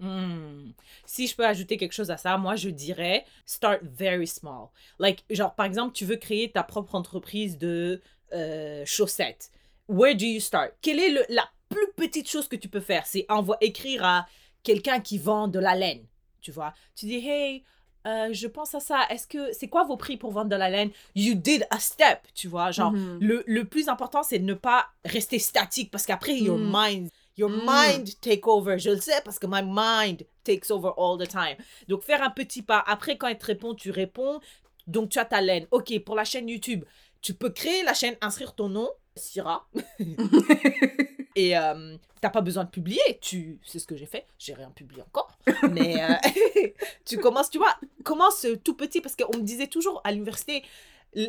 Hmm. 0.00 0.72
Si 1.06 1.26
je 1.28 1.34
peux 1.34 1.46
ajouter 1.46 1.76
quelque 1.78 1.92
chose 1.94 2.10
à 2.10 2.16
ça, 2.18 2.36
moi 2.36 2.56
je 2.56 2.68
dirais 2.68 3.24
start 3.46 3.80
very 3.84 4.26
small. 4.26 4.68
Like, 4.98 5.24
genre 5.30 5.54
par 5.54 5.64
exemple, 5.64 5.94
tu 5.94 6.04
veux 6.04 6.16
créer 6.16 6.50
ta 6.52 6.62
propre 6.62 6.94
entreprise 6.96 7.56
de 7.56 8.02
euh, 8.34 8.84
chaussettes. 8.84 9.50
Where 9.88 10.14
do 10.14 10.26
you 10.26 10.40
start? 10.40 10.72
Quelle 10.82 10.98
est 10.98 11.10
le- 11.10 11.24
la 11.30 11.48
plus 11.70 11.86
petite 11.96 12.28
chose 12.28 12.48
que 12.48 12.56
tu 12.56 12.68
peux 12.68 12.80
faire? 12.80 13.06
C'est 13.06 13.24
envo- 13.30 13.56
écrire 13.60 14.04
à 14.04 14.26
quelqu'un 14.62 15.00
qui 15.00 15.16
vend 15.18 15.46
de 15.48 15.58
la 15.60 15.74
laine. 15.74 16.04
Tu 16.40 16.50
vois? 16.50 16.74
Tu 16.96 17.06
dis, 17.06 17.26
hey, 17.26 17.64
euh, 18.06 18.28
je 18.32 18.46
pense 18.46 18.74
à 18.74 18.80
ça. 18.80 19.06
Est-ce 19.10 19.26
que 19.26 19.52
c'est 19.52 19.68
quoi 19.68 19.84
vos 19.84 19.96
prix 19.96 20.16
pour 20.16 20.30
vendre 20.32 20.50
de 20.50 20.56
la 20.56 20.68
laine? 20.70 20.90
You 21.14 21.34
did 21.34 21.66
a 21.70 21.78
step. 21.78 22.20
Tu 22.34 22.48
vois? 22.48 22.70
Genre, 22.70 22.92
Mhm. 22.92 23.18
le, 23.20 23.42
le 23.46 23.64
plus 23.64 23.88
important, 23.88 24.22
c'est 24.22 24.38
de 24.38 24.44
ne 24.44 24.54
pas 24.54 24.86
rester 25.04 25.38
statique 25.38 25.90
parce 25.90 26.06
qu'après, 26.06 26.36
your 26.38 26.58
Mm. 26.58 26.72
mind, 26.74 27.08
your 27.36 27.50
Mm. 27.50 27.62
mind 27.66 28.20
take 28.20 28.46
over. 28.46 28.78
Je 28.78 28.90
le 28.90 29.00
sais 29.00 29.20
parce 29.24 29.38
que 29.38 29.46
my 29.46 29.62
mind 29.64 30.22
takes 30.44 30.70
over 30.70 30.90
all 30.98 31.18
the 31.18 31.28
time. 31.28 31.56
Donc, 31.88 32.02
faire 32.02 32.22
un 32.22 32.30
petit 32.30 32.62
pas. 32.62 32.84
Après, 32.86 33.16
quand 33.16 33.28
elle 33.28 33.38
te 33.38 33.46
répond, 33.46 33.74
tu 33.74 33.90
réponds. 33.90 34.40
Donc, 34.86 35.08
tu 35.10 35.18
as 35.18 35.24
ta 35.24 35.40
laine. 35.40 35.66
OK, 35.70 35.98
pour 36.04 36.14
la 36.14 36.24
chaîne 36.24 36.48
YouTube, 36.48 36.84
tu 37.22 37.32
peux 37.32 37.48
créer 37.50 37.82
la 37.84 37.94
chaîne, 37.94 38.16
inscrire 38.20 38.54
ton 38.54 38.68
nom, 38.68 38.90
Syrah. 39.16 39.66
Et 41.36 41.56
euh, 41.58 41.96
t'as 42.20 42.30
pas 42.30 42.40
besoin 42.40 42.64
de 42.64 42.70
publier. 42.70 43.00
Tu, 43.20 43.58
c'est 43.64 43.78
ce 43.78 43.86
que 43.86 43.96
j'ai 43.96 44.06
fait. 44.06 44.26
J'ai 44.38 44.54
rien 44.54 44.70
publié 44.70 45.02
encore. 45.02 45.36
Mais 45.70 46.00
euh, 46.02 46.14
tu 47.04 47.18
commences, 47.18 47.50
tu 47.50 47.58
vois, 47.58 47.74
commence 48.04 48.46
tout 48.62 48.74
petit 48.74 49.00
parce 49.00 49.16
qu'on 49.16 49.36
me 49.38 49.42
disait 49.42 49.66
toujours 49.66 50.00
à 50.04 50.12
l'université. 50.12 50.62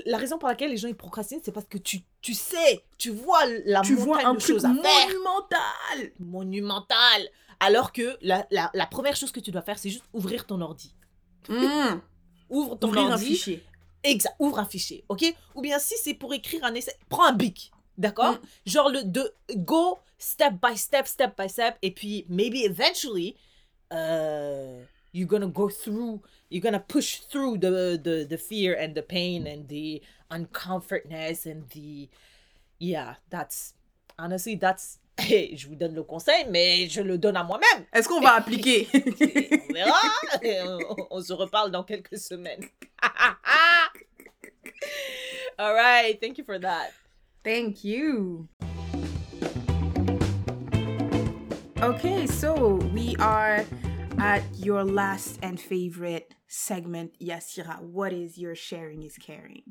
La 0.05 0.17
raison 0.17 0.37
pour 0.39 0.47
laquelle 0.49 0.71
les 0.71 0.77
gens 0.77 0.87
ils 0.87 0.95
procrastinent, 0.95 1.41
c'est 1.43 1.51
parce 1.51 1.67
que 1.67 1.77
tu, 1.77 2.01
tu 2.21 2.33
sais, 2.33 2.83
tu 2.97 3.11
vois 3.11 3.45
la 3.65 3.81
tu 3.81 3.93
vois 3.95 4.17
montagne 4.17 4.25
un 4.25 4.33
de 4.33 4.39
truc 4.39 4.53
choses 4.55 4.65
à 4.65 4.73
faire 4.73 5.07
monumental. 5.07 6.11
monumental. 6.19 7.29
Alors 7.59 7.91
que 7.93 8.17
la, 8.21 8.45
la, 8.51 8.71
la 8.73 8.85
première 8.87 9.15
chose 9.15 9.31
que 9.31 9.39
tu 9.39 9.51
dois 9.51 9.61
faire, 9.61 9.77
c'est 9.77 9.89
juste 9.91 10.05
ouvrir 10.13 10.45
ton 10.45 10.59
ordi. 10.61 10.93
Mm. 11.49 11.99
Ouvre 12.49 12.75
ton 12.77 12.87
Ouvrir 12.89 13.05
un 13.05 13.11
ordi. 13.13 13.25
fichier. 13.25 13.63
Exact. 14.03 14.35
Ouvre 14.39 14.59
un 14.59 14.65
fichier, 14.65 15.03
ok? 15.09 15.23
Ou 15.55 15.61
bien 15.61 15.79
si 15.79 15.95
c'est 16.01 16.13
pour 16.15 16.33
écrire 16.33 16.63
un 16.63 16.73
essai, 16.75 16.93
prends 17.09 17.25
un 17.25 17.33
bic, 17.33 17.71
d'accord? 17.97 18.33
Mm. 18.33 18.39
Genre 18.65 18.89
le 18.89 19.03
de 19.03 19.33
go 19.55 19.99
step 20.17 20.59
by 20.61 20.75
step, 20.75 21.07
step 21.07 21.35
by 21.35 21.47
step, 21.47 21.77
et 21.81 21.91
puis 21.91 22.25
maybe 22.29 22.63
eventually, 22.63 23.35
uh, 23.91 24.81
you're 25.11 25.27
gonna 25.27 25.47
go 25.47 25.69
through, 25.69 26.21
you're 26.49 26.61
gonna 26.61 26.79
push 26.79 27.19
through 27.19 27.57
the 27.57 27.99
the 28.01 28.25
the 28.27 28.37
fear 28.37 28.75
and 28.75 28.95
the 28.95 29.01
pain 29.01 29.47
and 29.47 29.67
the 29.67 30.01
uncomfortness 30.31 31.45
and 31.45 31.69
the 31.69 32.09
yeah, 32.79 33.15
that's 33.29 33.73
honestly 34.17 34.55
that's 34.55 34.99
je 35.17 35.67
vous 35.67 35.75
donne 35.75 35.95
le 35.95 36.03
conseil, 36.03 36.45
mais 36.49 36.89
je 36.89 37.01
le 37.01 37.17
donne 37.17 37.37
à 37.37 37.43
moi-même. 37.43 37.85
Est-ce 37.93 38.07
qu'on 38.07 38.19
va 38.19 38.33
appliquer? 38.35 38.87
On 38.93 39.73
verra. 39.73 40.01
Et 40.41 40.61
on, 40.61 41.07
on 41.09 41.21
se 41.21 41.33
reparle 41.33 41.71
dans 41.71 41.83
quelques 41.83 42.17
semaines. 42.17 42.63
All 45.57 45.73
right, 45.73 46.19
thank 46.19 46.37
you 46.37 46.43
for 46.43 46.59
that. 46.59 46.91
Thank 47.45 47.83
you. 47.83 48.49
Okay, 51.79 52.25
so 52.25 52.75
we 52.91 53.15
are 53.17 53.63
at 54.17 54.41
your 54.55 54.83
last 54.83 55.37
and 55.43 55.59
favorite 55.59 56.33
segment, 56.47 57.13
Yasira. 57.21 57.79
What 57.81 58.13
is 58.13 58.39
your 58.39 58.55
sharing 58.55 59.03
is 59.03 59.17
caring? 59.17 59.61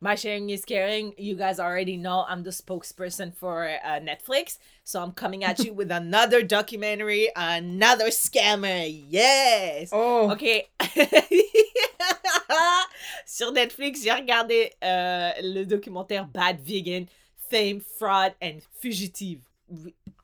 My 0.00 0.14
sharing 0.14 0.48
is 0.48 0.64
caring. 0.64 1.12
You 1.18 1.36
guys 1.36 1.60
already 1.60 1.98
know 1.98 2.24
I'm 2.26 2.44
the 2.44 2.50
spokesperson 2.50 3.36
for 3.36 3.68
uh, 3.68 4.00
Netflix. 4.00 4.56
So 4.82 5.02
I'm 5.02 5.12
coming 5.12 5.44
at 5.44 5.58
you 5.58 5.74
with 5.80 5.90
another 5.92 6.42
documentary, 6.42 7.28
another 7.36 8.06
scammer. 8.06 8.88
Yes. 9.08 9.90
Oh, 9.92 10.30
Ok. 10.30 10.66
Sur 13.26 13.52
Netflix, 13.52 14.02
j'ai 14.02 14.12
regardé 14.12 14.72
euh, 14.82 15.30
le 15.42 15.64
documentaire 15.64 16.26
Bad 16.26 16.60
Vegan, 16.60 17.06
Fame, 17.50 17.80
Fraud 17.80 18.32
and 18.42 18.58
Fugitive. 18.80 19.42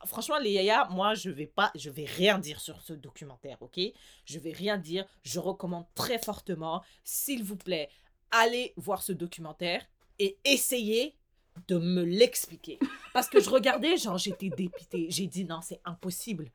Franchement, 0.05 0.37
les 0.37 0.51
yaya, 0.51 0.87
moi, 0.91 1.13
je 1.15 1.29
vais 1.29 1.47
pas, 1.47 1.71
je 1.75 1.89
vais 1.89 2.05
rien 2.05 2.37
dire 2.37 2.59
sur 2.59 2.81
ce 2.81 2.93
documentaire, 2.93 3.57
ok? 3.61 3.79
Je 4.25 4.39
vais 4.39 4.51
rien 4.51 4.77
dire. 4.77 5.05
Je 5.23 5.39
recommande 5.39 5.85
très 5.95 6.19
fortement, 6.19 6.83
s'il 7.03 7.43
vous 7.43 7.55
plaît, 7.55 7.89
allez 8.31 8.73
voir 8.77 9.01
ce 9.01 9.11
documentaire 9.11 9.85
et 10.19 10.37
essayez 10.45 11.15
de 11.67 11.77
me 11.77 12.03
l'expliquer. 12.03 12.79
Parce 13.13 13.27
que 13.27 13.41
je 13.41 13.49
regardais, 13.49 13.97
genre, 13.97 14.17
j'étais 14.17 14.49
dépitée. 14.49 15.07
J'ai 15.09 15.27
dit 15.27 15.45
non, 15.45 15.61
c'est 15.61 15.81
impossible. 15.83 16.51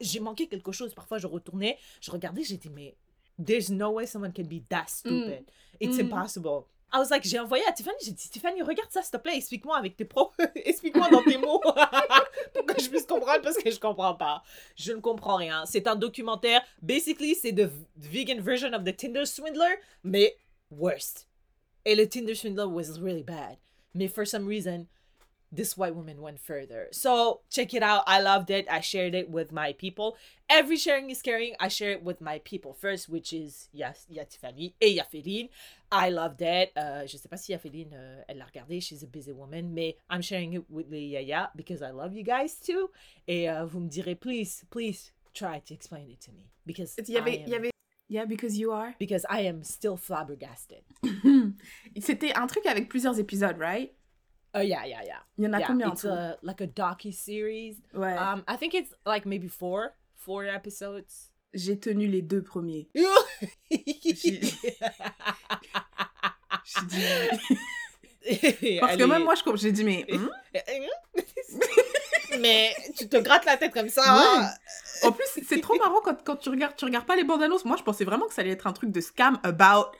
J'ai 0.00 0.20
manqué 0.20 0.48
quelque 0.48 0.72
chose. 0.72 0.94
Parfois, 0.94 1.18
je 1.18 1.26
retournais, 1.26 1.78
je 2.00 2.10
regardais, 2.10 2.42
j'ai 2.42 2.56
dit 2.56 2.70
mais 2.70 2.96
there's 3.38 3.70
no 3.70 3.90
way 3.90 4.06
someone 4.06 4.32
can 4.32 4.46
be 4.46 4.62
that 4.70 4.88
stupid. 4.88 5.44
It's 5.80 5.96
Mm. 5.96 6.06
impossible. 6.10 6.66
I 6.92 6.98
was 7.00 7.10
like, 7.10 7.24
j'ai 7.24 7.40
envoyé 7.40 7.64
à 7.66 7.72
Tiffany, 7.72 7.96
j'ai 8.04 8.12
dit 8.12 8.28
Tiffany, 8.30 8.62
regarde 8.62 8.88
ça 8.92 9.02
s'il 9.02 9.10
te 9.10 9.16
plaît, 9.16 9.36
explique-moi 9.36 9.76
avec 9.76 9.96
tes 9.96 10.04
pros, 10.04 10.30
explique-moi 10.54 11.08
dans 11.10 11.24
tes 11.24 11.38
mots 11.38 11.58
pour 12.54 12.66
que 12.66 12.80
je 12.80 12.88
puisse 12.88 13.04
comprendre 13.04 13.42
parce 13.42 13.56
que 13.56 13.68
je 13.68 13.80
comprends 13.80 14.14
pas. 14.14 14.44
Je 14.76 14.92
ne 14.92 15.00
comprends 15.00 15.34
rien. 15.36 15.64
C'est 15.66 15.88
un 15.88 15.96
documentaire. 15.96 16.62
Basically, 16.82 17.34
c'est 17.34 17.52
the 17.52 17.68
vegan 17.96 18.40
version 18.40 18.72
of 18.74 18.84
the 18.84 18.96
Tinder 18.96 19.26
Swindler, 19.26 19.74
mais 20.04 20.36
worst. 20.70 21.26
Et 21.84 21.96
le 21.96 22.08
Tinder 22.08 22.36
Swindler 22.36 22.66
was 22.66 23.00
really 23.00 23.24
bad. 23.24 23.58
Mais 23.92 24.06
for 24.06 24.24
some 24.24 24.46
reason, 24.46 24.86
this 25.54 25.76
white 25.76 25.94
woman 25.94 26.20
went 26.20 26.40
further. 26.40 26.88
So 26.92 27.40
check 27.50 27.74
it 27.74 27.82
out. 27.82 28.02
I 28.06 28.20
loved 28.20 28.50
it. 28.50 28.66
I 28.70 28.80
shared 28.80 29.14
it 29.14 29.30
with 29.30 29.52
my 29.52 29.72
people. 29.74 30.16
Every 30.48 30.76
sharing 30.76 31.10
is 31.10 31.22
caring. 31.22 31.54
I 31.60 31.68
share 31.68 31.92
it 31.92 32.02
with 32.02 32.20
my 32.20 32.40
people 32.44 32.72
first, 32.74 33.08
which 33.08 33.32
is 33.32 33.68
Yas- 33.72 34.06
Yatifani 34.12 34.74
et 34.80 34.96
Yafeline. 34.96 35.48
I 35.92 36.10
loved 36.10 36.42
it. 36.42 36.72
Euh, 36.76 37.06
je 37.06 37.16
sais 37.16 37.28
pas 37.28 37.36
si 37.38 37.52
Yafeline, 37.52 37.92
euh, 37.94 38.22
elle 38.28 38.38
l'a 38.38 38.46
regardé. 38.46 38.80
She's 38.80 39.02
a 39.02 39.06
busy 39.06 39.32
woman. 39.32 39.72
Mais 39.72 39.96
I'm 40.10 40.22
sharing 40.22 40.54
it 40.54 40.64
with 40.68 40.86
les 40.90 41.06
Yaya 41.06 41.50
because 41.54 41.82
I 41.82 41.90
love 41.92 42.14
you 42.14 42.24
guys 42.24 42.56
too. 42.60 42.90
Et 43.28 43.48
euh, 43.48 43.64
vous 43.64 43.80
me 43.80 43.88
direz, 43.88 44.16
please, 44.16 44.64
please 44.70 45.12
try 45.34 45.60
to 45.66 45.72
explain 45.74 46.08
it 46.10 46.20
to 46.22 46.32
me. 46.32 46.50
Because 46.66 46.94
it's 46.98 47.08
y 47.08 47.16
avait, 47.16 47.36
I 47.38 47.42
il 47.46 47.48
y 47.50 47.54
am, 47.54 47.60
avait, 47.60 47.70
yeah, 48.08 48.24
because 48.26 48.58
you 48.58 48.72
are. 48.72 48.94
because 48.98 49.24
I 49.30 49.46
am 49.46 49.62
still 49.62 49.96
flabbergasted. 49.96 50.82
C'était 52.00 52.32
un 52.36 52.46
truc 52.46 52.66
avec 52.66 52.88
plusieurs 52.88 53.18
épisodes, 53.18 53.56
right? 53.58 53.92
Oh 54.54 54.60
yeah, 54.60 54.86
yeah, 54.86 55.02
yeah. 55.04 55.22
Il 55.36 55.44
y 55.44 55.48
en 55.48 55.52
a 55.52 55.58
yeah, 55.58 55.66
combien 55.66 55.88
en 55.88 55.92
it's 55.94 56.04
a, 56.04 56.36
like 56.42 56.60
a 56.60 56.66
docu-series. 56.66 57.76
Ouais. 57.92 58.16
Um, 58.16 58.44
I 58.48 58.56
think 58.56 58.74
it's 58.74 58.94
like 59.04 59.26
maybe 59.26 59.48
four, 59.48 59.90
four 60.16 60.44
episodes. 60.44 61.06
J'ai 61.52 61.78
tenu 61.78 62.06
les 62.08 62.22
deux 62.22 62.42
premiers. 62.42 62.88
J'ai 63.70 64.30
dit- 66.86 67.60
Parce 68.80 68.96
que 68.96 69.04
même 69.04 69.24
moi, 69.24 69.34
je. 69.34 69.56
J'ai 69.56 69.72
dit, 69.72 69.84
mais. 69.84 70.06
hmm? 70.10 70.28
Mais 72.40 72.74
tu 72.96 73.08
te 73.08 73.16
grattes 73.18 73.44
la 73.44 73.56
tête 73.56 73.72
comme 73.72 73.88
ça. 73.88 74.02
Ouais. 74.02 74.22
hein. 74.42 74.50
En 75.02 75.12
plus, 75.12 75.24
c'est 75.46 75.60
trop 75.60 75.76
marrant 75.78 76.00
quand, 76.02 76.24
quand 76.24 76.36
tu 76.36 76.48
regardes, 76.48 76.74
tu 76.76 76.84
regardes 76.84 77.06
pas 77.06 77.16
les 77.16 77.24
bandes 77.24 77.42
annonces. 77.42 77.64
Moi, 77.64 77.76
je 77.76 77.82
pensais 77.82 78.04
vraiment 78.04 78.26
que 78.26 78.34
ça 78.34 78.40
allait 78.40 78.50
être 78.50 78.66
un 78.66 78.72
truc 78.72 78.90
de 78.90 79.00
scam 79.00 79.38
about 79.42 79.92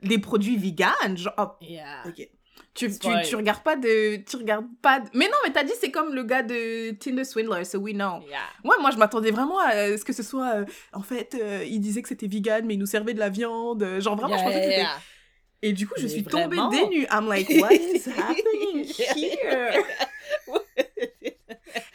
les 0.00 0.18
produits 0.18 0.56
vegan. 0.56 1.16
Genre, 1.16 1.34
oh, 1.38 1.48
Yeah. 1.60 2.02
ok. 2.06 2.28
Tu, 2.76 2.90
tu, 2.98 3.36
regardes 3.36 3.62
pas 3.62 3.74
de. 3.76 4.16
Tu 4.24 4.36
regardes 4.36 4.66
pas 4.82 5.00
de... 5.00 5.08
Mais 5.14 5.24
non, 5.26 5.36
mais 5.44 5.52
t'as 5.52 5.64
dit 5.64 5.72
c'est 5.80 5.90
comme 5.90 6.14
le 6.14 6.22
gars 6.24 6.42
de 6.42 6.90
Tinder 6.92 7.24
Swindler, 7.24 7.64
so 7.64 7.78
we 7.78 7.94
know. 7.94 8.20
Yeah. 8.28 8.40
Ouais, 8.64 8.76
moi 8.80 8.90
je 8.90 8.98
m'attendais 8.98 9.30
vraiment 9.30 9.58
à 9.60 9.96
ce 9.96 10.04
que 10.04 10.12
ce 10.12 10.22
soit. 10.22 10.56
euh, 10.56 10.64
en 10.92 11.02
fait, 11.02 11.34
euh, 11.40 11.64
il 11.66 11.80
disait 11.80 12.02
que 12.02 12.08
c'était 12.08 12.26
vegan, 12.26 12.64
mais 12.66 12.74
il 12.74 12.78
nous 12.78 12.86
servait 12.86 13.14
de 13.14 13.18
la 13.18 13.30
viande. 13.30 13.82
euh, 13.82 14.00
Genre 14.00 14.14
vraiment, 14.16 14.36
je 14.36 14.42
Yeah, 14.42 14.50
pensais 14.52 14.60
que 14.60 14.70
c'était. 14.70 14.86
Et 15.62 15.72
du 15.72 15.88
coup, 15.88 15.94
je 15.96 16.02
Mais 16.02 16.08
suis 16.10 16.22
tombée 16.22 16.56
vraiment? 16.56 16.90
nues. 16.90 17.06
I'm 17.10 17.26
like, 17.26 17.48
what 17.60 17.72
is 17.72 18.04
happening 18.08 18.84
here? 19.16 19.82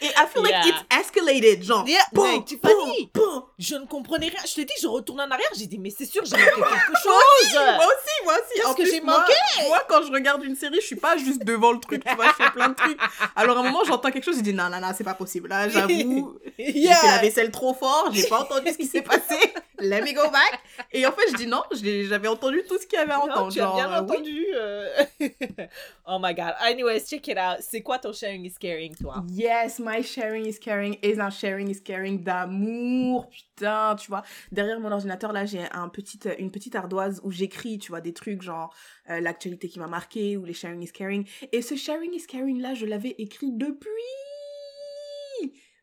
Et 0.01 0.07
I 0.07 0.25
feel 0.33 0.41
like 0.43 0.51
Yeah. 0.51 0.67
it's 0.67 0.83
escalated, 1.07 1.63
genre. 1.63 1.87
Yeah, 1.87 1.99
boum, 2.11 2.27
mec, 2.31 2.45
Tiffany. 2.45 3.09
boum, 3.13 3.23
boum. 3.23 3.43
Je 3.59 3.75
ne 3.75 3.85
comprenais 3.85 4.29
rien. 4.29 4.39
Je 4.45 4.55
te 4.55 4.61
dis, 4.61 4.73
je 4.81 4.87
retourne 4.87 5.21
en 5.21 5.29
arrière. 5.29 5.47
J'ai 5.55 5.67
dit, 5.67 5.77
mais 5.77 5.91
c'est 5.95 6.05
sûr, 6.05 6.23
j'ai 6.25 6.37
manqué 6.37 6.51
quelque 6.55 6.97
chose. 7.03 7.53
moi 7.53 7.85
aussi, 7.85 8.23
moi 8.25 8.33
aussi. 8.33 8.53
Qu'est-ce 8.55 8.67
En 8.67 8.73
que 8.73 8.85
j'ai 8.85 9.01
manqué? 9.01 9.33
Moi, 9.67 9.83
quand 9.87 10.01
je 10.03 10.11
regarde 10.11 10.43
une 10.43 10.55
série, 10.55 10.81
je 10.81 10.85
suis 10.87 10.95
pas 10.95 11.17
juste 11.17 11.43
devant 11.45 11.71
le 11.71 11.79
truc, 11.79 12.03
tu 12.03 12.15
vois, 12.15 12.27
je 12.37 12.43
fais 12.43 12.49
plein 12.51 12.69
de 12.69 12.75
trucs. 12.75 12.99
Alors, 13.35 13.57
à 13.57 13.59
un 13.61 13.63
moment, 13.63 13.83
j'entends 13.85 14.09
quelque 14.11 14.25
chose, 14.25 14.37
je 14.37 14.41
dis 14.41 14.53
non, 14.53 14.69
non, 14.69 14.79
non, 14.81 14.89
c'est 14.97 15.03
pas 15.03 15.13
possible. 15.13 15.49
Là, 15.49 15.69
j'avoue, 15.69 16.39
j'ai 16.57 16.71
fait 16.73 17.07
la 17.07 17.19
vaisselle 17.19 17.51
trop 17.51 17.73
fort, 17.73 18.09
j'ai 18.11 18.27
pas 18.27 18.39
entendu 18.41 18.71
ce 18.71 18.77
qui 18.77 18.87
s'est 18.87 19.01
passé. 19.03 19.35
Let 19.79 20.01
me 20.01 20.13
go 20.13 20.29
back. 20.29 20.59
Et 20.91 21.05
en 21.07 21.11
fait, 21.11 21.23
je 21.31 21.35
dis 21.37 21.47
non, 21.47 21.63
j'avais 21.71 22.27
entendu 22.27 22.63
tout 22.67 22.77
ce 22.79 22.85
qu'il 22.85 22.99
y 22.99 23.01
avait 23.01 23.13
à 23.13 23.17
Non, 23.17 23.23
entendre. 23.23 23.51
tu 23.51 23.59
as 23.59 23.63
genre, 23.63 23.75
bien 23.75 23.91
euh, 23.91 24.01
oui. 24.01 24.11
entendu. 24.11 24.45
euh. 24.55 25.03
oh 26.11 26.19
my 26.19 26.33
god. 26.33 26.53
Anyways, 26.61 27.05
check 27.07 27.27
it 27.27 27.37
out. 27.37 27.57
C'est 27.61 27.81
quoi 27.81 27.97
ton 27.99 28.11
sharing 28.13 28.45
is 28.45 28.55
caring, 28.59 28.93
toi? 28.95 29.23
Yes, 29.29 29.79
my 29.79 30.03
sharing 30.03 30.45
is 30.45 30.59
caring 30.59 30.97
is 31.01 31.19
un 31.19 31.29
sharing 31.29 31.69
is 31.69 31.81
caring 31.81 32.21
d'amour, 32.23 33.29
putain, 33.29 33.95
tu 33.95 34.07
vois. 34.09 34.23
Derrière 34.51 34.79
mon 34.79 34.91
ordinateur, 34.91 35.31
là, 35.31 35.45
j'ai 35.45 35.63
un 35.71 35.89
petit, 35.89 36.19
une 36.39 36.51
petite 36.51 36.75
ardoise 36.75 37.21
où 37.23 37.31
j'écris, 37.31 37.77
tu 37.79 37.91
vois, 37.91 38.01
des 38.01 38.13
trucs 38.13 38.41
genre 38.41 38.73
euh, 39.09 39.19
l'actualité 39.21 39.67
qui 39.69 39.79
m'a 39.79 39.87
marqué 39.87 40.37
ou 40.37 40.45
les 40.45 40.53
sharing 40.53 40.81
is 40.83 40.91
caring. 40.91 41.27
Et 41.51 41.61
ce 41.61 41.75
sharing 41.75 42.13
is 42.13 42.25
caring, 42.27 42.59
là, 42.61 42.73
je 42.73 42.85
l'avais 42.85 43.15
écrit 43.17 43.51
depuis. 43.51 43.87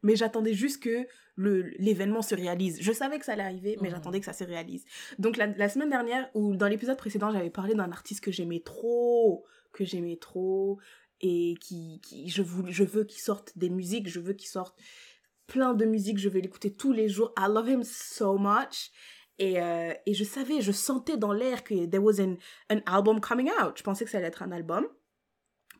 Mais 0.03 0.15
j'attendais 0.15 0.55
juste 0.55 0.81
que 0.83 1.07
l'événement 1.37 2.23
se 2.23 2.35
réalise. 2.35 2.79
Je 2.81 2.93
savais 2.93 3.19
que 3.19 3.25
ça 3.25 3.33
allait 3.33 3.43
arriver, 3.43 3.77
mais 3.81 3.89
Mhm. 3.89 3.95
j'attendais 3.97 4.21
que 4.21 4.27
ça 4.27 4.33
se 4.33 4.45
réalise. 4.45 4.85
Donc 5.19 5.37
la, 5.37 5.47
la 5.49 5.69
semaine 5.69 5.91
dernière, 5.91 6.29
ou 6.35 6.55
dans 6.57 6.69
l'épisode 6.69 6.97
précédent, 6.97 7.33
j'avais 7.33 7.51
parlé 7.51 7.75
d'un 7.75 7.91
artiste 7.91 8.23
que 8.23 8.31
j'aimais 8.31 8.61
trop, 8.61 9.45
que 9.79 9.85
j'aimais 9.85 10.17
trop, 10.17 10.79
et 11.21 11.55
qui, 11.61 12.01
je, 12.29 12.43
voulais, 12.43 12.73
je 12.73 12.85
veux 12.85 13.05
qu'il 13.05 13.21
sorte 13.21 13.57
des 13.57 13.71
musiques, 13.71 14.09
je 14.09 14.21
veux 14.21 14.33
qu'il 14.35 14.49
sorte 14.49 14.77
plein 15.47 15.73
de 15.75 15.85
musiques, 15.85 16.19
je 16.19 16.29
vais 16.29 16.41
l'écouter 16.41 16.73
tous 16.75 16.93
les 16.93 17.09
jours. 17.09 17.33
I 17.39 17.47
love 17.49 17.69
him 17.69 17.83
so 17.85 18.37
much. 18.39 18.91
Et, 19.39 19.61
euh, 19.63 19.93
et 20.05 20.15
je 20.15 20.25
savais, 20.25 20.61
je 20.61 20.73
sentais 20.73 21.17
dans 21.17 21.33
l'air 21.33 21.63
que 21.63 21.87
there 21.87 22.03
was 22.03 22.21
an, 22.21 22.37
an 22.71 22.81
album 22.87 23.21
coming 23.21 23.49
out. 23.63 23.75
Je 23.77 23.83
pensais 23.85 24.05
que 24.05 24.11
ça 24.11 24.19
allait 24.19 24.27
être 24.27 24.43
un 24.43 24.51
album. 24.53 24.87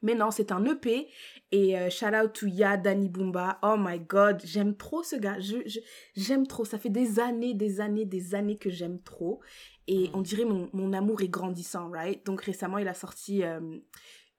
Mais 0.01 0.15
non, 0.15 0.31
c'est 0.31 0.53
un 0.53 0.65
EP. 0.65 1.09
Et 1.51 1.77
euh, 1.77 1.91
shout 1.91 2.15
out 2.15 2.33
to 2.33 2.47
Ya 2.47 2.77
Danny 2.77 3.09
Boomba. 3.09 3.59
Oh 3.63 3.75
my 3.77 3.99
god, 3.99 4.41
j'aime 4.45 4.77
trop 4.77 5.03
ce 5.03 5.17
gars. 5.17 5.41
Je- 5.41 5.81
j'aime 6.15 6.47
trop. 6.47 6.65
Ça 6.65 6.79
fait 6.79 6.89
des 6.89 7.19
années, 7.19 7.53
des 7.55 7.81
années, 7.81 8.05
des 8.05 8.35
années 8.37 8.59
que 8.59 8.71
j'aime 8.71 9.03
trop. 9.03 9.41
Et 9.89 10.11
on 10.13 10.21
dirait 10.21 10.45
mon, 10.45 10.69
mon 10.75 10.93
amour 10.93 11.23
est 11.23 11.29
grandissant, 11.29 11.89
right? 11.91 12.25
Donc 12.27 12.43
récemment, 12.43 12.77
il 12.77 12.87
a 12.89 12.95
sorti 12.95 13.43
euh, 13.43 13.79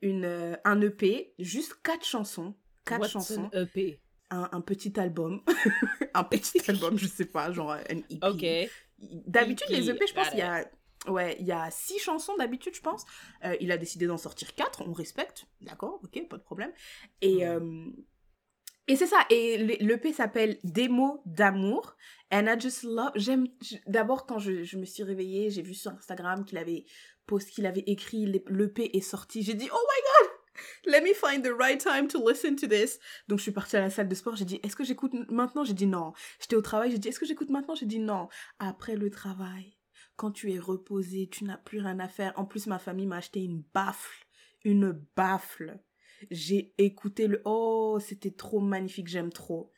une, 0.02 0.24
euh, 0.24 0.56
un 0.64 0.80
EP, 0.80 1.34
juste 1.40 1.76
quatre 1.84 2.06
chansons. 2.06 2.56
Quatre 2.86 3.02
What's 3.02 3.12
chansons. 3.12 3.46
an 3.46 3.50
EP? 3.54 4.00
Un, 4.30 4.48
un 4.52 4.62
petit 4.62 4.98
album. 5.00 5.42
un 6.14 6.24
petit 6.24 6.62
album, 6.70 7.00
je 7.00 7.08
sais 7.08 7.26
pas, 7.26 7.52
genre 7.52 7.72
un 7.72 7.82
EP. 8.32 8.70
D'habitude, 9.00 9.68
les 9.72 9.90
EP, 9.90 10.06
je 10.08 10.14
pense 10.14 10.30
qu'il 10.30 10.40
y 10.40 10.44
a. 10.44 10.70
Ouais, 11.08 11.38
il 11.40 11.48
y 11.48 11.52
a 11.52 11.72
six 11.72 11.98
chansons 11.98 12.36
d'habitude, 12.38 12.76
je 12.76 12.82
pense. 12.82 13.06
Euh, 13.44 13.56
il 13.60 13.72
a 13.72 13.78
décidé 13.78 14.06
d'en 14.06 14.18
sortir 14.18 14.54
quatre, 14.54 14.84
on 14.86 14.92
respecte, 14.92 15.46
d'accord, 15.62 16.00
ok, 16.04 16.28
pas 16.28 16.38
de 16.38 16.44
problème. 16.44 16.72
Et, 17.22 17.48
euh, 17.48 17.86
et 18.90 18.96
c'est 18.96 19.08
ça, 19.08 19.24
et 19.30 19.58
l'EP 19.80 20.12
s'appelle 20.12 20.58
Démo 20.66 21.22
d'amour. 21.26 21.96
And 22.32 22.46
I 22.48 22.60
just 22.60 22.84
love. 22.84 23.12
J'aime. 23.16 23.48
D'abord, 23.88 24.26
quand 24.26 24.40
je, 24.40 24.64
je 24.64 24.78
me 24.78 24.86
suis 24.86 25.04
réveillée, 25.04 25.50
j'ai 25.50 25.62
vu 25.62 25.74
sur 25.74 25.92
Instagram 25.92 26.44
qu'il 26.44 26.58
avait 26.58 26.86
post 27.30 27.52
qu'il 27.52 27.68
avait 27.68 27.84
écrit, 27.86 28.26
l'EP 28.26 28.98
est 28.98 29.02
sorti. 29.02 29.44
J'ai 29.44 29.54
dit, 29.54 29.70
oh 29.72 29.78
my 29.78 30.02
god! 30.08 30.32
Let 30.88 31.02
me 31.02 31.14
find 31.14 31.44
the 31.44 31.54
right 31.58 31.80
time 31.80 32.08
to 32.08 32.28
listen 32.28 32.56
to 32.56 32.68
this. 32.68 33.00
Donc, 33.28 33.38
je 33.38 33.44
suis 33.44 33.52
partie 33.52 33.78
à 33.78 33.82
la 33.82 33.92
salle 33.92 34.10
de 34.10 34.16
sport. 34.16 34.36
J'ai 34.36 34.46
dit, 34.46 34.60
est-ce 34.64 34.76
que 34.76 34.84
j'écoute 34.84 35.14
maintenant? 35.30 35.64
J'ai 35.64 35.76
dit 35.76 35.86
non. 35.86 36.14
J'étais 36.42 36.56
au 36.56 36.62
travail. 36.62 36.92
J'ai 36.92 36.98
dit, 36.98 37.08
est-ce 37.08 37.20
que 37.20 37.28
j'écoute 37.28 37.50
maintenant? 37.50 37.76
J'ai 37.76 37.86
dit 37.86 38.00
non. 38.00 38.28
Après 38.58 38.96
le 38.96 39.12
travail, 39.12 39.78
quand 40.16 40.32
tu 40.32 40.52
es 40.52 40.60
reposé, 40.60 41.30
tu 41.32 41.44
n'as 41.44 41.58
plus 41.58 41.80
rien 41.80 42.00
à 42.00 42.08
faire. 42.08 42.34
En 42.36 42.46
plus, 42.46 42.66
ma 42.66 42.80
famille 42.80 43.06
m'a 43.06 43.18
acheté 43.18 43.42
une 43.42 43.64
baffle. 43.74 44.26
Une 44.66 45.00
baffle. 45.16 45.80
J'ai 46.32 46.74
écouté 46.78 47.28
le... 47.28 47.42
Oh, 47.46 47.98
c'était 48.00 48.32
trop 48.32 48.60
magnifique. 48.60 49.08
J'aime 49.08 49.32
trop. 49.32 49.72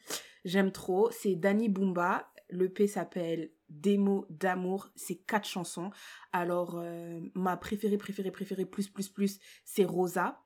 J'aime 0.46 0.72
trop. 0.72 1.10
C'est 1.12 1.36
Danny 1.36 1.70
Boomba. 1.70 2.32
L'EP 2.50 2.88
s'appelle 2.88 3.52
Démo 3.70 4.26
d'amour. 4.30 4.90
C'est 4.96 5.16
quatre 5.16 5.48
chansons. 5.48 5.92
Alors, 6.34 6.78
euh, 6.78 7.20
ma 7.34 7.56
préférée, 7.58 7.98
préférée, 7.98 8.32
préférée, 8.32 8.66
plus, 8.66 8.90
plus, 8.90 9.08
plus, 9.10 9.40
c'est 9.64 9.86
Rosa. 9.86 10.42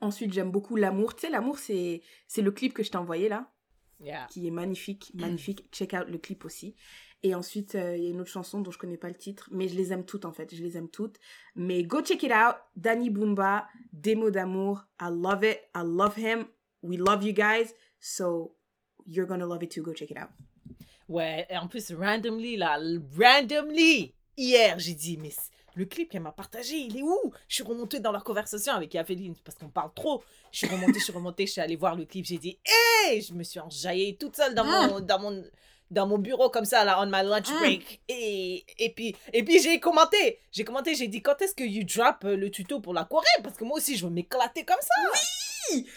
Ensuite, 0.00 0.32
j'aime 0.32 0.50
beaucoup 0.50 0.76
L'amour. 0.76 1.14
Tu 1.14 1.22
sais, 1.22 1.30
L'amour, 1.30 1.58
c'est 1.58 2.00
c'est 2.28 2.40
le 2.42 2.50
clip 2.52 2.72
que 2.72 2.82
je 2.82 2.90
t'ai 2.90 2.96
envoyé 2.98 3.28
là 3.28 3.52
Yeah. 4.00 4.26
qui 4.30 4.48
est 4.48 4.50
magnifique, 4.50 5.12
magnifique. 5.14 5.68
Check 5.70 5.92
out 5.92 6.08
le 6.08 6.18
clip 6.18 6.44
aussi. 6.44 6.74
Et 7.24 7.34
ensuite, 7.34 7.76
euh, 7.76 7.96
il 7.96 8.02
y 8.02 8.06
a 8.08 8.10
une 8.10 8.20
autre 8.20 8.30
chanson 8.30 8.60
dont 8.60 8.72
je 8.72 8.78
connais 8.78 8.96
pas 8.96 9.08
le 9.08 9.14
titre, 9.14 9.48
mais 9.52 9.68
je 9.68 9.76
les 9.76 9.92
aime 9.92 10.04
toutes 10.04 10.24
en 10.24 10.32
fait, 10.32 10.54
je 10.54 10.62
les 10.62 10.76
aime 10.76 10.88
toutes. 10.88 11.18
Mais 11.54 11.84
go 11.84 12.02
check 12.02 12.22
it 12.24 12.32
out, 12.32 12.56
Danny 12.74 13.10
Boomba, 13.10 13.68
Démo 13.92 14.30
d'amour, 14.30 14.84
I 15.00 15.08
love 15.10 15.44
it, 15.44 15.60
I 15.74 15.82
love 15.84 16.16
him, 16.16 16.46
we 16.82 16.98
love 16.98 17.22
you 17.22 17.32
guys, 17.32 17.74
so 18.00 18.56
you're 19.06 19.28
gonna 19.28 19.46
love 19.46 19.62
it 19.62 19.70
too, 19.70 19.82
go 19.82 19.92
check 19.92 20.10
it 20.10 20.18
out. 20.18 20.30
Ouais, 21.08 21.46
et 21.48 21.56
en 21.56 21.68
plus, 21.68 21.92
randomly, 21.92 22.56
là, 22.56 22.78
randomly, 23.16 24.14
hier, 24.36 24.78
j'ai 24.78 24.94
dit, 24.94 25.16
mais 25.16 25.30
le 25.74 25.84
clip 25.84 26.10
qu'elle 26.10 26.22
m'a 26.22 26.32
partagé, 26.32 26.76
il 26.76 26.98
est 26.98 27.02
où? 27.02 27.32
Je 27.48 27.56
suis 27.56 27.64
remontée 27.64 28.00
dans 28.00 28.12
leur 28.12 28.24
conversation 28.24 28.72
avec 28.72 28.94
Yaféline 28.94 29.34
parce 29.44 29.56
qu'on 29.56 29.68
parle 29.68 29.92
trop. 29.94 30.22
Je 30.50 30.58
suis 30.58 30.66
remontée, 30.66 30.98
je 30.98 31.04
suis 31.04 31.12
remontée, 31.12 31.46
je 31.46 31.52
suis 31.52 31.60
allée 31.60 31.76
voir 31.76 31.96
le 31.96 32.04
clip, 32.04 32.24
j'ai 32.24 32.38
dit, 32.38 32.58
hé 33.08 33.20
Je 33.20 33.32
me 33.32 33.42
suis 33.42 33.60
enjaillée 33.60 34.16
toute 34.16 34.36
seule 34.36 34.54
dans 34.54 34.64
mon, 34.64 35.00
dans 35.00 35.18
mon, 35.18 35.42
dans 35.92 36.06
mon 36.06 36.18
bureau 36.18 36.50
comme 36.50 36.64
ça, 36.64 36.84
là, 36.84 37.00
on 37.00 37.06
my 37.06 37.22
lunch 37.22 37.48
Mm. 37.50 37.58
break. 37.58 38.00
Et, 38.08 38.64
et 38.78 38.90
puis, 38.90 39.14
et 39.32 39.42
puis 39.44 39.60
j'ai 39.60 39.78
commenté, 39.78 40.38
j'ai 40.50 40.64
commenté, 40.64 40.94
j'ai 40.94 41.06
dit, 41.08 41.22
quand 41.22 41.40
est-ce 41.42 41.54
que 41.54 41.62
you 41.64 41.84
drop 41.84 42.24
euh, 42.24 42.36
le 42.36 42.50
tuto 42.50 42.80
pour 42.80 42.94
la 42.94 43.04
Corée? 43.04 43.26
Parce 43.44 43.56
que 43.56 43.64
moi 43.64 43.76
aussi, 43.76 43.96
je 43.96 44.04
veux 44.06 44.10
m'éclater 44.10 44.64
comme 44.64 44.80
ça. 44.80 45.18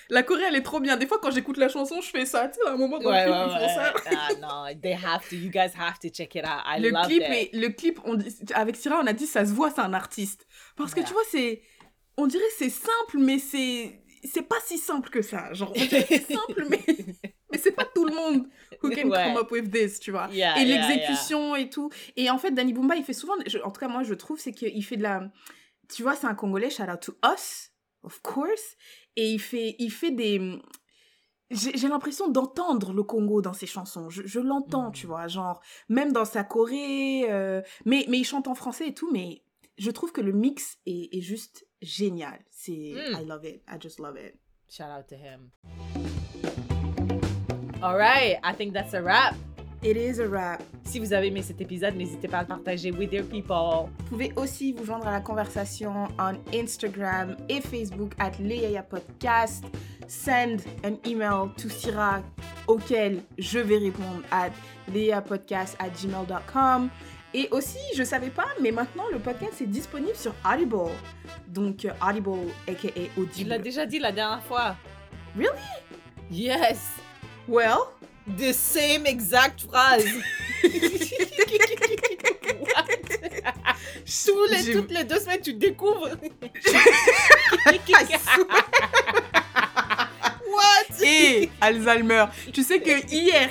La 0.10 0.24
Corée, 0.24 0.44
elle 0.48 0.56
est 0.56 0.62
trop 0.62 0.80
bien. 0.80 0.96
Des 0.96 1.08
fois, 1.08 1.20
quand 1.22 1.32
j'écoute 1.32 1.58
la 1.58 1.68
chanson, 1.70 2.00
je 2.00 2.08
fais 2.10 2.26
ça. 2.26 2.48
Tu 2.48 2.56
sais, 2.62 2.68
à 2.68 2.74
un 2.74 2.78
moment 2.78 3.00
dans 3.00 3.10
Ouais, 3.10 3.26
le 3.26 3.32
ouais, 3.32 3.38
clip, 3.48 3.54
ils 3.58 3.68
font 3.68 3.76
ça. 3.76 3.94
ouais. 3.94 4.02
Ah 4.16 4.30
non, 4.40 4.80
they 4.82 4.94
have 4.94 5.28
to, 5.28 5.36
you 5.36 5.50
guys 5.50 5.72
have 5.78 6.00
to 6.00 6.08
check 6.10 6.36
it 6.36 6.44
out. 6.46 6.62
I 6.66 6.80
le 6.80 6.90
love 6.92 7.08
clip, 7.08 7.24
est- 7.24 7.50
le 7.54 7.70
clip, 7.70 8.00
on 8.06 8.18
avec 8.54 8.76
Syrah, 8.76 9.00
on 9.04 9.08
a 9.08 9.14
dit, 9.14 9.26
ça 9.26 9.44
se 9.46 9.52
voit, 9.52 9.72
c'est 9.72 9.82
un 9.82 9.94
artiste. 9.94 10.46
Parce 10.78 10.94
que 10.94 11.02
tu 11.02 11.12
vois, 11.12 11.24
c'est, 11.32 11.62
on 12.16 12.28
dirait 12.28 12.44
c'est 12.58 12.70
simple, 12.70 13.18
mais 13.18 13.40
c'est, 13.40 14.00
c'est 14.26 14.44
pas 14.44 14.60
si 14.66 14.78
simple 14.78 15.10
que 15.10 15.22
ça. 15.22 15.54
Genre, 15.54 15.74
c'est 15.76 16.22
simple, 16.34 16.66
mais, 16.70 16.80
mais 17.52 17.58
c'est 17.58 17.72
pas 17.72 17.86
tout 17.86 18.06
le 18.06 18.14
monde 18.16 18.48
who 18.84 18.90
can 18.90 19.10
Ouais. 19.10 19.24
come 19.26 19.38
up 19.38 19.52
with 19.52 19.72
this, 19.72 20.00
tu 20.00 20.12
vois. 20.12 20.28
Yeah, 20.32 20.60
et 20.60 20.66
yeah, 20.66 20.88
l'exécution 20.88 21.56
et 21.56 21.70
tout. 21.70 21.90
Et 22.16 22.30
en 22.30 22.38
fait, 22.38 22.52
Danny 22.52 22.74
Boomba, 22.74 22.96
il 22.96 23.04
fait 23.04 23.14
souvent, 23.14 23.34
je- 23.46 23.60
en 23.60 23.72
tout 23.72 23.80
cas, 23.80 23.88
moi, 23.88 24.04
je 24.04 24.14
trouve, 24.14 24.40
c'est 24.40 24.52
qu'il 24.54 24.84
fait 24.86 24.98
de 24.98 25.04
la, 25.04 25.32
tu 25.94 26.02
vois, 26.04 26.16
c'est 26.16 26.28
un 26.28 26.36
Congolais, 26.36 26.70
shout 26.70 26.84
out 26.84 27.00
to 27.02 27.14
us, 27.26 27.72
of 28.04 28.22
course. 28.22 28.76
Et 29.16 29.30
il 29.32 29.40
fait, 29.40 29.76
il 29.80 29.92
fait 29.92 30.12
des, 30.12 30.60
j'ai 31.52 31.88
l'impression 31.88 32.28
d'entendre 32.28 32.92
le 32.94 33.04
Congo 33.04 33.42
dans 33.42 33.54
ses 33.54 33.68
chansons. 33.68 34.10
Je, 34.10 34.24
je 34.26 34.40
l'entends, 34.40 34.92
tu 34.92 35.06
vois, 35.08 35.28
genre, 35.28 35.62
même 35.90 36.12
dans 36.12 36.26
sa 36.26 36.44
Corée, 36.44 37.26
euh, 37.30 37.62
mais, 37.86 38.06
mais 38.10 38.18
il 38.18 38.24
chante 38.26 38.48
en 38.48 38.56
français 38.56 38.88
et 38.88 38.94
tout, 38.94 39.12
mais 39.12 39.44
je 39.78 39.92
trouve 39.92 40.12
que 40.12 40.22
le 40.22 40.32
mix 40.32 40.78
est, 40.86 41.16
est 41.16 41.22
juste 41.22 41.68
génial. 41.82 42.40
C'est, 42.50 42.72
Mm. 42.96 43.22
I 43.22 43.26
love 43.26 43.46
it, 43.46 43.62
I 43.68 43.78
just 43.80 44.00
love 44.00 44.18
it. 44.18 44.36
Shout 44.70 44.90
out 44.90 45.08
to 45.10 45.16
him. 45.16 45.52
All 47.82 47.96
right, 47.98 48.40
I 48.44 48.54
think 48.54 48.74
that's 48.74 48.94
a 48.94 49.02
wrap. 49.02 49.36
It 49.84 49.98
is 49.98 50.20
a 50.20 50.28
wrap. 50.28 50.64
Si 50.86 50.98
vous 51.00 51.14
avez 51.14 51.28
aimé 51.28 51.44
cet 51.44 51.62
épisode, 51.62 51.96
n'hésitez 51.96 52.28
pas 52.28 52.40
à 52.40 52.42
le 52.42 52.48
partager 52.48 52.90
with 52.92 53.14
your 53.14 53.26
people. 53.26 53.90
Vous 54.00 54.06
pouvez 54.10 54.34
aussi 54.36 54.72
vous 54.74 54.84
joindre 54.86 55.08
à 55.08 55.12
la 55.12 55.20
conversation 55.22 56.08
en 56.18 56.34
Instagram 56.54 57.38
et 57.50 57.62
Facebook 57.62 58.14
at 58.18 58.32
Leia 58.40 58.82
Podcast. 58.82 59.64
Send 60.08 60.62
an 60.84 60.98
email 61.06 61.50
to 61.58 61.70
Syrah 61.70 62.24
auquel 62.68 63.22
je 63.38 63.60
vais 63.60 63.78
répondre 63.78 64.24
at 64.32 64.52
leapodcast 64.92 65.76
at 65.80 65.90
gmail.com. 65.90 66.90
Et 67.36 67.50
aussi, 67.52 67.80
je 67.98 68.04
savais 68.04 68.30
pas, 68.30 68.48
mais 68.62 68.72
maintenant 68.72 69.10
le 69.12 69.20
podcast 69.20 69.60
est 69.60 69.66
disponible 69.66 70.16
sur 70.16 70.34
Audible. 70.50 70.90
Donc 71.50 71.84
euh, 71.84 71.90
Audible 72.02 72.50
aka 72.66 72.88
Tu 72.88 73.10
Audible. 73.18 73.50
l'as 73.50 73.58
déjà 73.58 73.86
dit 73.86 74.00
la 74.00 74.14
dernière 74.14 74.42
fois. 74.42 74.78
Really? 75.36 75.50
Yes. 76.32 76.80
Well? 77.46 77.80
The 78.38 78.54
same 78.54 79.06
exact 79.06 79.64
phrase. 79.64 80.06
What? 82.62 82.86
Tous 84.26 84.46
les, 84.50 84.72
toutes 84.72 84.92
les 84.92 85.04
deux 85.04 85.20
semaines, 85.20 85.42
tu 85.42 85.54
découvres. 85.56 86.08
What? 90.48 91.04
Et 91.04 91.50
Alzheimer. 91.60 92.28
Tu 92.54 92.64
sais 92.64 92.80
que 92.80 93.06
hier, 93.14 93.50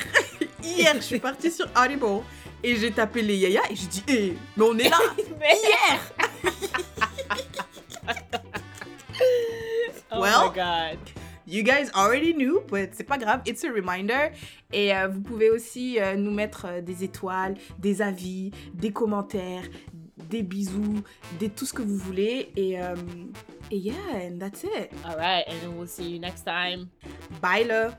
hier, 0.62 0.94
je 0.96 1.00
suis 1.02 1.18
partie 1.20 1.50
sur 1.50 1.66
Audible 1.76 2.22
et 2.64 2.76
j'ai 2.76 2.90
tapé 2.90 3.22
les 3.22 3.36
yaya 3.36 3.60
et 3.70 3.76
j'ai 3.76 3.86
dit, 3.86 4.02
eh, 4.08 4.34
mais 4.56 4.64
on 4.64 4.76
est 4.78 4.88
là. 4.88 4.98
Mais- 5.38 5.54
Hier. 5.62 6.00
Oh 10.16 10.20
Well. 10.20 10.48
my 10.48 10.54
god. 10.54 10.98
You 11.46 11.62
guys 11.62 11.90
already 11.94 12.32
knew, 12.32 12.60
but 12.70 12.90
c'est 12.94 13.04
pas 13.04 13.18
grave, 13.18 13.42
it's 13.46 13.64
a 13.64 13.68
reminder. 13.70 14.30
Et 14.72 14.94
euh, 14.94 15.08
vous 15.08 15.20
pouvez 15.20 15.50
aussi 15.50 15.98
euh, 16.00 16.14
nous 16.14 16.30
mettre 16.30 16.66
euh, 16.66 16.80
des 16.80 17.04
étoiles, 17.04 17.56
des 17.78 18.00
avis, 18.00 18.50
des 18.72 18.92
commentaires, 18.92 19.64
des 20.30 20.42
bisous, 20.42 21.02
des 21.38 21.50
tout 21.50 21.66
ce 21.66 21.72
que 21.74 21.82
vous 21.82 21.98
voulez. 21.98 22.50
Et, 22.56 22.74
et 23.70 23.76
yeah, 23.76 23.94
and 24.26 24.38
that's 24.38 24.62
it. 24.64 24.90
All 25.04 25.16
right, 25.16 25.44
and 25.48 25.76
we'll 25.76 25.88
see 25.88 26.08
you 26.08 26.18
next 26.18 26.44
time. 26.44 26.88
Bye 27.42 27.64
là! 27.66 27.90